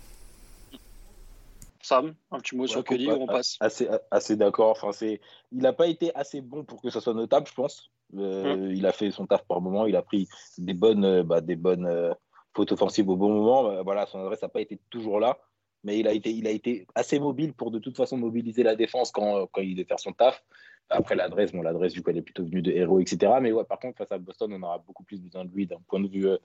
Sam, 1.84 2.14
un 2.30 2.40
petit 2.40 2.56
mot 2.56 2.66
sur 2.66 2.82
Kelly, 2.82 3.10
on 3.10 3.26
passe. 3.26 3.56
Assez, 3.60 3.88
assez 4.10 4.36
d'accord. 4.36 4.70
Enfin, 4.70 4.92
c'est, 4.92 5.20
il 5.52 5.58
n'a 5.58 5.72
pas 5.72 5.86
été 5.86 6.14
assez 6.14 6.40
bon 6.40 6.64
pour 6.64 6.80
que 6.80 6.90
ça 6.90 7.00
soit 7.00 7.14
notable, 7.14 7.46
je 7.46 7.54
pense. 7.54 7.90
Hum. 8.16 8.70
Il 8.70 8.86
a 8.86 8.92
fait 8.92 9.10
son 9.10 9.26
taf 9.26 9.44
par 9.46 9.60
moment. 9.60 9.86
Il 9.86 9.96
a 9.96 10.02
pris 10.02 10.28
des 10.58 10.74
bonnes, 10.74 11.22
bah, 11.22 11.40
des 11.40 11.56
bonnes 11.56 12.14
fautes 12.54 12.72
offensives 12.72 13.08
au 13.08 13.16
bon 13.16 13.28
moment. 13.28 13.82
voilà, 13.82 14.06
son 14.06 14.20
adresse 14.20 14.42
n'a 14.42 14.48
pas 14.48 14.60
été 14.60 14.80
toujours 14.88 15.20
là, 15.20 15.38
mais 15.82 15.98
il 15.98 16.08
a 16.08 16.12
été, 16.12 16.30
il 16.30 16.46
a 16.46 16.50
été 16.50 16.86
assez 16.94 17.18
mobile 17.18 17.52
pour 17.52 17.70
de 17.70 17.78
toute 17.78 17.96
façon 17.96 18.16
mobiliser 18.16 18.62
la 18.62 18.76
défense 18.76 19.10
quand, 19.10 19.46
quand 19.52 19.60
il 19.60 19.74
devait 19.74 19.86
faire 19.86 20.00
son 20.00 20.12
taf. 20.12 20.42
Après, 20.90 21.14
l'adresse, 21.14 21.52
bon, 21.52 21.62
l'adresse, 21.62 21.92
du 21.92 22.02
coup, 22.02 22.10
elle 22.10 22.18
est 22.18 22.22
plutôt 22.22 22.44
venue 22.44 22.62
de 22.62 22.70
héros, 22.70 23.00
etc. 23.00 23.32
Mais 23.40 23.52
ouais, 23.52 23.64
par 23.64 23.78
contre, 23.78 23.98
face 23.98 24.12
à 24.12 24.18
Boston, 24.18 24.52
on 24.52 24.62
aura 24.62 24.78
beaucoup 24.78 25.02
plus 25.02 25.20
besoin 25.20 25.44
de 25.44 25.50
lui 25.50 25.66
d'un 25.66 25.80
point 25.88 26.00
de 26.00 26.08
vue, 26.08 26.28
euh, 26.28 26.38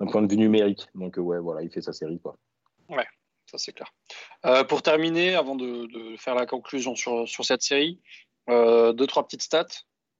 d'un 0.00 0.06
point 0.06 0.22
de 0.22 0.30
vue 0.30 0.38
numérique. 0.38 0.86
Donc, 0.94 1.18
euh, 1.18 1.22
ouais, 1.22 1.38
voilà, 1.38 1.62
il 1.62 1.70
fait 1.70 1.80
sa 1.80 1.92
série, 1.92 2.18
quoi. 2.18 2.36
Ouais, 2.88 3.06
ça 3.50 3.58
c'est 3.58 3.72
clair. 3.72 3.92
Euh, 4.46 4.64
pour 4.64 4.82
terminer, 4.82 5.34
avant 5.34 5.56
de, 5.56 6.16
faire 6.16 6.34
la 6.34 6.46
conclusion 6.46 6.94
sur, 6.94 7.28
sur 7.28 7.44
cette 7.44 7.62
série, 7.62 8.00
deux, 8.48 9.06
trois 9.06 9.24
petites 9.24 9.42
stats. 9.42 9.66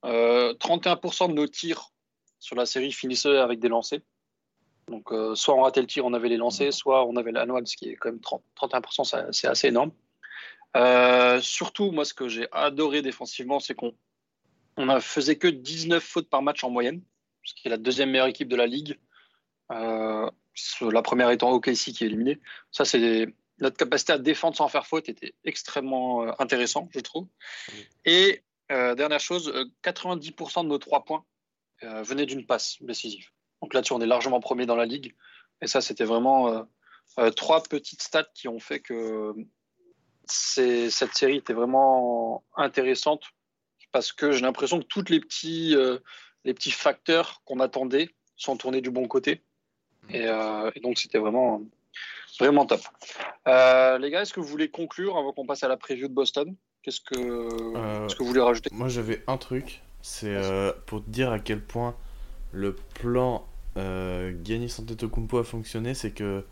31% 0.05 1.29
de 1.29 1.33
nos 1.33 1.47
tirs 1.47 1.91
sur 2.39 2.55
la 2.55 2.67
série 2.67 2.93
finissaient 2.93 3.39
avec 3.39 3.59
des 3.59 3.69
lancers. 3.69 4.01
Donc, 4.89 5.13
soit 5.35 5.55
on 5.55 5.63
ratait 5.63 5.81
le 5.81 5.87
tir, 5.87 6.05
on 6.05 6.13
avait 6.13 6.29
les 6.29 6.37
lancers, 6.37 6.73
soit 6.73 7.07
on 7.07 7.17
avait 7.17 7.33
l'annual, 7.33 7.67
ce 7.67 7.77
qui 7.77 7.89
est 7.89 7.97
quand 7.97 8.11
même 8.11 8.21
30, 8.21 8.43
31%, 8.57 9.33
c'est 9.33 9.49
assez 9.49 9.69
énorme. 9.69 9.93
Euh, 10.77 11.41
surtout, 11.41 11.91
moi, 11.91 12.05
ce 12.05 12.15
que 12.15 12.29
j'ai 12.29 12.47
adoré 12.53 13.03
défensivement, 13.03 13.61
c'est 13.61 13.75
qu'on 13.75 13.95
on 14.77 15.01
faisait 15.01 15.37
que 15.37 15.49
19 15.49 16.03
fautes 16.03 16.29
par 16.29 16.43
match 16.43 16.63
en 16.63 16.71
moyenne, 16.71 17.03
ce 17.43 17.55
qui 17.55 17.69
est 17.69 17.71
la 17.71 17.79
deuxième 17.79 18.11
meilleure 18.11 18.27
équipe 18.27 18.49
de 18.49 18.57
la 18.57 18.67
ligue. 18.67 18.99
Euh, 20.83 20.91
la 20.91 21.03
première 21.03 21.31
étant 21.31 21.51
OKC 21.51 21.93
qui 21.93 22.05
est 22.05 22.07
éliminée. 22.07 22.41
Ça, 22.71 22.85
c'est 22.85 23.27
notre 23.59 23.77
capacité 23.77 24.13
à 24.13 24.19
défendre 24.19 24.57
sans 24.57 24.69
faire 24.69 24.87
faute 24.87 25.09
était 25.09 25.35
extrêmement 25.45 26.25
euh, 26.25 26.33
intéressant, 26.39 26.89
je 26.95 27.01
trouve. 27.01 27.27
Et 28.05 28.43
dernière 28.71 29.21
chose, 29.21 29.51
90% 29.83 30.63
de 30.65 30.69
nos 30.69 30.77
trois 30.77 31.03
points 31.03 31.25
venaient 31.81 32.27
d'une 32.27 32.45
passe 32.45 32.77
décisive. 32.83 33.31
Donc 33.63 33.73
là-dessus, 33.73 33.95
on 33.95 34.01
est 34.03 34.07
largement 34.07 34.41
premier 34.41 34.67
dans 34.67 34.77
la 34.77 34.85
ligue. 34.85 35.15
Et 35.63 35.67
ça, 35.67 35.81
c'était 35.81 36.05
vraiment 36.05 36.67
trois 37.35 37.63
petites 37.63 38.03
stats 38.03 38.29
qui 38.35 38.47
ont 38.47 38.61
fait 38.61 38.81
que 38.81 39.33
cette 40.27 41.15
série 41.15 41.37
était 41.37 41.55
vraiment 41.55 42.45
intéressante 42.57 43.25
parce 43.93 44.13
que 44.13 44.33
j'ai 44.33 44.43
l'impression 44.43 44.81
que 44.81 44.87
tous 44.87 45.09
les 45.09 45.21
petits, 45.21 45.75
euh, 45.75 45.99
les 46.45 46.55
petits 46.55 46.71
facteurs 46.71 47.43
qu'on 47.45 47.61
attendait 47.61 48.11
sont 48.37 48.57
tournés 48.57 48.81
du 48.81 48.91
bon 48.91 49.09
côté. 49.09 49.43
Et, 50.11 50.27
euh, 50.27 50.71
donc, 50.83 50.99
c'était 50.99 51.19
vraiment, 51.19 51.63
vraiment 52.41 52.67
top. 52.67 52.81
Euh, 53.47 53.99
les 53.99 54.11
gars, 54.11 54.23
est-ce 54.23 54.33
que 54.33 54.41
vous 54.41 54.47
voulez 54.47 54.71
conclure 54.71 55.17
avant 55.17 55.33
qu'on 55.33 55.47
passe 55.47 55.63
à 55.63 55.69
la 55.69 55.77
preview 55.77 56.09
de 56.09 56.15
Boston? 56.15 56.55
Qu'est-ce 56.83 57.01
que, 57.01 57.17
vous 58.19 58.25
voulez 58.25 58.41
rajouter? 58.41 58.71
Moi, 58.73 58.89
j'avais 58.89 59.23
un 59.27 59.37
truc. 59.37 59.83
C'est 60.01 60.37
pour 60.87 61.01
dire 61.01 61.33
à 61.33 61.39
quel 61.39 61.61
point 61.61 61.95
le 62.53 62.75
plan 62.75 63.47
euh, 63.77 64.35
Giannis 64.45 64.75
Antetokounmpo 64.79 65.39
a 65.39 65.45
fonctionné. 65.45 65.95
C'est 65.95 66.11
que 66.11 66.45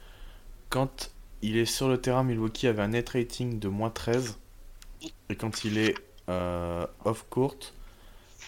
quand 0.70 1.10
il 1.42 1.56
est 1.56 1.64
sur 1.64 1.88
le 1.88 2.00
terrain, 2.00 2.22
Milwaukee 2.22 2.66
avait 2.66 2.82
un 2.82 2.88
net 2.88 3.10
rating 3.10 3.58
de 3.58 3.68
moins 3.68 3.90
13. 3.90 4.38
Et 5.28 5.36
quand 5.36 5.64
il 5.64 5.78
est 5.78 5.94
euh, 6.28 6.86
off-court, 7.04 7.56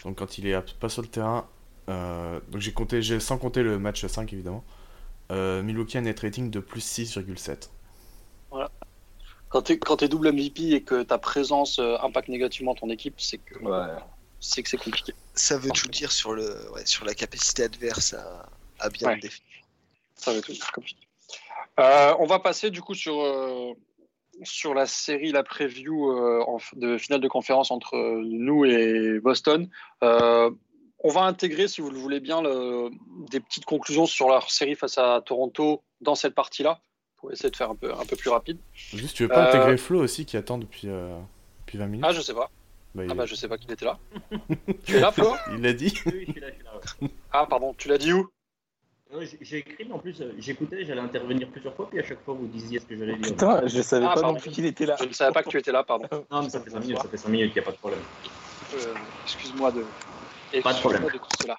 donc 0.04 0.18
quand 0.18 0.38
il 0.38 0.46
est 0.46 0.78
pas 0.78 0.88
sur 0.88 1.02
le 1.02 1.08
terrain, 1.08 1.46
euh, 1.88 2.40
donc 2.48 2.60
j'ai 2.60 2.72
compté, 2.72 3.02
sans 3.20 3.38
compter 3.38 3.62
le 3.62 3.78
match 3.78 4.04
5 4.04 4.32
évidemment, 4.32 4.64
euh, 5.30 5.62
Milwaukee 5.62 5.96
a 5.96 6.00
un 6.00 6.02
net 6.04 6.20
rating 6.20 6.50
de 6.50 6.60
plus 6.60 6.80
6,7. 6.80 7.70
Voilà. 8.50 8.70
Quand 9.48 9.62
tu 9.62 10.04
es, 10.04 10.08
double 10.08 10.32
MVP 10.32 10.72
et 10.72 10.82
que 10.82 11.02
ta 11.02 11.16
présence 11.18 11.78
impacte 11.78 12.28
négativement 12.28 12.74
ton 12.74 12.90
équipe, 12.90 13.14
c'est 13.18 13.38
que 13.38 13.54
c'est 14.40 14.62
que 14.62 14.68
c'est 14.68 14.76
compliqué. 14.76 15.14
Ça 15.34 15.58
veut 15.58 15.70
tout 15.70 15.88
dire 15.88 16.12
sur, 16.12 16.32
le, 16.32 16.54
sur 16.84 17.04
la 17.04 17.14
capacité 17.14 17.64
adverse 17.64 18.14
à, 18.78 18.88
bien 18.90 19.16
définir. 19.16 19.64
Ça 20.14 20.32
veut 20.32 20.42
tout 20.42 20.52
dire, 20.52 20.70
compliqué. 20.72 21.08
Euh, 21.78 22.14
on 22.18 22.26
va 22.26 22.38
passer 22.40 22.70
du 22.70 22.82
coup 22.82 22.94
sur, 22.94 23.20
euh, 23.20 23.72
sur 24.42 24.74
la 24.74 24.86
série, 24.86 25.30
la 25.30 25.44
preview 25.44 26.10
euh, 26.10 26.44
de 26.74 26.98
finale 26.98 27.20
de 27.20 27.28
conférence 27.28 27.70
entre 27.70 27.96
nous 27.96 28.64
et 28.64 29.20
Boston. 29.20 29.68
On 31.00 31.10
va 31.10 31.22
intégrer, 31.22 31.68
si 31.68 31.80
vous 31.80 31.90
le 31.90 31.98
voulez 31.98 32.20
bien, 32.20 32.42
des 33.30 33.40
petites 33.40 33.64
conclusions 33.64 34.06
sur 34.06 34.28
leur 34.28 34.50
série 34.50 34.74
face 34.74 34.98
à 34.98 35.22
Toronto 35.24 35.82
dans 36.00 36.14
cette 36.14 36.34
partie-là, 36.34 36.80
pour 37.16 37.32
essayer 37.32 37.50
de 37.50 37.56
faire 37.56 37.70
un 37.70 37.76
peu, 37.76 37.92
un 37.92 38.04
peu 38.04 38.16
plus 38.16 38.30
rapide. 38.30 38.58
Juste, 38.72 39.16
tu 39.16 39.22
veux 39.24 39.28
pas 39.28 39.48
intégrer 39.48 39.76
Flo 39.76 40.02
aussi 40.02 40.24
qui 40.26 40.36
attend 40.36 40.58
depuis, 40.58 40.88
depuis 41.60 41.78
20 41.78 41.86
minutes? 41.86 42.04
Ah, 42.08 42.12
je 42.12 42.20
sais 42.20 42.34
pas. 42.34 42.50
Bah, 42.94 43.04
ah 43.10 43.14
bah 43.14 43.26
je 43.26 43.34
sais 43.34 43.48
pas 43.48 43.58
qu'il 43.58 43.70
était 43.70 43.84
là. 43.84 43.98
tu 44.84 44.96
es 44.96 45.00
là 45.00 45.12
Flo? 45.12 45.34
Il 45.52 45.62
l'a 45.62 45.72
dit. 45.72 45.92
Oui, 46.06 46.24
je 46.26 46.32
suis 46.32 46.40
là, 46.40 46.48
je 46.50 46.54
suis 46.54 46.64
là. 46.64 47.08
Ah 47.32 47.46
pardon, 47.48 47.74
tu 47.76 47.88
l'as 47.88 47.98
dit 47.98 48.12
où? 48.12 48.28
J'ai 49.40 49.58
écrit, 49.58 49.84
mais 49.86 49.92
en 49.92 49.98
plus, 49.98 50.20
euh, 50.20 50.34
j'écoutais, 50.38 50.84
j'allais 50.84 51.00
intervenir 51.00 51.48
plusieurs 51.48 51.74
fois, 51.74 51.88
puis 51.88 51.98
à 51.98 52.02
chaque 52.02 52.22
fois, 52.24 52.34
vous 52.34 52.46
disiez 52.46 52.78
ce 52.78 52.84
que 52.84 52.96
j'allais 52.96 53.16
dire. 53.16 53.32
Putain, 53.32 53.66
je 53.66 53.80
savais 53.80 54.06
ah, 54.06 54.14
pas 54.14 54.20
non 54.20 54.34
plus 54.34 54.50
qu'il 54.50 54.66
était 54.66 54.84
là. 54.84 54.96
Je 55.00 55.06
ne 55.06 55.12
savais 55.12 55.32
pas 55.32 55.42
que 55.42 55.48
tu 55.48 55.56
étais 55.56 55.72
là, 55.72 55.82
pardon. 55.82 56.08
Non, 56.30 56.42
mais 56.42 56.50
ça 56.50 56.60
fait 56.60 56.70
5 56.70 56.80
minutes, 56.80 56.98
ça 56.98 57.08
fait 57.08 57.16
5 57.16 57.28
minutes, 57.28 57.52
il 57.54 57.58
n'y 57.58 57.60
a 57.60 57.64
pas 57.64 57.72
de 57.72 57.76
problème. 57.76 58.00
Euh, 58.74 58.94
excuse-moi 59.24 59.72
de. 59.72 59.84
Pas 60.62 60.72
de 60.72 60.78
problème. 60.78 61.04
De 61.04 61.10
tout 61.10 61.28
cela. 61.40 61.58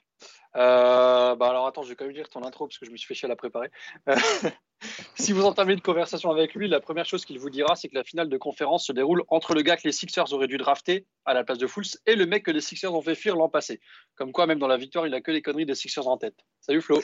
Euh, 0.56 1.36
bah 1.36 1.50
alors 1.50 1.68
attends, 1.68 1.84
je 1.84 1.90
vais 1.90 1.96
quand 1.96 2.06
même 2.06 2.14
lire 2.14 2.28
ton 2.28 2.44
intro 2.44 2.66
parce 2.66 2.80
que 2.80 2.86
je 2.86 2.92
me 2.92 2.98
suis 2.98 3.08
fait 3.08 3.14
chier 3.14 3.28
à 3.28 3.30
la 3.30 3.36
préparer. 3.36 3.70
Euh, 4.08 4.16
si 5.16 5.32
vous 5.32 5.46
entamez 5.46 5.74
une 5.74 5.82
conversation 5.82 6.32
avec 6.32 6.56
lui, 6.56 6.68
la 6.68 6.80
première 6.80 7.06
chose 7.06 7.24
qu'il 7.24 7.38
vous 7.38 7.52
dira, 7.52 7.76
c'est 7.76 7.88
que 7.88 7.96
la 7.96 8.04
finale 8.04 8.30
de 8.30 8.38
conférence 8.38 8.88
se 8.88 8.92
déroule 8.92 9.24
entre 9.28 9.54
le 9.54 9.62
gars 9.62 9.78
que 9.78 9.84
les 9.84 9.92
Sixers 9.92 10.34
auraient 10.34 10.48
dû 10.48 10.58
drafter 10.58 11.06
à 11.26 11.36
la 11.36 11.44
place 11.44 11.60
de 11.60 11.68
Fools 11.68 11.86
et 12.08 12.16
le 12.16 12.26
mec 12.26 12.44
que 12.44 12.52
les 12.52 12.62
Sixers 12.62 12.94
ont 12.94 13.02
fait 13.02 13.16
fuir 13.16 13.36
l'an 13.36 13.48
passé. 13.48 13.80
Comme 14.16 14.32
quoi, 14.32 14.48
même 14.48 14.60
dans 14.60 14.68
la 14.68 14.78
victoire, 14.78 15.06
il 15.06 15.14
a 15.14 15.22
que 15.22 15.32
les 15.32 15.44
conneries 15.44 15.68
des 15.68 15.76
Sixers 15.76 16.08
en 16.08 16.18
tête. 16.18 16.38
Salut 16.62 16.82
Flo. 16.82 17.00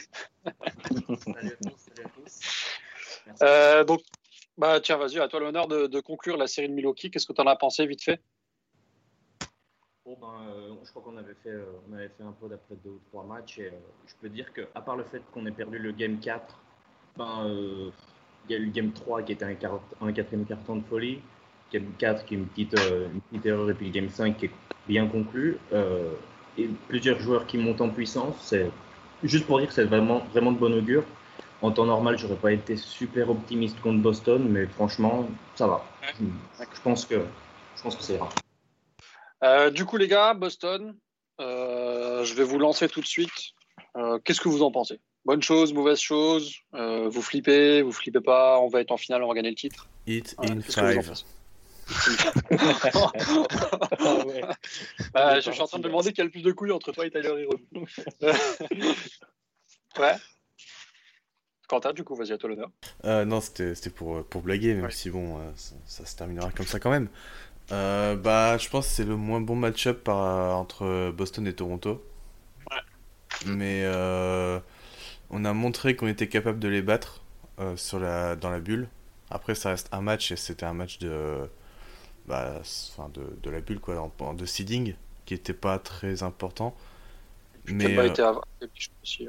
salut 0.46 1.52
à 1.52 1.70
tous. 1.70 1.78
Salut 1.78 2.06
à 2.06 2.10
tous. 2.10 2.40
Euh, 3.44 3.84
donc, 3.84 4.02
bah 4.58 4.80
tiens, 4.80 4.98
vas-y, 4.98 5.20
à 5.20 5.28
toi 5.28 5.40
l'honneur 5.40 5.68
de, 5.68 5.88
de, 5.88 6.00
conclure 6.00 6.38
la 6.38 6.48
série 6.48 6.70
de 6.70 6.74
Milwaukee. 6.74 7.12
Qu'est-ce 7.12 7.26
que 7.26 7.34
tu 7.34 7.42
en 7.42 7.48
as 7.48 7.56
pensé 7.56 7.86
vite 7.86 8.04
fait? 8.04 8.22
Bon, 10.06 10.16
ben, 10.22 10.28
euh, 10.48 10.76
je 10.84 10.90
crois 10.92 11.02
qu'on 11.02 11.18
avait, 11.18 11.34
fait, 11.42 11.50
euh, 11.50 11.66
on 11.90 11.94
avait 11.96 12.10
fait 12.10 12.22
un 12.22 12.34
peu 12.40 12.48
d'après 12.48 12.76
deux 12.84 12.92
ou 12.92 13.00
trois 13.10 13.24
matchs. 13.24 13.58
Et 13.58 13.68
euh, 13.68 13.72
je 14.06 14.14
peux 14.22 14.30
dire 14.30 14.54
qu'à 14.54 14.80
part 14.80 14.96
le 14.96 15.04
fait 15.04 15.24
qu'on 15.34 15.48
ait 15.48 15.52
perdu 15.52 15.80
le 15.80 15.92
game 15.94 16.20
4, 16.20 16.60
ben, 17.18 17.48
il 18.48 18.52
y 18.52 18.54
a 18.54 18.60
eu 18.60 18.66
le 18.66 18.72
game 18.72 18.92
3 18.92 19.24
qui 19.24 19.32
était 19.32 19.46
un, 19.46 19.56
un 20.02 20.14
quatrième 20.14 20.46
carton 20.46 20.76
de 20.76 20.84
folie. 20.84 21.22
Game 21.74 21.88
4 21.98 22.24
qui 22.26 22.36
est 22.36 22.38
une 22.38 22.46
petite, 22.46 22.80
une 23.14 23.22
petite 23.22 23.48
erreur. 23.48 23.72
Et 23.72 23.74
puis 23.74 23.88
le 23.88 23.92
game 23.92 24.10
5 24.10 24.38
qui 24.38 24.46
est 24.46 24.52
bien 24.88 25.08
conclu. 25.08 25.58
et 26.58 26.70
plusieurs 26.88 27.20
joueurs 27.20 27.48
qui 27.48 27.58
montent 27.58 27.82
en 27.82 27.90
puissance. 27.90 28.36
C'est 28.42 28.70
juste 29.24 29.48
pour 29.48 29.58
dire 29.58 29.70
que 29.70 29.74
c'est 29.74 29.86
vraiment, 29.86 30.20
vraiment 30.32 30.52
de 30.52 30.60
bon 30.60 30.72
augure. 30.78 31.04
En 31.64 31.72
temps 31.72 31.86
normal, 31.86 32.20
j'aurais 32.20 32.36
pas 32.36 32.52
été 32.52 32.76
super 32.78 33.32
optimiste 33.32 33.80
contre 33.82 34.04
Boston, 34.04 34.48
mais 34.48 34.68
franchement, 34.68 35.28
ça 35.56 35.66
va. 35.66 35.84
Je, 36.20 36.82
pense 36.84 37.06
que, 37.06 37.26
je 37.76 37.82
pense 37.82 37.96
que 37.96 38.04
c'est 38.04 38.18
rare. 38.20 38.30
Euh, 39.46 39.70
du 39.70 39.86
coup, 39.86 39.98
les 39.98 40.08
gars, 40.08 40.34
Boston, 40.34 40.96
euh, 41.40 42.24
je 42.26 42.34
vais 42.34 42.44
vous 42.44 42.58
lancer 42.58 42.88
tout 42.90 43.02
de 43.02 43.06
suite. 43.06 43.30
Euh, 43.96 44.18
qu'est-ce 44.24 44.42
que 44.42 44.50
vous 44.50 44.64
en 44.64 44.72
pensez? 44.72 45.00
Bonne 45.24 45.42
chose, 45.42 45.74
mauvaise 45.74 46.00
chose. 46.00 46.54
euh, 46.74 47.08
vous 47.10 47.22
flippez, 47.22 47.82
vous 47.82 47.92
flippez 47.92 48.22
pas. 48.22 48.60
On 48.60 48.68
va 48.68 48.82
être 48.82 48.92
en 48.92 48.98
finale, 48.98 49.24
on 49.24 49.28
va 49.28 49.34
gagner 49.36 49.50
le 49.52 49.56
titre? 49.56 49.88
Ouais, 50.08 50.22
in 50.40 50.62
five. 50.62 51.14
je 51.88 51.94
suis 55.52 55.62
en 55.62 55.68
train 55.68 55.78
de 55.78 55.84
me 55.84 55.88
demander 55.90 56.12
qui 56.14 56.22
a 56.22 56.24
le 56.24 56.32
plus 56.32 56.42
de 56.42 56.52
couilles 56.52 56.72
entre 56.72 56.92
toi 56.92 57.06
et 57.06 57.12
Tyler 57.12 57.44
Hero. 57.44 57.60
ouais. 60.00 60.16
Quentin, 61.68 61.94
du 61.94 62.04
coup, 62.04 62.16
vas-y 62.16 62.32
à 62.32 62.38
toi 62.38 62.50
l'honneur. 62.50 62.70
Euh, 63.06 63.26
non, 63.26 63.42
c'était 63.42 63.74
c'était 63.76 63.90
pour, 63.90 64.24
pour 64.26 64.42
blaguer, 64.42 64.74
même 64.76 64.86
Ouais. 64.86 64.92
si 64.92 65.10
bon, 65.10 65.40
euh, 65.40 65.52
ça, 65.56 65.76
ça 65.86 66.06
se 66.06 66.16
terminera 66.16 66.52
comme 66.52 66.68
ça 66.68 66.80
quand 66.80 66.92
même. 66.92 67.10
Euh, 67.72 68.16
bah, 68.16 68.58
je 68.58 68.70
pense 68.70 68.88
que 68.88 68.94
c'est 68.94 69.04
le 69.06 69.16
moins 69.16 69.42
bon 69.42 69.56
match-up 69.56 70.04
par- 70.04 70.58
entre 70.58 71.12
Boston 71.12 71.48
et 71.48 71.54
Toronto. 71.54 72.04
Mais 73.46 73.82
euh, 73.84 74.60
on 75.30 75.46
a 75.46 75.54
montré 75.54 75.96
qu'on 75.96 76.08
était 76.08 76.30
capable 76.30 76.60
de 76.60 76.68
les 76.68 76.82
battre 76.82 77.22
euh, 77.60 77.78
sur 77.78 78.00
la, 78.00 78.36
dans 78.36 78.50
la 78.50 78.60
bulle. 78.60 78.90
Après, 79.32 79.56
ça 79.56 79.70
reste 79.72 79.90
un 79.94 80.02
match 80.02 80.32
et 80.32 80.36
c'était 80.38 80.66
un 80.66 80.74
match 80.74 81.00
de, 81.00 81.50
bah, 82.28 82.56
enfin 82.62 83.10
de, 83.14 83.24
de 83.44 83.50
la 83.50 83.62
bulle, 83.62 83.80
quoi, 83.80 84.00
en, 84.02 84.14
en- 84.26 84.34
de 84.34 84.46
seeding, 84.46 84.96
qui 85.26 85.34
était 85.36 85.54
pas 85.54 85.80
très 85.80 86.24
important. 86.24 86.76
Mais, 87.68 87.98
euh. 88.00 88.16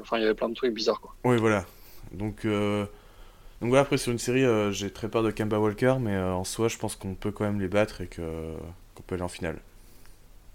Enfin, 0.00 0.18
il 0.18 0.22
y 0.22 0.24
avait 0.24 0.34
plein 0.34 0.48
de 0.48 0.54
trucs 0.54 0.72
bizarres, 0.74 1.00
quoi. 1.00 1.14
Oui, 1.24 1.36
voilà. 1.38 1.64
Donc, 2.12 2.44
euh, 2.44 2.86
donc 3.60 3.70
voilà, 3.70 3.82
après 3.82 3.96
sur 3.96 4.12
une 4.12 4.18
série, 4.18 4.44
euh, 4.44 4.70
j'ai 4.70 4.90
très 4.90 5.08
peur 5.08 5.22
de 5.22 5.30
Kemba 5.30 5.58
Walker, 5.58 5.96
mais 6.00 6.14
euh, 6.14 6.34
en 6.34 6.44
soi, 6.44 6.68
je 6.68 6.76
pense 6.76 6.96
qu'on 6.96 7.14
peut 7.14 7.30
quand 7.32 7.44
même 7.44 7.60
les 7.60 7.68
battre 7.68 8.00
et 8.00 8.06
que 8.06 8.54
qu'on 8.94 9.02
peut 9.02 9.14
aller 9.14 9.24
en 9.24 9.28
finale. 9.28 9.60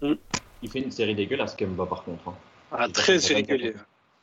Il 0.00 0.70
fait 0.70 0.80
une 0.80 0.90
série 0.90 1.14
dégueulasse, 1.14 1.54
Kemba, 1.54 1.86
par 1.86 2.04
contre. 2.04 2.28
hein. 2.28 2.34
Ah, 2.72 2.88
très 2.88 3.18
irrégulier. 3.18 3.74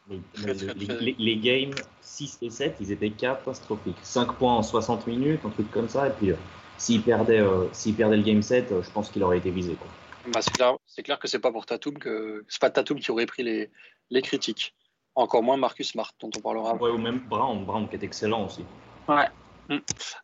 Les, 0.10 1.38
games 1.38 1.76
6 2.02 2.40
et 2.42 2.50
7, 2.50 2.78
ils 2.82 2.92
étaient 2.92 3.12
catastrophiques. 3.12 3.98
5 4.02 4.34
points 4.34 4.56
en 4.56 4.64
60 4.64 5.06
minutes, 5.08 5.42
un 5.46 5.50
truc 5.50 5.70
comme 5.72 5.88
ça. 5.88 6.08
Et 6.08 6.12
puis, 6.12 6.32
euh, 6.32 6.36
s'il 6.78 7.04
perdait, 7.04 7.40
euh, 7.40 7.66
s'il 7.74 7.96
perdait 7.96 8.18
le 8.18 8.24
game 8.24 8.42
7, 8.42 8.72
euh, 8.72 8.82
je 8.82 8.90
pense 8.90 9.10
qu'il 9.12 9.24
aurait 9.24 9.38
été 9.38 9.52
visé. 9.52 9.76
Quoi. 9.76 9.88
Bah, 10.34 10.42
c'est 10.42 10.52
clair, 10.54 10.78
c'est 10.88 11.04
clair 11.04 11.20
que 11.20 11.28
c'est 11.28 11.40
pas 11.40 11.52
pour 11.52 11.66
Tatum 11.66 11.98
que 11.98 12.44
c'est 12.48 12.62
pas 12.62 12.70
Tatum 12.70 13.00
qui 13.00 13.12
aurait 13.12 13.28
pris 13.28 13.44
les, 13.44 13.70
les 14.10 14.22
critiques. 14.22 14.74
Encore 15.20 15.44
moins 15.44 15.58
Marcus 15.58 15.90
Smart, 15.90 16.14
dont 16.22 16.30
on 16.38 16.40
parlera. 16.40 16.76
Ouais, 16.76 16.92
ou 16.92 16.98
même 16.98 17.20
Brown, 17.28 17.66
Brown 17.66 17.90
qui 17.90 17.96
est 17.98 18.04
excellent 18.04 18.46
aussi. 18.46 18.64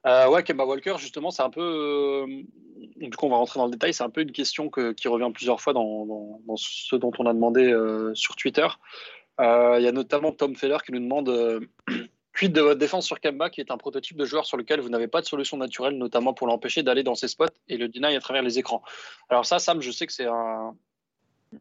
Euh, 0.05 0.29
ouais, 0.29 0.41
Kemba 0.41 0.65
Walker, 0.65 0.95
justement, 0.97 1.31
c'est 1.31 1.43
un 1.43 1.49
peu. 1.49 1.61
euh, 1.61 2.43
du 2.95 3.09
coup, 3.17 3.25
on 3.25 3.29
va 3.29 3.35
rentrer 3.35 3.59
dans 3.59 3.65
le 3.65 3.71
détail. 3.71 3.93
C'est 3.93 4.03
un 4.03 4.09
peu 4.09 4.21
une 4.21 4.31
question 4.31 4.69
que- 4.69 4.93
qui 4.93 5.09
revient 5.09 5.29
plusieurs 5.33 5.59
fois 5.59 5.73
dans, 5.73 6.05
dans- 6.05 6.39
dans 6.47 6.55
ce 6.55 6.95
dont 6.95 7.11
on 7.19 7.25
a 7.25 7.33
demandé 7.33 7.71
euh, 7.71 8.15
sur 8.15 8.35
Twitter. 8.37 8.67
Euh, 9.41 9.75
Il 9.79 9.83
y 9.83 9.87
a 9.87 9.91
notamment 9.91 10.31
Tom 10.31 10.55
Feller 10.55 10.77
qui 10.85 10.93
nous 10.93 10.99
demande 11.01 11.27
euh, 11.27 11.59
Quid 12.33 12.53
de 12.53 12.61
votre 12.61 12.79
défense 12.79 13.05
sur 13.05 13.19
Kemba, 13.19 13.49
qui 13.49 13.59
est 13.59 13.71
un 13.71 13.77
prototype 13.77 14.15
de 14.15 14.23
joueur 14.25 14.45
sur 14.45 14.55
lequel 14.55 14.79
vous 14.79 14.89
n'avez 14.89 15.07
pas 15.09 15.19
de 15.19 15.25
solution 15.25 15.57
naturelle, 15.57 15.97
notamment 15.97 16.33
pour 16.33 16.47
l'empêcher 16.47 16.83
d'aller 16.83 17.03
dans 17.03 17.15
ses 17.15 17.27
spots 17.27 17.45
et 17.67 17.75
le 17.77 17.89
deny 17.89 18.15
à 18.15 18.19
travers 18.21 18.43
les 18.43 18.59
écrans. 18.59 18.81
Alors, 19.29 19.45
ça, 19.45 19.59
Sam, 19.59 19.81
je 19.81 19.91
sais 19.91 20.07
que 20.07 20.13
c'est 20.13 20.25
un, 20.27 20.73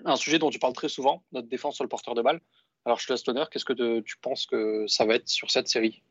un 0.05 0.16
sujet 0.16 0.39
dont 0.39 0.51
tu 0.51 0.59
parles 0.61 0.72
très 0.72 0.89
souvent, 0.89 1.22
notre 1.32 1.49
défense 1.49 1.74
sur 1.74 1.85
le 1.85 1.89
porteur 1.89 2.14
de 2.14 2.22
balle. 2.22 2.41
Alors, 2.85 2.99
je 2.99 3.07
te 3.07 3.12
laisse 3.12 3.26
l'honneur. 3.26 3.49
Qu'est-ce 3.51 3.64
que 3.64 3.72
te- 3.72 4.01
tu 4.01 4.16
penses 4.18 4.47
que 4.47 4.87
ça 4.87 5.05
va 5.07 5.14
être 5.14 5.28
sur 5.28 5.51
cette 5.51 5.68
série? 5.68 6.03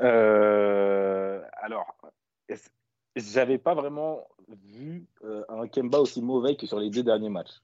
Euh, 0.00 1.40
alors, 1.60 1.96
j'avais 3.16 3.58
pas 3.58 3.74
vraiment 3.74 4.26
vu 4.48 5.06
euh, 5.24 5.44
un 5.48 5.66
Kemba 5.68 5.98
aussi 5.98 6.22
mauvais 6.22 6.56
que 6.56 6.66
sur 6.66 6.78
les 6.78 6.90
deux 6.90 7.02
derniers 7.02 7.28
matchs. 7.28 7.60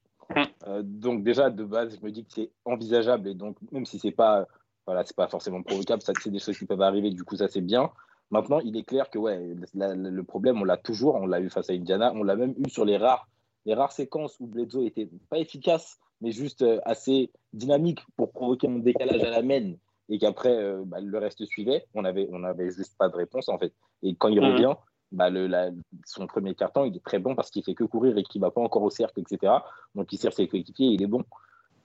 Euh, 0.67 0.83
donc 0.83 1.23
déjà 1.23 1.51
de 1.51 1.65
base, 1.65 1.97
je 1.99 2.05
me 2.05 2.11
dis 2.11 2.25
que 2.25 2.33
c'est 2.33 2.51
envisageable 2.65 3.29
et 3.29 3.35
donc 3.35 3.57
même 3.71 3.85
si 3.85 3.99
c'est 3.99 4.11
pas 4.11 4.47
voilà, 4.87 5.05
c'est 5.05 5.17
pas 5.17 5.29
forcément 5.29 5.63
provocable, 5.63 6.03
ça 6.03 6.13
c'est 6.21 6.31
des 6.31 6.39
choses 6.39 6.59
qui 6.59 6.67
peuvent 6.67 6.81
arriver. 6.83 7.11
Du 7.11 7.25
coup, 7.25 7.37
ça 7.37 7.49
c'est 7.49 7.61
bien. 7.63 7.91
Maintenant, 8.31 8.61
il 8.61 8.77
est 8.77 8.83
clair 8.83 9.09
que 9.11 9.19
ouais, 9.19 9.55
la- 9.75 9.95
la- 9.95 10.11
le 10.11 10.25
problème, 10.25 10.61
on 10.61 10.65
l'a 10.65 10.77
toujours, 10.77 11.15
on 11.15 11.27
l'a 11.27 11.41
eu 11.41 11.49
face 11.51 11.71
à 11.71 11.73
Indiana, 11.73 12.13
on 12.15 12.23
l'a 12.23 12.37
même 12.37 12.55
eu 12.59 12.69
sur 12.69 12.85
les 12.85 12.97
rares 12.97 13.29
les 13.67 13.73
rares 13.75 13.93
séquences 13.93 14.37
où 14.41 14.47
Bledsoe 14.47 14.85
était 14.85 15.09
pas 15.31 15.39
efficace, 15.39 15.99
mais 16.21 16.33
juste 16.33 16.63
euh, 16.63 16.81
assez 16.85 17.31
dynamique 17.53 18.01
pour 18.17 18.33
provoquer 18.33 18.69
un 18.69 18.79
décalage 18.79 19.23
à 19.23 19.31
la 19.31 19.43
main 19.43 19.75
et 20.09 20.19
qu'après 20.19 20.51
euh, 20.55 20.83
bah, 20.85 21.01
le 21.01 21.19
reste 21.19 21.45
suivait, 21.47 21.87
on 21.95 22.05
avait, 22.05 22.29
on 22.33 22.45
avait 22.45 22.71
juste 22.71 22.97
pas 22.99 23.09
de 23.09 23.17
réponse 23.17 23.49
en 23.49 23.59
fait. 23.59 23.73
Et 24.03 24.15
quand 24.15 24.29
il 24.29 24.41
Mhm. 24.41 24.47
revient, 24.53 24.75
bah, 25.13 25.31
le, 25.31 25.47
la- 25.47 25.71
son 26.07 26.27
premier 26.27 26.55
carton, 26.55 26.85
il 26.85 26.97
est 26.97 27.05
très 27.05 27.19
bon 27.19 27.35
parce 27.35 27.51
qu'il 27.51 27.63
fait 27.63 27.75
que 27.75 27.85
courir 27.85 28.17
et 28.19 28.23
qu'il 28.23 28.41
va 28.41 28.51
pas 28.51 28.61
encore 28.61 28.83
au 28.83 28.91
cercle, 28.91 29.21
etc. 29.21 29.63
Donc 29.95 30.13
il 30.13 30.19
sert 30.19 30.33
ses 30.33 30.49
coéquipiers, 30.49 30.87
il 30.89 31.03
est 31.03 31.07
bon. 31.07 31.25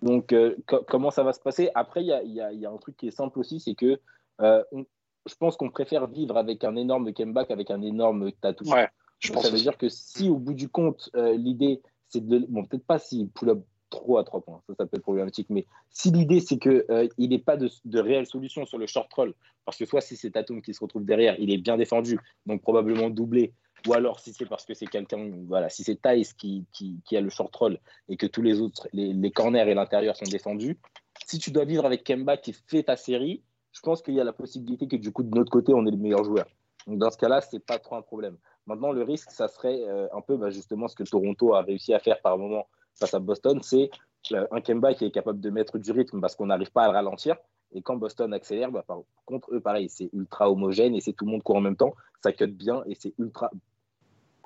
Donc 0.01 0.31
euh, 0.33 0.55
co- 0.67 0.83
comment 0.87 1.11
ça 1.11 1.23
va 1.23 1.33
se 1.33 1.39
passer? 1.39 1.69
Après, 1.75 2.01
il 2.01 2.07
y 2.07 2.13
a, 2.13 2.23
y 2.23 2.41
a- 2.41 2.53
y 2.53 2.65
a 2.65 2.71
un 2.71 2.77
truc 2.77 2.97
qui 2.97 3.07
est 3.07 3.11
simple 3.11 3.39
aussi, 3.39 3.59
c'est 3.59 3.75
que 3.75 3.99
euh, 4.41 4.63
on- 4.71 4.85
je 5.25 5.35
pense 5.35 5.57
qu'on 5.57 5.69
préfère 5.69 6.07
vivre 6.07 6.37
avec 6.37 6.63
un 6.63 6.75
énorme 6.75 7.11
Kemba 7.13 7.45
qu'avec 7.45 7.69
un 7.71 7.81
énorme 7.81 8.31
Tatum. 8.41 8.69
Ouais, 8.71 8.87
je 9.19 9.27
Donc, 9.27 9.35
pense. 9.35 9.43
ça 9.43 9.49
veut 9.49 9.55
aussi. 9.55 9.63
dire 9.63 9.77
que 9.77 9.89
si 9.89 10.29
au 10.29 10.37
bout 10.37 10.53
du 10.53 10.69
compte, 10.69 11.09
l'idée, 11.13 11.81
c'est 12.07 12.25
de. 12.25 12.39
Bon, 12.47 12.65
peut-être 12.65 12.85
pas 12.85 12.97
s'il 12.99 13.29
pull 13.29 13.49
up 13.49 13.59
trop 13.89 14.17
à 14.17 14.23
trois 14.23 14.41
points, 14.41 14.61
ça, 14.67 14.73
ça 14.75 14.85
peut 14.85 14.97
être 14.97 15.03
problématique, 15.03 15.47
mais 15.49 15.65
si 15.89 16.11
l'idée, 16.11 16.39
c'est 16.39 16.57
qu'il 16.57 16.83
il 17.17 17.29
n'ait 17.29 17.39
pas 17.39 17.57
de, 17.57 17.69
réelle 17.99 18.25
solution 18.25 18.65
sur 18.65 18.77
le 18.77 18.87
short 18.87 19.11
roll, 19.13 19.33
parce 19.65 19.77
que 19.77 19.85
soit 19.85 20.01
si 20.01 20.15
c'est 20.15 20.31
Tatum 20.31 20.61
qui 20.61 20.73
se 20.73 20.79
retrouve 20.79 21.05
derrière, 21.05 21.35
il 21.39 21.51
est 21.51 21.57
bien 21.57 21.77
défendu, 21.77 22.19
donc 22.45 22.61
probablement 22.61 23.09
doublé, 23.09 23.53
ou 23.87 23.93
alors 23.93 24.19
si 24.19 24.33
c'est 24.33 24.45
parce 24.45 24.65
que 24.65 24.73
c'est 24.73 24.87
quelqu'un, 24.87 25.29
voilà, 25.47 25.69
si 25.69 25.83
c'est 25.83 26.01
Tice 26.01 26.33
qui, 26.33 26.65
a 27.11 27.21
le 27.21 27.29
short 27.29 27.55
roll 27.55 27.79
et 28.07 28.17
que 28.17 28.27
tous 28.27 28.41
les 28.41 28.59
autres, 28.59 28.87
les, 28.93 29.31
corners 29.31 29.69
et 29.69 29.73
l'intérieur 29.73 30.15
sont 30.15 30.25
défendus, 30.25 30.77
si 31.25 31.39
tu 31.39 31.51
dois 31.51 31.65
vivre 31.65 31.85
avec 31.85 32.03
Kemba 32.03 32.37
qui 32.37 32.53
fait 32.53 32.83
ta 32.83 32.95
série, 32.95 33.43
je 33.71 33.81
pense 33.81 34.01
qu'il 34.01 34.15
y 34.15 34.19
a 34.19 34.23
la 34.23 34.33
possibilité 34.33 34.87
que 34.87 34.95
du 34.95 35.11
coup, 35.11 35.23
de 35.23 35.35
notre 35.35 35.51
côté, 35.51 35.73
on 35.73 35.85
est 35.85 35.91
le 35.91 35.97
meilleur 35.97 36.23
joueur. 36.23 36.45
Donc 36.87 36.97
dans 36.97 37.11
ce 37.11 37.17
cas-là, 37.17 37.41
c'est 37.41 37.59
pas 37.59 37.77
trop 37.77 37.95
un 37.95 38.01
problème. 38.01 38.37
Maintenant, 38.65 38.91
le 38.91 39.03
risque, 39.03 39.31
ça 39.31 39.47
serait 39.47 39.81
euh, 39.87 40.07
un 40.13 40.21
peu 40.21 40.37
bah, 40.37 40.49
justement 40.49 40.87
ce 40.87 40.95
que 40.95 41.03
Toronto 41.03 41.53
a 41.53 41.61
réussi 41.61 41.93
à 41.93 41.99
faire 41.99 42.21
par 42.21 42.37
moment 42.37 42.67
face 42.99 43.13
à 43.13 43.19
Boston, 43.19 43.59
c'est 43.61 43.89
euh, 44.31 44.45
un 44.51 44.61
Kemba 44.61 44.93
qui 44.93 45.05
est 45.05 45.11
capable 45.11 45.39
de 45.39 45.49
mettre 45.49 45.77
du 45.77 45.91
rythme 45.91 46.19
parce 46.21 46.35
qu'on 46.35 46.47
n'arrive 46.47 46.71
pas 46.71 46.83
à 46.83 46.87
le 46.87 46.93
ralentir. 46.93 47.35
Et 47.71 47.81
quand 47.81 47.95
Boston 47.95 48.33
accélère, 48.33 48.71
bah, 48.71 48.83
par 48.85 48.99
contre, 49.25 49.53
eux, 49.53 49.59
pareil, 49.59 49.89
c'est 49.89 50.09
ultra 50.13 50.51
homogène 50.51 50.95
et 50.95 51.01
c'est 51.01 51.13
tout 51.13 51.25
le 51.25 51.31
monde 51.31 51.43
court 51.43 51.57
en 51.57 51.61
même 51.61 51.75
temps. 51.75 51.93
Ça 52.23 52.31
cut 52.31 52.47
bien 52.47 52.83
et 52.87 52.95
c'est 52.95 53.13
ultra 53.19 53.51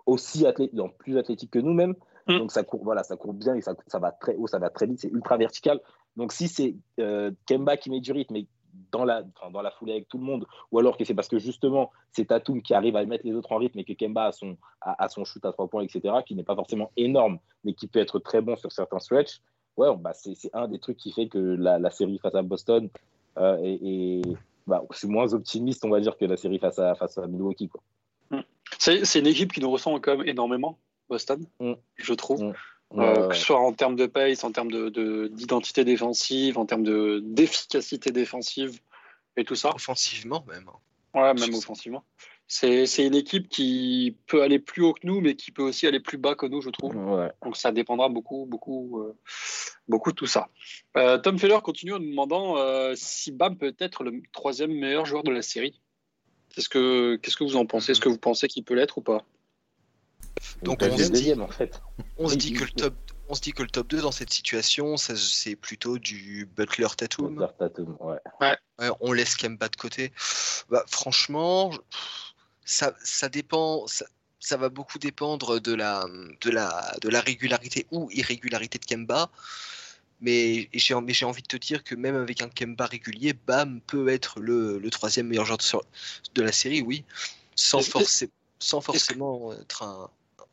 aussi 0.06 0.46
athlétique, 0.46 0.74
non, 0.74 0.90
plus 0.90 1.18
athlétique 1.18 1.52
que 1.52 1.60
nous-mêmes. 1.60 1.96
Mm. 2.28 2.40
Donc 2.40 2.52
ça 2.52 2.64
court, 2.64 2.84
voilà, 2.84 3.04
ça 3.04 3.16
court 3.16 3.34
bien 3.34 3.56
et 3.56 3.62
ça, 3.62 3.76
ça 3.88 4.00
va 4.00 4.12
très 4.12 4.36
haut, 4.36 4.48
ça 4.48 4.60
va 4.60 4.70
très 4.70 4.86
vite, 4.86 5.00
c'est 5.00 5.12
ultra 5.12 5.38
vertical. 5.38 5.80
Donc 6.18 6.32
si 6.32 6.48
c'est 6.48 6.76
euh, 7.00 7.32
Kemba 7.48 7.78
qui 7.78 7.90
met 7.90 8.02
du 8.02 8.12
rythme 8.12 8.36
et 8.36 8.48
dans 8.92 9.06
la, 9.06 9.24
enfin, 9.36 9.52
dans 9.52 9.62
la 9.62 9.72
foulée 9.72 9.94
avec 9.94 10.08
tout 10.08 10.18
le 10.18 10.24
monde, 10.24 10.46
ou 10.72 10.80
alors 10.80 10.98
que 10.98 11.06
c'est 11.06 11.14
parce 11.14 11.28
que 11.28 11.40
justement 11.40 11.92
c'est 12.12 12.26
Tatum 12.26 12.62
qui 12.62 12.74
arrive 12.74 12.96
à 12.96 13.06
mettre 13.06 13.26
les 13.26 13.34
autres 13.34 13.52
en 13.52 13.58
rythme 13.58 13.80
et 13.80 13.84
que 13.84 13.94
Kemba 13.94 14.26
a 14.26 14.32
son, 14.32 14.58
a, 14.82 15.04
a 15.04 15.10
son 15.10 15.26
shoot 15.26 15.44
à 15.46 15.52
trois 15.52 15.68
points, 15.68 15.84
etc., 15.84 16.16
qui 16.26 16.36
n'est 16.36 16.44
pas 16.44 16.56
forcément 16.56 16.92
énorme, 16.98 17.40
mais 17.64 17.74
qui 17.74 17.88
peut 17.88 18.00
être 18.00 18.20
très 18.20 18.42
bon 18.42 18.56
sur 18.56 18.72
certains 18.72 19.00
stretches, 19.00 19.42
ouais, 19.78 19.96
bah, 19.98 20.14
c'est 20.14 20.36
un 20.54 20.68
des 20.68 20.80
trucs 20.80 20.98
qui 20.98 21.12
fait 21.12 21.28
que 21.28 21.38
la, 21.38 21.80
la 21.80 21.90
série 21.90 22.20
face 22.20 22.36
à 22.36 22.42
Boston 22.42 22.90
euh, 23.38 23.58
et, 23.64 24.20
et, 24.20 24.22
bah, 24.68 24.84
je 24.92 24.98
suis 25.00 25.08
moins 25.08 25.34
optimiste, 25.34 25.84
on 25.86 25.90
va 25.90 26.00
dire, 26.00 26.18
que 26.18 26.26
la 26.26 26.38
série 26.38 26.60
face 26.60 26.80
à, 26.80 26.96
face 26.96 27.18
à 27.18 27.28
Milwaukee. 27.28 27.70
Quoi. 27.70 27.82
C'est 28.80 29.06
c'est 29.06 29.20
une 29.20 29.28
équipe 29.28 29.54
qui 29.54 29.62
nous 29.62 29.72
ressemble 29.72 30.02
quand 30.02 30.18
même 30.18 30.28
énormément, 30.28 30.78
Boston, 31.10 31.46
Mm. 31.60 31.74
je 31.96 32.14
trouve. 32.14 32.44
Mm. 32.44 32.54
Euh, 32.96 33.28
que 33.30 33.36
ce 33.36 33.44
soit 33.44 33.60
en 33.60 33.74
termes 33.74 33.96
de 33.96 34.06
pace, 34.06 34.44
en 34.44 34.52
termes 34.52 34.70
d'identité 34.72 35.02
de, 35.02 35.28
d'identité 35.28 35.84
défensive, 35.84 36.58
en 36.60 36.66
termes 36.66 36.84
de- 36.84 37.22
d'efficacité 37.24 38.12
défensive 38.12 38.80
et 39.36 39.44
tout 39.44 39.56
ça. 39.56 39.72
Offensivement 39.74 40.46
même. 40.48 40.70
Ouais, 41.16 41.34
même 41.34 41.56
offensivement. 41.56 42.04
C'est 42.48 42.86
une 43.00 43.16
équipe 43.16 43.50
qui 43.50 44.18
peut 44.28 44.44
aller 44.44 44.60
plus 44.60 44.84
haut 44.84 44.94
que 44.94 45.08
nous, 45.08 45.22
mais 45.22 45.36
qui 45.36 45.52
peut 45.52 45.64
aussi 45.64 45.88
aller 45.88 46.00
plus 46.00 46.18
bas 46.18 46.36
que 46.36 46.46
nous, 46.46 46.62
je 46.62 46.70
trouve. 46.70 46.96
ouais. 46.96 47.32
Donc 47.44 47.58
ça 47.58 47.72
dépendra 47.72 48.10
beaucoup, 48.10 48.46
beaucoup, 48.46 49.00
euh, 49.00 49.16
beaucoup 49.88 50.12
de 50.12 50.16
tout 50.16 50.28
ça. 50.28 50.50
Euh, 50.98 51.18
Tom 51.18 51.40
Feller 51.40 51.60
continue 51.64 51.94
en 51.94 52.00
nous 52.00 52.10
demandant 52.10 52.56
si 52.96 53.32
Bam 53.32 53.58
peut 53.58 53.76
être 53.80 54.04
le 54.04 54.22
troisième 54.32 54.72
meilleur 54.72 55.06
joueur 55.06 55.24
de 55.24 55.32
la 55.32 55.42
série. 55.42 55.80
Qu'est-ce 56.54 56.70
que, 56.70 57.16
qu'est-ce 57.16 57.38
que 57.38 57.44
vous 57.44 57.56
en 57.56 57.66
pensez? 57.66 57.94
Est-ce 57.94 58.02
que 58.02 58.10
vous 58.10 58.20
pensez 58.20 58.48
qu'il 58.48 58.64
peut 58.64 58.76
l'être 58.76 59.00
ou 59.00 59.02
pas? 59.02 59.26
Donc, 60.64 60.82
on 60.82 60.98
se 60.98 61.04
dit- 61.04 61.10
deuxième, 61.10 61.42
en 61.42 61.48
fait. 61.48 61.82
On 62.18 62.30
se 62.30 62.36
dit 62.36 62.54
que 62.54 62.64
le 62.64 62.72
top, 62.72 62.96
on 63.30 63.36
se 63.36 63.42
dit 63.42 63.52
que 63.52 63.64
le 63.64 63.70
top 63.70 63.88
2 63.88 64.02
dans 64.02 64.12
cette 64.12 64.32
situation, 64.32 64.98
ça, 64.98 65.16
c'est 65.16 65.56
plutôt 65.56 65.98
du 65.98 66.46
Butler 66.46 66.88
Tatum. 66.96 67.36
Butler, 67.36 67.48
Tatum, 67.58 67.98
ouais. 68.00 68.20
Ouais, 68.80 68.90
on 69.00 69.14
laisse 69.14 69.36
Kemba 69.36 69.70
de 69.70 69.76
côté. 69.76 70.12
Bah, 70.70 70.84
franchement, 70.88 71.72
ça, 72.66 72.94
ça 73.04 73.30
dépend. 73.30 73.88
Ça, 73.88 74.06
ça 74.40 74.58
va 74.58 74.68
beaucoup 74.68 75.00
dépendre 75.00 75.62
de 75.62 75.74
la, 75.74 76.06
de, 76.42 76.50
la, 76.50 76.94
de 77.02 77.08
la 77.08 77.22
régularité 77.22 77.88
ou 77.92 78.10
irrégularité 78.12 78.78
de 78.78 78.86
Kemba. 78.86 79.30
Mais 80.20 80.70
j'ai 80.74 81.00
mais 81.02 81.14
j'ai 81.14 81.26
envie 81.26 81.42
de 81.42 81.48
te 81.48 81.58
dire 81.58 81.84
que 81.84 81.96
même 81.96 82.16
avec 82.16 82.42
un 82.42 82.50
Kemba 82.50 82.86
régulier, 82.86 83.34
Bam 83.34 83.82
peut 83.82 84.10
être 84.10 84.40
le, 84.40 84.80
le 84.80 84.90
troisième 84.90 85.28
meilleur 85.28 85.46
joueur 85.46 85.60
de, 86.34 86.42
la 86.42 86.52
série, 86.52 86.82
oui. 86.82 87.04
Sans, 87.56 87.82
sans 88.60 88.82
forcément 88.82 89.54
être 89.54 89.84
un. 89.84 90.10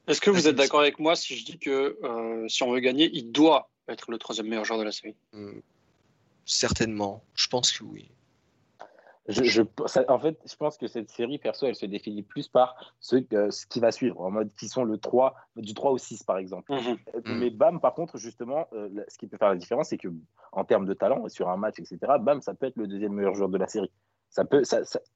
Est-ce 0.07 0.21
que 0.21 0.31
vous 0.31 0.49
êtes 0.49 0.57
d'accord 0.57 0.81
avec 0.81 0.99
moi 0.99 1.15
si 1.17 1.37
je 1.37 1.45
dis 1.45 1.59
que 1.59 1.97
euh, 2.03 2.49
si 2.49 2.63
on 2.63 2.73
veut 2.73 2.81
gagner, 2.81 3.09
il 3.13 3.31
doit 3.33 3.69
être 3.89 4.11
le 4.11 4.19
troisième 4.19 4.47
meilleur 4.49 4.65
joueur 4.65 4.79
de 4.79 4.85
la 4.85 4.93
série? 4.93 5.15
Hmm. 5.33 5.61
certainement. 6.45 7.23
Je 7.35 7.47
pense 7.49 7.71
que 7.73 7.85
oui. 7.85 8.11
Je, 9.29 9.45
je- 9.45 9.63
ça- 9.87 10.05
en 10.09 10.19
fait, 10.19 10.37
je 10.45 10.57
pense 10.57 10.77
que 10.77 10.89
cette 10.89 11.11
série, 11.11 11.39
perso, 11.39 11.67
elle 11.67 11.77
se 11.77 11.87
définit 11.87 12.23
plus 12.23 12.49
par 12.49 12.75
ce, 12.99 13.17
ce 13.51 13.67
qui 13.67 13.79
va 13.79 13.93
suivre, 13.93 14.21
en 14.21 14.31
mode 14.33 14.51
qui 14.59 14.67
sont 14.69 14.83
le 14.83 14.99
3, 14.99 15.37
du 15.57 15.75
3 15.75 15.93
au 15.93 15.99
6, 15.99 16.25
par 16.25 16.39
exemple. 16.39 16.73
Mhm. 16.73 16.99
Euh, 17.15 17.21
Mm. 17.25 17.39
Mais 17.39 17.51
Bam, 17.51 17.81
par 17.81 17.95
contre, 17.95 18.17
justement, 18.19 18.67
euh, 18.73 18.89
ce 19.07 19.19
qui 19.19 19.27
peut 19.29 19.37
faire 19.37 19.51
la 19.51 19.57
différence, 19.57 19.89
c'est 19.91 19.99
que 19.99 20.09
en 20.53 20.65
termes 20.65 20.87
de 20.87 20.95
talent, 20.95 21.29
sur 21.29 21.49
un 21.49 21.57
match, 21.57 21.79
etc., 21.79 21.99
Bam, 22.19 22.41
ça 22.43 22.55
peut 22.55 22.67
être 22.67 22.77
le 22.77 22.89
deuxième 22.89 23.13
meilleur 23.13 23.35
joueur 23.35 23.51
de 23.51 23.59
la 23.59 23.69
série. 23.69 23.91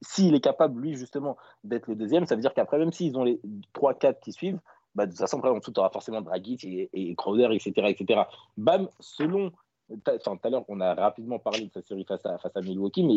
S'il 0.02 0.34
est 0.34 0.40
capable, 0.40 0.80
lui, 0.80 0.96
justement, 0.96 1.36
d'être 1.62 1.86
le 1.88 1.94
deuxième, 1.94 2.26
ça 2.26 2.34
veut 2.34 2.40
dire 2.40 2.54
qu'après, 2.54 2.78
même 2.78 2.92
s'ils 2.92 3.16
ont 3.16 3.24
les 3.24 3.40
3-4 3.74 4.20
qui 4.20 4.32
suivent, 4.32 4.58
bah, 4.94 5.06
de 5.06 5.10
toute 5.10 5.20
façon, 5.20 5.38
après, 5.38 5.50
en 5.50 5.60
tu 5.60 5.70
forcément 5.92 6.20
Dragic 6.20 6.64
et, 6.64 7.14
Crowder, 7.16 7.48
etc., 7.52 7.88
etc. 7.88 8.22
Bam, 8.56 8.88
selon. 9.00 9.52
Enfin, 9.90 10.36
tout 10.36 10.46
à 10.46 10.50
l'heure, 10.50 10.64
on 10.68 10.80
a 10.80 10.94
rapidement 10.94 11.38
parlé 11.38 11.66
de 11.66 11.72
sa 11.72 11.82
série 11.82 12.04
face 12.04 12.24
à, 12.24 12.38
face 12.38 12.56
à 12.56 12.60
Milwaukee, 12.62 13.02
mais 13.02 13.16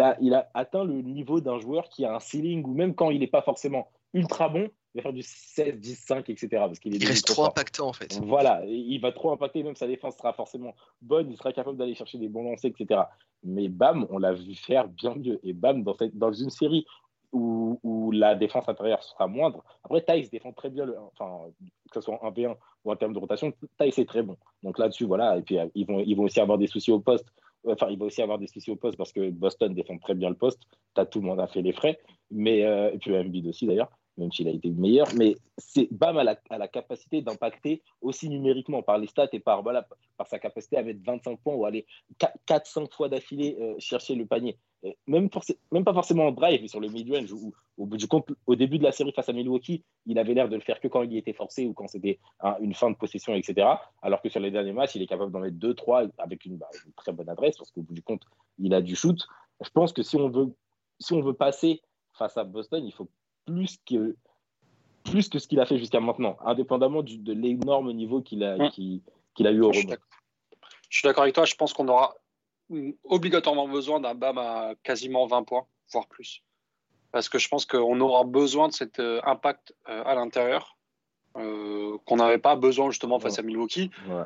a, 0.00 0.16
il 0.20 0.34
a 0.34 0.50
atteint 0.52 0.84
le 0.84 1.00
niveau 1.00 1.40
d'un 1.40 1.58
joueur 1.58 1.88
qui 1.88 2.04
a 2.04 2.14
un 2.14 2.18
ceiling 2.18 2.64
où 2.64 2.74
même 2.74 2.94
quand 2.94 3.10
il 3.10 3.20
n'est 3.20 3.28
pas 3.28 3.42
forcément 3.42 3.88
ultra 4.14 4.48
bon, 4.48 4.70
il 4.94 4.98
va 4.98 5.02
faire 5.02 5.12
du 5.12 5.22
16, 5.22 5.80
10, 5.80 5.94
5, 5.96 6.30
etc. 6.30 6.48
Parce 6.52 6.78
qu'il 6.78 6.94
est 6.94 6.98
Il 6.98 7.06
reste 7.06 7.26
trop 7.26 7.44
impactant 7.44 7.88
en 7.88 7.92
fait. 7.92 8.18
Voilà, 8.22 8.64
il 8.64 8.98
va 9.00 9.10
trop 9.10 9.32
impacter, 9.32 9.62
même 9.62 9.74
sa 9.74 9.88
défense 9.88 10.16
sera 10.16 10.32
forcément 10.32 10.74
bonne, 11.02 11.30
il 11.30 11.36
sera 11.36 11.52
capable 11.52 11.76
d'aller 11.76 11.96
chercher 11.96 12.18
des 12.18 12.28
bons 12.28 12.44
lancers, 12.44 12.70
etc. 12.70 13.02
Mais 13.42 13.68
Bam, 13.68 14.06
on 14.10 14.18
l'a 14.18 14.32
vu 14.32 14.54
faire 14.54 14.88
bien 14.88 15.14
mieux. 15.16 15.40
Et 15.42 15.52
Bam, 15.52 15.82
dans, 15.82 15.94
cette, 15.94 16.16
dans 16.16 16.32
une 16.32 16.50
série 16.50 16.86
où, 17.32 17.80
où 17.82 18.12
la 18.12 18.36
défense 18.36 18.68
intérieure 18.68 19.02
sera 19.02 19.26
moindre, 19.26 19.64
après 19.82 20.00
Thais 20.00 20.28
défend 20.30 20.52
très 20.52 20.70
bien, 20.70 20.84
le, 20.84 20.96
enfin, 20.98 21.50
que 21.90 21.94
ce 21.94 22.00
soit 22.00 22.14
en 22.22 22.30
1v1 22.30 22.54
ou 22.84 22.92
en 22.92 22.96
termes 22.96 23.14
de 23.14 23.18
rotation, 23.18 23.52
Thais 23.76 23.88
est 23.88 24.08
très 24.08 24.22
bon. 24.22 24.36
Donc 24.62 24.78
là-dessus, 24.78 25.06
voilà, 25.06 25.36
et 25.36 25.42
puis 25.42 25.58
euh, 25.58 25.66
ils 25.74 25.86
vont, 25.86 25.98
ils 25.98 26.14
vont 26.14 26.24
aussi 26.24 26.38
avoir 26.38 26.56
des 26.56 26.68
soucis 26.68 26.92
au 26.92 27.00
poste. 27.00 27.26
Enfin, 27.66 27.88
il 27.90 27.98
va 27.98 28.04
aussi 28.04 28.22
avoir 28.22 28.38
des 28.38 28.46
soucis 28.46 28.70
au 28.70 28.76
poste 28.76 28.96
parce 28.96 29.10
que 29.10 29.30
Boston 29.30 29.74
défend 29.74 29.98
très 29.98 30.14
bien 30.14 30.28
le 30.28 30.36
poste. 30.36 30.60
T'as 30.92 31.06
tout 31.06 31.20
le 31.20 31.26
monde 31.26 31.40
a 31.40 31.48
fait 31.48 31.62
les 31.62 31.72
frais, 31.72 31.98
mais 32.30 32.64
euh, 32.64 32.92
et 32.92 32.98
puis 32.98 33.16
Embiid 33.16 33.48
aussi 33.48 33.66
d'ailleurs 33.66 33.90
même 34.16 34.32
s'il 34.32 34.48
a 34.48 34.50
été 34.50 34.70
meilleur. 34.70 35.06
Mais 35.16 35.36
c'est 35.58 35.88
Bam 35.90 36.16
a 36.18 36.24
la, 36.24 36.68
capacité 36.68 37.22
d'impacter 37.22 37.82
aussi 38.00 38.28
numériquement 38.28 38.82
par 38.82 38.98
les 38.98 39.06
stats 39.06 39.28
et 39.32 39.40
par, 39.40 39.62
voilà, 39.62 39.86
par 40.16 40.26
sa 40.26 40.38
capacité 40.38 40.76
à 40.76 40.82
mettre 40.82 41.00
25 41.04 41.38
points 41.40 41.54
ou 41.54 41.64
aller 41.64 41.86
4-5 42.46 42.92
fois 42.92 43.08
d'affilée 43.08 43.56
euh, 43.60 43.74
chercher 43.78 44.14
le 44.14 44.26
panier. 44.26 44.58
Euh, 44.84 44.92
Même, 45.06 45.30
pas 45.30 45.92
forcément 45.92 46.26
en 46.26 46.32
drive, 46.32 46.60
mais 46.60 46.68
sur 46.68 46.80
le 46.80 46.88
mid-range, 46.88 47.32
où, 47.32 47.52
du 47.96 48.06
compte, 48.06 48.28
au 48.46 48.54
début 48.54 48.78
de 48.78 48.84
la 48.84 48.92
série 48.92 49.12
face 49.12 49.28
à 49.28 49.32
Milwaukee, 49.32 49.82
il 50.06 50.18
avait 50.18 50.34
l'air 50.34 50.48
de 50.48 50.56
le 50.56 50.62
faire 50.62 50.80
que 50.80 50.88
quand 50.88 51.02
il 51.02 51.12
y 51.12 51.18
était 51.18 51.32
forcé 51.32 51.66
ou 51.66 51.72
quand 51.72 51.88
c'était 51.88 52.18
un- 52.40 52.56
une 52.60 52.74
fin 52.74 52.90
de 52.90 52.96
possession, 52.96 53.34
etc. 53.34 53.66
Alors 54.02 54.20
que 54.22 54.28
sur 54.28 54.40
les 54.40 54.50
derniers 54.50 54.72
matchs, 54.72 54.94
il 54.94 55.02
est 55.02 55.06
capable 55.06 55.32
d'en 55.32 55.40
mettre 55.40 55.56
2-3 55.56 56.08
avec 56.18 56.44
une, 56.44 56.56
bah, 56.56 56.68
une 56.86 56.92
très 56.92 57.12
bonne 57.12 57.28
adresse, 57.28 57.56
parce 57.56 57.70
qu'au 57.70 57.82
bout 57.82 57.94
du 57.94 58.02
compte, 58.02 58.22
il 58.58 58.74
a 58.74 58.80
du 58.80 58.94
shoot. 58.94 59.18
Je 59.62 59.70
pense 59.70 59.92
que 59.92 60.02
si 60.02 60.16
on 60.16 60.28
veut, 60.28 60.54
si 60.98 61.12
on 61.14 61.22
veut 61.22 61.34
passer 61.34 61.80
face 62.12 62.36
à 62.36 62.44
Boston, 62.44 62.84
il 62.84 62.92
faut 62.92 63.08
plus 63.46 63.78
que, 63.86 64.16
plus 65.04 65.28
que 65.28 65.38
ce 65.38 65.46
qu'il 65.48 65.60
a 65.60 65.66
fait 65.66 65.78
jusqu'à 65.78 66.00
maintenant, 66.00 66.36
indépendamment 66.44 67.02
du- 67.02 67.18
de 67.18 67.32
l'énorme 67.32 67.92
niveau 67.92 68.20
qu'il 68.22 68.42
a, 68.44 68.70
qu'il- 68.70 69.00
qu'il 69.34 69.46
a 69.46 69.50
eu 69.52 69.60
au 69.62 69.72
Je 69.72 69.80
rebond. 69.80 69.96
Je 70.88 70.98
suis 70.98 71.06
d'accord 71.06 71.22
avec 71.24 71.34
toi. 71.34 71.44
Je 71.44 71.54
pense 71.54 71.72
qu'on 71.72 71.88
aura 71.88 72.14
obligatoirement 73.04 73.68
besoin 73.68 74.00
d'un 74.00 74.14
BAM 74.14 74.38
à 74.38 74.72
quasiment 74.82 75.26
20 75.26 75.42
points, 75.44 75.66
voire 75.92 76.06
plus. 76.06 76.42
Parce 77.12 77.28
que 77.28 77.38
je 77.38 77.48
pense 77.48 77.66
qu'on 77.66 78.00
aura 78.00 78.24
besoin 78.24 78.68
de 78.68 78.72
cet 78.72 78.98
euh, 78.98 79.20
impact 79.24 79.74
euh, 79.88 80.02
à 80.04 80.14
l'intérieur 80.14 80.76
euh, 81.36 81.98
qu'on 82.06 82.16
n'avait 82.16 82.38
pas 82.38 82.56
besoin 82.56 82.90
justement 82.90 83.18
face 83.18 83.34
Ouais. 83.34 83.40
à 83.40 83.42
Milwaukee. 83.42 83.90
Ouais. 84.08 84.22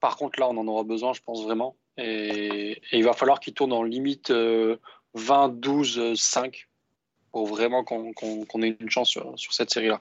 Par 0.00 0.16
contre, 0.16 0.40
là, 0.40 0.48
on 0.48 0.56
en 0.56 0.66
aura 0.66 0.82
besoin, 0.84 1.12
je 1.12 1.20
pense 1.22 1.42
vraiment. 1.44 1.76
Et, 1.98 2.72
et 2.72 2.98
il 2.98 3.04
va 3.04 3.12
falloir 3.12 3.38
qu'il 3.40 3.52
tourne 3.54 3.72
en 3.72 3.82
limite 3.82 4.30
euh, 4.30 4.76
20, 5.14 5.50
12, 5.50 6.14
5 6.14 6.68
pour 7.32 7.46
vraiment 7.48 7.82
qu'on 7.82 8.62
ait 8.62 8.76
une 8.78 8.90
chance 8.90 9.08
sur, 9.08 9.32
sur 9.38 9.52
cette 9.54 9.70
série-là. 9.70 10.00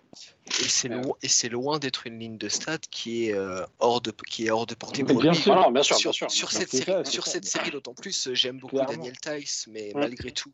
Et 0.59 0.67
c'est 0.67 0.89
Euh. 0.89 1.01
loin, 1.01 1.15
et 1.21 1.27
c'est 1.29 1.47
loin 1.49 1.79
d'être 1.79 2.05
une 2.05 2.19
ligne 2.19 2.37
de 2.37 2.49
stats 2.49 2.77
qui 2.91 3.27
est 3.27 3.33
euh, 3.33 3.65
hors 3.79 4.01
de 4.01 4.11
qui 4.27 4.47
est 4.47 4.51
hors 4.51 4.65
de 4.65 4.75
portée 4.75 5.03
pour 5.05 5.21
bien 5.21 5.31
lui. 5.31 5.37
sûr. 5.37 5.53
Ah 5.53 5.61
non, 5.61 5.71
bien 5.71 5.81
sûr, 5.81 5.95
sur, 5.97 6.11
bien 6.11 6.13
sûr. 6.27 6.29
sur 6.31 6.49
Mais 6.51 6.59
cette 6.59 6.69
c'est 6.71 6.77
série, 6.77 6.91
ça, 6.91 7.05
c'est 7.05 7.11
sur 7.11 7.25
ça. 7.25 7.31
cette 7.31 7.45
série 7.45 7.71
d'autant 7.71 7.93
plus, 7.93 8.27
euh, 8.27 8.35
j'aime 8.35 8.59
beaucoup 8.59 8.75
Clairement. 8.75 8.91
Daniel 8.91 9.17
Tice, 9.17 9.67
mais 9.71 9.93
malgré 9.95 10.31
tout, 10.31 10.51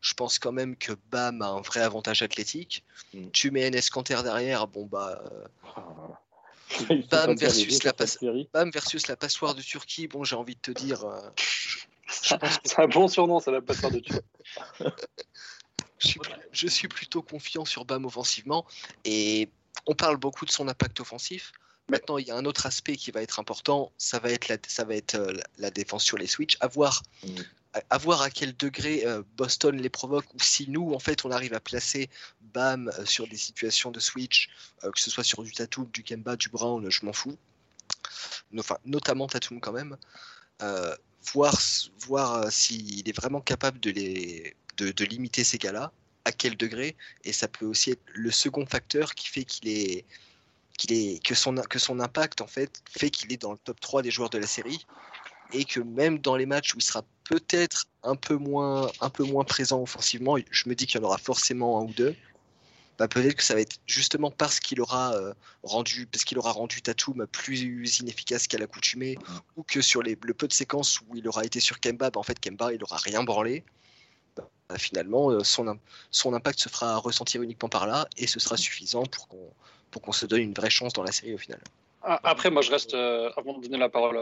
je 0.00 0.14
pense 0.14 0.38
quand 0.40 0.52
même 0.52 0.76
que 0.76 0.92
Bam 1.10 1.40
a 1.42 1.46
un 1.46 1.60
vrai 1.60 1.80
avantage 1.80 2.22
athlétique. 2.22 2.84
Mm. 3.14 3.30
Tu 3.32 3.50
mets 3.52 3.70
NS 3.70 3.88
Canter 3.90 4.18
derrière, 4.24 4.66
bon 4.66 4.84
bah 4.86 5.22
euh, 5.78 5.78
faut 6.68 6.94
Bam 7.08 7.36
versus 7.36 7.84
la 7.84 7.92
passe-. 7.92 8.18
Bam 8.52 8.70
versus 8.72 9.06
la 9.06 9.14
passoire 9.16 9.54
de 9.54 9.62
Turquie, 9.62 10.08
bon 10.08 10.24
j'ai 10.24 10.34
envie 10.34 10.56
de 10.56 10.60
te 10.60 10.72
dire, 10.72 11.04
euh, 11.04 11.20
C'est 12.64 12.78
un 12.80 12.88
bon 12.88 13.06
surnom, 13.08 13.38
ça 13.40 13.50
va 13.52 13.60
pas 13.60 13.74
faire 13.74 13.90
de 13.92 14.00
tuer. 14.00 14.20
je 15.98 16.08
suis, 16.08 16.20
je 16.52 16.68
suis 16.68 16.88
plutôt 16.88 17.22
confiant 17.22 17.64
sur 17.64 17.84
Bam 17.84 18.04
offensivement 18.04 18.66
et 19.04 19.48
on 19.86 19.94
parle 19.94 20.16
beaucoup 20.16 20.44
de 20.44 20.50
son 20.50 20.68
impact 20.68 21.00
offensif. 21.00 21.52
Maintenant, 21.88 22.18
il 22.18 22.26
y 22.26 22.30
a 22.30 22.36
un 22.36 22.44
autre 22.44 22.66
aspect 22.66 22.96
qui 22.96 23.12
va 23.12 23.22
être 23.22 23.38
important, 23.38 23.92
ça 23.96 24.18
va 24.18 24.30
être 24.30 24.48
la, 24.48 24.56
ça 24.66 24.84
va 24.84 24.96
être 24.96 25.14
euh, 25.14 25.32
la, 25.58 25.70
défense 25.70 26.02
sur 26.02 26.18
les 26.18 26.26
switches. 26.26 26.56
À 26.60 26.66
voir, 26.66 27.02
Mm. 27.22 27.28
à, 27.74 27.82
à 27.90 27.98
voir 27.98 28.22
à 28.22 28.30
quel 28.30 28.56
degré 28.56 29.06
euh, 29.06 29.22
Boston 29.36 29.76
les 29.76 29.88
provoque 29.88 30.26
ou 30.34 30.40
si 30.40 30.68
nous, 30.68 30.92
en 30.94 30.98
fait, 30.98 31.24
on 31.24 31.30
arrive 31.30 31.54
à 31.54 31.60
placer 31.60 32.10
Bam 32.40 32.90
euh, 32.98 33.04
sur 33.04 33.28
des 33.28 33.36
situations 33.36 33.92
de 33.92 34.00
switch, 34.00 34.50
que 34.82 35.00
ce 35.00 35.10
soit 35.10 35.24
sur 35.24 35.44
du 35.44 35.52
Tatum, 35.52 35.88
du 35.92 36.02
Kemba, 36.02 36.34
du 36.34 36.48
Brown, 36.48 36.90
je 36.90 37.06
m'en 37.06 37.12
fous. 37.12 37.36
Enfin, 38.58 38.78
notamment 38.84 39.28
Tatum 39.28 39.60
quand 39.60 39.72
même. 39.72 39.96
Voir 41.32 41.60
voir 42.06 42.52
s'il 42.52 43.08
est 43.08 43.16
vraiment 43.16 43.40
capable 43.40 43.80
de, 43.80 43.90
les, 43.90 44.56
de, 44.76 45.04
limiter 45.04 45.44
ces 45.44 45.58
gars-là, 45.58 45.92
à 46.24 46.32
quel 46.32 46.56
degré, 46.56 46.96
et 47.24 47.32
ça 47.32 47.48
peut 47.48 47.66
aussi 47.66 47.92
être 47.92 48.02
le 48.12 48.30
second 48.30 48.66
facteur 48.66 49.14
qui 49.14 49.28
fait 49.28 49.44
qu'il 49.44 49.68
est, 49.68 50.04
est 50.90 51.24
que, 51.24 51.34
son, 51.34 51.54
que 51.54 51.78
son 51.78 52.00
impact 52.00 52.40
en 52.40 52.46
fait 52.46 52.82
fait 52.90 53.10
qu'il 53.10 53.32
est 53.32 53.40
dans 53.40 53.52
le 53.52 53.58
top 53.58 53.80
3 53.80 54.02
des 54.02 54.10
joueurs 54.10 54.30
de 54.30 54.38
la 54.38 54.46
série, 54.46 54.84
et 55.52 55.64
que 55.64 55.80
même 55.80 56.18
dans 56.18 56.36
les 56.36 56.46
matchs 56.46 56.74
où 56.74 56.78
il 56.78 56.82
sera 56.82 57.04
peut-être 57.24 57.86
un 58.02 58.16
peu 58.16 58.36
moins 58.36 58.90
un 59.00 59.10
peu 59.10 59.24
moins 59.24 59.44
présent 59.44 59.80
offensivement, 59.80 60.36
je 60.50 60.68
me 60.68 60.74
dis 60.74 60.86
qu'il 60.86 61.00
y 61.00 61.04
en 61.04 61.06
aura 61.06 61.18
forcément 61.18 61.80
un 61.80 61.84
ou 61.84 61.92
deux. 61.92 62.16
Bah, 62.98 63.08
peut-être 63.08 63.34
que 63.34 63.42
ça 63.42 63.54
va 63.54 63.60
être 63.60 63.76
justement 63.86 64.30
parce 64.30 64.58
qu'il 64.58 64.80
aura 64.80 65.14
euh, 65.14 65.34
rendu 65.62 66.06
parce 66.06 66.24
qu'il 66.24 66.38
aura 66.38 66.52
rendu 66.52 66.80
Tatum 66.80 67.26
plus 67.26 67.60
inefficace 68.00 68.46
qu'à 68.46 68.56
l'accoutumée 68.56 69.18
ou 69.56 69.62
que 69.62 69.82
sur 69.82 70.02
les, 70.02 70.16
le 70.22 70.32
peu 70.32 70.48
de 70.48 70.52
séquences 70.52 71.00
où 71.02 71.14
il 71.14 71.28
aura 71.28 71.44
été 71.44 71.60
sur 71.60 71.78
Kemba, 71.78 72.10
bah, 72.10 72.18
en 72.18 72.22
fait 72.22 72.40
Kemba 72.40 72.72
il 72.72 72.82
aura 72.82 72.96
rien 72.96 73.22
branlé. 73.22 73.64
Bah, 74.68 74.78
finalement 74.78 75.30
euh, 75.30 75.44
son, 75.44 75.78
son 76.10 76.34
impact 76.34 76.58
se 76.58 76.68
fera 76.68 76.96
ressentir 76.96 77.40
uniquement 77.42 77.68
par 77.68 77.86
là 77.86 78.08
et 78.16 78.26
ce 78.26 78.40
sera 78.40 78.56
suffisant 78.56 79.04
pour 79.04 79.28
qu'on 79.28 79.50
pour 79.92 80.02
qu'on 80.02 80.12
se 80.12 80.26
donne 80.26 80.40
une 80.40 80.52
vraie 80.54 80.70
chance 80.70 80.92
dans 80.92 81.04
la 81.04 81.12
série 81.12 81.32
au 81.34 81.38
final. 81.38 81.60
Ah, 82.02 82.20
Après, 82.24 82.50
moi, 82.50 82.60
je 82.60 82.70
reste, 82.70 82.92
euh, 82.94 83.30
avant 83.36 83.54
de 83.56 83.62
donner 83.62 83.78
la 83.78 83.88
parole 83.88 84.18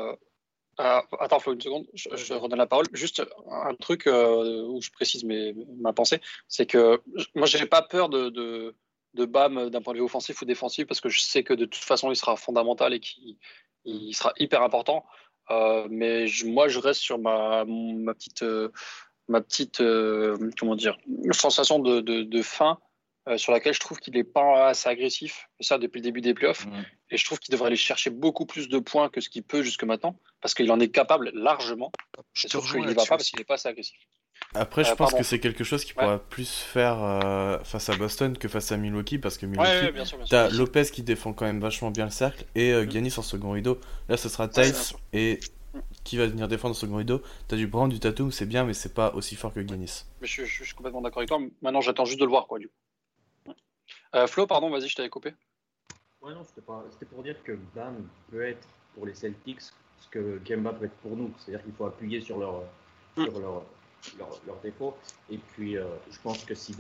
à. 0.79 1.03
attends, 1.21 1.41
Flo, 1.41 1.55
une 1.55 1.61
seconde, 1.61 1.87
je, 1.95 2.09
je 2.15 2.35
redonne 2.35 2.59
la 2.59 2.67
parole. 2.67 2.87
Juste 2.93 3.23
un 3.51 3.75
truc 3.75 4.07
euh, 4.07 4.62
où 4.67 4.81
je 4.81 4.91
précise 4.91 5.25
mes, 5.25 5.55
ma 5.81 5.93
pensée, 5.93 6.21
c'est 6.49 6.67
que 6.67 7.01
je- 7.17 7.27
moi, 7.35 7.47
j'ai 7.47 7.67
pas 7.67 7.83
peur 7.83 8.09
de, 8.09 8.29
de, 8.29 8.75
Bam 9.25 9.71
d'un 9.71 9.81
point 9.83 9.95
de 9.95 9.99
vue 9.99 10.05
offensif 10.05 10.41
ou 10.43 10.45
défensif 10.45 10.87
parce 10.87 11.01
que 11.01 11.09
je 11.09 11.21
sais 11.23 11.43
que 11.43 11.55
de 11.55 11.65
toute 11.65 11.83
façon, 11.85 12.11
il 12.11 12.17
sera 12.17 12.37
fondamental 12.37 12.93
et 12.93 13.01
qu'il 13.01 13.37
il 13.85 14.15
sera 14.15 14.33
hyper 14.39 14.62
important. 14.62 15.05
Euh, 15.51 15.87
mais 15.91 16.27
je- 16.29 16.47
moi, 16.47 16.69
je 16.69 16.79
reste 16.79 17.01
sur 17.01 17.19
ma, 17.19 17.65
ma 17.65 18.15
petite, 18.15 18.43
euh, 18.43 18.71
ma 19.29 19.41
petite 19.41 19.81
euh, 19.81 20.37
comment 20.59 20.77
dire, 20.77 20.97
sensation 21.33 21.79
de, 21.79 22.01
de, 22.01 22.22
de 22.22 22.43
fin 22.43 22.79
euh, 23.29 23.39
sur 23.39 23.53
laquelle 23.53 23.72
je 23.72 23.81
trouve 23.81 23.99
qu'il 23.99 24.14
n'est 24.14 24.25
pas 24.25 24.68
assez 24.68 24.89
agressif. 24.89 25.49
Et 25.61 25.64
ça, 25.64 25.79
depuis 25.79 25.99
le 25.99 26.05
début 26.05 26.20
des 26.20 26.35
playoffs. 26.35 26.66
Mm. 26.66 26.85
Et 27.11 27.16
je 27.16 27.25
trouve 27.25 27.39
qu'il 27.39 27.53
devrait 27.53 27.68
aller 27.68 27.77
chercher 27.77 28.11
beaucoup 28.11 28.45
plus 28.45 28.68
de 28.68 28.79
points 28.79 29.09
que 29.09 29.20
ce 29.20 29.29
qu'il 29.31 29.43
peut 29.43 29.62
jusque 29.62 29.85
maintenant, 29.85 30.18
parce 30.43 30.53
qu'il 30.53 30.70
en 30.70 30.79
est 30.81 30.89
capable 30.89 31.31
largement. 31.35 31.91
Je 32.35 32.49
te 32.49 32.59
qu'il 32.59 32.81
n'y 32.81 32.87
va 32.89 32.95
pas 32.95 33.07
parce 33.16 33.29
qu'il 33.31 33.39
n'est 33.39 33.45
pas 33.45 33.55
assez 33.55 33.68
agressif. 33.68 33.97
Après, 34.53 34.85
je 34.85 34.91
Euh, 34.91 34.95
pense 34.95 35.11
pardon. 35.11 35.18
que 35.18 35.25
c'est 35.25 35.41
quelque 35.41 35.64
chose 35.64 35.85
qui 35.85 35.93
Ouais. 35.93 36.05
pourra 36.05 36.18
plus 36.18 36.51
faire 36.51 37.03
euh, 37.03 37.59
face 37.64 37.89
à 37.89 37.97
Boston 37.97 38.37
que 38.37 38.47
face 38.47 38.70
à 38.72 38.77
Milwaukee, 38.77 39.18
parce 39.18 39.39
que 39.39 39.47
Milwaukee, 39.47 39.70
Ouais, 39.70 39.83
ouais, 39.85 39.93
bien 39.93 40.05
sûr, 40.05 40.18
bien 40.18 40.27
sûr. 40.27 40.31
t'as 40.37 40.49
Lopez 40.51 40.85
qui 40.93 41.03
défend 41.03 41.33
quand 41.33 41.45
même 41.47 41.61
vachement 41.61 41.91
bien 41.91 42.05
le 42.05 42.11
cercle 42.11 42.45
et 42.55 42.72
euh, 42.72 42.89
Giannis 42.89 43.14
en 43.16 43.22
second 43.22 43.53
rideau. 43.53 43.81
Là, 44.09 44.16
ce 44.16 44.29
sera 44.29 44.49
Tice 44.49 44.95
et 45.12 45.41
qui 46.05 46.17
va 46.17 46.27
venir 46.27 46.47
défendre 46.49 46.73
en 46.75 46.79
second 46.79 46.97
rideau. 46.97 47.23
T'as 47.49 47.57
du 47.57 47.67
Brown, 47.67 47.89
du 47.89 47.99
Tatum, 47.99 48.31
c'est 48.31 48.47
bien, 48.47 48.65
mais 48.65 48.75
c'est 48.75 48.95
pas 48.95 49.13
aussi 49.15 49.35
fort 49.37 49.53
que 49.53 49.67
Giannis. 49.67 50.05
Mais 50.21 50.27
je, 50.27 50.45
je- 50.45 50.59
je 50.59 50.65
suis 50.65 50.75
complètement 50.75 51.01
d'accord 51.03 51.19
avec 51.19 51.29
toi. 51.29 51.39
Maintenant, 51.63 51.81
j'attends 51.81 52.05
juste 52.05 52.21
de 52.21 52.25
le 52.25 52.31
voir, 52.31 52.47
quoi, 52.47 52.59
du 52.59 52.69
coup. 52.69 53.53
Euh, 54.15 54.27
Flo, 54.27 54.47
pardon, 54.47 54.71
vas-y, 54.71 54.89
je 54.89 54.95
t'avais 54.97 55.09
coupé. 55.09 55.35
Ouais, 56.23 56.33
non, 56.35 56.45
c'était 56.45 56.61
pas- 56.63 56.85
c'était 56.93 57.07
pour 57.07 57.23
dire 57.23 57.43
que 57.43 57.53
Bam 57.75 58.07
peut 58.31 58.43
être 58.47 58.67
pour 58.95 59.07
les 59.07 59.15
Celtics 59.15 59.61
ce 59.61 60.09
que 60.11 60.39
Kemba 60.45 60.73
peut 60.73 60.85
être 60.87 60.97
pour 60.97 61.17
nous. 61.17 61.33
C'est-à-dire 61.39 61.65
qu'il 61.65 61.75
faut 61.75 61.87
appuyer 61.87 62.21
sur 62.21 62.39
leur, 62.39 62.63
Mm. 63.17 63.25
sur 63.25 63.39
leur, 63.41 63.63
leur, 64.19 64.41
leur 64.47 64.57
défaut. 64.63 64.95
Et 65.31 65.39
puis, 65.39 65.77
euh, 65.77 65.85
je 66.11 66.19
pense 66.23 66.45
que 66.45 66.55
si, 66.55 66.75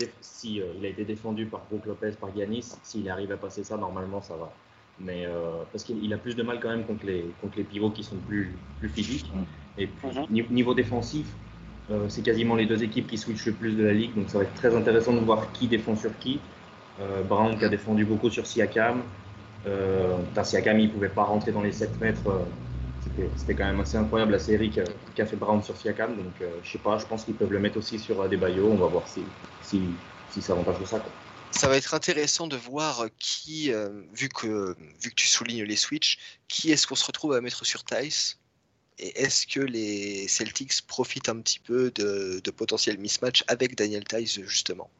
euh, 0.60 0.72
il 0.76 0.84
a 0.86 0.88
été 0.88 1.04
défendu 1.04 1.46
par 1.46 1.64
Brook 1.70 1.86
Lopez, 1.86 2.12
par 2.20 2.34
Giannis, 2.34 2.76
s'il 2.82 3.08
arrive 3.10 3.32
à 3.32 3.36
passer 3.36 3.64
ça, 3.64 3.76
normalement, 3.76 4.22
ça 4.22 4.36
va. 4.36 4.52
Mais 5.00 5.26
euh, 5.26 5.64
parce 5.72 5.82
qu'il 5.84 6.02
il 6.04 6.12
a 6.12 6.18
plus 6.18 6.36
de 6.36 6.42
mal 6.42 6.60
quand 6.60 6.68
même 6.70 6.84
contre 6.84 7.04
les, 7.06 7.34
contre 7.40 7.58
les 7.58 7.64
pivots 7.64 7.90
qui 7.90 8.04
sont 8.04 8.16
plus, 8.16 8.56
plus 8.78 8.88
physiques. 8.88 9.30
Mm. 9.34 9.42
Et 9.78 9.86
puis, 9.88 10.08
Mhm. 10.08 10.26
ni- 10.30 10.46
niveau 10.50 10.74
défensif, 10.74 11.26
euh, 11.90 12.08
c'est 12.08 12.22
quasiment 12.22 12.54
les 12.54 12.66
deux 12.66 12.82
équipes 12.84 13.06
qui 13.08 13.18
switchent 13.18 13.46
le 13.46 13.52
plus 13.54 13.76
de 13.76 13.82
la 13.84 13.92
ligue. 13.92 14.14
Donc, 14.14 14.30
ça 14.30 14.38
va 14.38 14.44
être 14.44 14.54
très 14.54 14.74
intéressant 14.74 15.12
de 15.12 15.18
voir 15.20 15.50
qui 15.52 15.66
défend 15.66 15.96
sur 15.96 16.16
qui. 16.18 16.40
Euh, 17.00 17.22
Brown 17.24 17.58
qui 17.58 17.64
a 17.64 17.68
défendu 17.68 18.04
beaucoup 18.04 18.30
sur 18.30 18.46
Siakam. 18.46 19.02
Siakam, 20.44 20.78
il 20.78 20.86
ne 20.88 20.92
pouvait 20.92 21.08
pas 21.08 21.24
rentrer 21.24 21.50
dans 21.52 21.62
les 21.62 21.72
7 21.72 22.00
mètres. 22.00 22.22
c'était- 23.00 23.28
C'était 23.36 23.54
quand 23.54 23.64
même 23.66 23.80
assez 23.80 23.98
incroyable 23.98 24.32
la 24.32 24.38
série 24.38 24.70
qu'a 24.70 24.84
qu'a 25.14 25.26
fait 25.26 25.36
Brown 25.36 25.60
sur 25.62 25.76
Siakam. 25.76 26.16
Donc, 26.16 26.34
je 26.62 26.70
sais 26.70 26.78
pas, 26.78 26.96
je 26.98 27.06
pense 27.06 27.24
qu'ils 27.24 27.34
peuvent 27.34 27.52
le 27.52 27.58
mettre 27.58 27.76
aussi 27.78 27.98
sur 27.98 28.26
des 28.28 28.36
Bayo. 28.36 28.68
On 28.70 28.76
va 28.76 28.86
voir 28.86 29.06
si, 29.08 29.24
si, 29.60 29.96
si 30.28 30.40
ça 30.40 30.52
avantage 30.54 30.78
de 30.80 30.84
ça. 30.86 31.00
quoi. 31.00 31.12
Ça 31.56 31.68
va 31.68 31.76
être 31.76 31.94
intéressant 31.94 32.46
de 32.46 32.56
voir 32.56 33.06
qui, 33.18 33.72
euh, 33.72 33.88
vu, 34.12 34.28
que, 34.28 34.74
vu 35.00 35.10
que 35.10 35.14
tu 35.14 35.28
soulignes 35.28 35.62
les 35.62 35.76
switches, 35.76 36.18
qui 36.48 36.72
est-ce 36.72 36.86
qu'on 36.86 36.96
se 36.96 37.06
retrouve 37.06 37.32
à 37.32 37.40
mettre 37.40 37.64
sur 37.64 37.84
Tice 37.84 38.38
Et 38.98 39.22
est-ce 39.22 39.46
que 39.46 39.60
les 39.60 40.26
Celtics 40.28 40.82
profitent 40.86 41.28
un 41.28 41.36
petit 41.36 41.60
peu 41.60 41.90
de, 41.94 42.40
de 42.42 42.50
potentiels 42.50 42.98
mismatch 42.98 43.44
avec 43.46 43.76
Daniel 43.76 44.04
Tice, 44.04 44.40
justement? 44.42 44.90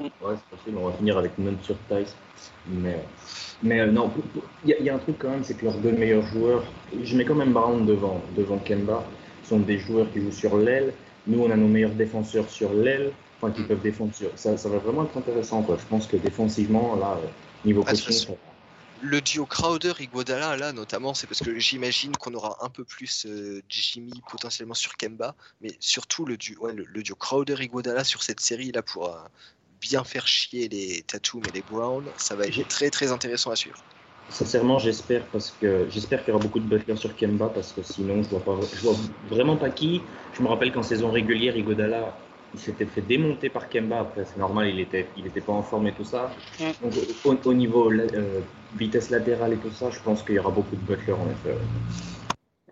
Ouais, 0.00 0.10
c'est 0.20 0.56
possible. 0.56 0.78
On 0.78 0.88
va 0.90 0.96
finir 0.96 1.16
avec 1.16 1.38
None 1.38 1.56
sur 1.62 1.76
Tice. 1.88 2.14
Mais, 2.66 3.02
mais 3.62 3.80
euh, 3.80 3.90
non, 3.90 4.12
il 4.64 4.76
y, 4.78 4.82
y 4.82 4.90
a 4.90 4.96
un 4.96 4.98
truc 4.98 5.16
quand 5.18 5.30
même, 5.30 5.44
c'est 5.44 5.54
que 5.54 5.64
leurs 5.64 5.78
deux 5.78 5.92
meilleurs 5.92 6.26
joueurs, 6.26 6.64
je 7.02 7.16
mets 7.16 7.24
quand 7.24 7.36
même 7.36 7.52
Brown 7.52 7.86
devant, 7.86 8.20
devant 8.36 8.58
Kemba, 8.58 9.08
sont 9.44 9.60
des 9.60 9.78
joueurs 9.78 10.12
qui 10.12 10.20
jouent 10.20 10.32
sur 10.32 10.58
l'aile. 10.58 10.92
Nous, 11.28 11.40
on 11.40 11.50
a 11.50 11.56
nos 11.56 11.68
meilleurs 11.68 11.94
défenseurs 11.94 12.50
sur 12.50 12.74
l'aile, 12.74 13.12
enfin 13.40 13.52
qui 13.52 13.62
peuvent 13.64 13.82
défendre 13.82 14.14
sur. 14.14 14.36
Ça, 14.38 14.56
ça 14.56 14.68
va 14.68 14.78
vraiment 14.78 15.04
être 15.04 15.16
intéressant. 15.16 15.62
Quoi. 15.62 15.76
Je 15.78 15.86
pense 15.86 16.06
que 16.06 16.16
défensivement, 16.16 16.96
là, 16.96 17.20
euh, 17.22 17.28
niveau 17.64 17.82
Ah, 17.86 17.90
coaching, 17.92 18.36
Le 18.98 19.20
duo 19.20 19.46
Crowder-Iguodala, 19.46 20.56
là, 20.56 20.72
notamment, 20.72 21.12
c'est 21.14 21.26
parce 21.26 21.40
que 21.40 21.58
j'imagine 21.58 22.16
qu'on 22.16 22.32
aura 22.34 22.64
un 22.64 22.70
peu 22.70 22.84
plus 22.84 23.26
euh, 23.26 23.62
Jimmy 23.68 24.22
potentiellement 24.26 24.74
sur 24.74 24.96
Kemba, 24.96 25.36
mais 25.60 25.76
surtout 25.80 26.24
le 26.24 26.36
duo, 26.38 26.64
ouais, 26.64 26.72
le, 26.72 26.84
le 26.84 27.02
duo 27.02 27.14
Crowder-Iguodala 27.16 28.04
sur 28.04 28.22
cette 28.22 28.40
série, 28.40 28.72
là, 28.72 28.82
pour 28.82 29.14
euh, 29.14 29.18
bien 29.80 30.02
faire 30.04 30.26
chier 30.26 30.68
les 30.68 31.02
Tatum 31.02 31.46
et 31.46 31.52
les 31.52 31.62
Brown, 31.62 32.10
ça 32.16 32.36
va 32.36 32.46
être 32.46 32.66
très 32.68 32.90
très 32.90 33.12
intéressant 33.12 33.50
à 33.50 33.56
suivre. 33.56 33.84
Sincèrement, 34.28 34.78
j'espère 34.78 35.30
parce 35.30 35.52
que 35.52 35.88
j'espère 35.88 36.24
qu'il 36.24 36.32
y 36.32 36.34
aura 36.34 36.42
beaucoup 36.42 36.58
de 36.58 36.66
Butler 36.66 36.96
sur 36.96 37.14
Kemba 37.14 37.48
parce 37.50 37.72
que 37.72 37.82
sinon, 37.82 38.22
je 38.24 38.28
vois 38.30 38.44
pas, 38.44 38.58
je 38.72 38.80
vois 38.80 38.96
vraiment 39.22 39.56
pas 39.56 39.70
qui. 39.70 40.10
Je 40.32 40.42
me 40.42 40.48
rappelle 40.48 40.72
qu'en 40.72 40.82
saison 40.82 41.10
régulière, 41.12 41.56
Igodala, 41.56 42.25
il 42.54 42.60
s'était 42.60 42.86
fait 42.86 43.02
démonter 43.02 43.50
par 43.50 43.68
Kemba. 43.68 44.00
Après, 44.00 44.24
c'est 44.24 44.38
normal, 44.38 44.68
il 44.68 44.80
était, 44.80 45.10
il 45.16 45.26
était 45.26 45.40
pas 45.40 45.52
en 45.52 45.62
forme 45.62 45.86
et 45.88 45.92
tout 45.94 46.04
ça. 46.04 46.34
Donc, 46.80 46.94
au, 47.24 47.34
au 47.34 47.54
niveau 47.54 47.90
euh, 47.92 48.40
vitesse 48.74 49.10
latérale 49.10 49.52
et 49.54 49.58
tout 49.58 49.70
ça, 49.70 49.90
je 49.90 50.00
pense 50.00 50.22
qu'il 50.22 50.34
y 50.36 50.38
aura 50.38 50.50
beaucoup 50.50 50.74
de 50.76 50.80
Butler 50.80 51.12
en 51.12 51.28
effet. 51.30 51.56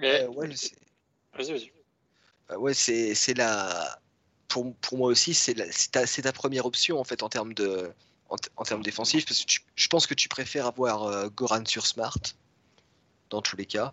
Mais- 0.01 0.23
Euh, 0.23 0.29
ouais, 0.29 0.49
c'est- 0.57 0.75
Vas-y, 1.37 1.53
vas-y. 1.53 1.73
euh, 2.51 2.57
ouais, 2.57 2.75
c'est 2.75 3.15
c'est 3.15 3.35
la. 3.35 3.99
Pour, 4.49 4.73
pour 4.77 4.99
moi 4.99 5.09
aussi, 5.09 5.35
c'est 5.35 5.55
la- 5.55 5.71
c'est 5.73 5.91
ta, 5.91 6.07
c'est 6.07 6.23
ta 6.23 6.33
première 6.33 6.65
option 6.67 7.01
en 7.01 7.05
fait 7.05 7.23
en 7.25 7.29
termes 7.29 7.55
de 7.55 7.91
en, 8.29 8.37
t- 8.37 8.49
en 8.57 8.63
termes 8.65 8.83
défensifs 8.83 9.27
parce 9.27 9.41
que 9.41 9.47
tu- 9.47 9.61
je 9.75 9.89
pense 9.89 10.07
que 10.07 10.15
tu 10.15 10.29
préfères 10.29 10.67
avoir 10.67 11.05
euh, 11.05 11.29
Goran 11.29 11.65
sur 11.67 11.87
Smart 11.87 12.17
dans 13.31 13.43
tous 13.43 13.57
les 13.57 13.67
cas. 13.67 13.93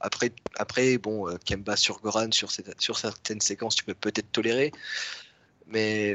Après, 0.00 0.30
après 0.56 0.98
bon, 0.98 1.28
euh, 1.28 1.36
Kemba 1.44 1.76
sur 1.76 2.00
Goran 2.00 2.30
sur, 2.32 2.50
cette- 2.50 2.80
sur 2.80 2.98
certaines 2.98 3.40
séquences, 3.40 3.74
tu 3.74 3.84
peux 3.84 3.94
peut-être 3.94 4.30
tolérer, 4.30 4.72
mais 5.66 6.14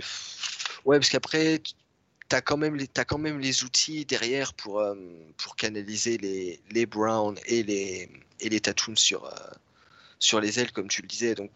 ouais, 0.86 1.00
parce 1.00 1.10
qu'après, 1.10 1.60
tu 2.30 2.36
as 2.36 2.42
quand 2.42 2.58
même 2.58 2.76
les 2.76 2.88
quand 2.88 3.18
même 3.18 3.40
les 3.40 3.64
outils 3.64 4.06
derrière 4.06 4.54
pour 4.54 4.80
euh, 4.80 4.96
pour 5.38 5.56
canaliser 5.56 6.18
les 6.18 6.60
les 6.70 6.86
Brown 6.86 7.38
et 7.46 7.64
les 7.64 8.10
et 8.40 8.50
les 8.50 8.60
Tatum 8.62 8.96
sur 8.96 9.26
euh, 9.26 9.36
sur 10.20 10.40
les 10.40 10.60
ailes 10.60 10.72
comme 10.72 10.88
tu 10.88 11.02
le 11.02 11.08
disais. 11.08 11.36
Donc 11.36 11.52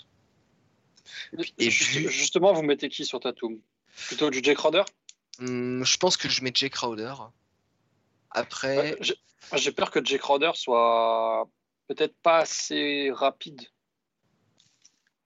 et, 1.57 1.69
puis- 1.69 2.07
Justement, 2.09 2.53
vous 2.53 2.63
mettez 2.63 2.89
qui 2.89 3.05
sur 3.05 3.19
Tatum? 3.19 3.57
Plutôt 4.07 4.29
du 4.29 4.41
Jake 4.43 4.57
Crowder? 4.57 4.83
Hum, 5.39 5.85
je 5.85 5.97
pense 5.97 6.17
que 6.17 6.27
je 6.29 6.43
mets 6.43 6.51
Jay 6.53 6.69
Crowder. 6.69 7.13
Après, 8.31 8.97
Ouais, 8.99 9.15
J'ai 9.57 9.71
peur 9.71 9.91
que 9.91 10.03
Jake 10.03 10.21
Crowder 10.21 10.51
soit 10.55 11.47
peut-être 11.87 12.15
pas 12.21 12.39
assez 12.39 13.11
rapide 13.11 13.61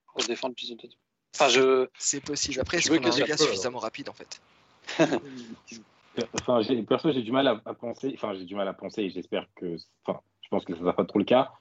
pour 0.08 0.24
défendre 0.26 0.54
Jason 0.58 0.76
Tatum. 0.76 1.00
Enfin, 1.36 1.50
je... 1.50 1.88
c'est 1.98 2.22
possible. 2.22 2.60
Après, 2.60 2.78
je 2.78 2.84
est-ce 2.84 2.92
veux 2.92 3.00
qu'on 3.00 3.06
a 3.10 3.12
que 3.12 3.28
gars 3.28 3.38
suffisamment 3.38 3.80
rapide 3.80 4.10
en 4.10 4.14
fait 4.14 4.42
Enfin, 6.34 6.62
j'ai- 6.62 6.82
perso, 6.84 7.12
j'ai 7.12 7.22
du 7.22 7.32
mal 7.32 7.48
à, 7.48 7.62
à 7.66 7.74
penser. 7.74 8.12
Enfin, 8.16 8.34
j'ai 8.34 8.46
du 8.46 8.56
mal 8.56 8.68
à 8.68 8.74
penser 8.74 9.04
et 9.04 9.10
j'espère 9.10 9.48
que. 9.56 9.78
Enfin, 10.06 10.20
je 10.42 10.50
pense 10.50 10.66
que 10.66 10.74
ça 10.74 10.80
ne 10.80 10.84
sera 10.84 10.96
pas 10.96 11.06
trop 11.06 11.20
le 11.20 11.26
cas. 11.26 11.52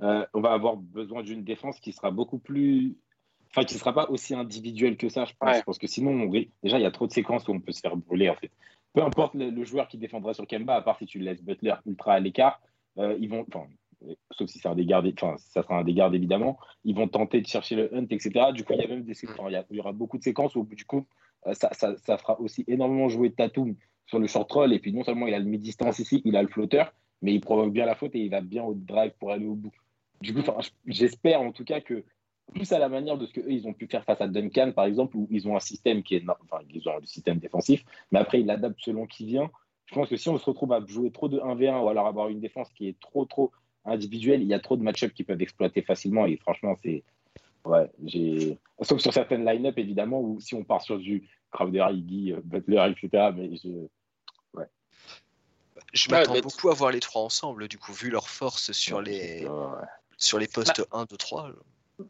Euh, 0.00 0.24
on 0.32 0.40
va 0.40 0.52
avoir 0.52 0.76
besoin 0.76 1.22
d'une 1.22 1.44
défense 1.44 1.80
qui 1.80 1.92
sera 1.92 2.10
beaucoup 2.10 2.38
plus. 2.38 2.96
Enfin, 3.50 3.64
qui 3.64 3.74
ne 3.74 3.80
sera 3.80 3.92
pas 3.92 4.08
aussi 4.10 4.34
individuelle 4.34 4.96
que 4.96 5.08
ça, 5.08 5.24
je 5.24 5.32
pense. 5.38 5.56
Ouais. 5.56 5.62
Parce 5.64 5.78
que 5.78 5.86
sinon, 5.86 6.12
on 6.12 6.26
déjà, 6.62 6.78
il 6.78 6.82
y 6.82 6.86
a 6.86 6.90
trop 6.90 7.06
de 7.06 7.12
séquences 7.12 7.46
où 7.48 7.52
on 7.52 7.60
peut 7.60 7.72
se 7.72 7.80
faire 7.80 7.96
brûler, 7.96 8.30
en 8.30 8.36
fait. 8.36 8.50
Peu 8.92 9.02
importe 9.02 9.34
le, 9.34 9.50
le 9.50 9.64
joueur 9.64 9.88
qui 9.88 9.98
défendra 9.98 10.32
sur 10.34 10.46
Kemba, 10.46 10.76
à 10.76 10.82
part 10.82 10.98
si 10.98 11.06
tu 11.06 11.18
laisses 11.18 11.42
Butler 11.42 11.74
ultra 11.86 12.14
à 12.14 12.20
l'écart, 12.20 12.60
euh, 12.98 13.16
ils 13.20 13.28
vont. 13.28 13.44
Enfin, 13.52 13.66
sauf 14.30 14.48
si 14.48 14.58
c'est 14.58 14.68
un 14.68 14.74
des 14.74 14.86
gardes, 14.86 15.10
enfin, 15.20 15.36
ça 15.38 15.62
sera 15.62 15.78
un 15.78 15.84
des 15.84 15.94
gardes 15.94 16.14
évidemment, 16.14 16.58
ils 16.84 16.94
vont 16.94 17.08
tenter 17.08 17.40
de 17.40 17.46
chercher 17.46 17.76
le 17.76 17.94
hunt, 17.94 18.06
etc. 18.10 18.52
Du 18.52 18.64
coup, 18.64 18.74
il 18.74 18.80
y 18.80 18.84
a 18.84 18.88
même 18.88 19.04
des 19.04 19.14
séquences, 19.14 19.38
enfin, 19.38 19.64
il 19.70 19.76
y, 19.76 19.80
aura 19.80 19.92
beaucoup 19.92 20.18
de 20.18 20.22
séquences 20.22 20.54
où, 20.54 20.60
au 20.60 20.64
bout 20.64 20.74
du 20.74 20.84
compte, 20.84 21.06
euh, 21.46 21.54
ça, 21.54 21.70
ça, 21.72 21.96
ça 21.96 22.18
fera 22.18 22.40
aussi 22.40 22.64
énormément 22.68 23.08
jouer 23.08 23.32
Tatum 23.32 23.74
sur 24.06 24.18
le 24.18 24.26
short 24.26 24.50
roll. 24.52 24.72
Et 24.72 24.78
puis, 24.78 24.92
non 24.92 25.04
seulement 25.04 25.26
il 25.26 25.34
a 25.34 25.38
le 25.38 25.44
mid-distance 25.44 25.98
ici, 25.98 26.22
il 26.24 26.36
a 26.36 26.42
le 26.42 26.48
flotteur, 26.48 26.92
mais 27.22 27.34
il 27.34 27.40
provoque 27.40 27.72
bien 27.72 27.86
la 27.86 27.94
faute 27.94 28.14
et 28.14 28.20
il 28.20 28.30
va 28.30 28.40
bien 28.40 28.64
au 28.64 28.74
drive 28.74 29.12
pour 29.18 29.32
aller 29.32 29.46
au 29.46 29.54
bout. 29.54 29.72
Du 30.20 30.32
coup, 30.32 30.40
j'espère 30.86 31.40
en 31.40 31.52
tout 31.52 31.64
cas 31.64 31.80
que 31.80 32.04
plus 32.54 32.72
à 32.72 32.78
la 32.78 32.88
manière 32.88 33.18
de 33.18 33.26
ce 33.26 33.32
qu'eux, 33.32 33.50
ils 33.50 33.66
ont 33.66 33.74
pu 33.74 33.86
faire 33.86 34.04
face 34.04 34.20
à 34.20 34.28
Duncan, 34.28 34.72
par 34.72 34.84
exemple, 34.84 35.16
où 35.16 35.26
ils 35.30 35.48
ont 35.48 35.56
un 35.56 35.60
système 35.60 36.02
qui 36.02 36.14
est. 36.14 36.24
Enfin, 36.28 36.62
ils 36.72 36.88
ont 36.88 36.96
un 36.96 37.04
système 37.04 37.38
défensif, 37.38 37.84
mais 38.12 38.18
après, 38.18 38.40
ils 38.40 38.46
l'adaptent 38.46 38.80
selon 38.80 39.06
qui 39.06 39.26
vient. 39.26 39.50
Je 39.86 39.94
pense 39.94 40.08
que 40.08 40.16
si 40.16 40.28
on 40.28 40.38
se 40.38 40.44
retrouve 40.44 40.72
à 40.72 40.84
jouer 40.86 41.10
trop 41.10 41.28
de 41.28 41.38
1v1 41.38 41.82
ou 41.82 41.88
alors 41.88 42.06
avoir 42.06 42.28
une 42.28 42.40
défense 42.40 42.68
qui 42.72 42.88
est 42.88 42.98
trop, 43.00 43.24
trop 43.24 43.52
individuelle, 43.86 44.42
il 44.42 44.48
y 44.48 44.54
a 44.54 44.60
trop 44.60 44.76
de 44.76 44.82
match-ups 44.82 45.14
qui 45.14 45.24
peuvent 45.24 45.40
exploiter 45.40 45.82
facilement. 45.82 46.26
Et 46.26 46.36
franchement, 46.36 46.74
c'est. 46.82 47.02
Ouais, 47.64 47.90
j'ai. 48.04 48.58
Sauf 48.82 49.00
sur 49.00 49.12
certaines 49.12 49.44
line-up, 49.44 49.78
évidemment, 49.78 50.20
où 50.20 50.40
si 50.40 50.54
on 50.54 50.62
part 50.64 50.82
sur 50.82 50.98
du 50.98 51.28
Crowder, 51.50 51.86
Iggy, 51.90 52.32
euh, 52.32 52.40
Butler, 52.44 52.92
etc. 52.92 53.30
Mais 53.36 53.50
je. 53.56 53.68
Je 55.92 56.08
Ouais, 56.10 56.18
m'attends 56.18 56.34
mais- 56.34 56.40
beaucoup 56.42 56.68
à 56.68 56.74
voir 56.74 56.90
les 56.90 57.00
trois 57.00 57.22
ensemble, 57.22 57.68
du 57.68 57.78
coup, 57.78 57.92
vu 57.92 58.10
leur 58.10 58.28
force 58.28 58.72
sur 58.72 59.00
les, 59.00 59.46
sur 60.18 60.38
les 60.38 60.46
postes 60.48 60.82
1, 60.92 61.04
2, 61.04 61.16
3. 61.16 61.50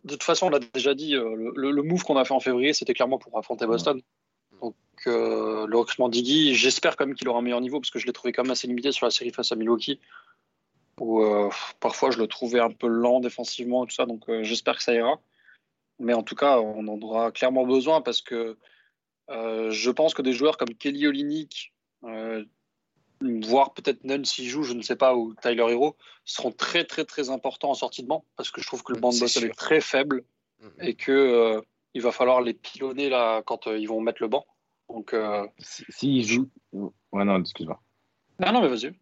De 0.04 0.14
toute 0.14 0.22
façon, 0.24 0.46
on 0.46 0.50
l'a 0.50 0.58
déjà 0.58 0.94
dit, 0.94 1.14
euh, 1.14 1.34
le, 1.36 1.52
le- 1.54 1.70
le 1.70 1.82
move 1.82 2.02
qu'on 2.02 2.16
a 2.16 2.24
fait 2.24 2.34
en 2.34 2.40
février, 2.40 2.72
c'était 2.72 2.94
clairement 2.94 3.18
pour 3.18 3.36
affronter 3.38 3.66
Boston. 3.66 4.00
Donc, 4.60 4.74
euh, 5.06 5.66
le 5.68 5.78
recrutement 5.78 6.08
d'Iggy, 6.08 6.54
j'espère 6.54 6.96
quand 6.96 7.06
même 7.06 7.14
qu'il 7.14 7.28
aura 7.28 7.38
un 7.38 7.42
meilleur 7.42 7.60
niveau 7.60 7.78
parce 7.78 7.90
que 7.90 7.98
je 7.98 8.06
l'ai 8.06 8.12
trouvé 8.12 8.32
quand 8.32 8.42
même 8.42 8.50
assez 8.52 8.66
limité 8.66 8.90
sur 8.90 9.06
la 9.06 9.10
série 9.10 9.30
face 9.30 9.52
à 9.52 9.56
Milwaukee, 9.56 10.00
où 11.00 11.22
euh, 11.22 11.50
parfois 11.80 12.10
je 12.10 12.18
le 12.18 12.26
trouvais 12.26 12.60
un 12.60 12.70
peu 12.70 12.86
lent 12.86 13.20
défensivement 13.20 13.84
et 13.84 13.88
tout 13.88 13.94
ça. 13.94 14.06
Donc, 14.06 14.28
euh, 14.28 14.42
j'espère 14.42 14.76
que 14.76 14.82
ça 14.82 14.94
ira. 14.94 15.20
Mais 15.98 16.12
en 16.14 16.22
tout 16.22 16.34
cas, 16.34 16.58
on 16.60 16.86
en 16.88 17.00
aura 17.00 17.32
clairement 17.32 17.64
besoin 17.66 18.02
parce 18.02 18.20
que 18.20 18.56
euh, 19.30 19.70
je 19.70 19.90
pense 19.90 20.14
que 20.14 20.22
des 20.22 20.32
joueurs 20.32 20.56
comme 20.58 20.74
Kelly 20.74 21.06
Olynyk, 21.06 21.72
euh, 22.04 22.44
voire 23.20 23.72
peut-être 23.72 24.04
Nunn 24.04 24.24
s'il 24.24 24.46
joue, 24.48 24.62
je 24.62 24.74
ne 24.74 24.82
sais 24.82 24.96
pas, 24.96 25.14
ou 25.16 25.34
Tyler 25.40 25.64
Hero, 25.70 25.96
seront 26.24 26.52
très 26.52 26.84
très 26.84 27.04
très 27.04 27.30
importants 27.30 27.70
en 27.70 27.74
sortie 27.74 28.02
de 28.02 28.08
banc 28.08 28.24
parce 28.36 28.50
que 28.50 28.60
je 28.60 28.66
trouve 28.66 28.82
que 28.82 28.92
le 28.92 29.00
banc 29.00 29.10
de 29.10 29.18
Boston 29.18 29.44
est 29.44 29.56
très 29.56 29.80
faible 29.80 30.24
Mhm. 30.60 30.70
et 30.80 30.94
que 30.94 31.12
euh, 31.12 31.60
il 31.92 32.00
va 32.00 32.12
falloir 32.12 32.40
les 32.40 32.54
pilonner 32.54 33.10
là 33.10 33.42
quand 33.42 33.66
euh, 33.66 33.78
ils 33.78 33.86
vont 33.86 34.00
mettre 34.00 34.22
le 34.22 34.28
banc. 34.28 34.46
Donc 34.88 35.12
euh, 35.12 35.46
S'il 35.58 35.84
si, 35.90 35.92
s'il 35.92 36.24
joue. 36.24 36.50
Ouais, 37.12 37.24
non, 37.24 37.38
excuse-moi. 37.40 37.78
non 38.40 38.52
non 38.52 38.62
mais 38.62 38.68
vas-y. 38.68 38.94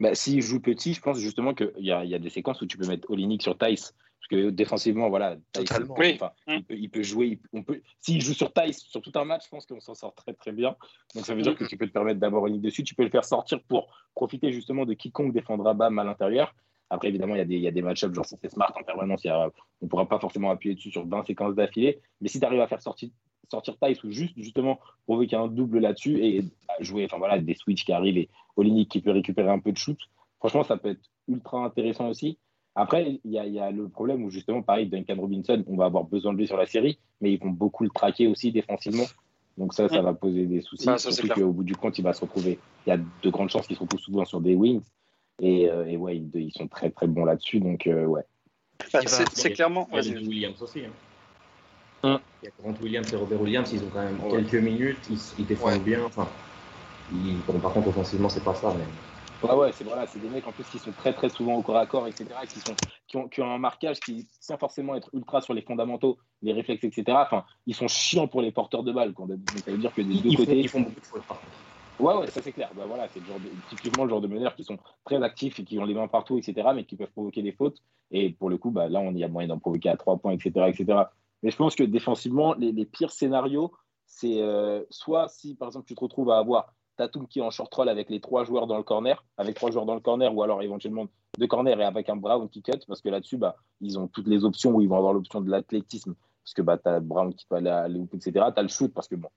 Bah, 0.00 0.14
S'il 0.14 0.40
joue 0.42 0.60
petit, 0.60 0.94
je 0.94 1.00
pense 1.00 1.18
justement 1.18 1.54
qu'il 1.54 1.72
y 1.78 1.90
a, 1.92 2.04
il 2.04 2.10
y 2.10 2.14
a 2.14 2.18
des 2.18 2.30
séquences 2.30 2.60
où 2.62 2.66
tu 2.66 2.76
peux 2.78 2.86
mettre 2.86 3.10
Olinik 3.10 3.42
sur 3.42 3.56
Tice. 3.58 3.94
Parce 4.20 4.28
que 4.42 4.50
défensivement, 4.50 5.08
voilà, 5.08 5.36
Tice, 5.52 5.70
Oui. 5.96 6.12
enfin, 6.14 6.32
Mm. 6.46 6.52
il, 6.56 6.64
peut, 6.64 6.74
il 6.76 6.90
peut 6.90 7.02
jouer. 7.02 7.26
il- 7.28 7.40
on 7.52 7.62
peut, 7.62 7.80
S'il 8.00 8.20
joue 8.20 8.34
sur 8.34 8.52
Tice 8.52 8.80
sur 8.80 9.00
tout 9.00 9.12
un 9.14 9.24
match, 9.24 9.44
je 9.44 9.48
pense 9.50 9.64
qu'on 9.66 9.80
s'en 9.80 9.94
sort 9.94 10.14
très 10.14 10.34
très 10.34 10.52
bien. 10.52 10.76
Donc 11.14 11.24
ça 11.24 11.34
veut 11.34 11.42
dire 11.42 11.54
que 11.56 11.64
tu 11.64 11.76
peux 11.76 11.86
te 11.86 11.92
permettre 11.92 12.20
d'avoir 12.20 12.42
Olinik 12.42 12.62
dessus. 12.62 12.82
Tu 12.84 12.94
peux 12.94 13.04
le 13.04 13.10
faire 13.10 13.24
sortir 13.24 13.60
pour 13.62 13.88
profiter 14.14 14.52
justement 14.52 14.84
de 14.86 14.94
quiconque 14.94 15.32
défendra 15.32 15.72
Bam 15.74 15.98
à 15.98 16.04
l'intérieur. 16.04 16.54
Après, 16.90 17.08
évidemment, 17.08 17.34
il 17.34 17.38
y 17.38 17.42
a 17.42 17.44
des, 17.44 17.56
il 17.56 17.62
y 17.62 17.68
a 17.68 17.70
des 17.70 17.82
match-ups, 17.82 18.14
genre 18.14 18.24
si 18.24 18.34
c'est 18.40 18.50
smart 18.50 18.72
en 18.78 18.82
permanence, 18.82 19.22
il 19.24 19.26
y 19.28 19.30
a- 19.30 19.46
on 19.80 19.84
ne 19.84 19.88
pourra 19.88 20.08
pas 20.08 20.18
forcément 20.18 20.50
appuyer 20.50 20.74
dessus 20.74 20.90
sur 20.90 21.06
20 21.06 21.24
séquences 21.26 21.54
d'affilée. 21.54 22.00
Mais 22.20 22.28
si 22.28 22.40
tu 22.40 22.46
arrives 22.46 22.60
à 22.60 22.66
faire 22.66 22.80
sortir, 22.82 23.10
sortir 23.50 23.76
Tice 23.82 24.02
ou 24.04 24.10
juste 24.10 24.34
justement 24.36 24.78
provoquer 25.06 25.36
un 25.36 25.48
double 25.48 25.78
là-dessus 25.78 26.18
et 26.22 26.42
bah, 26.42 26.74
jouer 26.80 27.04
enfin, 27.06 27.18
voilà, 27.18 27.38
des 27.38 27.54
switches 27.54 27.84
qui 27.84 27.92
arrivent 27.92 28.18
et 28.18 28.28
Olinik 28.56 28.90
qui 28.90 29.00
peut 29.00 29.10
récupérer 29.10 29.48
un 29.50 29.58
peu 29.58 29.72
de 29.72 29.78
shoot, 29.78 29.98
franchement, 30.38 30.64
ça 30.64 30.76
peut 30.76 30.90
être 30.90 31.10
ultra 31.28 31.64
intéressant 31.64 32.08
aussi. 32.08 32.38
Après, 32.74 33.20
il 33.24 33.30
y, 33.32 33.38
a- 33.38 33.46
il 33.46 33.54
y 33.54 33.58
a 33.58 33.70
le 33.70 33.88
problème 33.88 34.22
où 34.24 34.30
justement, 34.30 34.62
pareil, 34.62 34.86
Duncan 34.86 35.16
Robinson, 35.18 35.64
on 35.66 35.76
va 35.76 35.86
avoir 35.86 36.04
besoin 36.04 36.32
de 36.32 36.38
lui 36.38 36.46
sur 36.46 36.56
la 36.56 36.66
série, 36.66 36.98
mais 37.20 37.32
ils 37.32 37.40
vont 37.40 37.50
beaucoup 37.50 37.82
le 37.84 37.90
traquer 37.90 38.26
aussi 38.26 38.52
défensivement. 38.52 39.04
Donc 39.56 39.74
ça, 39.74 39.88
ça 39.88 40.02
va 40.02 40.14
poser 40.14 40.46
des 40.46 40.60
soucis. 40.60 40.86
Bah, 40.86 40.98
ça, 40.98 41.10
surtout 41.10 41.26
qu'au 41.40 41.52
bout 41.52 41.64
du 41.64 41.74
compte, 41.74 41.98
il 41.98 42.02
va 42.02 42.12
se 42.12 42.20
retrouver. 42.20 42.58
Il 42.86 42.90
y 42.90 42.92
a 42.92 42.98
de 42.98 43.30
grandes 43.30 43.50
chances 43.50 43.66
qu'il 43.66 43.74
se 43.74 43.80
retrouve 43.82 43.98
souvent 43.98 44.24
sur 44.24 44.40
des 44.40 44.54
wings. 44.54 44.82
Et, 45.40 45.68
euh, 45.68 45.86
et 45.86 45.96
ouais, 45.96 46.16
ils, 46.18 46.30
ils 46.40 46.52
sont 46.52 46.68
très 46.68 46.90
très 46.90 47.08
bons 47.08 47.24
là-dessus. 47.24 47.58
Donc 47.58 47.86
euh, 47.88 48.04
ouais. 48.06 48.22
Bah, 48.92 49.00
c'est- 49.02 49.50
clairement-. 49.54 49.88
Williams 50.28 50.62
aussi. 50.62 50.84
hein. 50.84 50.92
Hum. 52.02 52.20
Il 52.42 52.46
y 52.46 52.48
a 52.48 52.52
Grant 52.58 52.74
Williams 52.80 53.12
et 53.12 53.16
Robert 53.16 53.40
Williams, 53.40 53.72
ils 53.72 53.84
ont 53.84 53.90
quand 53.90 54.04
même 54.04 54.20
Ouais. 54.20 54.30
quelques 54.30 54.54
minutes, 54.54 55.08
ils, 55.08 55.18
ils 55.38 55.46
défendent 55.46 55.72
Ouais. 55.72 55.78
bien. 55.80 56.04
Enfin, 56.04 56.28
ils- 57.10 57.42
bon, 57.44 57.58
par 57.60 57.72
contre, 57.72 57.88
offensivement, 57.88 58.28
c'est 58.28 58.44
pas 58.44 58.54
ça. 58.54 58.74
Mais... 58.74 58.84
Ouais, 59.48 59.54
ouais, 59.54 59.72
c'est 59.72 59.84
voilà, 59.84 60.06
c'est 60.06 60.18
des 60.18 60.28
mecs 60.28 60.46
en 60.46 60.52
plus 60.52 60.68
qui 60.68 60.78
sont 60.78 60.92
très 60.92 61.14
très 61.14 61.28
souvent 61.28 61.54
au 61.54 61.62
corps 61.62 61.76
à 61.76 61.86
corps, 61.86 62.06
etc. 62.08 62.26
Qui, 62.52 62.60
sont, 62.60 62.74
qui, 63.06 63.16
ont, 63.16 63.28
qui 63.28 63.40
ont 63.40 63.50
un 63.50 63.58
marquage 63.58 64.00
qui, 64.00 64.26
sans 64.40 64.58
forcément 64.58 64.94
être 64.96 65.10
ultra 65.12 65.40
sur 65.40 65.54
les 65.54 65.62
fondamentaux, 65.62 66.18
les 66.42 66.52
réflexes, 66.52 66.84
etc. 66.84 67.24
Enfin, 67.24 67.44
ils 67.66 67.74
sont 67.74 67.88
chiants 67.88 68.26
pour 68.28 68.42
les 68.42 68.50
porteurs 68.52 68.82
de 68.82 68.92
balles. 68.92 69.12
Quoi. 69.14 69.26
Donc, 69.26 69.38
ça 69.64 69.70
veut 69.70 69.78
dire 69.78 69.92
que 69.92 70.02
des 70.02 70.14
Ils, 70.14 70.22
deux 70.22 70.30
ils 70.30 70.36
font, 70.36 70.42
côtés. 70.44 70.58
ils 70.60 70.68
font 70.68 70.80
beaucoup 70.80 71.00
de 71.00 71.06
fautes. 71.06 71.24
Ouais, 72.00 72.14
ouais, 72.16 72.30
ça 72.30 72.40
c'est 72.42 72.52
clair. 72.52 72.70
Bah, 72.74 72.84
voilà, 72.86 73.08
c'est 73.08 73.22
typiquement 73.66 74.04
le 74.04 74.10
genre 74.10 74.20
de 74.20 74.28
meneurs 74.28 74.54
qui 74.54 74.62
sont 74.64 74.78
très 75.04 75.20
actifs 75.22 75.58
et 75.58 75.64
qui 75.64 75.78
ont 75.78 75.84
les 75.84 75.94
mains 75.94 76.06
partout, 76.06 76.38
etc., 76.38 76.68
mais 76.74 76.84
qui 76.84 76.96
peuvent 76.96 77.10
provoquer 77.10 77.42
des 77.42 77.52
fautes. 77.52 77.78
Et 78.12 78.30
pour 78.30 78.50
le 78.50 78.56
coup, 78.56 78.70
bah, 78.70 78.88
là, 78.88 79.00
on 79.00 79.12
y 79.14 79.24
a 79.24 79.28
moyen 79.28 79.48
d'en 79.48 79.58
provoquer 79.58 79.88
à 79.88 79.96
trois 79.96 80.16
points, 80.16 80.32
etc., 80.32 80.68
etc. 80.68 80.98
Mais 81.42 81.50
je 81.50 81.56
pense 81.56 81.74
que 81.74 81.84
défensivement, 81.84 82.54
les, 82.54 82.84
pires 82.84 83.12
scénarios, 83.12 83.72
c'est 84.06 84.42
euh, 84.42 84.82
soit 84.90 85.28
si, 85.28 85.54
par 85.54 85.68
exemple, 85.68 85.86
tu 85.86 85.94
te 85.94 86.00
retrouves 86.00 86.30
à 86.30 86.38
avoir 86.38 86.74
Tatum 86.96 87.26
qui 87.28 87.38
est 87.38 87.42
en 87.42 87.50
short 87.50 87.72
roll 87.72 87.88
avec 87.88 88.10
les 88.10 88.20
trois 88.20 88.44
joueurs 88.44 88.66
dans 88.66 88.76
le 88.76 88.82
corner, 88.82 89.24
avec 89.36 89.54
trois 89.54 89.70
joueurs 89.70 89.86
dans 89.86 89.94
le 89.94 90.00
corner, 90.00 90.34
ou 90.34 90.42
alors 90.42 90.62
éventuellement 90.62 91.06
deux 91.38 91.46
corners 91.46 91.76
et 91.78 91.84
avec 91.84 92.08
un 92.08 92.16
Brown 92.16 92.48
qui 92.48 92.62
cut, 92.62 92.72
parce 92.86 93.00
que 93.00 93.08
là-dessus, 93.08 93.36
bah, 93.38 93.56
ils 93.80 93.98
ont 93.98 94.08
toutes 94.08 94.26
les 94.26 94.44
options 94.44 94.72
où 94.72 94.82
ils 94.82 94.88
vont 94.88 94.96
avoir 94.96 95.12
l'option 95.12 95.40
de 95.40 95.50
l'athlétisme, 95.50 96.14
parce 96.44 96.54
que 96.54 96.62
bah, 96.62 96.76
tu 96.76 96.88
as 96.88 97.00
Brown 97.00 97.32
qui 97.32 97.46
peut 97.46 97.56
aller 97.56 97.70
à 97.70 97.88
etc. 97.88 98.32
Tu 98.32 98.40
as 98.40 98.62
le 98.62 98.68
shoot, 98.68 98.92
parce 98.92 99.08
que 99.08 99.14
bon, 99.14 99.28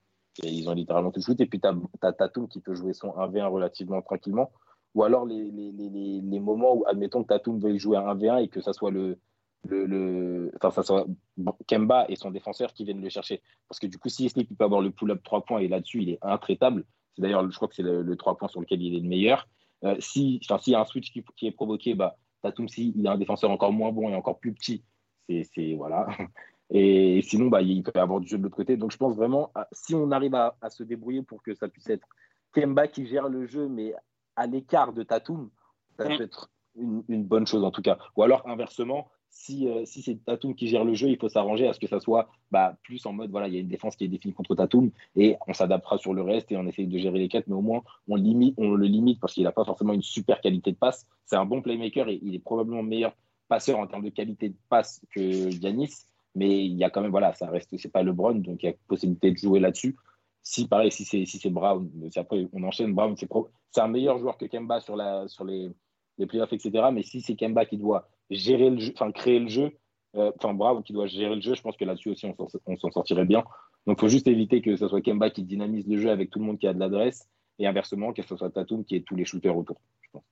ils 0.43 0.67
ont 0.69 0.73
littéralement 0.73 1.11
tout 1.11 1.19
le 1.19 1.23
shoot, 1.23 1.39
et 1.39 1.45
puis 1.45 1.61
tu 1.61 1.67
as, 1.67 2.13
Tatum 2.13 2.47
qui 2.47 2.59
peut 2.59 2.73
jouer 2.73 2.93
son 2.93 3.09
1v1 3.09 3.47
relativement 3.47 4.01
tranquillement, 4.01 4.51
ou 4.95 5.03
alors 5.03 5.25
les 5.25 6.39
moments 6.39 6.75
où, 6.75 6.83
admettons 6.87 7.23
que 7.23 7.27
Tatum 7.27 7.59
veuille 7.59 7.79
jouer 7.79 7.97
à 7.97 8.13
1v1 8.13 8.43
et 8.43 8.47
que 8.47 8.61
ça 8.61 8.73
soit 8.73 8.91
le. 8.91 9.19
Le, 9.67 9.85
le 9.85 10.51
enfin, 10.55 10.71
ça 10.71 10.83
soit 10.83 11.05
bon, 11.37 11.53
Kemba 11.67 12.05
et 12.09 12.15
son 12.15 12.31
défenseur 12.31 12.73
qui 12.73 12.83
viennent 12.83 13.01
le 13.01 13.09
chercher. 13.09 13.41
Parce 13.67 13.79
que 13.79 13.87
du 13.87 13.97
coup, 13.97 14.09
si 14.09 14.27
Slip 14.29 14.47
il 14.49 14.55
peut 14.55 14.63
avoir 14.65 14.81
le 14.81 14.91
pull-up 14.91 15.21
3 15.23 15.45
points 15.45 15.59
et 15.59 15.67
là-dessus, 15.67 16.01
il 16.01 16.09
est 16.09 16.19
intraitable. 16.21 16.85
C'est 17.15 17.21
d'ailleurs, 17.21 17.49
je 17.49 17.55
crois 17.55 17.67
que 17.67 17.75
c'est 17.75 17.83
le, 17.83 18.01
le 18.01 18.15
3 18.15 18.37
points 18.37 18.47
sur 18.47 18.61
lequel 18.61 18.81
il 18.81 18.95
est 18.95 18.99
le 18.99 19.07
meilleur. 19.07 19.47
Euh, 19.83 19.95
si, 19.99 20.39
enfin, 20.45 20.59
s'il 20.59 20.73
y 20.73 20.75
a 20.75 20.81
un 20.81 20.85
switch 20.85 21.11
qui, 21.11 21.23
qui 21.35 21.47
est 21.47 21.51
provoqué, 21.51 21.93
bah, 21.95 22.17
Tatum, 22.41 22.67
si 22.67 22.93
il 22.95 23.07
a 23.07 23.11
un 23.13 23.17
défenseur 23.17 23.51
encore 23.51 23.71
moins 23.73 23.91
bon 23.91 24.09
et 24.09 24.15
encore 24.15 24.39
plus 24.39 24.53
petit, 24.53 24.83
c'est, 25.27 25.75
voilà. 25.75 26.07
Et 26.73 27.21
sinon, 27.23 27.47
bah, 27.47 27.61
il 27.61 27.83
peut 27.83 27.99
avoir 27.99 28.21
du 28.21 28.27
jeu 28.27 28.37
de 28.37 28.43
l'autre 28.43 28.55
côté. 28.55 28.77
Donc, 28.77 28.91
je 28.91 28.97
pense 28.97 29.15
vraiment, 29.15 29.51
si 29.73 29.93
on 29.93 30.09
arrive 30.11 30.35
à, 30.35 30.55
à 30.61 30.69
se 30.69 30.83
débrouiller 30.83 31.21
pour 31.21 31.43
que 31.43 31.53
ça 31.53 31.67
puisse 31.67 31.89
être 31.89 32.07
Kemba 32.53 32.87
qui 32.87 33.05
gère 33.05 33.27
le 33.27 33.45
jeu, 33.45 33.67
mais 33.67 33.93
à 34.37 34.47
l'écart 34.47 34.93
de 34.93 35.03
Tatum, 35.03 35.49
ça 35.97 36.05
Mm. 36.05 36.17
peut 36.17 36.23
être 36.23 36.49
une, 36.75 37.03
une 37.09 37.25
bonne 37.25 37.45
chose 37.45 37.63
en 37.63 37.71
tout 37.71 37.81
cas. 37.81 37.97
Ou 38.15 38.23
alors, 38.23 38.47
inversement, 38.47 39.09
si, 39.31 39.67
euh, 39.67 39.85
si 39.85 40.01
c'est 40.01 40.23
Tatum 40.23 40.53
qui 40.53 40.67
gère 40.67 40.83
le 40.83 40.93
jeu, 40.93 41.07
il 41.07 41.17
faut 41.17 41.29
s'arranger 41.29 41.67
à 41.67 41.73
ce 41.73 41.79
que 41.79 41.87
ça 41.87 41.99
soit 41.99 42.29
bah, 42.51 42.77
plus 42.83 43.05
en 43.05 43.13
mode, 43.13 43.31
voilà, 43.31 43.47
il 43.47 43.53
y 43.53 43.57
a 43.57 43.61
une 43.61 43.69
défense 43.69 43.95
qui 43.95 44.03
est 44.03 44.09
définie 44.09 44.33
contre 44.33 44.55
Tatum 44.55 44.91
et 45.15 45.37
on 45.47 45.53
s'adaptera 45.53 45.97
sur 45.97 46.13
le 46.13 46.21
reste 46.21 46.51
et 46.51 46.57
on 46.57 46.67
essaye 46.67 46.85
de 46.85 46.97
gérer 46.97 47.17
les 47.17 47.29
quêtes, 47.29 47.47
mais 47.47 47.55
au 47.55 47.61
moins, 47.61 47.81
on, 48.07 48.15
limite, 48.15 48.53
on 48.57 48.71
le 48.71 48.85
limite 48.85 49.19
parce 49.19 49.33
qu'il 49.33 49.43
n'a 49.43 49.53
pas 49.53 49.63
forcément 49.63 49.93
une 49.93 50.01
super 50.01 50.41
qualité 50.41 50.71
de 50.71 50.77
passe. 50.77 51.07
C'est 51.25 51.37
un 51.37 51.45
bon 51.45 51.61
playmaker 51.61 52.09
et 52.09 52.19
il 52.21 52.35
est 52.35 52.39
probablement 52.39 52.83
meilleur 52.83 53.15
passeur 53.47 53.79
en 53.79 53.87
termes 53.87 54.03
de 54.03 54.09
qualité 54.09 54.49
de 54.49 54.57
passe 54.69 55.01
que 55.15 55.49
Yanis, 55.49 56.05
mais 56.35 56.65
il 56.65 56.73
y 56.73 56.83
a 56.83 56.89
quand 56.89 57.01
même, 57.01 57.11
voilà, 57.11 57.33
ça 57.33 57.49
reste, 57.49 57.75
c'est 57.77 57.91
pas 57.91 58.03
LeBron, 58.03 58.35
donc 58.35 58.61
il 58.63 58.65
y 58.65 58.69
a 58.69 58.73
possibilité 58.87 59.31
de 59.31 59.37
jouer 59.37 59.59
là-dessus. 59.59 59.95
Si, 60.43 60.67
pareil, 60.67 60.91
si 60.91 61.05
c'est 61.05 61.25
si 61.25 61.37
c'est 61.37 61.51
Brown, 61.51 61.89
si 62.09 62.19
après 62.19 62.47
on 62.51 62.63
enchaîne, 62.63 62.93
Brown, 62.93 63.15
c'est 63.15 63.29
c'est 63.69 63.81
un 63.81 63.87
meilleur 63.87 64.17
joueur 64.17 64.37
que 64.37 64.45
Kemba 64.45 64.81
sur, 64.81 64.95
la, 64.95 65.27
sur 65.27 65.45
les, 65.45 65.71
les 66.17 66.25
playoffs, 66.25 66.51
etc. 66.51 66.89
Mais 66.91 67.03
si 67.03 67.21
c'est 67.21 67.35
Kemba 67.35 67.65
qui 67.65 67.77
doit 67.77 68.09
gérer 68.31 68.69
le 68.69 68.79
jeu, 68.79 68.91
enfin 68.95 69.11
créer 69.11 69.39
le 69.39 69.49
jeu, 69.49 69.71
euh, 70.15 70.31
enfin 70.37 70.53
Brown 70.53 70.81
qui 70.83 70.93
doit 70.93 71.07
gérer 71.07 71.35
le 71.35 71.41
jeu, 71.41 71.53
je 71.53 71.61
pense 71.61 71.77
que 71.77 71.85
là-dessus 71.85 72.09
aussi 72.09 72.25
on 72.25 72.77
s'en- 72.77 72.91
sortirait 72.91 73.25
bien. 73.25 73.43
Donc 73.85 73.97
il 73.97 74.01
faut 74.01 74.07
juste 74.07 74.27
éviter 74.27 74.61
que 74.61 74.75
ce 74.75 74.87
soit 74.87 75.01
Kemba 75.01 75.29
qui 75.29 75.43
dynamise 75.43 75.87
le 75.87 75.97
jeu 75.97 76.09
avec 76.09 76.29
tout 76.29 76.39
le 76.39 76.45
monde 76.45 76.59
qui 76.59 76.67
a 76.67 76.73
de 76.73 76.79
l'adresse 76.79 77.27
et 77.59 77.67
inversement 77.67 78.13
que 78.13 78.21
ce 78.23 78.35
soit 78.35 78.49
Tatum 78.49 78.85
qui 78.85 78.95
ait 78.95 79.01
tous 79.01 79.15
les 79.15 79.25
shooters 79.25 79.55
autour. 79.55 79.77
je 80.01 80.09
pense. 80.11 80.23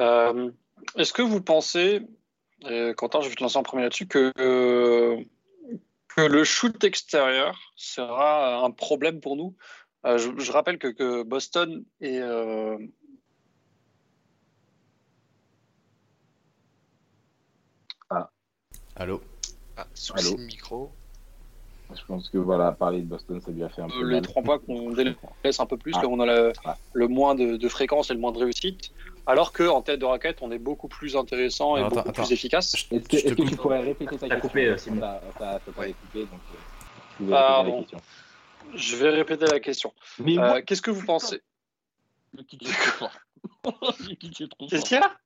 Euh, 0.00 0.50
Est-ce 0.96 1.12
que 1.12 1.22
vous 1.22 1.42
pensez, 1.42 2.06
euh, 2.64 2.94
Quentin, 2.94 3.20
je 3.20 3.28
vais 3.28 3.34
te 3.34 3.42
lancer 3.42 3.58
en 3.58 3.62
premier 3.62 3.82
là-dessus, 3.82 4.06
que, 4.06 4.32
euh, 4.38 5.22
que 6.14 6.20
le 6.20 6.44
shoot 6.44 6.82
extérieur 6.84 7.72
sera 7.74 8.64
un 8.64 8.70
problème 8.70 9.20
pour 9.20 9.36
nous? 9.36 9.56
Je, 10.04 10.52
rappelle 10.52 10.78
que 10.78 11.22
Boston 11.22 11.84
est. 12.00 12.20
euh, 12.20 12.78
Allô 18.98 19.20
Ah, 19.76 19.86
souci 19.94 20.26
Allô 20.26 20.36
de 20.36 20.42
micro. 20.42 20.90
Je 21.94 22.02
pense 22.06 22.28
que 22.28 22.36
voilà, 22.36 22.72
parler 22.72 23.00
de 23.00 23.06
Boston, 23.06 23.40
ça 23.40 23.50
lui 23.50 23.62
a 23.64 23.68
fait 23.70 23.80
un 23.80 23.88
peu. 23.88 24.04
les 24.04 24.16
mal. 24.16 24.22
trois 24.22 24.42
points 24.42 24.58
qu'on 24.58 24.90
délaisse 24.94 25.58
un 25.60 25.66
peu 25.66 25.76
plus, 25.78 25.94
Ah. 25.96 26.02
qu'on 26.02 26.20
a 26.20 26.26
le, 26.26 26.52
Ah. 26.64 26.76
le 26.92 27.08
moins 27.08 27.34
de, 27.34 27.56
de 27.56 27.68
fréquence 27.68 28.10
et 28.10 28.14
le 28.14 28.20
moins 28.20 28.32
de 28.32 28.38
réussite, 28.38 28.92
alors 29.26 29.52
qu'en 29.52 29.80
tête 29.82 30.00
de 30.00 30.04
raquette, 30.04 30.38
on 30.42 30.50
est 30.50 30.58
beaucoup 30.58 30.88
plus 30.88 31.16
intéressant 31.16 31.76
et 31.78 31.84
beaucoup 31.84 32.00
attends, 32.00 32.12
plus 32.12 32.32
efficace. 32.32 32.74
Est-ce 32.90 33.06
que, 33.08 33.34
tu 33.34 33.56
pourrais 33.56 33.80
répéter 33.80 34.18
ta 34.18 34.28
T'as 34.28 34.34
question 34.34 34.48
coupé, 34.48 34.66
euh, 34.66 34.76
Simon. 34.76 35.00
Ça 35.00 35.20
t'avait 35.38 35.92
coupé, 35.94 36.20
donc 36.20 36.30
euh, 36.32 36.56
tu 37.16 37.22
pouvais 37.24 37.34
Ah, 37.36 37.62
répéter 37.62 37.70
bon. 37.70 37.76
la 37.76 37.82
question. 37.82 38.00
Je 38.74 38.96
vais 38.96 39.08
répéter 39.10 39.46
la 39.46 39.60
question. 39.60 39.92
Mais 40.18 40.38
Euh, 40.38 40.60
Qu'est-ce 40.66 40.82
que 40.82 40.90
vous 40.90 41.04
pensez 41.06 41.40
Qu'est-ce 44.20 44.84
qu'il 44.84 44.96
y 44.98 45.00
a? 45.00 45.16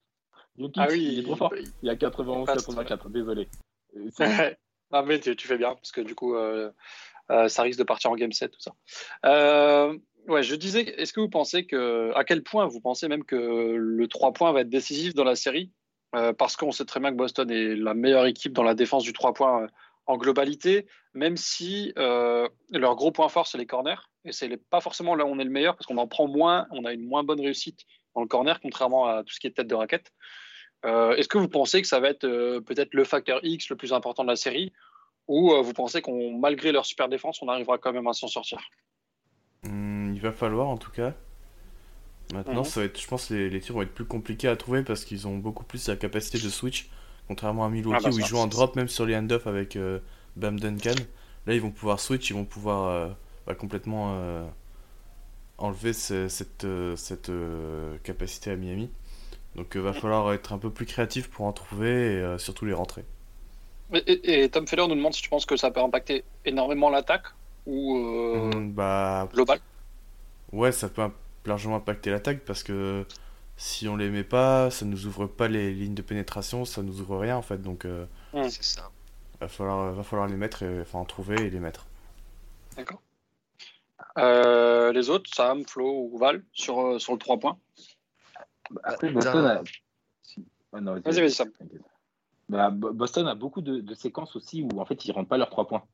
Jokic, 0.58 0.76
Ah 0.82 0.88
oui, 0.90 1.02
il 1.12 1.18
est 1.20 1.22
trop 1.22 1.36
fort. 1.36 1.52
Il 1.82 1.86
y 1.86 1.90
a 1.90 1.94
91-84, 1.94 3.08
désolé. 3.10 3.48
Euh, 3.96 4.08
c'est- 4.16 4.58
non, 4.92 5.02
mais 5.04 5.20
tu, 5.20 5.34
tu 5.36 5.46
fais 5.46 5.58
bien, 5.58 5.74
parce 5.74 5.92
que 5.92 6.00
du 6.00 6.14
coup, 6.14 6.34
euh, 6.34 6.70
euh, 7.30 7.48
ça 7.48 7.62
risque 7.62 7.78
de 7.78 7.84
partir 7.84 8.10
en 8.10 8.16
game 8.16 8.32
set, 8.32 8.50
tout 8.52 8.60
ça. 8.60 8.72
Euh, 9.26 9.96
ouais, 10.28 10.42
je 10.42 10.54
disais, 10.54 10.82
est-ce 10.82 11.12
que 11.12 11.20
vous 11.20 11.30
pensez 11.30 11.66
que, 11.66 12.12
à 12.14 12.24
quel 12.24 12.42
point 12.42 12.66
vous 12.66 12.80
pensez 12.80 13.08
même 13.08 13.24
que 13.24 13.36
le 13.36 14.08
3 14.08 14.32
points 14.32 14.52
va 14.52 14.60
être 14.60 14.68
décisif 14.68 15.14
dans 15.14 15.24
la 15.24 15.36
série? 15.36 15.72
Euh, 16.14 16.34
Parce 16.34 16.56
qu'on 16.56 16.72
sait 16.72 16.84
très 16.84 17.00
bien 17.00 17.10
que 17.10 17.16
Boston 17.16 17.50
est 17.50 17.74
la 17.74 17.94
meilleure 17.94 18.26
équipe 18.26 18.52
dans 18.52 18.62
la 18.64 18.74
défense 18.74 19.02
du 19.02 19.14
3 19.14 19.32
points 19.32 19.62
euh, 19.62 19.66
en 20.04 20.18
globalité, 20.18 20.86
même 21.14 21.36
si 21.38 21.92
euh, 21.96 22.46
leur 22.70 22.96
gros 22.96 23.12
point 23.12 23.28
fort, 23.28 23.46
c'est 23.46 23.56
les 23.56 23.66
corners. 23.66 23.94
Et 24.26 24.32
c'est 24.32 24.56
pas 24.68 24.80
forcément 24.80 25.14
là 25.14 25.24
où 25.24 25.28
on 25.28 25.38
est 25.38 25.44
le 25.44 25.50
meilleur, 25.50 25.74
parce 25.74 25.86
qu'on 25.86 25.96
en 25.96 26.06
prend 26.08 26.26
moins, 26.28 26.66
on 26.70 26.84
a 26.84 26.92
une 26.92 27.06
moins 27.06 27.24
bonne 27.24 27.40
réussite 27.40 27.80
dans 28.14 28.20
le 28.22 28.28
corner, 28.28 28.60
contrairement 28.60 29.06
à 29.06 29.22
tout 29.24 29.32
ce 29.32 29.40
qui 29.40 29.46
est 29.46 29.52
tête 29.52 29.66
de 29.68 29.74
raquette. 29.74 30.12
Euh, 30.84 31.14
Est-ce 31.16 31.28
que 31.28 31.38
vous 31.38 31.48
pensez 31.48 31.80
que 31.80 31.88
ça 31.88 32.00
va 32.00 32.08
être 32.08 32.24
euh, 32.24 32.60
peut-être 32.60 32.94
le 32.94 33.04
facteur 33.04 33.40
X 33.42 33.68
le 33.68 33.76
plus 33.76 33.92
important 33.92 34.24
de 34.24 34.28
la 34.28 34.36
série? 34.36 34.72
Ou 35.28 35.52
euh, 35.52 35.62
vous 35.62 35.72
pensez 35.72 36.02
qu'on, 36.02 36.36
malgré 36.38 36.72
leur 36.72 36.84
super 36.84 37.08
défense, 37.08 37.40
on 37.42 37.48
arrivera 37.48 37.78
quand 37.78 37.92
même 37.92 38.06
à 38.08 38.12
s'en 38.12 38.26
sortir? 38.26 38.58
Hmm, 39.62 40.12
il 40.14 40.20
va 40.20 40.32
falloir 40.32 40.68
en 40.68 40.76
tout 40.76 40.90
cas. 40.90 41.14
Maintenant, 42.32 42.62
Mhm. 42.62 42.64
ça 42.64 42.80
va 42.80 42.86
être, 42.86 43.00
je 43.00 43.06
pense 43.06 43.26
que 43.26 43.34
les, 43.34 43.50
les 43.50 43.60
tirs 43.60 43.74
vont 43.74 43.82
être 43.82 43.94
plus 43.94 44.06
compliqués 44.06 44.48
à 44.48 44.56
trouver 44.56 44.82
parce 44.82 45.04
qu'ils 45.04 45.28
ont 45.28 45.36
beaucoup 45.36 45.64
plus 45.64 45.86
la 45.88 45.96
capacité 45.96 46.38
de 46.38 46.48
switch, 46.48 46.88
contrairement 47.28 47.64
à 47.64 47.68
Milwaukee 47.68 47.98
Ah 47.98 48.08
bah 48.08 48.14
où 48.14 48.18
ils 48.18 48.24
jouent 48.24 48.38
en 48.38 48.46
drop 48.46 48.74
même 48.74 48.88
sur 48.88 49.06
les 49.06 49.14
handoffs 49.16 49.46
avec 49.46 49.78
Bam 50.36 50.58
Duncan. 50.58 50.94
Là, 51.46 51.54
ils 51.54 51.60
vont 51.60 51.70
pouvoir 51.70 52.00
switch, 52.00 52.30
ils 52.30 52.34
vont 52.34 52.44
pouvoir 52.44 53.16
bah, 53.46 53.54
complètement 53.54 54.48
enlever 55.58 55.92
ce- 55.92 56.28
cette, 56.28 56.64
euh, 56.64 56.96
cette 56.96 57.28
euh, 57.30 57.96
capacité 58.04 58.50
à 58.50 58.56
Miami. 58.56 58.90
Donc, 59.56 59.72
il 59.74 59.80
va 59.82 59.92
falloir 59.92 60.32
être 60.32 60.52
un 60.52 60.58
peu 60.58 60.70
plus 60.70 60.86
créatif 60.86 61.28
pour 61.30 61.44
en 61.46 61.52
trouver 61.52 61.88
et 62.14 62.16
euh, 62.22 62.38
surtout 62.38 62.64
les 62.64 62.72
rentrer. 62.72 63.04
et, 63.92 63.98
et- 63.98 64.44
et 64.44 64.48
Tom 64.48 64.66
Feller 64.66 64.86
nous 64.88 64.94
demande 64.94 65.14
si 65.14 65.22
tu 65.22 65.28
penses 65.28 65.46
que 65.46 65.56
ça 65.56 65.70
peut 65.70 65.80
impacter 65.80 66.24
énormément 66.44 66.88
l'attaque 66.90 67.26
ou 67.66 67.96
euh, 67.98 68.50
Hmm, 68.54 68.72
bah, 68.72 69.28
global. 69.32 69.60
Ouais, 70.52 70.72
ça 70.72 70.88
peut 70.88 71.02
largement 71.46 71.76
impacter 71.76 72.10
l'attaque 72.10 72.40
parce 72.44 72.62
que 72.62 73.06
si 73.56 73.88
on 73.88 73.96
les 73.96 74.10
met 74.10 74.24
pas, 74.24 74.70
ça 74.70 74.84
nous 74.86 75.06
ouvre 75.06 75.26
pas 75.26 75.48
les 75.48 75.72
lignes 75.74 75.94
de 75.94 76.02
pénétration, 76.02 76.64
ça 76.64 76.82
nous 76.82 77.00
ouvre 77.00 77.18
rien 77.18 77.36
en 77.36 77.42
fait. 77.42 77.58
Donc, 77.62 77.84
euh, 77.84 78.06
Mm. 78.32 78.48
C'est 78.48 78.62
ça. 78.64 78.90
va 79.40 79.48
falloir, 79.48 79.92
va 79.92 80.02
falloir 80.02 80.28
les 80.28 80.36
mettre, 80.36 80.62
et, 80.62 80.80
enfin 80.80 80.98
en 81.00 81.04
trouver 81.04 81.36
et 81.46 81.50
les 81.50 81.60
mettre. 81.60 81.86
D'accord. 82.76 83.00
Euh, 84.18 84.92
les 84.92 85.08
autres, 85.10 85.30
Sam, 85.34 85.64
Flo 85.64 86.08
ou 86.10 86.18
Val, 86.18 86.44
sur, 86.52 86.78
euh, 86.80 86.98
sur 86.98 87.12
le 87.14 87.18
3 87.18 87.38
points 87.38 87.58
Après, 88.84 89.08
Bah, 89.08 89.14
Boston 89.14 89.42
t'as- 89.42 89.60
a. 89.60 89.62
Si. 90.22 90.44
Ah, 90.72 90.80
non, 90.80 90.92
Vas-y, 90.94 91.20
vas-y, 91.20 91.30
Sam. 91.30 91.50
t'inquiète. 91.52 91.82
Bah, 92.48 92.70
Bo- 92.70 92.92
Boston 92.92 93.26
a 93.28 93.34
beaucoup 93.34 93.62
de, 93.62 93.80
de 93.80 93.94
séquences 93.94 94.36
aussi 94.36 94.62
où 94.62 94.80
en 94.80 94.84
fait 94.84 95.04
ils 95.06 95.12
rentrent 95.12 95.28
pas 95.28 95.38
leurs 95.38 95.50
trois 95.50 95.66
points. 95.66 95.84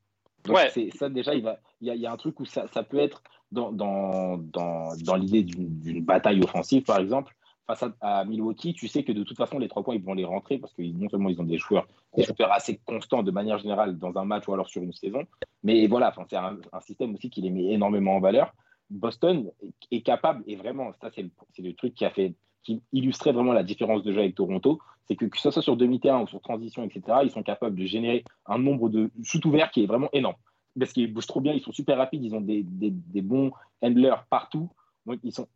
Donc, 0.44 0.56
Ouais. 0.56 0.70
c'est- 0.70 0.90
ça 0.96 1.08
déjà, 1.08 1.34
il, 1.34 1.42
va, 1.42 1.60
il, 1.80 1.88
y 1.88 1.90
a, 1.90 1.94
il 1.94 2.00
y 2.00 2.06
a 2.06 2.12
un 2.12 2.16
truc 2.16 2.40
où 2.40 2.44
ça, 2.44 2.66
ça 2.68 2.82
peut 2.82 2.98
être 2.98 3.22
dans, 3.52 3.70
dans, 3.72 4.38
dans, 4.38 4.94
dans 4.96 5.14
l'idée 5.16 5.42
d'une 5.42 5.78
d'une 5.80 6.04
bataille 6.04 6.40
offensive, 6.42 6.82
par 6.82 6.98
exemple. 6.98 7.34
Face 7.68 7.84
à, 7.84 7.92
à 8.00 8.24
Milwaukee, 8.24 8.72
tu 8.72 8.88
sais 8.88 9.04
que 9.04 9.12
de 9.12 9.22
toute 9.22 9.36
façon, 9.36 9.58
les 9.58 9.68
trois 9.68 9.84
points, 9.84 9.94
ils 9.94 10.02
vont 10.02 10.14
les 10.14 10.24
rentrer 10.24 10.58
parce 10.58 10.72
que 10.72 10.82
non 10.82 11.08
seulement 11.10 11.28
ils 11.28 11.40
ont 11.40 11.44
des 11.44 11.58
joueurs, 11.58 11.86
des 12.16 12.24
shooters 12.24 12.50
assez 12.50 12.80
constants 12.84 13.22
de 13.22 13.30
manière 13.30 13.58
générale 13.58 13.98
dans 13.98 14.16
un 14.16 14.24
match 14.24 14.48
ou 14.48 14.54
alors 14.54 14.68
sur 14.68 14.82
une 14.82 14.94
saison, 14.94 15.22
mais 15.62 15.86
voilà, 15.86 16.12
c'est 16.28 16.36
un, 16.36 16.56
un 16.72 16.80
système 16.80 17.14
aussi 17.14 17.28
qui 17.28 17.42
les 17.42 17.50
met 17.50 17.66
énormément 17.66 18.16
en 18.16 18.20
valeur. 18.20 18.54
Boston 18.90 19.50
est 19.90 20.00
capable, 20.00 20.42
et 20.46 20.56
vraiment, 20.56 20.92
ça 21.00 21.10
c'est 21.14 21.22
le, 21.22 21.30
c'est 21.54 21.62
le 21.62 21.74
truc 21.74 21.94
qui 21.94 22.06
a 22.06 22.10
fait 22.10 22.34
qui 22.62 22.82
illustrait 22.92 23.32
vraiment 23.32 23.52
la 23.52 23.62
différence 23.62 24.02
de 24.02 24.12
jeu 24.12 24.20
avec 24.20 24.34
Toronto, 24.34 24.78
c'est 25.06 25.16
que 25.16 25.26
que 25.26 25.38
ce 25.38 25.50
soit 25.50 25.62
sur 25.62 25.76
demi-terrain 25.76 26.22
ou 26.22 26.26
sur 26.26 26.40
transition, 26.40 26.84
etc., 26.84 27.18
ils 27.22 27.30
sont 27.30 27.42
capables 27.42 27.76
de 27.76 27.84
générer 27.84 28.24
un 28.46 28.58
nombre 28.58 28.88
de 28.88 29.10
shoots 29.22 29.44
ouverts 29.44 29.70
qui 29.70 29.84
est 29.84 29.86
vraiment 29.86 30.08
énorme. 30.12 30.36
Parce 30.78 30.92
qu'ils 30.92 31.12
bougent 31.12 31.26
trop 31.26 31.40
bien, 31.40 31.52
ils 31.52 31.60
sont 31.60 31.72
super 31.72 31.98
rapides, 31.98 32.24
ils 32.24 32.34
ont 32.34 32.40
des, 32.40 32.62
des, 32.62 32.90
des 32.90 33.22
bons 33.22 33.52
handlers 33.82 34.24
partout. 34.30 34.70
Donc 35.06 35.18
ils 35.22 35.32
sont. 35.32 35.48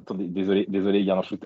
Attendez, 0.00 0.26
désolé, 0.26 0.66
désolé, 0.68 1.00
il 1.00 1.06
y 1.06 1.10
a 1.10 1.16
un 1.16 1.22
shoot 1.22 1.44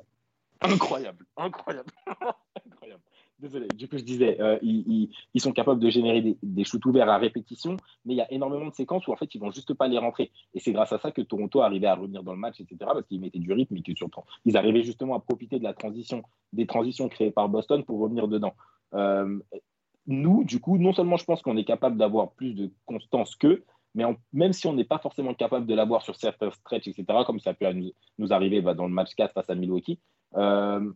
incroyable, 0.63 1.27
incroyable, 1.37 1.91
incroyable. 2.67 3.03
Désolé. 3.39 3.67
Du 3.75 3.89
coup, 3.89 3.99
je 3.99 4.05
disais, 4.05 4.41
euh, 4.41 4.57
ils, 4.63 5.11
sont 5.41 5.51
capables 5.51 5.81
de 5.81 5.91
générer 5.91 6.37
des, 6.41 6.65
shoots 6.65 6.87
ouverts 6.87 7.09
à 7.09 7.19
répétition, 7.19 7.77
mais 8.05 8.15
il 8.15 8.17
y 8.17 8.21
a 8.21 8.33
énormément 8.33 8.67
de 8.67 8.75
séquences 8.75 9.09
où 9.09 9.13
en 9.13 9.17
fait, 9.17 9.35
ils 9.35 9.41
vont 9.41 9.51
juste 9.51 9.75
pas 9.75 9.89
les 9.89 9.99
rentrer. 9.99 10.31
Et 10.55 10.61
c'est 10.61 10.71
grâce 10.71 10.93
à 10.93 10.99
ça 10.99 11.11
que 11.11 11.23
Toronto 11.23 11.61
arrivait 11.61 11.89
à 11.89 11.97
revenir 11.97 12.23
dans 12.23 12.33
le 12.33 12.39
match, 12.39 12.61
etc. 12.61 12.77
Parce 12.79 13.07
qu'ils 13.09 13.21
mettaient 13.21 13.41
du 13.41 13.53
rythme 13.53 13.77
et 13.77 13.95
surtout, 13.97 14.21
ils 14.45 14.57
arrivaient 14.57 14.85
justement 14.85 15.17
à 15.17 15.21
profiter 15.21 15.59
de 15.59 15.65
la 15.65 15.75
transition, 15.75 16.23
des 16.53 16.67
transitions 16.67 17.09
créées 17.09 17.33
par 17.33 17.49
Boston 17.49 17.83
pour 17.85 17.99
revenir 17.99 18.29
dedans. 18.29 18.55
Euh, 18.95 19.41
nous, 20.07 20.45
du 20.45 20.61
coup, 20.61 20.79
non 20.79 20.93
seulement 20.93 21.17
je 21.17 21.25
pense 21.25 21.43
qu'on 21.43 21.57
est 21.57 21.65
capable 21.65 21.97
d'avoir 21.97 22.31
plus 22.31 22.55
de 22.55 22.71
constance 22.87 23.35
qu'eux, 23.35 23.65
mais 23.95 24.05
même 24.33 24.53
si 24.53 24.67
on 24.67 24.73
n'est 24.73 24.85
pas 24.85 24.99
forcément 24.99 25.35
capable 25.35 25.67
de 25.67 25.75
l'avoir 25.75 26.03
sur 26.03 26.17
certains 26.17 26.51
stretches, 26.51 26.89
etc., 26.89 27.05
comme 27.27 27.41
ça 27.41 27.55
peut 27.55 27.71
nous, 27.73 27.93
nous 28.19 28.33
arriver 28.33 28.61
bah, 28.61 28.75
dans 28.75 28.87
le 28.87 28.93
match 28.93 29.15
4 29.15 29.33
face 29.35 29.51
à 29.51 29.55
Milwaukee, 29.55 30.01
euh, 30.37 30.91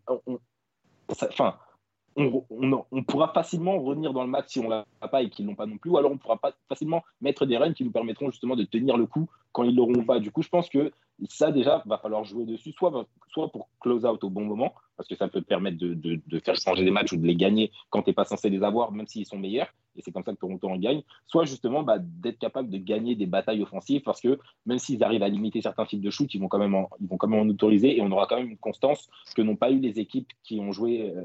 on, 2.17 3.03
pourra 3.03 3.29
facilement 3.29 3.79
revenir 3.79 4.13
dans 4.13 4.25
le 4.25 4.31
match 4.31 4.47
si 4.49 4.61
on 4.61 4.69
l'a 4.69 4.87
pas 5.11 5.23
et 5.23 5.29
qu'ils 5.29 5.47
l'ont 5.47 5.55
pas 5.55 5.67
non 5.67 5.77
plus, 5.77 5.91
ou 5.91 5.99
alors 5.99 6.13
on 6.13 6.19
pourra 6.19 6.41
facilement 6.69 7.03
mettre 7.21 7.45
des 7.47 7.57
runs 7.57 7.75
qui 7.75 7.85
nous 7.85 7.91
permettront 7.91 8.31
justement 8.31 8.57
de 8.57 8.65
tenir 8.65 8.97
le 8.97 9.07
coup 9.07 9.29
quand 9.53 9.65
ils 9.65 9.75
l'auront 9.75 10.05
pas. 10.05 10.19
Du 10.19 10.31
coup, 10.31 10.43
je 10.43 10.49
pense 10.49 10.69
que 10.69 10.93
ça 11.29 11.53
déjà 11.53 11.83
va 11.87 11.99
falloir 11.99 12.25
jouer 12.25 12.45
dessus, 12.45 12.73
soit, 12.73 13.07
soit 13.29 13.51
pour 13.51 13.69
close 13.81 14.05
out 14.05 14.23
au 14.25 14.31
bon 14.31 14.45
moment, 14.45 14.75
parce 14.97 15.09
que 15.09 15.15
ça 15.15 15.29
peut 15.29 15.43
permettre 15.43 15.79
de, 15.79 16.39
faire 16.41 16.57
changer 16.57 16.85
des 16.85 16.91
matchs 16.91 17.13
ou 17.13 17.17
de 17.17 17.27
les 17.27 17.37
gagner 17.37 17.71
quand 17.91 18.03
tu 18.03 18.11
n'es 18.11 18.15
pas 18.15 18.25
censé 18.25 18.51
les 18.51 18.63
avoir, 18.63 18.93
même 18.93 19.07
s'ils 19.07 19.27
sont 19.27 19.39
meilleurs, 19.39 19.73
et 19.97 20.03
c'est 20.03 20.13
comme 20.13 20.25
ça 20.25 20.33
que 20.33 20.39
Toronto 20.39 20.69
en 20.69 20.77
gagne, 20.77 21.03
soit 21.27 21.45
justement 21.45 21.83
bah, 21.83 21.97
d'être 21.99 22.39
capable 22.39 22.71
de 22.71 22.79
gagner 22.79 23.15
des 23.15 23.27
batailles 23.27 23.63
offensives, 23.63 24.03
parce 24.03 24.21
que 24.21 24.39
même 24.67 24.79
s'ils 24.79 25.03
arrivent 25.05 25.23
à 25.23 25.29
limiter 25.29 25.61
certains 25.61 25.87
types 25.87 26.03
de 26.03 26.11
shoot, 26.11 26.33
ils 26.35 26.41
vont 26.41 26.49
quand 26.49 26.59
même 26.59 26.75
en, 26.75 26.91
ils 27.01 27.09
vont 27.09 27.17
quand 27.17 27.29
même 27.29 27.41
en 27.41 27.49
autoriser, 27.49 27.97
et 27.97 28.03
on 28.03 28.11
aura 28.11 28.27
quand 28.27 28.37
même 28.37 28.49
une 28.49 28.59
constance 28.59 29.09
que 29.35 29.43
n'ont 29.43 29.57
pas 29.57 29.71
eu 29.71 29.79
les 29.79 30.01
équipes 30.01 30.33
qui 30.43 30.61
ont 30.61 30.73
joué 30.73 31.13
euh, 31.15 31.23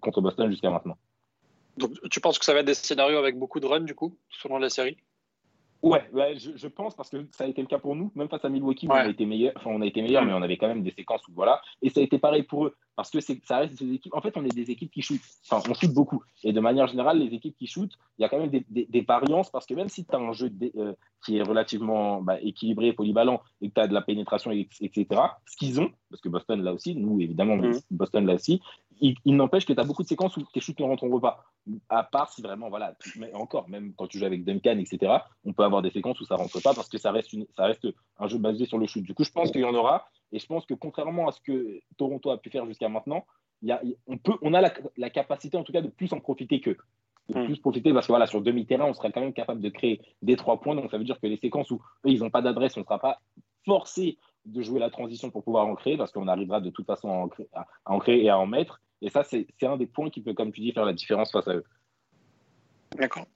contre 0.00 0.20
Boston 0.20 0.50
jusqu'à 0.50 0.70
maintenant. 0.70 0.96
Donc, 1.76 1.92
tu 2.10 2.20
penses 2.20 2.38
que 2.38 2.44
ça 2.44 2.54
va 2.54 2.60
être 2.60 2.66
des 2.66 2.74
scénarios 2.74 3.18
avec 3.18 3.38
beaucoup 3.38 3.60
de 3.60 3.66
runs, 3.66 3.80
du 3.80 3.94
coup, 3.94 4.16
selon 4.30 4.58
la 4.58 4.70
série? 4.70 4.96
Ouais, 5.84 6.08
je, 6.38 6.56
je, 6.56 6.66
pense 6.66 6.94
parce 6.94 7.10
que 7.10 7.26
ça 7.32 7.44
a 7.44 7.46
été 7.46 7.60
le 7.60 7.66
cas 7.66 7.78
pour 7.78 7.94
nous, 7.94 8.10
même 8.14 8.30
face 8.30 8.42
à 8.42 8.48
Milwaukee, 8.48 8.88
ouais. 8.88 8.94
on 8.94 9.06
a 9.06 9.08
été 9.08 9.26
meilleur, 9.26 9.52
enfin 9.56 9.68
on 9.70 9.82
a 9.82 9.86
été 9.86 10.00
meilleur, 10.00 10.24
mais 10.24 10.32
on 10.32 10.40
avait 10.40 10.56
quand 10.56 10.66
même 10.66 10.82
des 10.82 10.92
séquences 10.92 11.20
où 11.28 11.32
voilà, 11.34 11.60
et 11.82 11.90
ça 11.90 12.00
a 12.00 12.02
été 12.02 12.18
pareil 12.18 12.42
pour 12.42 12.64
eux 12.64 12.74
parce 12.96 13.10
que 13.10 13.20
ça 13.20 13.58
reste 13.58 13.82
des 13.82 13.92
équipes. 13.92 14.14
En 14.14 14.22
fait, 14.22 14.34
on 14.36 14.44
est 14.46 14.54
des 14.54 14.70
équipes 14.70 14.90
qui 14.90 15.02
shootent, 15.02 15.20
enfin 15.46 15.62
on 15.68 15.74
shoot 15.74 15.92
beaucoup, 15.92 16.22
et 16.42 16.54
de 16.54 16.60
manière 16.60 16.86
générale, 16.86 17.18
les 17.18 17.34
équipes 17.34 17.54
qui 17.58 17.66
shootent, 17.66 17.92
il 18.16 18.22
y 18.22 18.24
a 18.24 18.30
quand 18.30 18.38
même 18.38 18.48
des, 18.48 18.64
des, 18.70 18.86
des 18.86 19.00
variances 19.02 19.50
parce 19.50 19.66
que 19.66 19.74
même 19.74 19.90
si 19.90 20.06
tu 20.06 20.14
as 20.14 20.18
un 20.18 20.32
jeu 20.32 20.48
de, 20.48 20.72
euh, 20.76 20.94
qui 21.22 21.36
est 21.36 21.42
relativement 21.42 22.22
bah, 22.22 22.40
équilibré, 22.40 22.94
polyvalent, 22.94 23.42
et 23.60 23.68
que 23.68 23.74
tu 23.74 23.80
as 23.82 23.86
de 23.86 23.92
la 23.92 24.00
pénétration, 24.00 24.52
etc. 24.52 25.06
Ce 25.44 25.56
qu'ils 25.58 25.82
ont, 25.82 25.90
parce 26.08 26.22
que 26.22 26.30
Boston 26.30 26.62
là 26.62 26.72
aussi, 26.72 26.94
nous 26.94 27.20
évidemment, 27.20 27.56
mmh. 27.56 27.80
Boston 27.90 28.24
là 28.24 28.36
aussi, 28.36 28.62
il, 29.00 29.16
il 29.24 29.36
n'empêche 29.36 29.66
que 29.66 29.72
tu 29.72 29.80
as 29.80 29.84
beaucoup 29.84 30.02
de 30.02 30.08
séquences 30.08 30.36
où 30.36 30.42
tes 30.52 30.60
shoots 30.60 30.78
ne 30.80 30.84
rentreront 30.84 31.20
pas. 31.20 31.44
À 31.88 32.02
part 32.02 32.32
si 32.32 32.42
vraiment, 32.42 32.68
voilà, 32.68 32.94
mais 33.16 33.32
encore, 33.34 33.68
même 33.68 33.94
quand 33.96 34.06
tu 34.06 34.18
joues 34.18 34.26
avec 34.26 34.44
Duncan, 34.44 34.78
etc., 34.78 35.12
on 35.44 35.52
peut 35.52 35.64
avoir 35.64 35.82
des 35.82 35.90
séquences 35.90 36.20
où 36.20 36.24
ça 36.24 36.34
ne 36.34 36.40
rentre 36.40 36.60
pas 36.62 36.74
parce 36.74 36.88
que 36.88 36.98
ça 36.98 37.10
reste, 37.10 37.32
une, 37.32 37.46
ça 37.56 37.66
reste 37.66 37.88
un 38.18 38.28
jeu 38.28 38.38
basé 38.38 38.66
sur 38.66 38.78
le 38.78 38.86
shoot. 38.86 39.02
Du 39.02 39.14
coup, 39.14 39.24
je 39.24 39.30
pense 39.30 39.50
qu'il 39.50 39.62
y 39.62 39.64
en 39.64 39.74
aura. 39.74 40.06
Et 40.32 40.38
je 40.38 40.46
pense 40.46 40.66
que 40.66 40.74
contrairement 40.74 41.28
à 41.28 41.32
ce 41.32 41.40
que 41.40 41.80
Toronto 41.96 42.30
a 42.30 42.38
pu 42.38 42.50
faire 42.50 42.66
jusqu'à 42.66 42.88
maintenant, 42.88 43.24
il 43.62 43.68
y 43.68 43.72
a, 43.72 43.80
on, 44.06 44.18
peut, 44.18 44.34
on 44.42 44.52
a 44.52 44.60
la, 44.60 44.72
la, 44.96 45.10
capacité 45.10 45.56
en 45.56 45.62
tout 45.62 45.72
cas 45.72 45.80
de 45.80 45.88
plus 45.88 46.12
en 46.12 46.20
profiter 46.20 46.60
qu'eux. 46.60 46.76
De 47.28 47.44
plus 47.46 47.56
profiter 47.56 47.94
parce 47.94 48.06
que 48.06 48.12
voilà, 48.12 48.26
sur 48.26 48.42
demi-terrain, 48.42 48.84
on 48.84 48.92
serait 48.92 49.10
quand 49.10 49.20
même 49.20 49.32
capable 49.32 49.62
de 49.62 49.70
créer 49.70 50.02
des 50.20 50.36
trois 50.36 50.60
points. 50.60 50.74
Donc 50.74 50.90
ça 50.90 50.98
veut 50.98 51.04
dire 51.04 51.18
que 51.18 51.26
les 51.26 51.38
séquences 51.38 51.70
où 51.70 51.76
eux, 51.76 52.10
ils 52.10 52.20
n'ont 52.20 52.30
pas 52.30 52.42
d'adresse, 52.42 52.76
on 52.76 52.80
ne 52.80 52.84
sera 52.84 52.98
pas 52.98 53.20
forcé 53.64 54.18
de 54.44 54.62
jouer 54.62 54.80
la 54.80 54.90
transition 54.90 55.30
pour 55.30 55.42
pouvoir 55.42 55.66
en 55.66 55.74
créer 55.74 55.96
parce 55.96 56.12
qu'on 56.12 56.28
arrivera 56.28 56.60
de 56.60 56.70
toute 56.70 56.86
façon 56.86 57.30
à 57.54 57.66
en 57.86 57.98
créer, 57.98 58.24
et 58.24 58.28
à 58.28 58.38
en 58.38 58.46
mettre. 58.46 58.80
Et 59.02 59.10
ça, 59.10 59.22
c'est 59.24 59.46
un 59.62 59.76
des 59.76 59.86
points 59.86 60.10
qui 60.10 60.20
peut, 60.20 60.34
comme 60.34 60.52
tu 60.52 60.60
dis, 60.60 60.72
faire 60.72 60.84
la 60.84 60.92
différence 60.92 61.32
face 61.32 61.48
à 61.48 61.54
eux. 61.54 61.64
D'accord. 62.96 63.26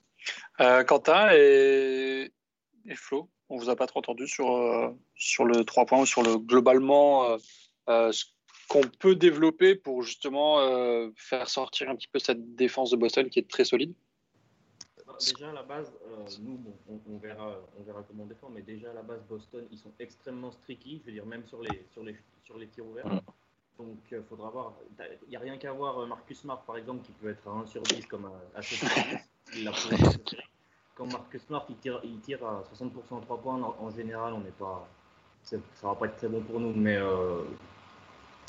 Euh, 0.61 0.85
Quentin 0.85 1.29
et, 1.33 2.31
Flo, 2.95 3.29
on 3.49 3.57
vous 3.57 3.71
a 3.71 3.77
pas 3.77 3.87
trop 3.87 3.99
entendu 3.99 4.27
sur, 4.27 4.51
euh, 4.51 4.91
sur 5.15 5.45
le 5.45 5.65
3 5.65 5.87
points 5.87 6.01
ou 6.01 6.07
sur 6.07 6.23
le 6.23 6.39
globalement 6.39 7.37
euh, 7.89 8.13
ce 8.13 8.25
qu'on 8.69 8.83
peut 8.99 9.15
développer 9.15 9.75
pour 9.75 10.03
justement 10.03 10.59
faire 11.17 11.49
sortir 11.49 11.89
un 11.89 11.97
petit 11.97 12.09
peu 12.09 12.19
cette 12.19 12.55
défense 12.55 12.91
de 12.91 12.97
Boston 12.97 13.31
qui 13.31 13.39
est 13.39 13.49
très 13.49 13.65
solide? 13.65 13.95
Déjà 15.19 15.51
à 15.51 15.53
la 15.53 15.63
base, 15.63 15.93
nous, 16.41 16.57
bon, 16.57 16.75
on, 16.89 17.01
on, 17.13 17.19
verra, 17.19 17.57
on 17.79 17.83
verra 17.83 18.03
comment 18.07 18.25
on 18.25 18.27
défend, 18.27 18.51
mais 18.51 18.63
déjà 18.63 18.91
à 18.91 18.95
la 18.95 19.03
base, 19.03 19.21
Boston, 19.29 19.67
ils 19.71 19.79
sont 19.79 19.93
extrêmement 19.99 20.53
streaky, 20.53 21.01
je 21.01 21.07
veux 21.07 21.13
dire, 21.13 21.27
même 21.27 21.45
sur 21.47 21.63
les, 21.63 21.87
sur 21.91 22.03
les, 22.05 22.17
sur 22.45 22.59
les 22.59 22.69
tirs 22.69 22.87
ouverts. 22.87 23.21
Donc, 23.79 23.97
il 24.11 24.17
euh, 24.17 24.23
faudra 24.29 24.51
voir. 24.51 24.73
Il 25.25 25.31
n'y 25.31 25.37
a 25.37 25.41
rien 25.41 25.57
qu'à 25.57 25.73
voir 25.73 26.05
Marcus 26.07 26.41
Smart, 26.41 26.63
par 26.67 26.77
exemple, 26.77 27.05
qui 27.05 27.13
peut 27.13 27.31
être 27.31 27.47
à 27.49 27.53
1 27.53 27.67
sur 27.67 27.83
10 27.83 28.07
comme 28.07 28.27
à, 28.27 28.59
à 28.59 28.63
7 28.63 28.79
sur 28.79 28.89
10. 28.89 29.31
Il 29.57 29.65
l'a 29.65 29.73
Quand 30.97 31.07
Marcus 31.07 31.43
Smart 31.43 31.65
il 31.69 31.77
tire, 31.77 32.01
il 32.03 32.19
tire 32.21 32.45
à 32.45 32.65
60% 32.75 33.23
3 33.23 33.39
points, 33.41 33.63
en, 33.63 33.77
en 33.79 33.91
général, 33.91 34.33
on 34.35 34.41
n'est 34.41 34.51
pas. 34.51 34.89
Ça 35.43 35.57
va 35.83 35.95
pas 35.95 36.07
être 36.07 36.17
très 36.17 36.29
bon 36.29 36.43
pour 36.43 36.61
nous, 36.61 36.75
mais 36.75 36.97
euh, 36.97 37.45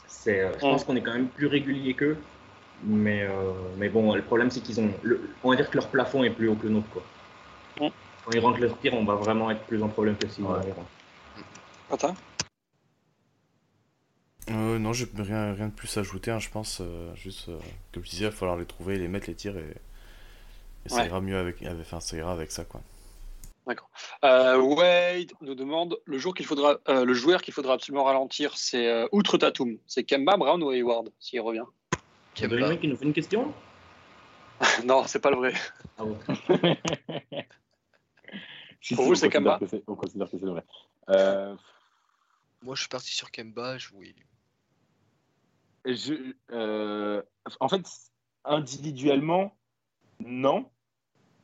c'est, 0.08 0.52
je 0.54 0.60
pense 0.60 0.84
qu'on 0.84 0.96
est 0.96 1.02
quand 1.02 1.14
même 1.14 1.30
plus 1.30 1.48
régulier 1.48 1.94
qu'eux. 1.94 2.18
Mais, 2.84 3.24
euh, 3.24 3.52
mais 3.78 3.90
bon, 3.90 4.16
le 4.16 4.22
problème, 4.22 4.50
c'est 4.52 4.62
qu'ils 4.62 4.80
ont. 4.80 4.90
Le, 5.04 5.30
on 5.44 5.50
va 5.50 5.56
dire 5.56 5.70
que 5.70 5.78
leur 5.78 5.88
plafond 5.88 6.24
est 6.24 6.30
plus 6.30 6.48
haut 6.48 6.56
que 6.56 6.68
le 6.68 6.74
nôtre. 6.74 6.90
Quoi. 6.90 7.04
Quand 7.78 8.32
ils 8.32 8.40
rentrent 8.40 8.60
leur 8.60 8.78
tir, 8.80 8.94
on 8.94 9.04
va 9.04 9.16
vraiment 9.16 9.52
être 9.52 9.64
plus 9.64 9.82
en 9.82 9.90
problème 9.90 10.16
que 10.16 10.28
s'ils 10.28 10.44
ouais. 10.44 10.74
Attends. 11.92 12.16
Euh, 14.52 14.80
non, 14.80 14.94
j'ai 14.94 15.08
rien, 15.16 15.54
rien 15.54 15.68
de 15.68 15.74
plus 15.74 15.98
à 15.98 16.02
ajouter, 16.02 16.32
hein, 16.32 16.40
je 16.40 16.50
pense. 16.50 16.82
Euh, 16.82 17.14
juste, 17.16 17.50
euh, 17.50 17.60
comme 17.94 18.04
je 18.04 18.10
disais, 18.10 18.26
il 18.26 18.30
va 18.30 18.36
falloir 18.36 18.58
les 18.58 18.66
trouver, 18.66 18.98
les 18.98 19.08
mettre, 19.08 19.28
les 19.28 19.36
tirs, 19.36 19.58
et, 19.58 19.76
et 20.86 20.90
ça 20.90 20.98
ouais. 20.98 21.08
ira 21.08 21.22
mieux 21.22 21.38
avec, 21.38 21.64
enfin, 21.82 22.00
ça 22.00 22.18
ira 22.18 22.32
avec 22.32 22.52
ça, 22.52 22.66
quoi. 22.66 22.82
D'accord. 23.68 23.90
Euh, 24.24 24.58
Wade 24.58 25.32
nous 25.42 25.54
demande 25.54 25.98
le, 26.06 26.18
jour 26.18 26.34
qu'il 26.34 26.48
faudra, 26.48 26.78
le 26.88 27.14
joueur 27.14 27.44
qu'il 27.44 27.54
faudra 27.54 27.74
absolument 27.74 28.04
ralentir, 28.04 28.58
c'est 28.58 29.08
outre 29.12 29.38
Tatum, 29.38 29.78
c'est 29.86 30.04
Kemba, 30.04 30.38
Brown 30.38 30.64
ou 30.64 30.72
Hayward, 30.72 31.12
s'il 31.20 31.42
revient? 31.42 31.66
Kemba 32.40 32.78
qui 32.78 32.88
nous 32.88 32.96
fait 32.96 33.06
une 33.06 33.14
question? 33.14 33.54
Non, 34.86 35.06
c'est 35.08 35.22
pas 35.22 35.32
le 35.32 35.38
vrai. 35.38 35.54
Ah 35.98 36.04
bon. 36.04 36.20
Pour 38.96 39.06
vous, 39.06 39.16
c'est 39.16 39.30
Kemba 39.30 39.58
On 39.88 39.96
considère 39.96 40.30
que 40.30 40.38
c'est 40.38 40.46
vrai. 40.46 40.66
Moi, 42.62 42.76
je 42.76 42.82
suis 42.82 42.90
parti 42.90 43.12
sur 43.12 43.32
Kemba, 43.32 43.78
je 43.78 43.90
oui. 43.94 44.14
Je, 45.86 46.34
euh, 46.52 47.22
en 47.60 47.70
fait, 47.70 47.88
individuellement, 48.44 49.56
non. 50.20 50.70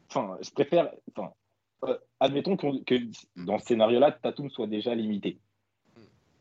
Enfin, 0.10 0.38
je 0.42 0.50
préfère. 0.52 0.92
Enfin, 1.16 1.32
euh, 1.86 1.98
admettons 2.20 2.58
qu 2.58 2.84
que 2.84 2.96
dans 3.38 3.60
ce 3.60 3.68
scénario-là, 3.68 4.12
Tatum 4.12 4.50
soit 4.50 4.68
déjà 4.68 4.94
limité. 4.94 5.40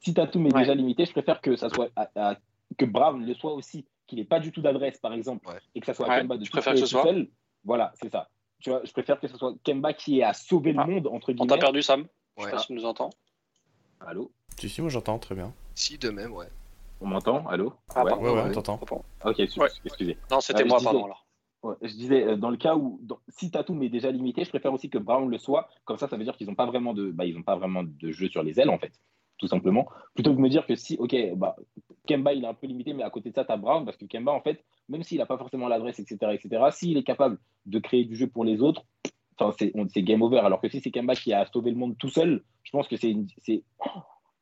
Si 0.01 0.13
Tatum 0.13 0.47
est 0.47 0.55
ouais. 0.55 0.63
déjà 0.63 0.75
limité, 0.75 1.05
je 1.05 1.13
préfère 1.13 1.41
que 1.41 1.55
ça 1.57 1.71
soit 1.71 1.91
à, 1.95 2.11
à, 2.17 2.37
que 2.77 2.85
Brown 2.85 3.25
le 3.25 3.35
soit 3.35 3.55
aussi, 3.55 3.87
qu'il 4.07 4.19
n'ait 4.19 4.25
pas 4.25 4.41
du 4.41 4.53
tout 4.53 4.61
d'adresse, 4.61 4.99
par 4.99 5.13
exemple, 5.13 5.49
ouais. 5.49 5.59
et 5.75 5.81
que 5.81 5.87
ça 5.87 5.95
soit 5.95 6.09
ouais, 6.09 6.21
Kemba 6.21 6.37
de 6.37 6.45
tout, 6.45 6.57
que 6.57 6.79
tout 6.79 6.87
seul. 6.87 7.29
Voilà, 7.65 7.93
c'est 8.01 8.11
ça. 8.11 8.29
Tu 8.61 8.71
vois, 8.71 8.81
je 8.85 8.93
préfère 8.93 9.21
que 9.21 9.29
ce 9.29 9.37
soit 9.37 9.55
Kemba 9.65 9.93
qui 9.93 10.21
est 10.21 10.23
à 10.23 10.33
sauver 10.33 10.73
le 10.73 10.85
monde 10.85 11.07
entre 11.09 11.33
guillemets. 11.33 11.53
On 11.53 11.57
t'a 11.57 11.59
perdu, 11.59 11.83
Sam. 11.83 12.07
Je 12.39 12.45
sais 12.45 12.51
pas 12.51 12.59
si 12.59 12.69
tu 12.69 12.73
nous 12.75 12.85
entends. 12.85 13.11
Allô. 14.01 14.31
Si 14.59 14.69
si, 14.69 14.81
moi 14.81 14.91
j'entends 14.91 15.19
très 15.19 15.35
bien. 15.35 15.53
Si 15.75 15.99
de 15.99 16.11
même, 16.11 16.33
ouais. 16.33 16.49
On 17.01 17.07
m'entend 17.07 17.47
Allô 17.49 17.75
ah, 17.95 18.05
Ouais, 18.05 18.13
ouais, 18.15 18.31
ouais, 18.31 18.43
on 18.47 18.53
t'entend. 18.53 18.81
Ok, 19.25 19.39
ouais. 19.39 19.69
excusez. 19.85 20.17
Non, 20.31 20.41
c'était 20.41 20.63
euh, 20.63 20.67
moi, 20.67 20.79
disais, 20.79 20.91
pardon. 20.91 21.05
Alors. 21.05 21.27
Ouais, 21.63 21.75
je 21.83 21.95
disais, 21.95 22.25
euh, 22.25 22.37
dans 22.37 22.51
le 22.51 22.57
cas 22.57 22.77
où, 22.77 22.99
dans, 23.03 23.19
si 23.29 23.51
Tatum 23.51 23.83
est 23.83 23.89
déjà 23.89 24.11
limité, 24.11 24.45
je 24.45 24.51
préfère 24.51 24.73
aussi 24.73 24.91
que 24.91 24.99
Brown 24.99 25.29
le 25.29 25.39
soit. 25.39 25.69
Comme 25.85 25.97
ça, 25.97 26.09
ça 26.09 26.17
veut 26.17 26.25
dire 26.25 26.37
qu'ils 26.37 26.47
n'ont 26.47 26.55
pas 26.55 26.67
vraiment 26.67 26.93
de, 26.93 27.11
bah, 27.11 27.25
ils 27.25 27.37
ont 27.37 27.43
pas 27.43 27.57
vraiment 27.57 27.83
de 27.85 28.11
jeu 28.11 28.29
sur 28.29 28.43
les 28.43 28.61
ailes, 28.61 28.71
en 28.71 28.79
fait, 28.79 28.93
tout 29.39 29.47
simplement. 29.47 29.89
Plutôt 30.15 30.31
que 30.31 30.37
de 30.37 30.41
me 30.41 30.49
dire 30.49 30.67
que 30.67 30.77
si, 30.77 30.97
ok, 30.99 31.15
bah, 31.37 31.57
Kemba 32.07 32.35
il 32.35 32.45
est 32.45 32.47
un 32.47 32.55
peu 32.55 32.67
limité, 32.67 32.93
mais 32.93 33.03
à 33.03 33.11
côté 33.11 33.31
de 33.31 33.35
ça, 33.35 33.45
tu 33.45 33.53
as 33.53 33.57
Brown, 33.57 33.85
parce 33.85 33.97
que 33.97 34.05
Kemba, 34.05 34.33
en 34.33 34.41
fait, 34.41 34.65
même 34.89 35.03
s'il 35.03 35.19
n'a 35.19 35.27
pas 35.27 35.39
forcément 35.39 35.69
l'adresse, 35.69 35.99
etc., 35.99 36.33
etc., 36.33 36.63
s'il 36.71 36.97
est 36.97 37.03
capable 37.03 37.39
de 37.67 37.79
créer 37.79 38.05
du 38.05 38.17
jeu 38.17 38.27
pour 38.27 38.45
les 38.45 38.61
autres, 38.61 38.85
c'est 39.59 40.03
game 40.03 40.23
over. 40.23 40.39
Alors 40.39 40.61
que 40.61 40.69
si 40.69 40.81
c'est 40.81 40.91
Kemba 40.91 41.15
qui 41.15 41.33
a 41.33 41.47
sauvé 41.47 41.71
le 41.71 41.77
monde 41.77 41.97
tout 41.99 42.09
seul, 42.09 42.45
je 42.63 42.71
pense 42.71 42.89
que 42.89 42.97
c'est 42.97 43.17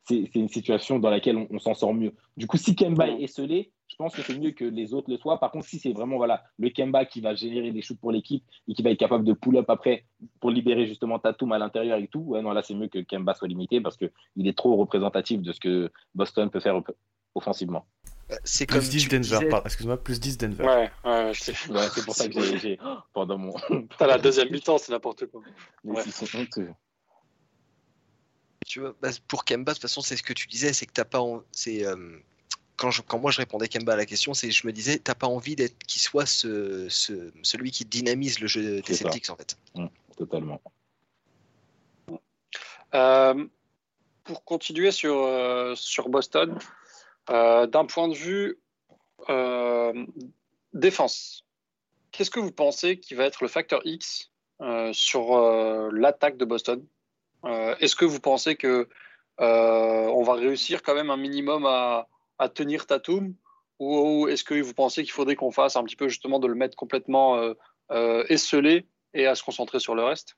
c'est 0.05 0.35
une 0.35 0.49
situation 0.49 0.99
dans 0.99 1.11
laquelle 1.11 1.37
on, 1.37 1.47
on 1.51 1.59
s'en 1.61 1.75
sort 1.75 1.95
mieux. 1.95 2.13
Du 2.37 2.47
coup, 2.47 2.57
si 2.57 2.75
Kemba 2.75 3.09
est 3.09 3.29
scellé, 3.29 3.71
je 3.89 3.97
pense 3.97 4.15
que 4.15 4.23
c'est 4.23 4.39
mieux 4.39 4.51
que 4.53 4.65
les 4.65 4.95
autres 4.95 5.11
le 5.11 5.17
soient. 5.17 5.39
Par 5.39 5.51
contre, 5.51 5.67
si 5.67 5.79
c'est 5.79 5.93
vraiment 5.93 6.17
voilà, 6.17 6.43
le 6.59 6.71
Kemba 6.71 7.05
qui 7.05 7.21
va 7.21 7.35
générer 7.35 7.73
des 7.73 7.83
shoots 7.83 8.01
pour 8.01 8.11
l'équipe 8.11 8.43
et 8.67 8.75
qui 8.75 8.83
va 8.83 8.91
être 8.91 8.99
capable 8.99 9.25
de 9.25 9.33
pull-up 9.33 9.69
après 9.69 10.07
pour 10.41 10.51
libérer 10.51 10.87
justement 10.87 11.19
Tatum 11.19 11.53
à 11.53 11.59
l'intérieur 11.59 11.99
et 11.99 12.09
tout, 12.09 12.21
ouais, 12.21 12.43
non, 12.43 12.53
là, 12.53 12.63
c'est 12.63 12.75
mieux 12.75 12.89
que 12.89 12.99
Kemba 13.01 13.35
soit 13.35 13.49
limité 13.49 13.81
parce 13.81 13.97
qu'il 13.97 14.11
est 14.47 14.57
trop 14.57 14.77
représentatif 14.77 15.43
de 15.43 15.53
ce 15.53 15.61
que 15.61 15.93
Boston 16.15 16.51
peut 16.51 16.61
faire 16.61 16.83
offensivement. 17.35 17.87
Bah, 18.29 18.37
C'est 18.45 18.67
Plus 18.67 18.79
comme 18.81 18.89
10 18.89 19.03
tu 19.03 19.09
Denver, 19.09 19.23
disais- 19.39 19.49
par- 19.49 19.67
excuse-moi, 19.67 19.97
plus 20.03 20.21
10 20.21 20.39
Denver. 20.39 20.65
Ouais, 20.65 21.33
c'est 21.35 22.05
pour 22.05 22.15
ça 22.15 22.29
que 22.29 22.41
j'ai- 22.41 22.59
j'ai. 22.59 22.79
Pendant 23.13 23.39
mon. 23.39 23.55
T'as 23.99 24.07
la 24.07 24.19
deuxième 24.19 24.51
mi-temps, 24.51 24.79
c'est 24.79 24.93
n'importe 24.93 25.27
quoi. 25.27 25.43
Mais 25.85 25.93
Ouais. 25.97 26.03
ils 26.07 26.13
sont 26.13 26.27
honteux. 26.39 26.71
Tu 28.67 28.81
vois, 28.81 28.95
bah, 29.03 29.11
pour 29.29 29.45
Kemba, 29.45 29.73
de 29.73 29.77
toute 29.77 29.83
façon, 29.83 30.01
c'est 30.01 30.17
ce 30.17 30.23
que 30.23 30.33
tu 30.33 30.47
disais, 30.47 30.73
c'est 30.73 30.87
que 30.87 30.93
t'as 30.93 31.05
pas. 31.05 31.21
en- 31.21 31.43
C'est 31.53 31.85
euh, 31.85 31.97
quand, 32.77 32.91
je- 32.91 33.03
quand 33.03 33.19
moi 33.19 33.31
je 33.31 33.39
répondais 33.39 33.69
Kemba 33.69 33.93
à 33.93 33.97
la 33.97 34.07
question, 34.07 34.33
c'est 34.35 34.51
je 34.51 34.67
me 34.67 34.73
disais, 34.73 34.99
t'as 34.99 35.15
pas 35.15 35.27
envie 35.27 35.57
d'être 35.57 35.77
qu'il 35.87 36.01
soit 36.01 36.25
ce, 36.27 36.87
ce- 36.89 37.33
celui 37.43 37.71
qui 37.71 37.85
dynamise 37.85 38.39
le 38.41 38.47
jeu 38.47 38.81
des 38.81 38.95
ça. 38.95 39.03
Celtics 39.05 39.29
en 39.31 39.37
fait. 39.37 39.59
Totalement. 40.17 40.61
Euh, 42.95 43.45
pour 44.25 44.45
continuer 44.45 44.91
sur, 44.91 45.17
euh, 45.17 45.75
sur 45.75 46.09
Boston, 46.09 46.53
euh, 46.53 46.59
d'un 47.29 47.85
point 47.87 48.09
de 48.09 48.15
vue 48.15 48.59
euh, 49.29 50.07
défense, 50.73 51.45
qu'est-ce 52.11 52.31
que 52.31 52.41
vous 52.41 52.53
pensez 52.53 52.99
qui 52.99 53.15
va 53.15 53.25
être 53.25 53.43
le 53.43 53.49
facteur 53.49 53.81
X 53.85 54.31
euh, 54.61 54.93
sur 54.93 55.37
euh, 55.37 55.91
l'attaque 55.93 56.37
de 56.37 56.45
Boston? 56.45 56.87
Euh, 57.45 57.75
Est-ce 57.81 57.97
que 57.97 58.05
vous 58.05 58.21
pensez 58.21 58.57
que 58.57 58.89
euh, 59.41 60.07
on 60.07 60.23
va 60.23 60.35
réussir 60.35 60.83
quand 60.83 60.95
même 60.95 61.11
un 61.11 61.17
minimum 61.17 61.67
à, 61.67 62.09
tenir 62.55 62.87
Tatum? 62.87 63.35
Ou, 63.79 64.29
est-ce 64.29 64.45
que 64.45 64.61
vous 64.61 64.75
pensez 64.75 65.03
qu'il 65.03 65.13
faudrait 65.13 65.35
qu'on 65.35 65.51
fasse 65.51 65.77
un 65.77 65.83
petit 65.83 65.97
peu 65.97 66.09
justement 66.09 66.39
de 66.39 66.47
le 66.47 66.55
mettre 66.55 66.77
complètement 66.77 67.37
euh, 67.37 67.55
euh, 67.91 68.25
esselé 68.29 68.87
et 69.15 69.27
à 69.27 69.35
se 69.35 69.43
concentrer 69.43 69.81
sur 69.81 69.95
le 69.95 70.05
reste? 70.05 70.37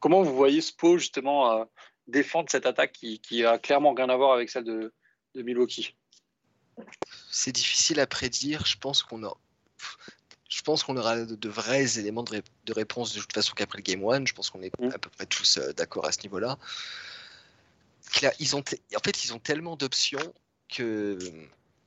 Comment 0.00 0.22
vous 0.22 0.34
voyez 0.34 0.60
Spo 0.60 0.98
justement 0.98 1.66
défendre 2.06 2.50
cette 2.50 2.66
attaque 2.66 2.92
qui, 2.92 3.44
a 3.44 3.58
clairement 3.58 3.94
rien 3.94 4.08
à 4.08 4.16
voir 4.16 4.32
avec 4.32 4.50
celle 4.50 4.64
de 4.64 4.92
Milwaukee? 5.34 5.96
C'est 7.30 7.52
difficile 7.52 8.00
à 8.00 8.06
prédire. 8.06 8.64
Je 8.66 8.76
pense 8.78 9.02
qu'on 9.02 9.24
a. 9.24 9.34
Je 10.48 10.60
pense 10.62 10.82
qu'on 10.84 10.96
aura 10.98 11.16
de, 11.24 11.34
de 11.34 11.48
vrais 11.48 11.98
éléments 11.98 12.22
de, 12.22 12.30
ré- 12.30 12.44
de 12.66 12.72
réponse 12.74 13.14
de 13.14 13.20
toute 13.20 13.32
façon 13.32 13.54
qu'après 13.54 13.78
le 13.78 13.82
Game 13.82 14.04
1. 14.06 14.26
Je 14.26 14.34
pense 14.34 14.50
qu'on 14.50 14.62
est 14.62 14.72
Mm. 14.78 14.90
à 14.92 14.98
peu 14.98 15.08
près 15.10 15.26
tous 15.26 15.56
euh, 15.58 15.72
d'accord 15.72 16.06
à 16.06 16.12
ce 16.12 16.20
niveau-là. 16.22 16.58
Ils 18.38 18.54
ont 18.54 18.60
en 18.60 19.00
fait, 19.02 19.24
ils 19.24 19.32
ont 19.32 19.38
tellement 19.38 19.76
d'options 19.76 20.34
que 20.68 21.18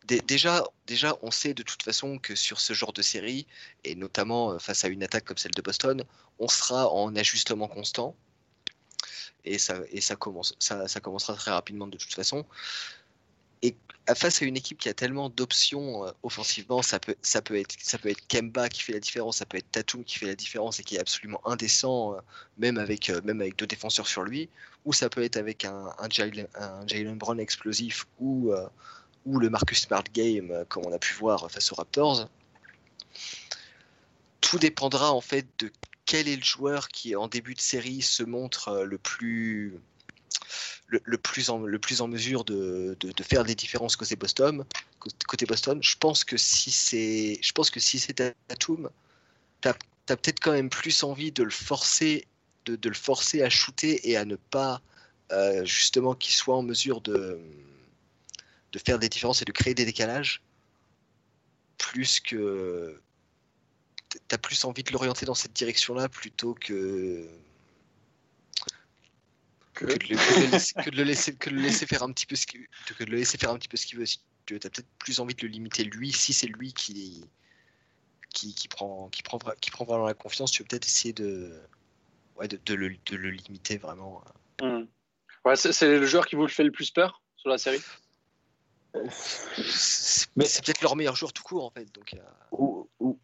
dé- 0.06 0.22
déjà, 0.22 0.64
déjà, 0.88 1.16
on 1.22 1.30
sait 1.32 1.54
de 1.54 1.62
toute 1.64 1.84
façon 1.84 2.18
que 2.18 2.36
sur 2.36 2.60
ce 2.60 2.74
genre 2.74 2.94
de 2.94 3.02
série, 3.04 3.46
et 3.84 3.94
notamment 3.96 4.52
euh, 4.54 4.60
face 4.60 4.84
à 4.84 4.88
une 4.88 5.04
attaque 5.04 5.26
comme 5.26 5.38
celle 5.38 5.52
de 5.52 5.62
Boston, 5.62 6.04
on 6.40 6.48
sera 6.48 6.90
en 6.92 7.16
ajustement 7.16 7.68
constant. 7.68 8.16
Et 9.44 9.60
ça, 9.60 9.78
et 9.92 10.02
ça, 10.02 10.16
commence, 10.16 10.56
ça, 10.60 10.88
ça 10.88 11.00
commencera 11.00 11.36
très 11.36 11.52
rapidement 11.52 11.86
de 11.88 11.98
toute 11.98 12.14
façon. 12.16 12.46
Et 13.62 13.76
face 14.14 14.42
à 14.42 14.46
une 14.46 14.56
équipe 14.56 14.78
qui 14.78 14.88
a 14.88 14.94
tellement 14.94 15.30
d'options 15.30 16.06
euh, 16.06 16.12
offensivement, 16.22 16.84
ça 16.84 17.00
peut, 17.00 17.16
être, 17.56 18.28
Kemba 18.28 18.70
qui 18.70 18.84
fait 18.84 18.94
la 18.94 19.00
différence, 19.00 19.38
ça 19.38 19.46
peut 19.46 19.58
être 19.58 19.72
Tatum 19.72 20.04
qui 20.04 20.20
fait 20.20 20.28
la 20.28 20.36
différence 20.36 20.80
et 20.80 20.84
qui 20.84 20.98
est 20.98 21.00
absolument 21.00 21.42
indécent, 21.48 22.14
euh, 22.14 22.20
même, 22.60 22.78
avec, 22.78 23.10
euh, 23.10 23.22
même 23.24 23.42
avec 23.42 23.56
deux 23.56 23.66
défenseurs 23.66 24.08
sur 24.08 24.22
lui, 24.22 24.50
ou 24.86 24.94
ça 24.94 25.10
peut 25.10 25.24
être 25.24 25.38
avec 25.38 25.66
un, 25.66 25.92
Jalen, 26.12 27.18
Brown 27.18 27.40
explosif 27.40 28.06
ou, 28.20 28.54
ou 29.26 29.40
le 29.40 29.50
Marcus 29.50 29.82
Smart 29.82 30.04
Game, 30.14 30.54
comme 30.70 30.86
on 30.86 30.94
a 30.94 31.00
pu 31.00 31.16
voir 31.16 31.50
face 31.50 31.72
aux 31.72 31.76
Raptors. 31.76 32.30
Tout 34.42 34.60
dépendra 34.60 35.12
en 35.12 35.22
fait 35.22 35.48
de 35.58 35.72
quel 36.06 36.28
est 36.28 36.36
le 36.36 36.44
joueur 36.44 36.90
qui 36.90 37.16
en 37.16 37.28
début 37.28 37.56
de 37.56 37.62
série 37.62 38.04
se 38.04 38.22
montre 38.22 38.84
le 38.84 39.00
plus 39.00 39.80
le, 40.88 41.18
plus 41.18 41.50
en, 41.50 41.60
le 41.60 41.80
plus 41.80 42.02
en 42.02 42.08
mesure 42.08 42.44
de, 42.44 42.96
de, 43.00 43.12
de 43.12 43.24
faire 43.24 43.44
des 43.44 43.56
différences 43.56 43.96
côté 43.96 44.16
Boston. 44.16 44.64
Côté 45.28 45.46
Boston, 45.46 45.80
je 45.82 45.98
pense 45.98 46.24
que 46.24 46.38
si 46.38 46.72
c'est, 46.72 47.40
je 47.42 47.52
pense 47.52 47.70
que 47.70 47.80
si 47.80 48.00
c'est 48.00 48.14
Tatum, 48.48 48.90
t'as 49.62 49.74
as, 50.10 50.18
peut-être 50.18 50.40
quand 50.40 50.52
même 50.52 50.70
plus 50.70 51.04
envie 51.04 51.32
de 51.32 51.44
le 51.44 51.50
forcer, 51.50 52.28
de, 52.66 52.76
de, 52.76 52.90
le 52.90 52.96
forcer 52.96 53.42
à 53.42 53.50
shooter 53.50 54.10
et 54.10 54.18
à 54.18 54.26
ne 54.26 54.36
pas 54.36 54.82
euh, 55.32 55.66
justement 55.66 56.14
qu'il 56.14 56.34
soit 56.34 56.56
en 56.56 56.64
mesure 56.64 57.02
de, 57.02 57.40
de 58.72 58.80
faire 58.80 59.00
des 59.00 59.10
différences 59.10 59.42
et 59.42 59.46
de 59.46 59.52
créer 59.52 59.74
des 59.74 59.86
décalages, 59.86 60.42
plus 61.78 62.20
que 62.20 63.02
t'as 64.28 64.38
plus 64.38 64.64
envie 64.66 64.84
de 64.84 64.92
l'orienter 64.92 65.26
dans 65.26 65.36
cette 65.36 65.54
direction-là 65.54 66.10
plutôt 66.10 66.54
que 66.54 67.28
que, 69.76 69.86
que, 69.86 69.94
de 69.94 70.14
le, 70.14 70.16
que, 70.16 70.40
de 70.40 70.52
laisser, 70.52 70.74
que, 70.74 70.90
de 70.90 70.96
le 70.96 71.04
laisser, 71.04 71.36
que 71.36 71.50
de 71.50 71.56
le 71.56 71.62
laisser 71.62 71.86
faire 71.86 72.04
un 72.04 72.12
petit 72.12 72.26
peu 72.26 72.36
ce 72.36 72.48
qu'il 72.48 72.68
que 72.98 73.04
de 73.04 73.12
le 73.12 73.18
laisser 73.18 73.38
faire 73.38 73.52
un 73.52 73.58
petit 73.58 73.68
peu 73.68 73.78
ce 73.78 73.86
qu'il 73.86 74.00
veut. 74.00 74.06
Si 74.06 74.20
tu 74.46 74.56
as 74.56 74.60
peut-être 74.60 74.88
plus 75.00 75.20
envie 75.20 75.36
de 75.36 75.42
le 75.42 75.50
limiter 75.50 75.84
lui, 75.84 76.12
si 76.12 76.34
c'est 76.34 76.48
lui 76.48 76.74
qui, 76.74 77.26
qui, 78.32 78.54
qui, 78.54 78.68
prend, 78.68 79.10
qui, 79.10 79.24
prend, 79.24 79.40
qui 79.60 79.72
prend 79.72 79.86
vraiment 79.86 80.06
la 80.06 80.14
confiance, 80.14 80.52
tu 80.52 80.64
veux 80.64 80.68
peut-être 80.68 80.86
essayer 80.86 81.14
de, 81.14 81.60
ouais, 82.38 82.48
de, 82.48 82.60
de, 82.66 82.74
le, 82.74 82.90
de 82.90 83.16
le 83.16 83.30
limiter 83.30 83.78
vraiment. 83.78 84.24
Mmh. 84.62 84.84
Ouais, 85.44 85.56
c'est 85.56 86.00
le 86.00 86.06
joueur 86.06 86.26
qui 86.26 86.36
vous 86.36 86.44
le 86.44 86.48
fait 86.48 86.64
le 86.64 86.72
plus 86.72 86.90
peur 86.92 87.22
sur 87.36 87.50
la 87.50 87.58
série? 87.58 87.82
C'est 89.12 90.32
peut-être 90.64 90.82
leur 90.82 90.96
meilleur 90.96 91.16
joueur 91.16 91.34
tout 91.34 91.44
court 91.44 91.66
en 91.66 91.70
fait. 91.70 91.86
Donc, 91.94 92.14
euh... 92.14 92.20
ou, 92.52 92.90
ou, 93.00 93.20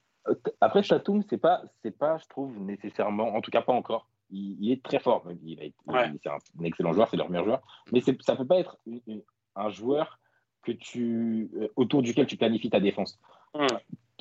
après, 0.60 0.84
Tatum, 0.84 1.24
c'est 1.30 1.38
pas, 1.38 1.64
c'est 1.82 1.98
pas, 1.98 2.18
je 2.18 2.28
trouve, 2.28 2.56
nécessairement, 2.60 3.34
en 3.34 3.42
tout 3.42 3.52
cas 3.52 3.62
pas 3.62 3.74
encore, 3.74 4.08
il, 4.32 4.58
il, 4.60 4.72
est 4.72 4.84
très 4.84 5.00
fort. 5.00 5.24
Il, 5.44 5.52
il, 5.52 5.74
ouais. 5.88 6.12
c'est 6.24 6.30
un, 6.30 6.38
un, 6.60 6.64
excellent 6.64 6.94
joueur, 6.94 7.10
c'est 7.10 7.18
leur 7.18 7.30
meilleur 7.30 7.46
joueur. 7.46 7.62
Mais 7.92 8.02
ça 8.02 8.36
peut 8.36 8.48
pas 8.48 8.60
être 8.60 8.78
une, 8.86 9.02
une, 9.08 9.22
un 9.56 9.70
joueur 9.70 10.20
que 10.64 10.72
tu, 10.72 11.50
euh, 11.56 11.68
autour 11.76 12.02
duquel 12.02 12.28
tu 12.28 12.38
planifies 12.38 12.70
ta 12.70 12.80
défense. 12.80 13.20
Mmh. 13.56 13.66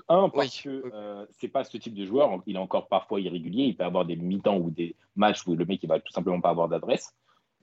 Un, 0.08 0.28
parce 0.28 0.56
oui. 0.56 0.62
que 0.64 0.90
euh, 0.92 1.26
c'est 1.30 1.48
pas 1.48 1.64
ce 1.64 1.76
type 1.76 1.94
de 1.94 2.04
joueur. 2.04 2.42
Il 2.46 2.56
est 2.56 2.58
encore 2.60 2.88
parfois 2.88 3.20
irrégulier. 3.20 3.64
Il 3.64 3.76
peut 3.76 3.84
avoir 3.84 4.04
des 4.04 4.16
mi-temps 4.16 4.56
ou 4.56 4.70
des 4.70 4.96
matchs 5.14 5.46
où 5.46 5.54
le 5.54 5.64
mec 5.64 5.82
il 5.82 5.88
va 5.88 6.00
tout 6.00 6.12
simplement 6.12 6.40
pas 6.40 6.50
avoir 6.50 6.68
d'adresse. 6.68 7.14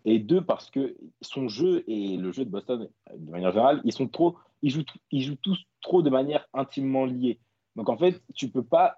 Et 0.05 0.19
deux, 0.19 0.41
parce 0.41 0.69
que 0.69 0.95
son 1.21 1.49
jeu 1.49 1.83
et 1.87 2.15
le 2.15 2.31
jeu 2.31 2.45
de 2.45 2.49
Boston, 2.49 2.87
de 3.13 3.31
manière 3.31 3.51
générale, 3.51 3.81
ils 3.83 3.91
sont 3.91 4.07
trop, 4.07 4.37
ils 4.61 4.69
jouent, 4.69 4.85
ils 5.11 5.21
jouent 5.21 5.37
tous 5.41 5.59
trop 5.81 6.01
de 6.01 6.09
manière 6.09 6.47
intimement 6.53 7.05
liée. 7.05 7.39
Donc 7.75 7.89
en 7.89 7.97
fait, 7.97 8.21
tu 8.33 8.49
peux 8.49 8.63
pas 8.63 8.97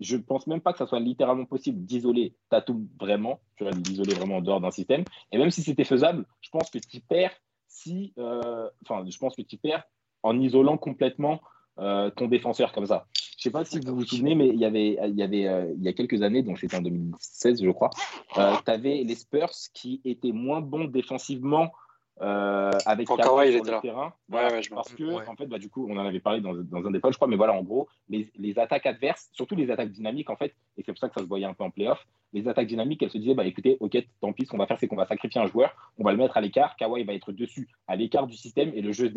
je 0.00 0.16
pense 0.16 0.46
même 0.46 0.60
pas 0.60 0.72
que 0.72 0.78
ça 0.78 0.86
soit 0.86 1.00
littéralement 1.00 1.44
possible 1.44 1.84
d'isoler 1.84 2.34
Tatum 2.50 2.86
vraiment, 2.98 3.40
tu 3.56 3.64
vois, 3.64 3.72
d'isoler 3.72 4.14
vraiment 4.14 4.36
en 4.36 4.42
dehors 4.42 4.60
d'un 4.60 4.70
système. 4.70 5.04
Et 5.32 5.38
même 5.38 5.50
si 5.50 5.62
c'était 5.62 5.84
faisable, 5.84 6.26
je 6.40 6.50
pense 6.50 6.70
que 6.70 6.78
tu 6.78 7.00
perds 7.00 7.34
si, 7.68 8.12
euh, 8.18 8.68
enfin, 8.82 9.04
je 9.08 9.16
pense 9.18 9.34
que 9.34 9.42
tu 9.42 9.56
perds 9.56 9.84
en 10.22 10.38
isolant 10.40 10.76
complètement 10.76 11.40
euh, 11.78 12.10
ton 12.10 12.28
défenseur 12.28 12.72
comme 12.72 12.86
ça. 12.86 13.06
Je 13.36 13.42
sais 13.42 13.50
pas 13.50 13.64
si 13.64 13.80
vous 13.80 13.94
vous 13.94 14.04
souvenez, 14.04 14.34
mais 14.34 14.48
il 14.48 14.58
y 14.58 14.64
avait, 14.64 14.98
il 15.08 15.16
y 15.16 15.22
avait, 15.22 15.46
euh, 15.46 15.72
il 15.76 15.82
y 15.82 15.88
a 15.88 15.92
quelques 15.92 16.22
années, 16.22 16.42
donc 16.42 16.58
c'était 16.58 16.76
en 16.76 16.82
2016, 16.82 17.62
je 17.62 17.70
crois, 17.70 17.90
tu 18.32 18.40
avais 18.40 19.02
les 19.02 19.14
Spurs 19.14 19.50
qui 19.74 20.00
étaient 20.04 20.32
moins 20.32 20.60
bons 20.60 20.84
défensivement 20.84 21.72
euh, 22.20 22.70
avec 22.86 23.08
Quand 23.08 23.16
Kawhi 23.16 23.52
sur 23.52 23.64
le 23.64 23.70
là. 23.72 23.80
terrain. 23.80 24.12
Ouais, 24.30 24.44
ouais, 24.44 24.60
parce 24.70 24.94
que, 24.94 25.02
ouais. 25.02 25.28
en 25.28 25.34
fait, 25.34 25.46
bah, 25.46 25.58
du 25.58 25.68
coup, 25.68 25.86
on 25.90 25.96
en 25.96 26.06
avait 26.06 26.20
parlé 26.20 26.40
dans, 26.40 26.54
dans 26.54 26.86
un 26.86 26.90
des 26.90 27.00
pods, 27.00 27.10
je 27.10 27.16
crois, 27.16 27.26
mais 27.26 27.36
voilà, 27.36 27.54
en 27.54 27.62
gros, 27.62 27.88
les, 28.08 28.30
les, 28.38 28.58
attaques 28.58 28.86
adverses, 28.86 29.28
surtout 29.32 29.56
les 29.56 29.70
attaques 29.70 29.90
dynamiques, 29.90 30.30
en 30.30 30.36
fait, 30.36 30.54
et 30.76 30.82
c'est 30.84 30.92
pour 30.92 30.98
ça 30.98 31.08
que 31.08 31.14
ça 31.14 31.22
se 31.22 31.26
voyait 31.26 31.46
un 31.46 31.54
peu 31.54 31.64
en 31.64 31.70
playoff, 31.70 32.06
les 32.32 32.48
attaques 32.48 32.66
dynamiques, 32.66 33.02
elles 33.02 33.10
se 33.10 33.18
disaient, 33.18 33.34
bah 33.34 33.46
écoutez, 33.46 33.76
ok, 33.80 33.96
tant 34.20 34.32
pis, 34.32 34.44
ce 34.44 34.50
qu'on 34.50 34.58
va 34.58 34.66
faire, 34.66 34.78
c'est 34.78 34.88
qu'on 34.88 34.96
va 34.96 35.06
sacrifier 35.06 35.40
un 35.40 35.46
joueur, 35.46 35.74
on 35.98 36.04
va 36.04 36.12
le 36.12 36.18
mettre 36.18 36.36
à 36.36 36.40
l'écart, 36.40 36.76
Kawhi 36.76 37.04
va 37.04 37.14
être 37.14 37.32
dessus, 37.32 37.68
à 37.88 37.96
l'écart 37.96 38.26
du 38.26 38.36
système, 38.36 38.72
et 38.74 38.80
le 38.80 38.92
jeu 38.92 39.12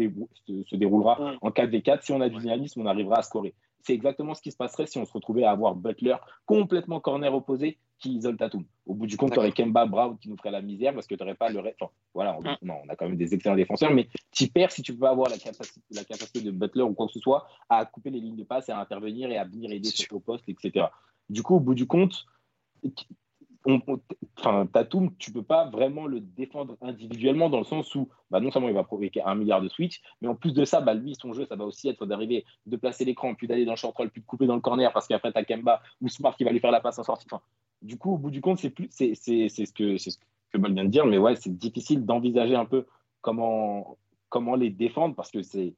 se, 0.47 0.63
se 0.63 0.75
déroulera 0.75 1.21
ouais. 1.21 1.37
en 1.41 1.49
4v4. 1.49 2.01
Si 2.01 2.11
on 2.11 2.21
a 2.21 2.29
du 2.29 2.37
dynamisme, 2.37 2.81
on 2.81 2.85
arrivera 2.85 3.17
à 3.17 3.21
scorer. 3.23 3.53
C'est 3.81 3.93
exactement 3.93 4.33
ce 4.33 4.41
qui 4.41 4.51
se 4.51 4.57
passerait 4.57 4.85
si 4.85 4.97
on 4.97 5.05
se 5.05 5.13
retrouvait 5.13 5.43
à 5.43 5.51
avoir 5.51 5.75
Butler 5.75 6.15
complètement 6.45 6.99
corner 6.99 7.33
opposé 7.33 7.77
qui 7.99 8.15
isole 8.15 8.37
Tatum. 8.37 8.65
Au 8.85 8.93
bout 8.93 9.07
du 9.07 9.17
compte, 9.17 9.33
tu 9.33 9.39
aurais 9.39 9.51
Kemba 9.51 9.85
Brown 9.85 10.17
qui 10.19 10.29
nous 10.29 10.37
ferait 10.37 10.51
la 10.51 10.61
misère 10.61 10.93
parce 10.93 11.07
que 11.07 11.15
tu 11.15 11.23
n'aurais 11.23 11.35
pas 11.35 11.49
le 11.49 11.59
reste. 11.59 11.81
Enfin, 11.81 11.91
voilà, 12.13 12.37
on, 12.37 12.43
non, 12.65 12.81
on 12.85 12.89
a 12.89 12.95
quand 12.95 13.07
même 13.07 13.17
des 13.17 13.33
excellents 13.33 13.55
défenseurs, 13.55 13.91
mais 13.91 14.07
tu 14.31 14.47
perds 14.47 14.71
si 14.71 14.81
tu 14.81 14.93
peux 14.93 14.99
pas 14.99 15.11
avoir 15.11 15.29
la 15.29 15.37
capacité, 15.37 15.81
la 15.91 16.03
capacité 16.03 16.41
de 16.41 16.51
Butler 16.51 16.83
ou 16.83 16.93
quoi 16.93 17.07
que 17.07 17.13
ce 17.13 17.19
soit 17.19 17.47
à 17.69 17.85
couper 17.85 18.09
les 18.09 18.19
lignes 18.19 18.35
de 18.35 18.43
passe 18.43 18.69
et 18.69 18.71
à 18.71 18.79
intervenir 18.79 19.29
et 19.31 19.37
à 19.37 19.45
venir 19.45 19.71
aider 19.71 19.89
sur 19.89 20.15
au 20.15 20.19
poste, 20.19 20.47
etc. 20.47 20.87
Du 21.29 21.43
coup, 21.43 21.55
au 21.55 21.59
bout 21.59 21.75
du 21.75 21.87
compte, 21.87 22.25
on, 23.67 23.81
on, 23.87 23.99
enfin, 24.37 24.65
Tatum, 24.65 25.15
tu 25.17 25.31
peux 25.31 25.43
pas 25.43 25.69
vraiment 25.69 26.07
le 26.07 26.21
défendre 26.21 26.77
individuellement 26.81 27.49
dans 27.49 27.59
le 27.59 27.65
sens 27.65 27.93
où 27.95 28.07
bah, 28.31 28.39
non 28.39 28.49
seulement 28.49 28.69
il 28.69 28.73
va 28.73 28.83
provoquer 28.83 29.21
un 29.21 29.35
milliard 29.35 29.61
de 29.61 29.67
switch, 29.67 30.01
mais 30.21 30.29
en 30.29 30.35
plus 30.35 30.53
de 30.53 30.63
ça, 30.63 30.79
bah, 30.79 30.93
lui, 30.93 31.15
son 31.15 31.33
jeu, 31.33 31.45
ça 31.45 31.57
va 31.57 31.65
aussi 31.65 31.89
être 31.89 32.05
d'arriver, 32.05 32.45
de 32.65 32.77
placer 32.77 33.03
l'écran, 33.03 33.35
puis 33.35 33.47
d'aller 33.47 33.65
dans 33.65 33.73
le 33.73 33.77
short 33.77 33.95
roll, 33.95 34.09
puis 34.09 34.21
de 34.21 34.25
couper 34.25 34.47
dans 34.47 34.55
le 34.55 34.61
corner 34.61 34.91
parce 34.93 35.07
qu'après, 35.07 35.33
tu 35.33 35.37
as 35.37 35.43
Kemba 35.43 35.81
ou 36.01 36.07
Smart 36.07 36.35
qui 36.35 36.45
va 36.45 36.51
lui 36.51 36.59
faire 36.59 36.71
la 36.71 36.79
passe 36.79 36.97
en 36.97 37.03
sortie. 37.03 37.27
Enfin, 37.29 37.43
du 37.81 37.97
coup, 37.97 38.13
au 38.13 38.17
bout 38.17 38.31
du 38.31 38.39
compte, 38.39 38.57
c'est 38.57 38.69
plus, 38.69 38.87
c'est, 38.89 39.13
c'est, 39.15 39.49
c'est 39.49 39.65
ce 39.65 39.73
que, 39.73 39.97
c'est 39.97 40.11
ce 40.11 40.17
que 40.53 40.57
vient 40.57 40.85
de 40.85 40.89
dire, 40.89 41.05
mais 41.05 41.17
ouais, 41.17 41.35
c'est 41.35 41.55
difficile 41.55 42.05
d'envisager 42.05 42.55
un 42.55 42.65
peu 42.65 42.85
comment, 43.21 43.97
comment 44.29 44.55
les 44.55 44.69
défendre 44.69 45.13
parce 45.13 45.29
que 45.29 45.41
c'est, 45.41 45.75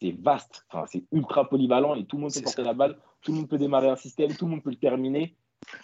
c'est 0.00 0.12
vaste, 0.12 0.64
enfin, 0.70 0.84
c'est 0.86 1.02
ultra 1.10 1.48
polyvalent 1.48 1.96
et 1.96 2.04
tout 2.04 2.16
le 2.16 2.22
monde 2.22 2.32
peut 2.32 2.42
porter 2.42 2.62
ça. 2.62 2.68
la 2.68 2.74
balle, 2.74 2.96
tout 3.20 3.32
le 3.32 3.38
monde 3.38 3.48
peut 3.48 3.58
démarrer 3.58 3.88
un 3.88 3.96
système, 3.96 4.32
tout 4.34 4.44
le 4.44 4.52
monde 4.52 4.62
peut 4.62 4.70
le 4.70 4.76
terminer. 4.76 5.34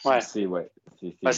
Ouais. 0.05 0.21
C'est 0.21 0.47
ouais, 0.47 0.71
Bah, 1.23 1.31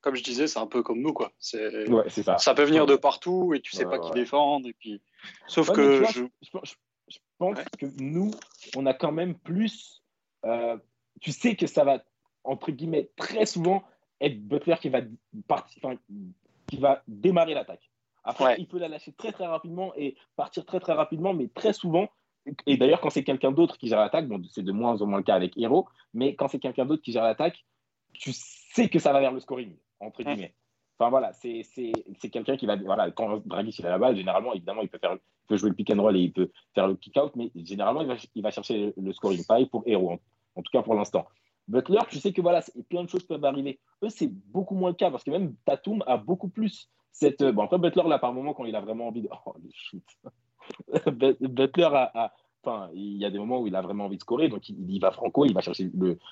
comme 0.00 0.14
je 0.16 0.22
disais, 0.22 0.46
c'est 0.46 0.58
un 0.58 0.66
peu 0.66 0.82
comme 0.82 1.00
nous 1.00 1.12
quoi. 1.12 1.32
C'est 1.38 1.88
ouais, 1.88 2.08
ça. 2.10 2.38
ça 2.38 2.54
peut 2.54 2.64
venir 2.64 2.86
de 2.86 2.96
partout 2.96 3.54
et 3.54 3.60
tu 3.60 3.72
sais 3.76 3.84
pas 3.84 3.98
qui 3.98 4.10
défendre 4.12 4.68
et 4.68 4.72
puis 4.72 5.00
sauf 5.46 5.70
que 5.72 5.98
vois, 5.98 6.10
je... 6.10 6.22
je, 6.42 6.50
pense- 6.50 6.76
je 7.08 7.18
pense 7.38 7.58
Ouais. 7.58 7.64
que 7.78 7.86
nous, 7.98 8.30
on 8.76 8.86
a 8.86 8.94
quand 8.94 9.12
même 9.12 9.34
plus. 9.34 10.02
euh, 10.44 10.76
tu 11.20 11.32
sais 11.32 11.56
que 11.56 11.66
ça 11.66 11.84
va, 11.84 12.02
entre 12.44 12.70
guillemets, 12.70 13.10
très 13.16 13.46
souvent 13.46 13.82
être 14.20 14.40
Butler 14.46 14.76
qui 14.80 14.88
va, 14.90 15.00
partir, 15.48 15.90
qui 16.66 16.76
va 16.76 17.02
démarrer 17.08 17.54
l'attaque. 17.54 17.90
Après, 18.24 18.56
il 18.58 18.68
peut 18.68 18.78
la 18.78 18.88
lâcher 18.88 19.12
très 19.12 19.32
très 19.32 19.46
rapidement 19.46 19.92
et 19.96 20.14
partir 20.36 20.64
très 20.66 20.78
très 20.80 20.92
rapidement, 20.92 21.32
mais 21.34 21.48
très 21.48 21.72
souvent. 21.72 22.08
Et 22.66 22.76
d'ailleurs, 22.76 23.00
quand 23.00 23.10
c'est 23.10 23.24
quelqu'un 23.24 23.52
d'autre 23.52 23.76
qui 23.78 23.88
gère 23.88 24.00
l'attaque, 24.00 24.26
bon, 24.26 24.42
c'est 24.50 24.62
de 24.62 24.72
moins 24.72 25.00
en 25.00 25.06
moins 25.06 25.18
le 25.18 25.24
cas 25.24 25.34
avec 25.34 25.56
Hero, 25.58 25.86
mais 26.14 26.34
quand 26.34 26.48
c'est 26.48 26.58
quelqu'un 26.58 26.86
d'autre 26.86 27.02
qui 27.02 27.12
gère 27.12 27.22
l'attaque, 27.22 27.64
tu 28.12 28.32
sais 28.32 28.88
que 28.88 28.98
ça 28.98 29.12
va 29.12 29.20
vers 29.20 29.32
le 29.32 29.40
scoring, 29.40 29.76
entre 30.00 30.22
guillemets. 30.22 30.54
Enfin 30.98 31.10
voilà, 31.10 31.32
c'est 31.32 31.62
quelqu'un 32.30 32.56
qui 32.56 32.66
va. 32.66 32.76
Voilà, 32.76 33.10
quand 33.10 33.46
Dragic 33.46 33.78
il 33.78 33.86
a 33.86 33.90
la 33.90 33.98
balle, 33.98 34.16
généralement, 34.16 34.52
évidemment, 34.52 34.82
il 34.82 34.88
peut, 34.88 34.98
faire, 34.98 35.14
il 35.14 35.46
peut 35.48 35.56
jouer 35.56 35.70
le 35.70 35.74
pick 35.74 35.90
and 35.90 36.00
roll 36.00 36.16
et 36.16 36.20
il 36.20 36.32
peut 36.32 36.50
faire 36.74 36.88
le 36.88 36.94
kick 36.94 37.16
out, 37.16 37.32
mais 37.36 37.50
généralement, 37.54 38.02
il 38.02 38.08
va, 38.08 38.16
il 38.34 38.42
va 38.42 38.50
chercher 38.50 38.92
le, 38.96 39.12
scoring. 39.12 39.44
Pareil 39.46 39.66
pour 39.66 39.82
Hero, 39.86 40.12
en, 40.12 40.20
en 40.56 40.62
tout 40.62 40.70
cas 40.70 40.82
pour 40.82 40.94
l'instant. 40.94 41.26
Butler, 41.68 42.00
tu 42.10 42.18
sais 42.18 42.32
que 42.32 42.42
voilà, 42.42 42.62
plein 42.88 43.04
de 43.04 43.08
choses 43.08 43.24
peuvent 43.24 43.44
arriver. 43.44 43.78
Eux, 44.02 44.08
c'est 44.08 44.28
beaucoup 44.28 44.74
moins 44.74 44.90
le 44.90 44.96
cas 44.96 45.10
parce 45.10 45.24
que 45.24 45.30
même 45.30 45.54
Tatum 45.64 46.02
a 46.06 46.16
beaucoup 46.16 46.48
plus 46.48 46.90
cette. 47.12 47.42
Bon, 47.44 47.62
après, 47.62 47.78
Butler, 47.78 48.02
là, 48.06 48.18
par 48.18 48.32
moment, 48.32 48.52
quand 48.52 48.64
il 48.64 48.76
a 48.76 48.80
vraiment 48.80 49.08
envie 49.08 49.22
de. 49.22 49.28
Oh, 49.46 49.54
le 49.62 49.70
shoot 49.72 50.02
Butler 51.40 51.88
a. 51.92 52.32
Enfin, 52.62 52.90
il 52.92 53.16
y 53.16 53.24
a 53.24 53.30
des 53.30 53.38
moments 53.38 53.60
où 53.60 53.66
il 53.66 53.74
a 53.74 53.80
vraiment 53.80 54.04
envie 54.04 54.18
de 54.18 54.22
scorer, 54.22 54.48
donc 54.48 54.68
il, 54.68 54.98
va 55.00 55.10
franco, 55.12 55.46
il 55.46 55.54
va 55.54 55.62
chercher 55.62 55.90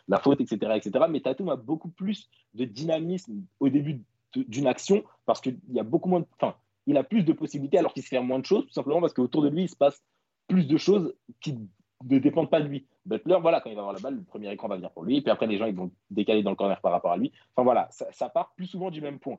la 0.08 0.18
faute, 0.18 0.42
etc., 0.42 0.72
etc. 0.76 1.06
Mais 1.08 1.20
Tatum 1.20 1.48
a 1.48 1.56
beaucoup 1.56 1.88
plus 1.88 2.28
de 2.52 2.66
dynamisme 2.66 3.44
au 3.60 3.70
début 3.70 4.02
d'une 4.34 4.66
action 4.66 5.04
parce 5.24 5.40
qu'il 5.40 5.58
y 5.70 5.80
a 5.80 5.84
beaucoup 5.84 6.10
moins 6.10 6.20
de. 6.20 6.26
Enfin, 6.38 6.54
il 6.86 6.98
a 6.98 7.04
plus 7.04 7.22
de 7.22 7.32
possibilités 7.32 7.78
alors 7.78 7.94
qu'il 7.94 8.02
se 8.02 8.08
fait 8.08 8.20
moins 8.20 8.38
de 8.38 8.44
choses, 8.44 8.66
tout 8.66 8.72
simplement 8.72 9.00
parce 9.00 9.14
qu'autour 9.14 9.42
de 9.42 9.48
lui, 9.48 9.62
il 9.62 9.68
se 9.68 9.76
passe 9.76 10.02
plus 10.48 10.66
de 10.66 10.76
choses 10.76 11.14
qui 11.40 11.58
ne 12.04 12.18
dépendent 12.18 12.50
pas 12.50 12.60
de 12.60 12.66
lui. 12.66 12.86
Butler, 13.06 13.38
voilà, 13.40 13.60
quand 13.60 13.70
il 13.70 13.76
va 13.76 13.80
avoir 13.80 13.94
la 13.94 14.00
balle, 14.00 14.16
le 14.16 14.22
premier 14.22 14.52
écran 14.52 14.68
va 14.68 14.76
venir 14.76 14.90
pour 14.90 15.04
lui, 15.04 15.20
puis 15.20 15.30
après, 15.30 15.46
les 15.46 15.56
gens 15.56 15.66
ils 15.66 15.74
vont 15.74 15.90
décaler 16.10 16.42
dans 16.42 16.50
le 16.50 16.56
corner 16.56 16.80
par 16.80 16.92
rapport 16.92 17.12
à 17.12 17.16
lui. 17.16 17.32
Enfin, 17.54 17.64
voilà, 17.64 17.88
ça 17.90 18.28
part 18.28 18.52
plus 18.54 18.66
souvent 18.66 18.90
du 18.90 19.00
même 19.00 19.18
point. 19.18 19.38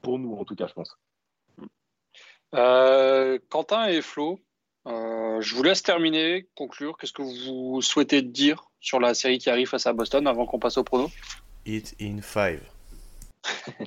Pour 0.00 0.18
nous, 0.18 0.34
en 0.34 0.44
tout 0.44 0.54
cas, 0.54 0.66
je 0.66 0.74
pense. 0.74 0.96
Euh, 2.54 3.38
Quentin 3.50 3.86
et 3.88 4.02
Flo, 4.02 4.40
euh, 4.86 5.40
je 5.40 5.54
vous 5.54 5.62
laisse 5.62 5.82
terminer, 5.82 6.46
conclure. 6.54 6.96
Qu'est-ce 6.98 7.12
que 7.12 7.22
vous 7.22 7.80
souhaitez 7.82 8.22
dire 8.22 8.64
sur 8.80 9.00
la 9.00 9.14
série 9.14 9.38
qui 9.38 9.50
arrive 9.50 9.68
face 9.68 9.86
à 9.86 9.92
Boston 9.92 10.26
avant 10.26 10.46
qu'on 10.46 10.58
passe 10.58 10.78
au 10.78 10.84
prono? 10.84 11.10
Hit 11.66 11.94
in 12.00 12.20
5. 12.22 12.60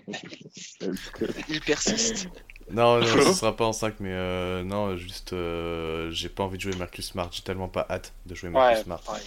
Il 1.50 1.62
persiste. 1.62 2.28
Non, 2.72 3.00
non, 3.00 3.06
ce 3.06 3.34
sera 3.34 3.56
pas 3.56 3.66
en 3.66 3.74
5, 3.74 3.96
mais 4.00 4.12
euh, 4.12 4.64
non, 4.64 4.96
juste, 4.96 5.34
euh, 5.34 6.12
j'ai 6.12 6.30
pas 6.30 6.44
envie 6.44 6.58
de 6.58 6.62
jouer 6.62 6.76
Marcus 6.78 7.08
Smart. 7.08 7.30
J'ai 7.32 7.42
tellement 7.42 7.68
pas 7.68 7.86
hâte 7.90 8.14
de 8.26 8.36
jouer 8.36 8.50
Marcus 8.50 8.78
Ouais, 8.78 8.84
Smart. 8.84 9.02
pareil. 9.02 9.24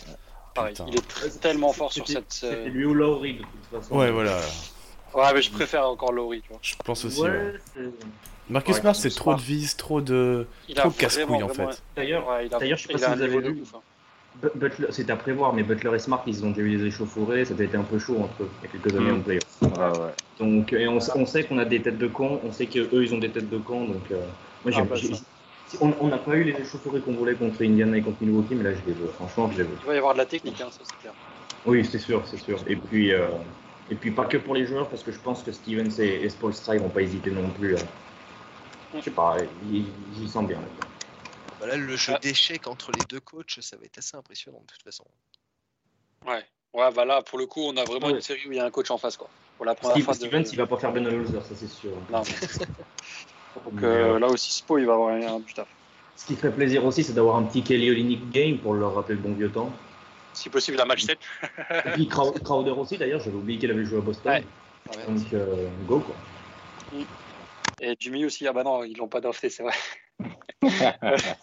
Pareil, 0.54 0.74
Putain. 0.74 0.86
il 0.88 0.96
est 0.96 1.40
tellement 1.40 1.72
fort 1.72 1.92
sur 1.92 2.06
cette. 2.06 2.40
euh, 2.44 2.50
C'était 2.50 2.68
lui 2.68 2.84
ou 2.84 2.94
Lowry 2.94 3.34
de 3.34 3.38
toute 3.40 3.48
façon. 3.82 3.96
Ouais, 3.96 4.10
voilà. 4.10 4.38
Ouais, 5.14 5.32
mais 5.34 5.42
je 5.42 5.50
préfère 5.50 5.88
encore 5.88 6.10
tu 6.14 6.42
vois. 6.48 6.59
Je 6.62 6.74
pense 6.84 7.04
aussi. 7.04 7.20
Ouais, 7.20 7.30
ouais. 7.30 7.90
C'est- 8.47 8.52
Marcus 8.52 8.74
Ouais, 8.77 8.81
Smart, 8.81 8.94
c'est 8.97 9.10
trop 9.10 9.35
de 9.35 9.40
vis, 9.40 9.77
trop 9.77 10.01
de, 10.01 10.47
Il 10.69 10.74
trop 10.74 10.89
a 10.89 10.93
de 10.93 10.97
casse-couilles 10.97 11.24
vraiment, 11.40 11.44
en 11.47 11.48
fait. 11.48 11.82
D'ailleurs, 11.97 12.28
Ouais, 12.28 12.48
D'ailleurs, 12.48 12.78
je 12.78 12.86
sais 12.86 12.93
pas 12.93 12.98
si 12.98 13.05
vous 13.14 13.23
avez 13.23 13.48
ouf, 13.48 13.74
hein. 13.74 13.81
C'était 14.90 15.12
à 15.12 15.16
prévoir, 15.16 15.52
mais 15.52 15.62
Butler 15.62 15.90
et 15.94 15.98
Smart, 15.98 16.23
ils 16.27 16.43
ont 16.44 16.48
déjà 16.51 16.62
eu 16.62 16.77
des 16.78 16.86
échauffourées, 16.86 17.44
ça 17.44 17.52
a 17.59 17.62
été 17.62 17.77
un 17.77 17.82
peu 17.82 17.98
chaud 17.98 18.16
entre 18.19 18.44
eux, 18.44 18.51
il 18.62 18.66
y 18.66 18.69
a 18.69 18.73
quelques 18.73 18.97
années 18.97 19.12
Mm. 19.12 19.16
en 19.16 19.20
playoff. 19.20 19.62
Ouais. 19.62 20.10
Donc, 20.39 20.73
et 20.73 20.89
on, 20.89 20.97
on 21.16 21.27
sait 21.27 21.44
qu'on 21.44 21.59
a 21.59 21.66
des 21.66 21.82
têtes 21.82 21.98
de 21.98 22.06
con, 22.09 22.40
on 22.43 22.51
sait 22.51 22.66
qu'eux, 22.66 22.89
ils 23.05 23.14
ont 23.14 23.19
des 23.19 23.31
têtes 23.31 23.51
de 23.51 23.59
con, 23.59 23.85
donc 23.89 24.10
euh, 24.10 24.16
moi, 24.64 24.73
j'ai, 24.73 24.81
Ah, 24.81 24.85
bah, 24.85 24.97
j'ai- 24.97 25.14
ça. 25.14 25.20
si- 25.66 25.77
on 25.82 26.09
n'a 26.09 26.16
pas 26.16 26.35
eu 26.36 26.44
les 26.44 26.59
échauffourées 26.59 27.01
qu'on 27.02 27.12
voulait 27.12 27.35
contre 27.35 27.62
Indiana 27.62 27.98
et 27.98 28.01
contre 28.02 28.23
Milwaukee, 28.23 28.55
mais 28.55 28.64
là, 28.64 28.70
je 28.73 28.81
les 28.90 28.94
veux, 28.98 29.09
franchement, 29.09 29.51
je 29.52 29.59
les 29.59 29.64
veux. 29.64 29.77
Il 29.82 29.86
va 29.86 29.94
y 29.94 29.98
avoir 29.98 30.14
de 30.14 30.19
la 30.19 30.27
technique, 30.27 30.60
hein, 30.62 30.69
ça 30.70 30.81
c'est 30.82 30.98
clair. 30.98 31.12
Oui, 31.66 31.85
c'est 31.85 31.98
sûr, 31.98 32.23
c'est 32.27 32.39
sûr. 32.39 32.59
Et 32.66 32.77
puis, 32.77 33.12
euh, 33.12 33.28
et 33.90 33.94
puis 33.97 34.10
pas 34.12 34.24
que 34.24 34.39
pour 34.39 34.55
les 34.55 34.64
joueurs, 34.66 34.89
parce 34.89 35.02
que 35.02 35.12
je 35.12 35.19
pense 35.19 35.43
que 35.43 35.52
Stevens 35.52 35.90
et, 36.01 36.23
et 36.24 36.28
Spoelstra, 36.31 36.74
ils 36.77 36.81
vont 36.81 36.89
pas 36.89 37.02
hésiter 37.02 37.31
non 37.31 37.48
plus. 37.51 37.77
à- 37.77 37.81
Je 38.94 39.01
sais 39.01 39.10
pas, 39.10 39.36
ils- 39.70 39.86
j'y 40.16 40.28
sens 40.28 40.47
bien. 40.47 40.59
là. 40.59 40.66
Voilà, 41.59 41.77
le 41.77 41.97
jeu 41.97 42.12
Ah. 42.16 42.19
d'échecs 42.19 42.66
entre 42.66 42.90
les 42.93 43.05
deux 43.05 43.20
coachs, 43.20 43.59
ça 43.60 43.77
va 43.77 43.85
être 43.85 43.98
assez 43.98 44.16
impressionnant 44.16 44.60
de 44.60 44.66
toute 44.73 44.82
façon. 44.82 45.05
Ouais. 46.27 46.44
Ouais, 46.74 46.90
bah 46.93 47.05
là, 47.05 47.23
pour 47.23 47.39
le 47.39 47.47
coup, 47.47 47.60
on 47.62 47.77
a 47.77 47.85
vraiment 47.85 48.06
Ouais. 48.09 48.14
une 48.14 48.20
série 48.20 48.40
où 48.48 48.52
il 48.52 48.56
y 48.56 48.60
a 48.60 48.64
un 48.64 48.70
coach 48.70 48.90
en 48.90 48.98
face, 48.98 49.16
quoi. 49.16 49.28
Pour 49.56 49.66
la 49.66 49.74
première 49.74 49.94
Steve- 49.97 50.05
fois 50.05 50.14
de... 50.14 50.19
Stevens, 50.19 50.44
il 50.52 50.56
va 50.59 50.66
pas 50.66 50.77
faire 50.78 50.93
Ben 50.93 51.06
Holzer, 51.06 51.43
ça 51.44 51.55
c'est 51.55 51.69
sûr. 51.69 51.90
Non. 52.10 52.23
Donc 53.64 53.82
euh, 53.82 54.14
euh, 54.14 54.19
là 54.19 54.27
aussi, 54.28 54.52
Spo, 54.52 54.78
il 54.78 54.86
va 54.86 54.94
avoir 54.94 55.10
un 55.14 55.40
du 55.40 55.52
taf. 55.55 55.69
Ce 56.16 56.27
qui 56.27 56.35
ferait 56.36 56.52
plaisir 56.52 56.85
aussi, 56.85 57.05
c'est 57.05 57.12
d'avoir 57.12 57.36
un 57.36 57.43
petit 57.44 57.62
Kelly 57.62 57.90
Olynyk 57.90 58.31
game 58.31 58.59
pour 58.59 58.74
leur 58.74 58.94
rappeler 58.94 59.14
le 59.16 59.20
bon 59.20 59.35
vieux 59.35 59.51
temps. 59.51 59.70
Si 60.32 60.48
possible, 60.48 60.78
la 60.78 60.86
match 60.86 61.02
7. 61.05 61.19
Et 61.85 61.90
puis 61.90 62.09
Crow- 62.09 62.32
Crowder 62.43 62.70
aussi, 62.70 62.97
d'ailleurs, 62.97 63.20
j'avais 63.20 63.36
oublié 63.36 63.59
qu'il 63.59 63.70
avait 63.70 63.85
joué 63.85 63.98
à 63.98 64.01
Boston. 64.01 64.32
Ouais. 64.32 64.44
Donc, 65.06 65.32
euh, 65.35 65.69
go 65.86 66.01
quoi. 66.01 66.14
Et 67.82 67.96
Jimmy 67.98 68.24
aussi, 68.24 68.46
ah 68.46 68.52
bah 68.52 68.62
non, 68.62 68.84
ils 68.84 68.96
l'ont 68.96 69.09
pas 69.09 69.20
drafté, 69.20 69.50
c'est 69.50 69.62
vrai. 69.64 69.74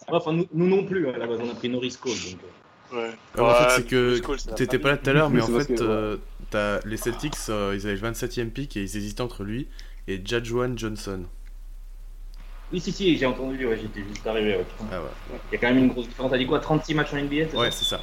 Enfin, 0.08 0.32
nous, 0.32 0.46
nous 0.54 0.66
non 0.66 0.84
plus, 0.84 1.06
à 1.08 1.18
la 1.18 1.26
base, 1.26 1.38
on 1.42 1.50
a 1.50 1.54
pris 1.54 1.68
Norris 1.68 1.96
Cole. 2.00 2.12
Donc, 2.12 2.40
euh, 2.42 2.46
Ouais. 2.92 3.10
Ouais, 3.36 3.40
en 3.42 3.54
fait, 3.54 3.70
c'est 3.76 3.86
que 3.86 4.18
t'étais 4.56 4.78
pas 4.80 4.90
là 4.90 4.96
tout 4.96 5.08
à 5.10 5.12
l'heure, 5.12 5.30
mais 5.30 5.40
en 5.40 5.46
fait, 5.46 5.66
que- 5.76 5.80
euh, 5.80 6.16
t'as- 6.50 6.80
les 6.84 6.96
Celtics, 6.96 7.34
euh, 7.48 7.72
ils 7.76 7.86
avaient 7.86 7.94
le 7.94 8.00
27ème 8.00 8.50
pick 8.50 8.76
et 8.76 8.80
ils 8.80 8.96
hésitaient 8.96 9.20
entre 9.20 9.44
lui 9.44 9.68
et 10.08 10.20
Jajuan 10.24 10.76
Johnson. 10.76 11.24
Oui, 12.72 12.80
si, 12.80 12.90
si, 12.90 13.16
j'ai 13.16 13.26
entendu, 13.26 13.64
ouais, 13.66 13.78
j'étais 13.80 14.02
juste 14.08 14.26
arrivé. 14.26 14.56
ouais. 14.56 14.66
Ah 14.90 15.00
ouais, 15.02 15.08
Il 15.50 15.54
y 15.54 15.56
a 15.56 15.58
quand 15.60 15.68
même 15.68 15.84
une 15.84 15.88
grosse 15.88 16.08
différence. 16.08 16.32
T'as 16.32 16.38
dit 16.38 16.46
quoi 16.46 16.58
36 16.58 16.94
matchs 16.94 17.12
en 17.12 17.18
NBA 17.18 17.48
c'est 17.50 17.56
ouais 17.56 17.70
ça? 17.70 17.76
c'est 17.78 17.84
ça. 17.84 18.00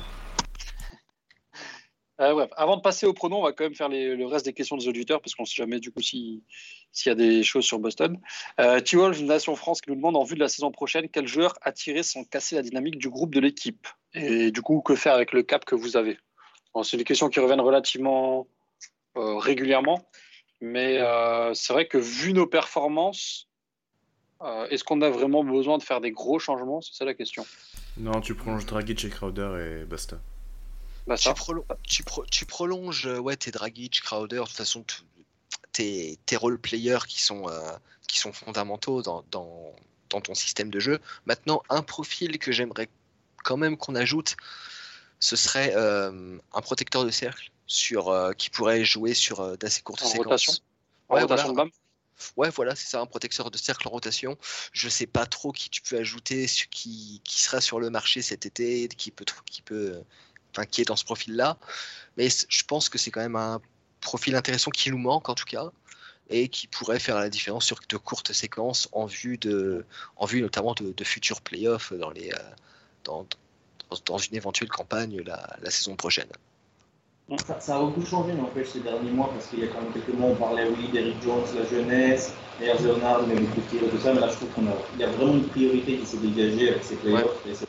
Euh. 2.19 2.48
Avant 2.56 2.77
de 2.77 2.81
passer 2.81 3.06
au 3.06 3.14
pronom, 3.14 3.39
on 3.39 3.44
va 3.44 3.52
quand 3.52 3.64
même 3.64 3.76
faire 3.76 3.89
le 3.89 4.26
reste 4.26 4.45
des 4.45 4.53
questions 4.53 4.76
des 4.77 4.88
auditeurs 4.88 5.22
parce 5.22 5.35
qu'on 5.35 5.44
ne 5.44 5.48
sait 5.48 5.56
jamais 5.56 5.80
du 5.80 5.91
coup 5.91 6.02
si- 6.02 6.41
s'il 6.91 7.10
y 7.10 7.14
a 7.14 7.15
des 7.15 7.44
choses 7.44 7.65
sur 7.65 7.77
Boston. 7.80 8.19
Euh, 8.60 8.80
T-Wolf, 8.80 9.22
Nation 9.22 9.56
France, 9.56 9.81
qui 9.81 9.89
nous 9.91 9.95
demande 9.95 10.15
en 10.15 10.23
vue 10.23 10.35
de 10.35 10.39
la 10.39 10.48
saison 10.49 10.72
prochaine, 10.72 11.10
quel 11.10 11.27
joueur 11.27 11.53
attirer 11.61 12.02
sans 12.02 12.23
casser 12.23 12.56
la 12.56 12.64
dynamique 12.64 12.98
du 12.98 13.10
groupe 13.10 13.34
de 13.34 13.39
l'équipe? 13.39 13.88
Et 14.14 14.52
du 14.52 14.61
coup, 14.61 14.81
que 14.81 14.95
faire 14.95 15.14
avec 15.14 15.31
le 15.31 15.44
cap 15.44 15.64
que 15.65 15.76
vous 15.76 15.95
avez? 15.95 16.18
C'est 16.84 16.98
des 16.98 17.03
questions 17.03 17.30
qui 17.30 17.39
reviennent 17.39 17.61
relativement 17.61 18.48
euh, 19.15 19.38
régulièrement, 19.38 20.07
mais 20.61 20.99
euh, 20.99 21.53
c'est 21.56 21.73
vrai 21.73 21.88
que 21.88 21.98
vu 21.98 22.34
nos 22.34 22.48
performances, 22.48 23.48
est-ce 24.69 24.84
qu'on 24.84 25.02
a 25.02 25.10
vraiment 25.10 25.44
besoin 25.44 25.80
de 25.80 25.84
faire 25.84 25.99
des 26.02 26.11
gros 26.11 26.38
changements? 26.38 26.80
C'est 26.81 26.94
ça 26.94 27.06
la 27.06 27.15
question. 27.15 27.44
Non, 27.98 28.22
tu 28.22 28.35
prolonges 28.35 28.68
Dragic 28.68 29.03
et 29.06 29.10
Crowder 29.10 29.81
et 29.81 29.85
basta. 29.85 30.18
Bah, 31.08 31.18
Tu, 31.18 31.30
ça. 31.30 31.34
prolo- 31.34 31.66
tu, 31.84 32.04
pro- 32.04 32.26
tu 32.26 32.46
prolonges 32.46 33.08
euh, 33.08 33.18
ouais, 33.18 33.38
tes 33.38 33.52
Dragic, 33.52 34.02
Crowder, 34.02 34.40
de 34.42 34.44
toute 34.44 34.52
façon, 34.58 34.84
tes, 35.72 36.20
tes 36.26 36.36
role 36.36 36.60
players 36.60 37.06
qui 37.08 37.22
sont, 37.22 37.48
euh, 37.48 37.72
qui 38.08 38.20
sont 38.20 38.34
fondamentaux 38.34 39.02
dans, 39.02 39.24
dans, 39.32 39.74
dans 40.10 40.22
ton 40.22 40.36
système 40.36 40.70
de 40.70 40.80
jeu. 40.80 41.00
Maintenant, 41.26 41.64
un 41.70 41.82
profil 41.82 42.38
que 42.40 42.52
j'aimerais 42.52 42.90
quand 43.44 43.58
même 43.58 43.78
qu'on 43.78 43.96
ajoute, 43.96 44.36
ce 45.20 45.36
serait 45.36 45.74
euh, 45.76 46.38
un 46.54 46.62
protecteur 46.62 47.06
de 47.06 47.10
cercle 47.10 47.52
sur, 47.68 48.10
euh, 48.10 48.34
qui 48.34 48.50
pourrait 48.50 48.84
jouer 48.84 49.14
sur 49.14 49.58
d'assez 49.58 49.82
courtes 49.82 50.04
En 50.04 50.08
séquences. 50.08 50.26
rotation 50.26 50.54
En 51.10 51.16
Ouais, 51.16 51.22
rotation 51.22 51.54
voilà. 51.54 51.66
de 51.66 51.70
BAM 51.70 51.70
Ouais, 52.36 52.50
voilà, 52.50 52.76
c'est 52.76 52.88
ça, 52.88 53.00
un 53.00 53.06
protecteur 53.06 53.52
de 53.52 53.58
cercle 53.58 53.88
en 53.88 53.92
rotation. 53.92 54.38
Je 54.74 54.90
sais 54.90 55.06
pas 55.06 55.28
trop 55.28 55.52
qui 55.52 55.70
tu 55.70 55.82
peux 55.84 55.98
ajouter, 55.98 56.48
qui 56.72 57.22
sera 57.28 57.62
sur 57.62 57.80
le 57.80 57.92
marché 57.92 58.24
cet 58.24 58.48
été, 58.48 58.88
qui 58.88 59.12
peut, 59.12 59.26
qui 59.46 59.62
peut, 59.62 60.02
enfin, 60.58 60.66
qui 60.66 60.82
est 60.82 60.86
dans 60.86 60.96
ce 60.96 61.06
profil-là. 61.06 61.58
Mais 62.18 62.30
je 62.30 62.64
pense 62.64 62.90
que 62.90 62.98
c'est 62.98 63.12
quand 63.12 63.22
même 63.22 63.36
un 63.36 63.62
profil 64.02 64.36
intéressant 64.36 64.72
qui 64.72 64.90
nous 64.92 64.98
manque 64.98 65.30
en 65.30 65.36
tout 65.36 65.46
cas, 65.46 65.70
et 66.30 66.50
qui 66.50 66.68
pourrait 66.68 67.00
faire 67.00 67.16
la 67.16 67.30
différence 67.30 67.66
sur 67.66 67.80
de 67.88 67.98
courtes 67.98 68.34
séquences 68.34 68.90
en 68.92 69.06
vue 69.06 69.38
de, 69.38 69.86
en 70.18 70.26
vue 70.26 70.42
notamment 70.42 70.74
de, 70.74 70.92
de 70.92 71.04
futurs 71.04 71.42
playoffs 71.42 71.94
dans 71.94 72.10
les, 72.10 72.32
euh, 72.32 72.38
dans, 73.04 73.26
dans, 74.06 74.18
une 74.18 74.36
éventuelle 74.36 74.70
campagne 74.70 75.22
la, 75.26 75.56
la 75.62 75.72
saison 75.72 75.96
prochaine. 75.96 76.28
Ça, 77.46 77.60
ça 77.60 77.76
a 77.78 77.80
beaucoup 77.82 78.06
changé, 78.06 78.34
n'empêche, 78.34 78.70
ces 78.70 78.80
derniers 78.80 79.12
mois, 79.12 79.30
parce 79.34 79.48
qu'il 79.48 79.60
y 79.60 79.64
a 79.64 79.68
quand 79.68 79.82
même 79.82 79.92
quelques 79.92 80.18
mois, 80.18 80.30
on 80.30 80.36
parlait, 80.36 80.70
oui, 80.70 80.88
d'Eric 80.94 81.22
Jones, 81.22 81.44
la 81.56 81.66
jeunesse, 81.66 82.32
Meyer 82.60 82.74
Leonard, 82.82 83.28
mais 83.28 83.36
beaucoup 83.36 83.60
de 83.60 83.90
tout 83.90 84.00
ça, 84.02 84.14
mais 84.14 84.22
là, 84.22 84.30
je 84.30 84.36
trouve 84.36 84.50
qu'il 84.54 85.00
y 85.00 85.04
a 85.04 85.10
vraiment 85.10 85.34
une 85.34 85.48
priorité 85.48 85.98
qui 85.98 86.06
s'est 86.06 86.18
dégagée 86.18 86.70
avec 86.72 86.84
ces 86.86 86.96
playoffs 86.96 87.46
et 87.46 87.54
cette. 87.54 87.68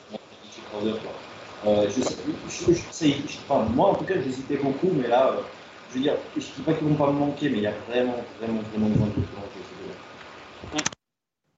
Euh, 1.65 1.89
je 1.89 2.01
sais, 2.01 2.23
je, 2.47 2.73
je- 2.73 2.93
c'est- 2.93 3.27
je- 3.27 3.41
enfin, 3.49 3.65
moi, 3.65 3.91
en 3.91 3.95
tout 3.95 4.05
cas, 4.05 4.21
j'hésitais 4.21 4.57
beaucoup, 4.59 4.93
mais 4.93 5.09
là, 5.09 5.33
euh, 5.33 5.43
je 5.89 5.95
veux 5.95 6.01
dire, 6.01 6.17
je 6.37 6.41
ne 6.41 6.55
dis 6.55 6.63
pas 6.63 6.75
qu'ils 6.75 6.87
vont 6.87 6.95
pas 6.97 7.11
me 7.13 7.19
manquer, 7.19 7.51
mais 7.51 7.59
il 7.59 7.63
y 7.63 7.67
a 7.67 7.73
vraiment, 7.73 8.17
vraiment, 8.39 8.63
vraiment 8.63 8.89
besoin 8.89 9.09
de 9.09 9.63
ces 9.63 9.75
deux-là. 9.75 10.83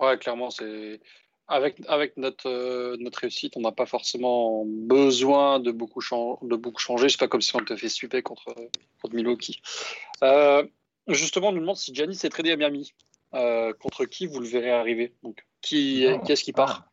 Ouais, 0.01 0.16
clairement, 0.18 0.51
c'est. 0.51 1.01
avec, 1.48 1.82
avec 1.89 2.16
notre, 2.16 2.48
euh, 2.48 2.97
notre 3.01 3.18
réussite, 3.18 3.56
on 3.56 3.60
n'a 3.60 3.72
pas 3.72 3.85
forcément 3.85 4.64
besoin 4.64 5.60
de 5.60 5.72
beaucoup, 5.72 6.01
de 6.01 6.56
beaucoup 6.56 6.81
changer. 6.81 7.09
C'est 7.09 7.18
pas 7.18 7.28
comme 7.28 7.43
si 7.43 7.55
on 7.56 7.64
te 7.64 7.77
fait 7.77 7.89
sweeper 7.89 8.22
contre, 8.22 8.55
contre 9.02 9.14
Milwaukee. 9.14 9.60
Euh, 10.22 10.64
justement, 11.09 11.48
on 11.48 11.52
nous 11.52 11.60
demande 11.60 11.77
si 11.77 11.94
Giannis 11.94 12.20
est 12.24 12.31
tradé 12.31 12.52
à 12.52 12.56
Miami. 12.56 12.93
Euh, 13.35 13.72
contre 13.74 14.06
qui 14.06 14.27
vous 14.27 14.40
le 14.40 14.47
verrez 14.47 14.70
arriver? 14.70 15.14
Donc, 15.22 15.44
qui, 15.60 16.06
qui 16.24 16.32
est-ce 16.32 16.44
qui 16.44 16.52
part? 16.52 16.89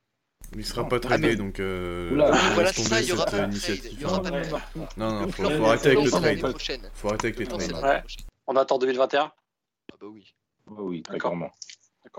Il 0.55 0.65
sera 0.65 0.87
pas 0.87 0.95
Ah, 0.97 0.99
tradé, 0.99 1.27
mais- 1.29 1.35
donc. 1.35 1.59
Euh, 1.59 2.11
Oula. 2.13 2.31
Voilà, 2.53 2.71
ça, 2.73 3.01
il 3.01 3.07
y 3.07 3.11
aura 3.11 3.25
pas 3.25 3.37
euh, 3.37 3.47
de 3.47 3.59
trade, 3.59 3.79
il 3.91 3.99
y 4.01 4.05
aura 4.05 4.21
pas 4.21 4.31
de 4.31 4.43
trade. 4.47 4.61
Non, 4.97 5.11
non, 5.11 5.27
faut, 5.31 5.43
plan, 5.43 5.57
faut 5.57 5.65
arrêter 5.65 5.87
avec 5.91 6.03
le 6.05 6.11
trade. 6.11 6.91
Faut 6.93 7.07
arrêter 7.09 7.27
avec 7.27 7.39
les 7.39 7.47
trades. 7.47 7.73
Ouais. 7.83 8.03
On 8.47 8.55
attend 8.55 8.77
2021 8.77 9.23
Ah 9.23 9.95
bah 9.99 10.07
oui. 10.09 10.33
Oui, 10.67 10.75
oui, 10.79 11.01
très 11.03 11.13
D'accord. 11.13 11.31
clairement. 11.31 11.51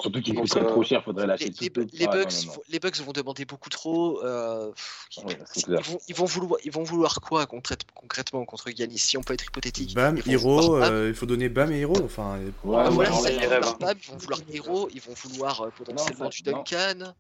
Surtout 0.01 0.21
qu'il 0.21 0.35
Donc, 0.35 0.45
coûterait 0.45 0.61
euh, 0.65 0.69
trop 0.69 0.83
cher, 0.85 1.03
faudrait 1.03 1.27
lâcher 1.27 1.47
les, 1.47 1.71
tout. 1.71 1.81
les 1.93 2.07
Ah, 2.07 2.17
non. 2.17 2.53
les 2.69 2.79
Bucks 2.79 3.01
vont 3.01 3.11
demander 3.13 3.45
beaucoup 3.47 3.71
trop. 3.71 4.23
euh, 4.23 4.71
ils, 5.17 5.23
vont, 5.81 5.99
ils, 6.09 6.15
vont 6.15 6.25
vouloir, 6.27 6.61
ils 6.63 6.71
vont 6.71 6.83
vouloir 6.85 7.21
quoi 7.21 7.47
concrète- 7.47 7.83
concrètement 7.95 8.45
contre 8.45 8.71
Giannis? 8.71 8.99
Si 8.99 9.17
on 9.17 9.23
peut 9.23 9.35
être 9.35 9.47
hypothétique. 9.47 9.95
Bam, 9.95 10.21
Hero, 10.27 10.77
euh, 10.77 11.09
il 11.09 11.15
faut 11.15 11.27
donner 11.27 11.49
Bam 11.49 11.73
et 11.73 11.81
Hero. 11.81 11.95
Enfin, 12.05 12.39
Ouais, 12.63 12.77
Ah, 12.79 12.91
ouais, 12.91 12.95
voilà, 12.95 13.11
ils 13.11 13.13
vont 13.15 13.21
rêves, 13.23 13.55
vouloir. 13.55 13.79
Bam, 13.79 13.97
ils 14.01 14.11
vont 14.11 14.17
vouloir 14.19 14.41
Hero, 14.53 14.89
ils 14.95 15.01
vont 15.01 15.15
vouloir 15.15 15.61
euh, 15.63 15.71
potentiellement 15.77 16.29
du. 16.29 16.43
Duncan. 16.43 17.15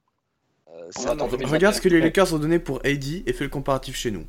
Euh, 0.71 0.91
On 0.97 1.01
ça- 1.01 1.11
attend 1.13 1.25
non, 1.25 1.31
2021. 1.31 1.49
regarde 1.57 1.75
ce 1.75 1.81
que 1.81 1.89
les 1.89 2.01
Lakers 2.01 2.33
ont 2.35 2.39
donné 2.39 2.59
pour 2.59 2.79
AD 2.85 3.23
et 3.27 3.33
fais 3.33 3.45
le 3.45 3.51
comparatif 3.51 3.97
chez 3.97 4.11
nous. 4.11 4.27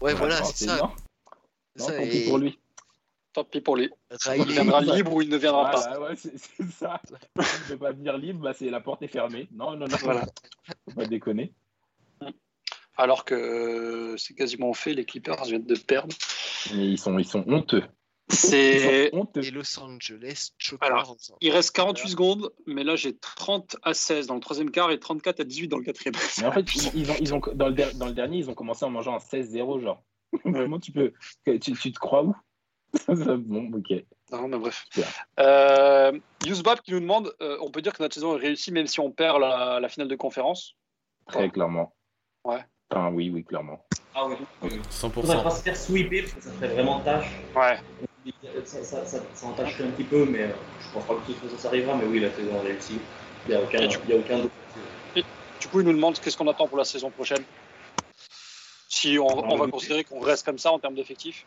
Ouais, 0.00 0.14
voilà, 0.14 0.40
non, 0.40 0.46
c'est 0.46 0.66
ça. 0.66 0.76
Non, 0.76 0.90
tant 1.86 2.02
pis 2.08 2.24
pour 2.26 2.38
lui. 2.38 2.58
Tant 3.32 3.44
pis 3.44 3.60
pour 3.60 3.76
lui. 3.76 3.90
Il 4.36 4.44
viendra 4.44 4.80
libre 4.80 5.14
ou 5.14 5.22
il 5.22 5.28
ne 5.28 5.36
viendra 5.36 5.70
pas. 5.70 5.80
Voilà, 5.80 6.00
ouais, 6.00 6.16
c'est 6.16 6.36
ça. 6.70 7.00
Il 7.36 7.42
ne 7.72 7.76
pas 7.76 7.92
venir 7.92 8.16
libre, 8.18 8.40
bah, 8.40 8.52
c'est 8.52 8.68
la 8.70 8.80
porte 8.80 9.02
est 9.02 9.08
fermée. 9.08 9.48
Non, 9.52 9.72
non, 9.76 9.86
non. 9.86 9.96
Voilà. 10.02 10.26
Faut 10.88 10.96
pas 10.96 11.06
déconner. 11.06 11.52
Alors 12.96 13.24
que 13.26 14.14
c'est 14.16 14.34
quasiment 14.34 14.72
fait, 14.72 14.94
les 14.94 15.04
Clippers 15.04 15.44
viennent 15.44 15.66
de 15.66 15.74
perdre. 15.74 16.16
Mais 16.74 16.86
ils 16.92 16.98
sont, 16.98 17.18
ils 17.18 17.26
sont 17.26 17.44
honteux. 17.46 17.82
C'est 18.28 19.10
et 19.36 19.50
Los 19.52 19.78
Angeles 19.80 20.50
Alors, 20.80 21.04
Chokers. 21.06 21.36
Il 21.40 21.50
reste 21.52 21.70
48 21.76 22.08
secondes, 22.08 22.50
mais 22.66 22.82
là 22.82 22.96
j'ai 22.96 23.16
30 23.16 23.76
à 23.82 23.94
16 23.94 24.26
dans 24.26 24.34
le 24.34 24.40
troisième 24.40 24.70
quart 24.70 24.90
et 24.90 24.98
34 24.98 25.40
à 25.40 25.44
18 25.44 25.68
dans 25.68 25.78
le 25.78 25.84
quatrième. 25.84 26.14
Mais 26.38 26.46
en 26.46 26.52
fait, 26.52 26.74
ils, 26.74 26.90
ils 26.94 27.10
ont, 27.10 27.16
ils 27.20 27.34
ont, 27.34 27.40
dans, 27.54 27.68
le, 27.68 27.74
der- 27.74 27.94
dans 27.94 28.06
le 28.06 28.12
dernier, 28.12 28.38
ils 28.38 28.50
ont 28.50 28.54
commencé 28.54 28.84
en 28.84 28.90
mangeant 28.90 29.14
un 29.14 29.18
16-0, 29.18 29.80
genre. 29.80 30.02
Comment 30.42 30.80
tu 30.80 30.90
peux. 30.92 31.12
Tu, 31.44 31.58
tu 31.60 31.92
te 31.92 31.98
crois 31.98 32.24
où? 32.24 32.34
Bon, 33.08 33.70
ok. 33.74 34.04
Non, 34.32 34.48
mais 34.48 34.58
bref. 34.58 34.84
Euh, 35.38 36.18
Yousbab 36.44 36.80
qui 36.80 36.92
nous 36.92 37.00
demande 37.00 37.32
euh, 37.40 37.58
on 37.60 37.70
peut 37.70 37.82
dire 37.82 37.92
que 37.92 38.02
notre 38.02 38.14
saison 38.14 38.36
est 38.36 38.40
réussie 38.40 38.72
même 38.72 38.86
si 38.88 38.98
on 39.00 39.10
perd 39.12 39.40
la, 39.40 39.78
la 39.80 39.88
finale 39.88 40.08
de 40.08 40.16
conférence? 40.16 40.74
Très 41.28 41.48
clairement. 41.50 41.94
Ouais. 42.44 42.64
Enfin, 42.90 43.10
oui, 43.12 43.30
oui, 43.30 43.44
clairement. 43.44 43.84
Ah 44.14 44.26
oui. 44.26 44.36
oui. 44.62 44.80
100%. 44.90 45.10
Faudrait 45.12 45.42
pas 45.42 45.50
se 45.50 45.62
faire 45.62 45.76
sweeper 45.76 46.22
parce 46.22 46.34
que 46.34 46.40
ça 46.42 46.50
ferait 46.52 46.68
vraiment 46.74 47.00
tâche. 47.00 47.28
Ouais. 47.54 47.78
Ça, 48.64 48.82
ça, 48.84 49.04
ça, 49.06 49.22
ça 49.34 49.46
entacherait 49.46 49.84
un 49.84 49.90
petit 49.90 50.04
peu, 50.04 50.24
mais 50.24 50.42
euh, 50.42 50.48
je 50.80 50.92
pense 50.92 51.06
pas 51.06 51.14
que 51.14 51.20
de 51.28 51.32
toute 51.34 51.42
façon 51.44 51.58
ça 51.58 51.68
arrivera. 51.68 51.94
Mais 51.96 52.04
oui, 52.06 52.20
la 52.20 52.32
saison 52.34 52.56
est 52.64 52.68
réussie. 52.72 52.98
Il 53.46 53.50
n'y 53.50 53.56
a 53.56 53.62
aucun, 53.62 53.78
Et 53.80 53.88
du- 53.88 53.98
il 54.04 54.10
y 54.10 54.12
a 54.14 54.16
aucun 54.18 54.38
doute. 54.38 54.52
Du 55.60 55.68
coup, 55.68 55.80
il 55.80 55.86
nous 55.86 55.92
demande 55.92 56.18
qu'est-ce 56.18 56.36
qu'on 56.36 56.48
attend 56.48 56.66
pour 56.68 56.78
la 56.78 56.84
saison 56.84 57.10
prochaine. 57.10 57.42
Si 58.88 59.18
on, 59.18 59.26
on 59.52 59.56
va 59.56 59.66
considérer 59.68 60.04
qu'on 60.04 60.20
reste 60.20 60.44
comme 60.44 60.58
ça 60.58 60.72
en 60.72 60.78
termes 60.78 60.94
d'effectifs. 60.94 61.44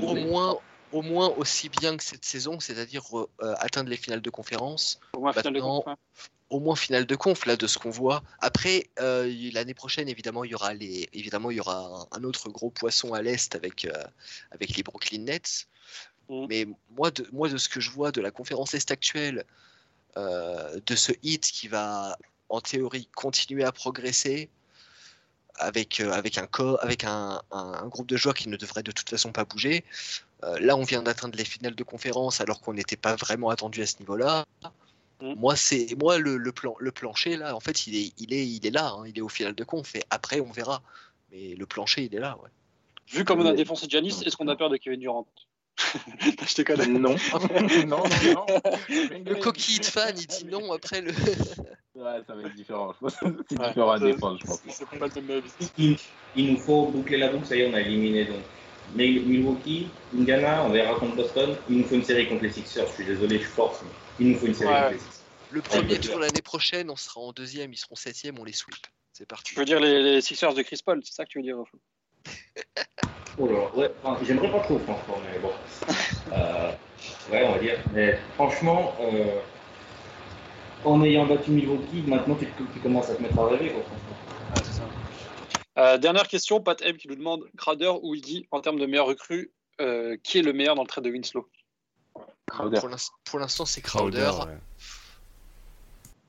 Au 0.00 0.14
moins, 0.14 0.58
au 0.92 1.02
moins 1.02 1.28
aussi 1.36 1.68
bien 1.68 1.96
que 1.96 2.02
cette 2.04 2.24
saison, 2.24 2.60
c'est-à-dire 2.60 3.02
euh, 3.14 3.26
atteindre 3.58 3.90
les 3.90 3.96
finales 3.96 4.20
de 4.22 4.30
conférence. 4.30 5.00
Au 5.14 5.20
moins 5.20 5.32
finale 5.32 5.54
de 5.54 5.60
conf, 5.60 5.84
hein. 5.86 5.96
au 6.48 6.60
moins 6.60 6.76
finale 6.76 7.06
de 7.06 7.16
conf 7.16 7.46
là 7.46 7.56
de 7.56 7.66
ce 7.66 7.78
qu'on 7.78 7.90
voit. 7.90 8.22
Après 8.40 8.88
euh, 9.00 9.32
l'année 9.52 9.74
prochaine 9.74 10.08
évidemment 10.08 10.44
il 10.44 10.50
y 10.50 10.54
aura 10.54 10.74
les 10.74 11.08
évidemment 11.12 11.50
il 11.50 11.56
y 11.58 11.60
aura 11.60 11.78
un, 12.12 12.18
un 12.18 12.24
autre 12.24 12.48
gros 12.50 12.70
poisson 12.70 13.14
à 13.14 13.22
l'est 13.22 13.54
avec 13.54 13.84
euh, 13.84 13.92
avec 14.52 14.76
les 14.76 14.82
Brooklyn 14.82 15.22
Nets. 15.22 15.66
Mhm. 16.30 16.46
Mais 16.48 16.66
moi 16.96 17.10
de 17.10 17.26
moi 17.32 17.48
de 17.48 17.58
ce 17.58 17.68
que 17.68 17.80
je 17.80 17.90
vois 17.90 18.12
de 18.12 18.20
la 18.22 18.30
conférence 18.30 18.72
est 18.74 18.90
actuelle 18.92 19.44
euh, 20.16 20.78
de 20.86 20.94
ce 20.94 21.12
hit 21.22 21.42
qui 21.42 21.66
va 21.68 22.16
en 22.48 22.60
théorie 22.60 23.08
continuer 23.14 23.64
à 23.64 23.72
progresser 23.72 24.48
avec 25.56 26.00
euh, 26.00 26.12
avec 26.12 26.38
un 26.38 26.48
avec 26.80 27.04
un, 27.04 27.42
un- 27.50 27.72
un 27.82 27.88
groupe 27.88 28.06
de 28.06 28.16
joueurs 28.16 28.34
qui 28.34 28.48
ne 28.48 28.56
devrait 28.56 28.82
de 28.82 28.92
toute 28.92 29.10
façon 29.10 29.32
pas 29.32 29.44
bouger. 29.44 29.84
Euh, 30.44 30.58
là 30.60 30.76
on 30.76 30.84
vient 30.84 31.02
d'atteindre 31.02 31.36
les 31.36 31.44
finales 31.44 31.74
de 31.74 31.84
conférence 31.84 32.40
alors 32.40 32.60
qu'on 32.60 32.74
n'était 32.74 32.96
pas 32.96 33.16
vraiment 33.16 33.50
attendu 33.50 33.82
à 33.82 33.86
ce 33.86 33.98
niveau-là. 33.98 34.46
Mhm. 35.20 35.34
Moi, 35.36 35.54
c'est 35.54 35.94
moi 36.00 36.16
le, 36.18 36.38
le 36.38 36.52
plan, 36.52 36.74
le 36.78 36.92
plancher 36.92 37.36
là. 37.36 37.54
En 37.54 37.60
fait, 37.60 37.86
il 37.86 37.94
est, 37.94 38.12
il 38.18 38.32
est, 38.32 38.46
il 38.48 38.66
est 38.66 38.70
là. 38.70 38.94
hein, 38.96 39.02
il 39.06 39.18
est 39.18 39.20
au 39.20 39.28
final 39.28 39.54
de 39.54 39.64
conf. 39.64 39.94
Et 39.94 40.02
après, 40.08 40.40
on 40.40 40.50
verra. 40.50 40.80
Mais 41.30 41.54
le 41.56 41.66
plancher, 41.66 42.04
il 42.04 42.14
est 42.14 42.20
là. 42.20 42.38
Ouais. 42.42 42.48
Vu 43.08 43.24
comme 43.26 43.40
on 43.40 43.46
a 43.46 43.52
défoncé 43.52 43.86
Giannis, 43.86 44.22
est-ce 44.24 44.34
qu'on 44.38 44.48
a 44.48 44.56
peur 44.56 44.70
de 44.70 44.78
Kevin 44.78 44.98
Durant? 45.00 45.26
Je 46.46 46.54
te 46.54 46.62
connais. 46.62 46.86
Non. 46.86 47.14
non, 47.86 47.86
non, 47.86 48.02
non. 48.34 48.46
Le 48.88 49.34
coquille 49.36 49.80
de 49.80 49.84
fan, 49.84 50.14
il 50.16 50.26
dit 50.26 50.44
non 50.44 50.72
après 50.72 51.00
le. 51.00 51.12
Ouais, 51.94 52.20
ça 52.26 52.34
va 52.34 52.42
être 52.42 52.54
différent. 52.54 52.94
C'est 53.00 53.26
Ouais. 53.58 53.68
différent 53.68 53.90
à 53.92 53.98
défendre, 53.98 54.38
je 54.40 54.46
pense. 54.46 54.60
C'est 54.68 54.86
pas 54.98 55.06
le 55.14 55.22
même 55.22 55.42
Il, 55.78 55.96
il 56.36 56.52
nous 56.52 56.58
faut 56.58 56.86
boucler 56.86 57.18
la 57.18 57.28
boucle, 57.28 57.46
ça 57.46 57.56
y 57.56 57.60
est, 57.60 57.70
on 57.70 57.74
a 57.74 57.80
éliminé 57.80 58.24
donc. 58.26 58.42
Mais 58.94 59.08
Milwaukee, 59.08 59.88
Indiana, 60.16 60.64
on 60.64 60.70
verra 60.70 60.98
contre 60.98 61.16
Boston. 61.16 61.56
Il 61.68 61.78
nous 61.78 61.84
faut 61.84 61.94
une 61.94 62.04
série 62.04 62.28
contre 62.28 62.42
les 62.42 62.50
Sixers. 62.52 62.86
Je 62.88 62.92
suis 62.92 63.04
désolé, 63.04 63.38
je 63.38 63.44
force. 63.44 63.80
mais 63.82 63.90
il 64.18 64.32
nous 64.32 64.38
faut 64.38 64.46
une 64.46 64.54
série 64.54 64.70
Ouais. 64.72 64.80
contre 64.80 64.92
les 64.92 64.98
Sixers. 64.98 65.24
Le 65.50 65.62
premier 65.62 65.92
Ouais. 65.92 65.98
tour 65.98 66.18
l'année 66.18 66.42
prochaine, 66.42 66.90
on 66.90 66.96
sera 66.96 67.20
en 67.20 67.32
deuxième, 67.32 67.72
ils 67.72 67.76
seront 67.76 67.94
septième, 67.96 68.38
on 68.38 68.44
les 68.44 68.52
sweep. 68.52 68.76
C'est 69.12 69.26
parti. 69.26 69.52
Tu 69.52 69.58
veux 69.58 69.64
dire 69.64 69.80
les, 69.80 70.02
les 70.02 70.20
Sixers 70.20 70.54
de 70.54 70.62
Chris 70.62 70.80
Paul, 70.84 71.00
c'est 71.04 71.12
ça 71.14 71.24
que 71.24 71.30
tu 71.30 71.38
veux 71.38 71.44
dire 71.44 71.56
Oh 73.38 73.46
là 73.46 73.52
là, 73.52 73.74
ouais, 73.76 73.90
enfin, 74.02 74.22
j'aimerais 74.24 74.50
pas 74.50 74.60
trop, 74.60 74.78
franchement, 74.80 75.18
mais 75.30 75.38
bon. 75.38 75.52
Euh, 76.32 76.72
ouais, 77.32 77.44
on 77.44 77.52
va 77.54 77.58
dire. 77.58 77.76
Mais 77.92 78.16
franchement, 78.34 78.94
euh, 79.00 79.40
en 80.84 81.02
ayant 81.02 81.26
battu 81.26 81.50
Milwaukee, 81.50 82.04
maintenant 82.06 82.36
tu, 82.36 82.46
tu 82.72 82.80
commences 82.80 83.10
à 83.10 83.16
te 83.16 83.22
mettre 83.22 83.36
à 83.38 83.48
rêver, 83.48 83.70
quoi, 83.72 83.82
franchement. 83.82 84.86
Euh, 85.78 85.98
Dernière 85.98 86.28
question, 86.28 86.60
Pat 86.60 86.80
M 86.82 86.96
qui 86.96 87.08
nous 87.08 87.16
demande 87.16 87.48
Crowder 87.56 87.92
ou 88.02 88.14
Iggy 88.14 88.46
en 88.52 88.60
termes 88.60 88.78
de 88.78 88.86
meilleur 88.86 89.06
recrue, 89.06 89.50
euh, 89.80 90.16
qui 90.22 90.38
est 90.38 90.42
le 90.42 90.52
meilleur 90.52 90.76
dans 90.76 90.82
le 90.82 90.88
trade 90.88 91.02
de 91.04 91.10
Winslow? 91.10 91.48
Crowder. 92.46 92.78
Pour 92.78 92.88
l'inst- 92.88 93.12
Pour 93.24 93.38
l'instant, 93.40 93.64
c'est 93.64 93.80
Crowder, 93.80 94.30
Crowder. 94.30 94.52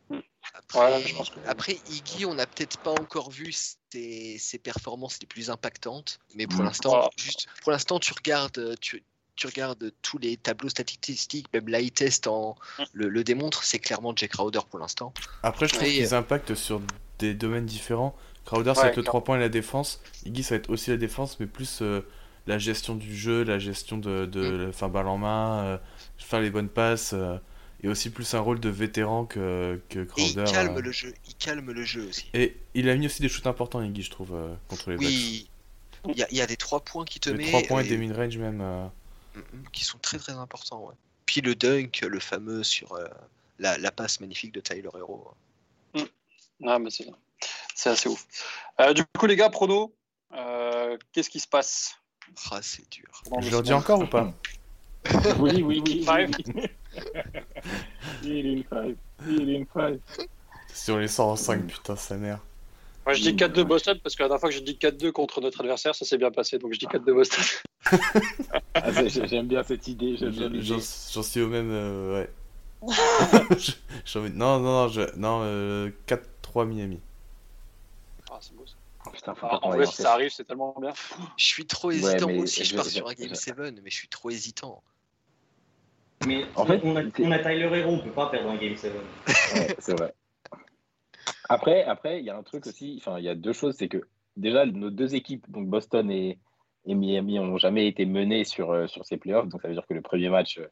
ouais. 0.09 0.21
Après, 0.53 0.79
Ouais, 0.93 1.01
je 1.05 1.15
pense 1.15 1.29
que- 1.29 1.39
après, 1.45 1.81
Iggy, 1.85 2.25
on 2.25 2.33
n'a 2.33 2.47
peut-être 2.47 2.77
pas 2.77 2.91
encore 2.91 3.29
vu 3.29 3.51
ses, 3.91 4.37
ses 4.37 4.57
performances 4.57 5.17
les 5.21 5.27
plus 5.27 5.49
impactantes, 5.49 6.19
mais 6.35 6.47
pour 6.47 6.61
Mm. 6.61 6.65
l'instant, 6.65 6.89
Voilà. 6.91 7.09
juste 7.17 7.47
pour 7.61 7.71
l'instant, 7.71 7.99
tu 7.99 8.13
regardes, 8.13 8.75
tu, 8.79 9.03
tu 9.35 9.47
regardes 9.47 9.91
tous 10.01 10.17
les 10.17 10.37
tableaux 10.37 10.69
statistiques, 10.69 11.47
même 11.53 11.67
l'eye 11.67 11.91
test 11.91 12.27
en, 12.27 12.55
Mm. 12.79 12.83
le, 12.93 13.09
le 13.09 13.23
démontre, 13.23 13.63
c'est 13.63 13.79
clairement 13.79 14.13
Jake 14.15 14.31
Crowder 14.31 14.59
pour 14.69 14.79
l'instant. 14.79 15.13
Après, 15.43 15.67
je 15.67 15.73
trouve 15.73 15.87
qu'ils 15.87 16.13
impactent 16.13 16.55
sur 16.55 16.81
des 17.19 17.33
domaines 17.33 17.65
différents. 17.65 18.15
Crowder, 18.45 18.73
ça 18.75 18.83
va 18.83 18.87
être 18.89 18.97
le 18.97 19.03
3 19.03 19.23
points 19.23 19.37
et 19.37 19.39
la 19.39 19.49
défense. 19.49 19.99
Iggy, 20.25 20.43
ça 20.43 20.55
va 20.55 20.59
être 20.59 20.69
aussi 20.69 20.89
la 20.89 20.97
défense, 20.97 21.39
mais 21.39 21.45
plus 21.45 21.81
euh, 21.81 22.01
la 22.47 22.57
gestion 22.57 22.95
du 22.95 23.15
jeu, 23.15 23.43
la 23.43 23.59
gestion 23.59 23.97
de, 23.97 24.25
de 24.25 24.67
enfin, 24.69 24.89
balle 24.89 25.07
en 25.07 25.17
main, 25.17 25.63
euh, 25.63 25.77
faire 26.17 26.41
les 26.41 26.49
bonnes 26.49 26.69
passes, 26.69 27.13
euh, 27.13 27.37
et 27.83 27.87
aussi 27.87 28.09
plus 28.09 28.33
un 28.33 28.39
rôle 28.39 28.59
de 28.59 28.69
vétéran 28.69 29.25
que, 29.25 29.81
que 29.89 29.99
Et 29.99 30.05
Crowder. 30.05 30.43
il 30.47 30.51
calme 30.51 30.77
euh. 30.77 30.81
le 30.81 30.91
jeu, 30.91 31.13
il 31.27 31.35
calme 31.35 31.71
le 31.71 31.83
jeu 31.83 32.07
aussi. 32.07 32.29
Et 32.33 32.57
il 32.73 32.89
a 32.89 32.95
mis 32.95 33.05
aussi 33.07 33.21
des 33.21 33.29
shoots 33.29 33.47
importants, 33.47 33.81
Iggy, 33.81 34.03
je 34.03 34.11
trouve, 34.11 34.33
euh, 34.35 34.53
contre 34.67 34.89
les 34.91 34.97
Bucks. 34.97 35.05
Oui, 35.07 35.49
il 36.09 36.17
y, 36.17 36.23
a- 36.23 36.27
il 36.31 36.37
y 36.37 36.41
a 36.41 36.47
des 36.47 36.57
trois 36.57 36.79
points 36.83 37.05
qui 37.05 37.19
te 37.19 37.29
met, 37.29 37.45
3 37.47 37.61
points 37.63 37.81
et 37.81 37.85
et- 37.85 37.89
des 37.89 37.97
mid-range 37.97 38.37
même. 38.37 38.61
euh. 38.61 38.87
Mm, 39.35 39.39
mm, 39.39 39.63
qui 39.71 39.83
sont 39.85 39.97
très 39.99 40.17
très 40.17 40.33
importants. 40.33 40.85
ouais. 40.85 40.95
Puis 41.25 41.41
le 41.41 41.55
dunk, 41.55 42.01
le 42.01 42.19
fameux 42.19 42.63
sur 42.63 42.91
euh, 42.93 43.07
la, 43.59 43.77
la 43.77 43.91
passe 43.91 44.19
magnifique 44.19 44.51
de 44.53 44.59
Tyler 44.59 44.89
Hero. 44.95 45.31
Ah, 46.67 46.77
mais 46.77 46.89
c'est, 46.91 47.07
c'est 47.73 47.89
assez 47.89 48.07
ouf. 48.09 48.25
Euh, 48.79 48.93
du 48.93 49.03
coup, 49.17 49.25
les 49.25 49.35
gars, 49.35 49.49
prono, 49.49 49.95
euh, 50.33 50.97
qu'est-ce 51.11 51.29
qui 51.29 51.39
se 51.39 51.47
passe? 51.47 51.95
Ah, 52.51 52.59
c'est 52.61 52.87
dur. 52.91 53.05
pendant 53.29 53.41
Je 53.41 53.45
le 53.47 53.51
leur 53.51 53.63
dis 53.63 53.73
encore 53.73 54.01
ou 54.01 54.07
pas? 54.07 54.31
Oui, 55.39 55.61
oui, 55.63 55.81
oui. 55.85 56.05
Five. 56.05 56.31
Il 58.23 58.31
est 58.31 58.39
une 58.41 58.63
five. 58.63 58.95
Il 59.27 59.49
est 59.49 59.53
une 59.53 59.65
five. 59.65 59.99
Si 60.73 60.91
on 60.91 60.97
les 60.97 61.07
sort 61.07 61.29
en 61.29 61.35
5, 61.35 61.65
putain, 61.67 61.95
sa 61.95 62.15
mère. 62.17 62.39
Moi, 63.05 63.15
je 63.15 63.21
dis 63.23 63.33
4-2 63.33 63.63
Boston 63.63 63.99
parce 64.03 64.15
que 64.15 64.21
la 64.23 64.29
dernière 64.29 64.39
fois 64.39 64.49
que 64.49 64.55
j'ai 64.55 64.61
dit 64.61 64.77
4-2 64.79 65.11
contre 65.11 65.41
notre 65.41 65.61
adversaire, 65.61 65.95
ça 65.95 66.05
s'est 66.05 66.17
bien 66.17 66.31
passé. 66.31 66.59
Donc, 66.59 66.73
je 66.73 66.79
dis 66.79 66.85
4-2 66.87 67.13
Boston. 67.13 67.43
Ah, 68.73 68.91
J'aime 69.07 69.47
bien 69.47 69.63
cette 69.63 69.87
idée. 69.87 70.15
J'aime 70.17 70.29
bien 70.31 70.49
J'en 70.61 71.23
suis 71.23 71.41
au 71.41 71.47
même. 71.47 71.69
euh, 71.71 72.23
ouais. 72.81 72.87
Je- 74.05 74.19
Non, 74.29 74.59
non, 74.59 74.83
non, 74.83 74.87
je... 74.87 75.01
non 75.17 75.41
euh, 75.43 75.89
4-3 76.07 76.65
Miami. 76.67 76.99
Ah, 78.31 78.37
c'est 78.39 78.55
beau 78.55 78.65
ça. 78.65 78.75
Oh, 79.27 79.31
Putain, 79.31 79.35
faut 79.35 79.47
Ah, 79.51 79.59
pas 79.59 79.67
en 79.67 79.71
vrai, 79.71 79.85
si 79.85 80.01
ça 80.01 80.13
arrive, 80.13 80.29
c'est 80.31 80.45
tellement 80.45 80.75
bien. 80.79 80.93
Je 81.37 81.45
suis 81.45 81.65
trop 81.67 81.91
hésitant. 81.91 82.27
mais 82.27 82.33
Moi 82.35 82.43
aussi, 82.43 82.63
je 82.63 82.69
je- 82.71 82.75
pars 82.75 82.85
sur 82.85 83.07
un 83.07 83.13
Game 83.13 83.29
je- 83.29 83.33
7, 83.35 83.55
mais 83.59 83.89
je 83.89 83.95
suis 83.95 84.07
trop 84.07 84.29
hésitant. 84.29 84.83
Mais 86.25 86.45
En 86.55 86.65
fait, 86.65 86.81
on, 86.83 86.95
a, 86.95 87.01
on 87.19 87.31
a 87.31 87.39
Tyler 87.39 87.69
Hero, 87.79 87.91
on 87.93 87.99
peut 87.99 88.11
pas 88.11 88.29
perdre 88.29 88.49
un 88.51 88.57
Game 88.57 88.75
7. 88.75 88.93
Ouais, 88.95 89.75
c'est 89.79 89.93
vrai. 89.97 90.13
Après, 91.49 91.83
après, 91.83 92.19
il 92.19 92.25
y 92.25 92.29
a 92.29 92.37
un 92.37 92.43
truc 92.43 92.65
aussi, 92.67 92.95
enfin, 92.99 93.17
il 93.19 93.25
y 93.25 93.29
a 93.29 93.35
deux 93.35 93.53
choses, 93.53 93.75
c'est 93.77 93.87
que 93.87 94.07
déjà, 94.37 94.65
nos 94.65 94.89
deux 94.89 95.15
équipes, 95.15 95.49
donc 95.51 95.67
Boston 95.67 96.09
et, 96.11 96.39
et 96.85 96.95
Miami, 96.95 97.35
n'ont 97.39 97.57
jamais 97.57 97.87
été 97.87 98.05
menées 98.05 98.43
sur, 98.43 98.71
euh, 98.71 98.87
sur 98.87 99.05
ces 99.05 99.17
playoffs. 99.17 99.47
Donc, 99.49 99.61
ça 99.61 99.67
veut 99.67 99.73
dire 99.73 99.85
que 99.87 99.93
le 99.93 100.01
premier 100.01 100.29
match 100.29 100.57
euh, 100.59 100.67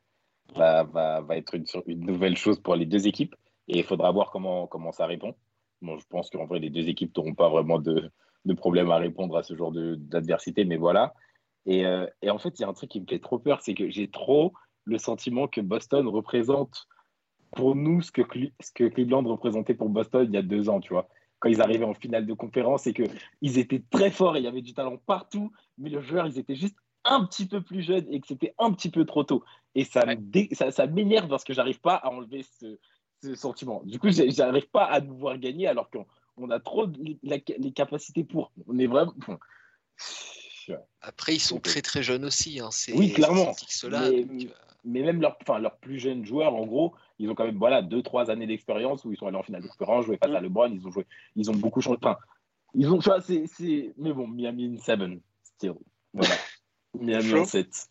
va, 0.55 0.83
va, 0.83 1.21
va 1.21 1.37
être 1.37 1.55
une, 1.55 1.65
une 1.87 2.05
nouvelle 2.05 2.37
chose 2.37 2.59
pour 2.59 2.75
les 2.75 2.85
deux 2.85 3.07
équipes. 3.07 3.35
Et 3.67 3.79
il 3.79 3.83
faudra 3.83 4.11
voir 4.11 4.31
comment, 4.31 4.65
comment 4.67 4.91
ça 4.91 5.05
répond. 5.05 5.35
Bon, 5.81 5.97
je 5.97 6.05
pense 6.09 6.29
qu'en 6.29 6.45
vrai, 6.45 6.59
les 6.59 6.69
deux 6.69 6.87
équipes 6.89 7.15
n'auront 7.15 7.35
pas 7.35 7.49
vraiment 7.49 7.79
de, 7.79 8.11
de 8.45 8.53
problème 8.53 8.91
à 8.91 8.97
répondre 8.97 9.37
à 9.37 9.43
ce 9.43 9.55
genre 9.55 9.71
d'adversité, 9.71 10.65
mais 10.65 10.77
voilà. 10.77 11.13
Et, 11.65 11.85
euh, 11.85 12.07
et 12.21 12.29
en 12.29 12.39
fait, 12.39 12.57
il 12.57 12.61
y 12.61 12.65
a 12.65 12.69
un 12.69 12.73
truc 12.73 12.89
qui 12.89 13.01
me 13.01 13.05
fait 13.07 13.19
trop 13.19 13.39
peur, 13.39 13.61
c'est 13.61 13.73
que 13.73 13.89
j'ai 13.89 14.09
trop 14.09 14.53
le 14.85 14.97
sentiment 14.97 15.47
que 15.47 15.61
Boston 15.61 16.07
représente 16.07 16.87
pour 17.51 17.75
nous 17.75 18.01
ce 18.01 18.11
que, 18.11 18.21
Cle- 18.21 18.53
ce 18.59 18.71
que 18.71 18.85
Cleveland 18.85 19.23
représentait 19.23 19.73
pour 19.73 19.89
Boston 19.89 20.25
il 20.29 20.33
y 20.33 20.37
a 20.37 20.41
deux 20.41 20.69
ans, 20.69 20.79
tu 20.79 20.93
vois. 20.93 21.07
Quand 21.39 21.49
ils 21.49 21.61
arrivaient 21.61 21.85
en 21.85 21.93
finale 21.93 22.25
de 22.25 22.33
conférence 22.33 22.87
et 22.87 22.93
qu'ils 22.93 23.59
étaient 23.59 23.83
très 23.89 24.11
forts 24.11 24.35
et 24.35 24.39
il 24.39 24.45
y 24.45 24.47
avait 24.47 24.61
du 24.61 24.73
talent 24.73 24.97
partout, 24.97 25.51
mais 25.77 25.89
les 25.89 26.01
joueurs, 26.01 26.27
ils 26.27 26.37
étaient 26.37 26.55
juste 26.55 26.75
un 27.05 27.25
petit 27.25 27.47
peu 27.47 27.61
plus 27.61 27.81
jeunes 27.81 28.05
et 28.09 28.19
que 28.19 28.27
c'était 28.27 28.53
un 28.59 28.71
petit 28.73 28.89
peu 28.91 29.05
trop 29.05 29.23
tôt. 29.23 29.43
Et 29.73 29.83
ça 29.83 30.03
dé- 30.15 30.49
ça, 30.51 30.71
ça 30.71 30.85
m'énerve 30.85 31.29
parce 31.29 31.43
que 31.43 31.53
j'arrive 31.53 31.79
pas 31.79 31.95
à 31.95 32.09
enlever 32.09 32.43
ce, 32.43 32.77
ce 33.23 33.35
sentiment. 33.35 33.81
Du 33.85 33.99
coup, 33.99 34.09
j'arrive 34.11 34.69
pas 34.69 34.85
à 34.85 34.99
nous 34.99 35.17
voir 35.17 35.37
gagner 35.37 35.67
alors 35.67 35.89
qu'on 35.89 36.05
on 36.39 36.49
a 36.49 36.59
trop 36.59 36.87
de- 36.87 37.17
la- 37.23 37.37
les 37.57 37.71
capacités 37.71 38.23
pour. 38.23 38.51
On 38.67 38.77
est 38.79 38.87
vraiment. 38.87 39.13
Après, 41.01 41.33
ils 41.35 41.39
sont 41.39 41.59
très 41.59 41.81
très 41.81 42.03
jeunes 42.03 42.25
aussi. 42.25 42.59
Hein. 42.59 42.69
C'est- 42.71 42.93
Oui, 42.93 43.11
clairement. 43.11 43.55
Mais- 44.11 44.23
donc, 44.23 44.43
euh, 44.43 44.53
mais 44.85 45.01
même 45.01 45.19
leurs 45.21 45.77
plus 45.77 45.99
jeunes 45.99 46.25
joueurs, 46.25 46.53
en 46.53 46.65
gros, 46.65 46.93
ils 47.17 47.29
ont 47.29 47.35
quand 47.35 47.45
même 47.45 47.57
voilà, 47.57 47.81
deux, 47.81 48.03
trois 48.03 48.29
années 48.29 48.45
d'expérience 48.47 49.03
où 49.03 49.11
ils 49.11 49.17
sont 49.17 49.27
allés 49.27 49.37
en 49.37 49.43
finale 49.43 49.63
de 49.63 49.67
conférence, 49.67 50.05
joué 50.05 50.17
face 50.21 50.31
à 50.33 50.39
LeBron, 50.39 50.71
ils 50.71 50.85
ont 50.87 50.91
joué, 50.91 51.05
ils 51.35 51.49
ont 51.49 51.55
beaucoup 51.55 51.81
changé. 51.81 51.97
Enfin, 52.01 52.17
ils 52.75 52.87
ont, 52.87 52.99
c'est, 53.01 53.45
c'est... 53.47 53.93
Mais 53.97 54.13
bon, 54.13 54.27
Miami 54.27 54.75
in 54.75 54.77
7, 54.77 54.99
still. 55.43 55.73
Voilà. 56.13 56.35
Miami 56.99 57.33
en 57.33 57.45
7. 57.45 57.89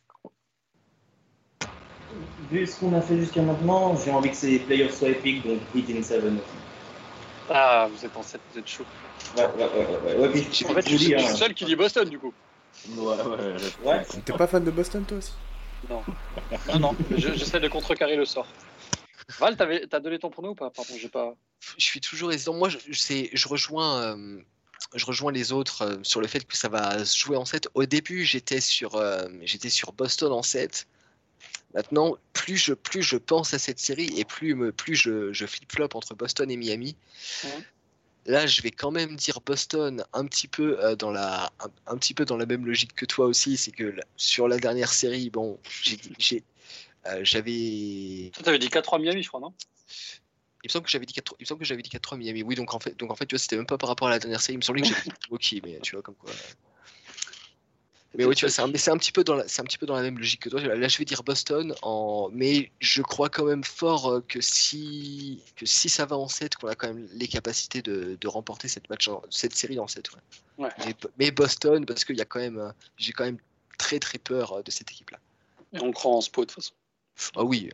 Vu 2.51 2.67
ce 2.67 2.81
qu'on 2.81 2.95
a 2.95 3.01
fait 3.01 3.19
jusqu'à 3.19 3.43
maintenant, 3.43 3.97
j'ai 3.97 4.11
envie 4.13 4.31
que 4.31 4.37
ces 4.37 4.61
playoffs 4.61 4.95
soient 4.97 5.11
épiques, 5.11 5.47
donc 5.47 5.61
Heat 5.75 5.91
in 5.91 6.03
7 6.03 6.25
aussi. 6.25 6.43
Ah, 7.51 7.89
vous 7.91 8.05
êtes 8.05 8.17
en 8.17 8.23
7, 8.23 8.41
vous 8.53 8.59
êtes 8.59 8.69
chaud. 8.69 8.85
Ouais, 9.37 9.43
ouais, 9.45 9.65
ouais. 9.65 10.17
ouais, 10.17 10.29
ouais. 10.29 10.43
Puis, 10.51 10.67
En 10.69 10.75
fait, 10.75 10.89
je 10.89 10.97
suis 10.97 11.09
le 11.13 11.19
hein, 11.19 11.35
seul 11.35 11.55
qui 11.55 11.65
dit 11.65 11.77
Boston, 11.77 12.09
du 12.09 12.19
coup. 12.19 12.33
Ouais, 12.91 13.07
ouais, 13.07 13.15
ouais. 13.25 13.57
Ouais. 13.85 14.07
T'es 14.25 14.33
pas 14.33 14.47
fan 14.47 14.65
de 14.65 14.71
Boston, 14.71 15.05
toi 15.05 15.19
aussi? 15.19 15.33
Non. 15.89 16.03
Non, 16.73 16.79
non, 16.79 16.97
je- 17.17 17.35
j'essaie 17.35 17.61
de 17.61 17.69
contrecarrer 17.69 18.17
le 18.17 18.25
sort. 18.25 18.47
Val, 19.39 19.57
t'as 19.57 20.01
donné 20.01 20.19
ton 20.19 20.31
prono 20.31 20.51
ou 20.51 20.55
pas? 20.55 20.71
Pardon, 20.71 20.95
j'ai 20.99 21.09
pas. 21.09 21.35
je 21.77 21.85
suis 21.85 22.01
toujours 22.01 22.33
hésitant. 22.33 22.55
Moi, 22.55 22.69
je, 22.69 22.79
je 22.89 22.99
sais- 22.99 23.31
je 23.33 23.49
rejoins, 23.49 24.03
euh, 24.03 24.39
je 24.95 25.05
rejoins 25.05 25.33
les 25.33 25.53
autres 25.53 25.83
euh, 25.83 25.97
sur 26.03 26.21
le 26.21 26.27
fait 26.27 26.47
que 26.47 26.57
ça 26.57 26.69
va 26.69 27.05
se 27.05 27.17
jouer 27.17 27.37
en 27.37 27.45
7. 27.45 27.69
Au 27.75 27.85
début, 27.85 28.25
j'étais 28.25 28.61
sur, 28.61 28.97
euh, 28.97 29.27
j'étais 29.43 29.69
sur 29.69 29.93
Boston 29.93 30.33
en 30.33 30.43
7. 30.43 30.87
Maintenant, 31.75 32.17
plus 32.33 32.57
je, 32.57 32.73
plus 32.73 33.03
je 33.03 33.17
pense 33.17 33.53
à 33.53 33.59
cette 33.59 33.79
série 33.79 34.11
et 34.17 34.25
plus, 34.25 34.55
me, 34.55 34.73
plus 34.73 34.95
je, 34.95 35.33
je 35.33 35.47
flip-flop 35.47 35.91
entre 35.95 36.15
Boston 36.15 36.51
et 36.51 36.57
Miami. 36.57 36.97
Là, 38.27 38.47
je 38.47 38.63
vais 38.63 38.71
quand 38.71 38.91
même 38.91 39.17
dire 39.17 39.41
Boston 39.45 40.05
un 40.13 40.27
petit 40.27 40.49
peu 40.49 40.83
euh, 40.85 40.97
dans 40.97 41.11
la, 41.11 41.51
un, 41.61 41.71
un 41.87 41.97
petit 41.97 42.15
peu 42.15 42.25
dans 42.25 42.37
la 42.37 42.47
même 42.47 42.67
logique 42.67 42.95
que 42.95 43.07
toi 43.07 43.27
aussi, 43.27 43.57
c'est 43.57 43.71
que 43.71 43.95
sur 44.17 44.49
la 44.49 44.59
dernière 44.59 44.93
série, 44.93 45.31
bon, 45.31 45.59
j'ai, 46.19 46.43
euh, 47.07 47.21
j'avais, 47.23 48.31
Toi, 48.35 48.45
t'avais 48.45 48.59
dit 48.59 48.69
4-3 48.69 49.01
Miami, 49.01 49.23
je 49.23 49.29
crois, 49.29 49.41
non? 49.41 49.53
Il 50.65 50.69
me 50.69 50.73
semble 50.73 50.85
que 50.85 50.91
j'avais 50.91 51.07
dit 51.07 51.15
4 51.15 51.37
il 51.39 51.45
me 51.45 51.47
semble 51.47 51.61
que 51.61 51.65
j'avais 51.65 51.83
dit 51.83 51.91
4-3 51.91 52.19
Miami. 52.19 52.43
Oui, 52.43 52.55
donc 52.55 52.75
en 52.75 52.81
fait, 52.81 52.97
donc 52.99 53.11
en 53.11 53.15
fait, 53.15 53.27
tu 53.27 53.35
vois, 53.35 53.39
c'était 53.39 53.57
même 53.57 53.67
pas 53.67 53.79
par 53.79 53.89
rapport 53.89 54.09
à 54.09 54.11
la 54.11 54.19
dernière 54.19 54.41
série. 54.41 54.55
Il 54.55 54.59
me 54.59 54.63
semblait 54.63 54.83
que 54.83 54.89
j'avais 54.89 55.03
dit 55.03 55.13
Milwaukee, 55.27 55.63
mais 55.65 55.79
tu 55.81 55.95
vois 55.95 56.03
comme 56.03 56.17
quoi. 56.17 56.33
Mais 58.15 58.25
oui, 58.25 58.35
tu 58.35 58.47
vois, 58.47 58.51
c'est 58.51 58.63
un, 58.63 58.99
petit 58.99 59.13
peu 59.13 59.23
dans 59.23 59.35
la, 59.35 59.47
c'est 59.47 59.61
un 59.61 59.65
petit 59.65 59.77
peu 59.77 59.85
dans 59.85 59.95
la 59.95 60.03
même 60.03 60.19
logique 60.19 60.41
que 60.43 60.49
toi. 60.49 60.61
Là, 60.61 60.89
je 60.89 60.99
vais 60.99 61.05
dire 61.05 61.23
Boston, 61.23 61.75
en, 61.83 62.31
mais 62.33 62.73
je 62.81 63.03
crois 63.03 63.29
quand 63.29 63.45
même 63.45 63.65
fort 63.65 64.07
euh, 64.11 64.21
que 64.27 64.41
si, 64.41 65.43
que 65.57 65.67
si 65.67 65.91
ça 65.91 66.07
va 66.07 66.17
en 66.17 66.27
7, 66.27 66.57
qu'on 66.57 66.69
a 66.69 66.75
quand 66.75 66.89
même 66.89 67.07
les 67.13 67.29
capacités 67.29 67.83
de, 67.83 68.17
de 68.19 68.29
remporter 68.29 68.67
cette 68.67 68.89
match, 68.89 69.09
en- 69.09 69.23
cette 69.29 69.55
série 69.55 69.79
en 69.79 69.87
7. 69.87 70.11
Ouais. 70.13 70.65
Ouais. 70.65 70.71
Mais, 70.87 70.95
mais 71.19 71.31
Boston, 71.31 71.85
parce 71.85 72.05
qu'il 72.05 72.17
y 72.17 72.23
a 72.23 72.25
quand 72.25 72.41
même, 72.41 72.59
euh, 72.59 72.71
j'ai 72.97 73.13
quand 73.13 73.25
même 73.25 73.39
très 73.79 73.99
très 73.99 74.19
peur 74.19 74.53
euh, 74.55 74.63
de 74.63 74.71
cette 74.71 74.91
équipe-là. 74.91 75.19
Et 75.75 75.81
on 75.81 75.93
croit 75.93 76.13
en 76.13 76.23
Spo, 76.23 76.43
de 76.43 76.47
toute 76.47 76.55
façon. 76.55 76.73
Ah 77.37 77.45
oui, 77.45 77.71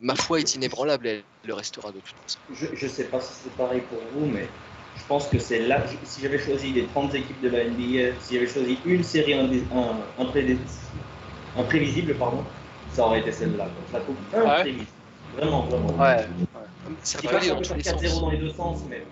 ma 0.00 0.16
foi 0.16 0.40
est 0.40 0.54
inébranlable, 0.54 1.06
elle 1.06 1.24
le 1.44 1.54
restera 1.54 1.92
de 1.92 2.00
toute 2.00 2.18
façon. 2.18 2.40
je, 2.48 2.66
je 2.72 2.86
sais 2.86 3.10
pas 3.10 3.20
si 3.20 3.42
c'est 3.42 3.56
pareil 3.56 3.82
pour 3.82 4.00
vous, 4.10 4.26
mais 4.26 4.50
je 4.98 5.06
pense 5.06 5.28
que 5.28 5.38
c'est 5.38 5.60
là. 5.66 5.84
Si 6.04 6.20
j'avais 6.20 6.38
choisi 6.38 6.72
les 6.72 6.86
30 6.88 7.14
équipes 7.14 7.40
de 7.40 7.48
la 7.48 7.64
NBA, 7.64 8.18
si 8.20 8.34
j'avais 8.34 8.46
choisi 8.46 8.78
une 8.84 9.02
série 9.02 9.32
indé- 9.34 9.64
un, 9.72 10.22
impré- 10.22 10.56
imprévisible, 11.56 12.14
pardon, 12.14 12.44
ça 12.92 13.06
aurait 13.06 13.20
été 13.20 13.32
celle-là. 13.32 13.68
Je 13.88 13.92
la 13.92 14.00
trouve 14.00 14.16
Ouais. 14.32 14.38
imprévisible. 14.46 14.90
Vraiment, 15.36 15.62
vraiment. 15.62 15.88
Ouais. 16.02 16.26
Ça 17.02 17.18
dis 17.18 17.26
peut 17.26 17.32
pas 17.32 17.38
aller 17.38 17.48
qu'on 17.48 17.54
dans 17.54 17.60
peut 17.60 17.66
tous 17.68 17.74
les 17.74 17.82
faire 17.82 17.92
sens. 17.98 18.02
4-0 18.02 18.20
dans 18.20 18.30
les 18.30 18.38
deux 18.38 18.52
sens, 18.52 18.78
mais 18.88 19.02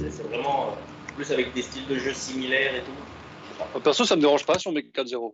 c'est 0.00 0.10
c'est 0.10 0.22
vraiment 0.22 0.68
euh, 0.68 1.14
plus 1.14 1.30
avec 1.32 1.52
des 1.54 1.62
styles 1.62 1.86
de 1.88 1.98
jeu 1.98 2.14
similaires 2.14 2.74
et 2.76 2.82
tout. 2.82 3.80
Perso, 3.80 4.04
ça 4.04 4.16
me 4.16 4.20
dérange 4.20 4.46
pas 4.46 4.58
si 4.58 4.66
on 4.68 4.72
met 4.72 4.82
4-0. 4.82 5.32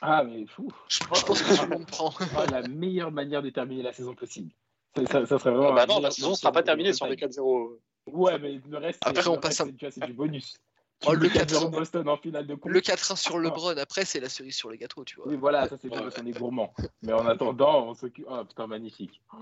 Ah, 0.00 0.24
mais 0.24 0.46
fou. 0.46 0.68
Je, 0.88 0.98
je 1.00 1.04
pense 1.24 1.42
que 1.42 1.56
tout 1.56 1.62
le 1.70 1.78
monde 1.78 1.86
prend. 1.86 2.12
Ah, 2.36 2.46
la 2.50 2.62
meilleure 2.68 3.10
manière 3.10 3.42
de 3.42 3.50
terminer 3.50 3.82
la 3.82 3.92
saison 3.92 4.14
possible. 4.14 4.50
Ça, 4.96 5.04
ça- 5.06 5.26
ça 5.26 5.38
serait 5.38 5.50
vraiment. 5.50 5.68
Ah 5.70 5.74
bah 5.74 5.86
la 5.86 5.94
non, 5.94 6.00
la 6.00 6.10
saison 6.10 6.34
sera 6.34 6.50
pas 6.52 6.62
terminée 6.62 6.92
si 6.92 7.02
on 7.02 7.08
met 7.08 7.16
4-0. 7.16 7.78
Ouais, 8.06 8.38
mais 8.38 8.60
le 8.68 8.78
reste, 8.78 9.00
c'est- 9.02 9.08
Après, 9.10 9.28
on 9.28 9.34
le 9.34 9.40
passe 9.40 9.60
reste, 9.60 9.82
un- 9.84 9.90
c'est- 9.90 10.06
du 10.06 10.12
bonus. 10.12 10.56
Oh, 11.04 11.14
le 11.14 11.20
mets 11.20 11.28
4-0 11.30 11.62
4-0. 11.66 11.70
Boston 11.70 12.08
en 12.08 12.16
finale 12.16 12.46
de 12.46 12.54
coupe. 12.54 12.70
Le 12.70 12.80
4-1 12.80 13.16
sur 13.16 13.36
LeBron, 13.36 13.76
après, 13.76 14.04
c'est 14.04 14.20
la 14.20 14.28
cerise 14.28 14.54
sur 14.54 14.70
le 14.70 14.76
gâteau, 14.76 15.04
tu 15.04 15.16
vois. 15.16 15.26
Oui, 15.26 15.36
voilà, 15.36 15.68
ça 15.68 15.76
c'est 15.80 15.88
bien 15.88 16.00
parce 16.00 16.14
qu'on 16.14 16.26
est 16.26 16.38
gourmand. 16.38 16.72
Mais 17.02 17.12
en 17.12 17.26
attendant, 17.26 17.88
on 17.88 17.94
s'occupe. 17.94 18.24
Oh 18.30 18.44
putain, 18.44 18.68
magnifique. 18.68 19.20
Euh, 19.34 19.36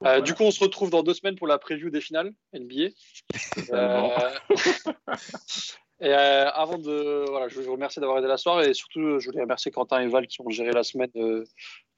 Voilà. 0.00 0.20
Du 0.20 0.34
coup, 0.34 0.42
on 0.42 0.50
se 0.50 0.60
retrouve 0.62 0.90
dans 0.90 1.02
deux 1.02 1.14
semaines 1.14 1.36
pour 1.36 1.46
la 1.46 1.56
preview 1.58 1.88
des 1.88 2.02
finales 2.02 2.34
NBA. 2.52 2.90
Euh, 3.72 4.08
Et 6.00 6.08
euh, 6.12 6.50
avant 6.50 6.76
de. 6.76 7.24
Voilà, 7.30 7.48
je 7.48 7.60
vous 7.60 7.72
remercie 7.72 8.00
d'avoir 8.00 8.18
aidé 8.18 8.26
la 8.26 8.36
soirée 8.36 8.68
et 8.68 8.74
surtout, 8.74 9.18
je 9.20 9.26
voulais 9.26 9.40
remercier 9.42 9.70
Quentin 9.70 10.00
et 10.02 10.08
Val 10.08 10.26
qui 10.26 10.40
ont 10.42 10.50
géré 10.50 10.72
la 10.72 10.82
semaine 10.82 11.10
euh, 11.16 11.44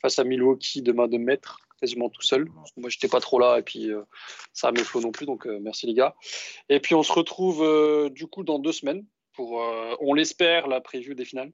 face 0.00 0.18
à 0.18 0.24
Milwaukee 0.24 0.82
de 0.82 0.92
main 0.92 1.08
de 1.08 1.16
maître, 1.16 1.58
quasiment 1.80 2.08
tout 2.08 2.22
seul. 2.22 2.48
Moi, 2.76 2.88
j'étais 2.90 3.08
pas 3.08 3.20
trop 3.20 3.38
là 3.38 3.58
et 3.58 3.62
puis 3.62 3.90
euh, 3.90 4.02
ça 4.52 4.72
me 4.72 4.78
flow 4.82 5.00
non 5.00 5.12
plus, 5.12 5.26
donc 5.26 5.46
euh, 5.46 5.58
merci 5.60 5.86
les 5.86 5.94
gars. 5.94 6.14
Et 6.68 6.80
puis, 6.80 6.94
on 6.94 7.02
se 7.02 7.12
retrouve 7.12 7.62
euh, 7.62 8.08
du 8.10 8.26
coup 8.26 8.42
dans 8.44 8.58
deux 8.58 8.72
semaines 8.72 9.04
pour, 9.34 9.62
euh, 9.62 9.94
on 10.00 10.14
l'espère, 10.14 10.66
la 10.68 10.80
preview 10.80 11.14
des 11.14 11.24
finales. 11.24 11.52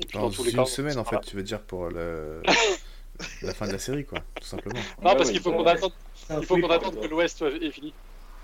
Et 0.00 0.06
puis, 0.06 0.18
Dans 0.18 0.24
dans 0.24 0.30
tous 0.30 0.44
les 0.44 0.50
une 0.50 0.56
cas, 0.58 0.64
semaine, 0.66 0.98
en 0.98 1.04
fait, 1.04 1.20
tu 1.22 1.36
veux 1.36 1.42
dire 1.42 1.62
pour 1.62 1.88
le... 1.88 2.42
la 3.42 3.54
fin 3.54 3.66
de 3.66 3.72
la 3.72 3.78
série, 3.78 4.04
quoi, 4.04 4.18
tout 4.40 4.46
simplement. 4.46 4.78
Non, 5.02 5.10
Ouais, 5.10 5.16
parce 5.16 5.28
ouais, 5.28 5.32
qu'il 5.34 5.42
faut 5.42 5.50
qu'on 5.52 5.66
attende, 5.66 5.92
il 6.30 6.44
faut 6.46 6.56
qu'on 6.58 6.70
hein, 6.70 6.74
attende 6.76 7.00
que 7.00 7.06
l'Ouest 7.06 7.38
soit- 7.38 7.50
est 7.50 7.70
fini. 7.70 7.94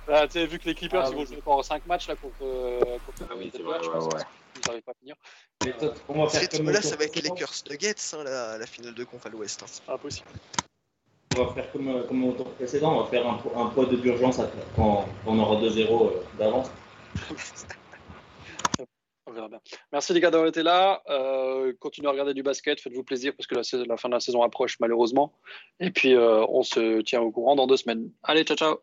Là, 0.09 0.27
tu 0.27 0.33
sais, 0.35 0.47
vu 0.47 0.59
que 0.59 0.67
les 0.67 0.75
Clippers 0.75 1.03
Ah, 1.07 1.09
ils 1.11 1.17
vont 1.17 1.25
jouer 1.25 1.37
encore 1.39 1.65
5 1.65 1.87
matchs 1.87 2.09
là, 2.09 2.17
contre, 2.17 2.37
contre 2.39 3.29
Ah 3.31 3.35
oui, 3.39 3.51
les 3.55 3.63
vrai, 3.63 3.79
je 3.83 3.89
pense 3.89 4.05
ouais. 4.05 4.21
qu'ils 4.55 4.63
n'arrivent 4.67 4.83
pas 4.83 4.93
à 4.93 4.95
finir. 5.01 5.17
Mais 5.65 5.73
toi, 5.77 5.95
on 6.09 6.25
va 6.25 6.29
faire 6.31 6.49
comme 6.51 6.69
au 6.69 6.73
ça 6.75 6.97
va 6.97 7.05
être 7.05 7.13
précédent. 7.13 7.35
Lakers 7.35 7.55
Nuggets, 7.71 7.95
hein, 8.15 8.25
la, 8.25 8.59
la 8.59 8.67
finale 8.67 8.95
de 8.95 9.05
conf 9.05 9.25
à 9.25 9.29
l'ouest. 9.31 9.63
hein. 9.63 9.67
C'est 9.69 9.89
impossible. 9.91 10.29
On 11.37 11.45
va 11.45 11.53
faire 11.53 11.73
comme, 11.73 11.89
euh, 11.89 12.03
comme 12.05 12.25
au 12.25 12.33
tour 12.33 12.49
précédent, 12.51 12.97
on 12.97 13.03
va 13.03 13.07
faire 13.07 13.27
un, 13.27 13.39
un 13.57 13.67
poids 13.67 13.87
de 13.87 13.97
d'urgence 13.97 14.41
quand 14.77 15.05
quand 15.05 15.07
on 15.27 15.39
aura 15.39 15.61
2-0 15.61 15.81
euh, 15.81 16.11
d'avance. 16.39 16.71
On 19.27 19.33
verra 19.33 19.49
bien. 19.49 19.61
Merci 19.91 20.13
les 20.13 20.21
gars 20.21 20.31
d'avoir 20.31 20.49
été 20.49 20.63
là. 20.63 21.03
Euh, 21.09 21.73
continuez 21.81 22.09
à 22.09 22.13
regarder 22.13 22.35
du 22.35 22.43
basket, 22.43 22.79
faites-vous 22.79 23.05
plaisir 23.05 23.33
parce 23.35 23.47
que 23.47 23.55
la, 23.55 23.97
fin 23.97 24.09
de 24.11 24.15
la 24.15 24.21
saison 24.21 24.43
approche 24.43 24.79
malheureusement. 24.81 25.33
Et 25.81 25.91
puis 25.91 26.15
euh, 26.15 26.45
on 26.49 26.63
se 26.63 27.01
tient 27.01 27.23
au 27.23 27.31
courant 27.31 27.57
dans 27.57 27.67
deux 27.67 27.79
semaines. 27.79 28.11
Allez, 28.23 28.45
ciao 28.45 28.57
ciao. 28.57 28.81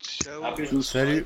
Ciao. 0.00 0.42
À 0.42 0.52
plus. 0.52 0.82
Salut 0.82 1.24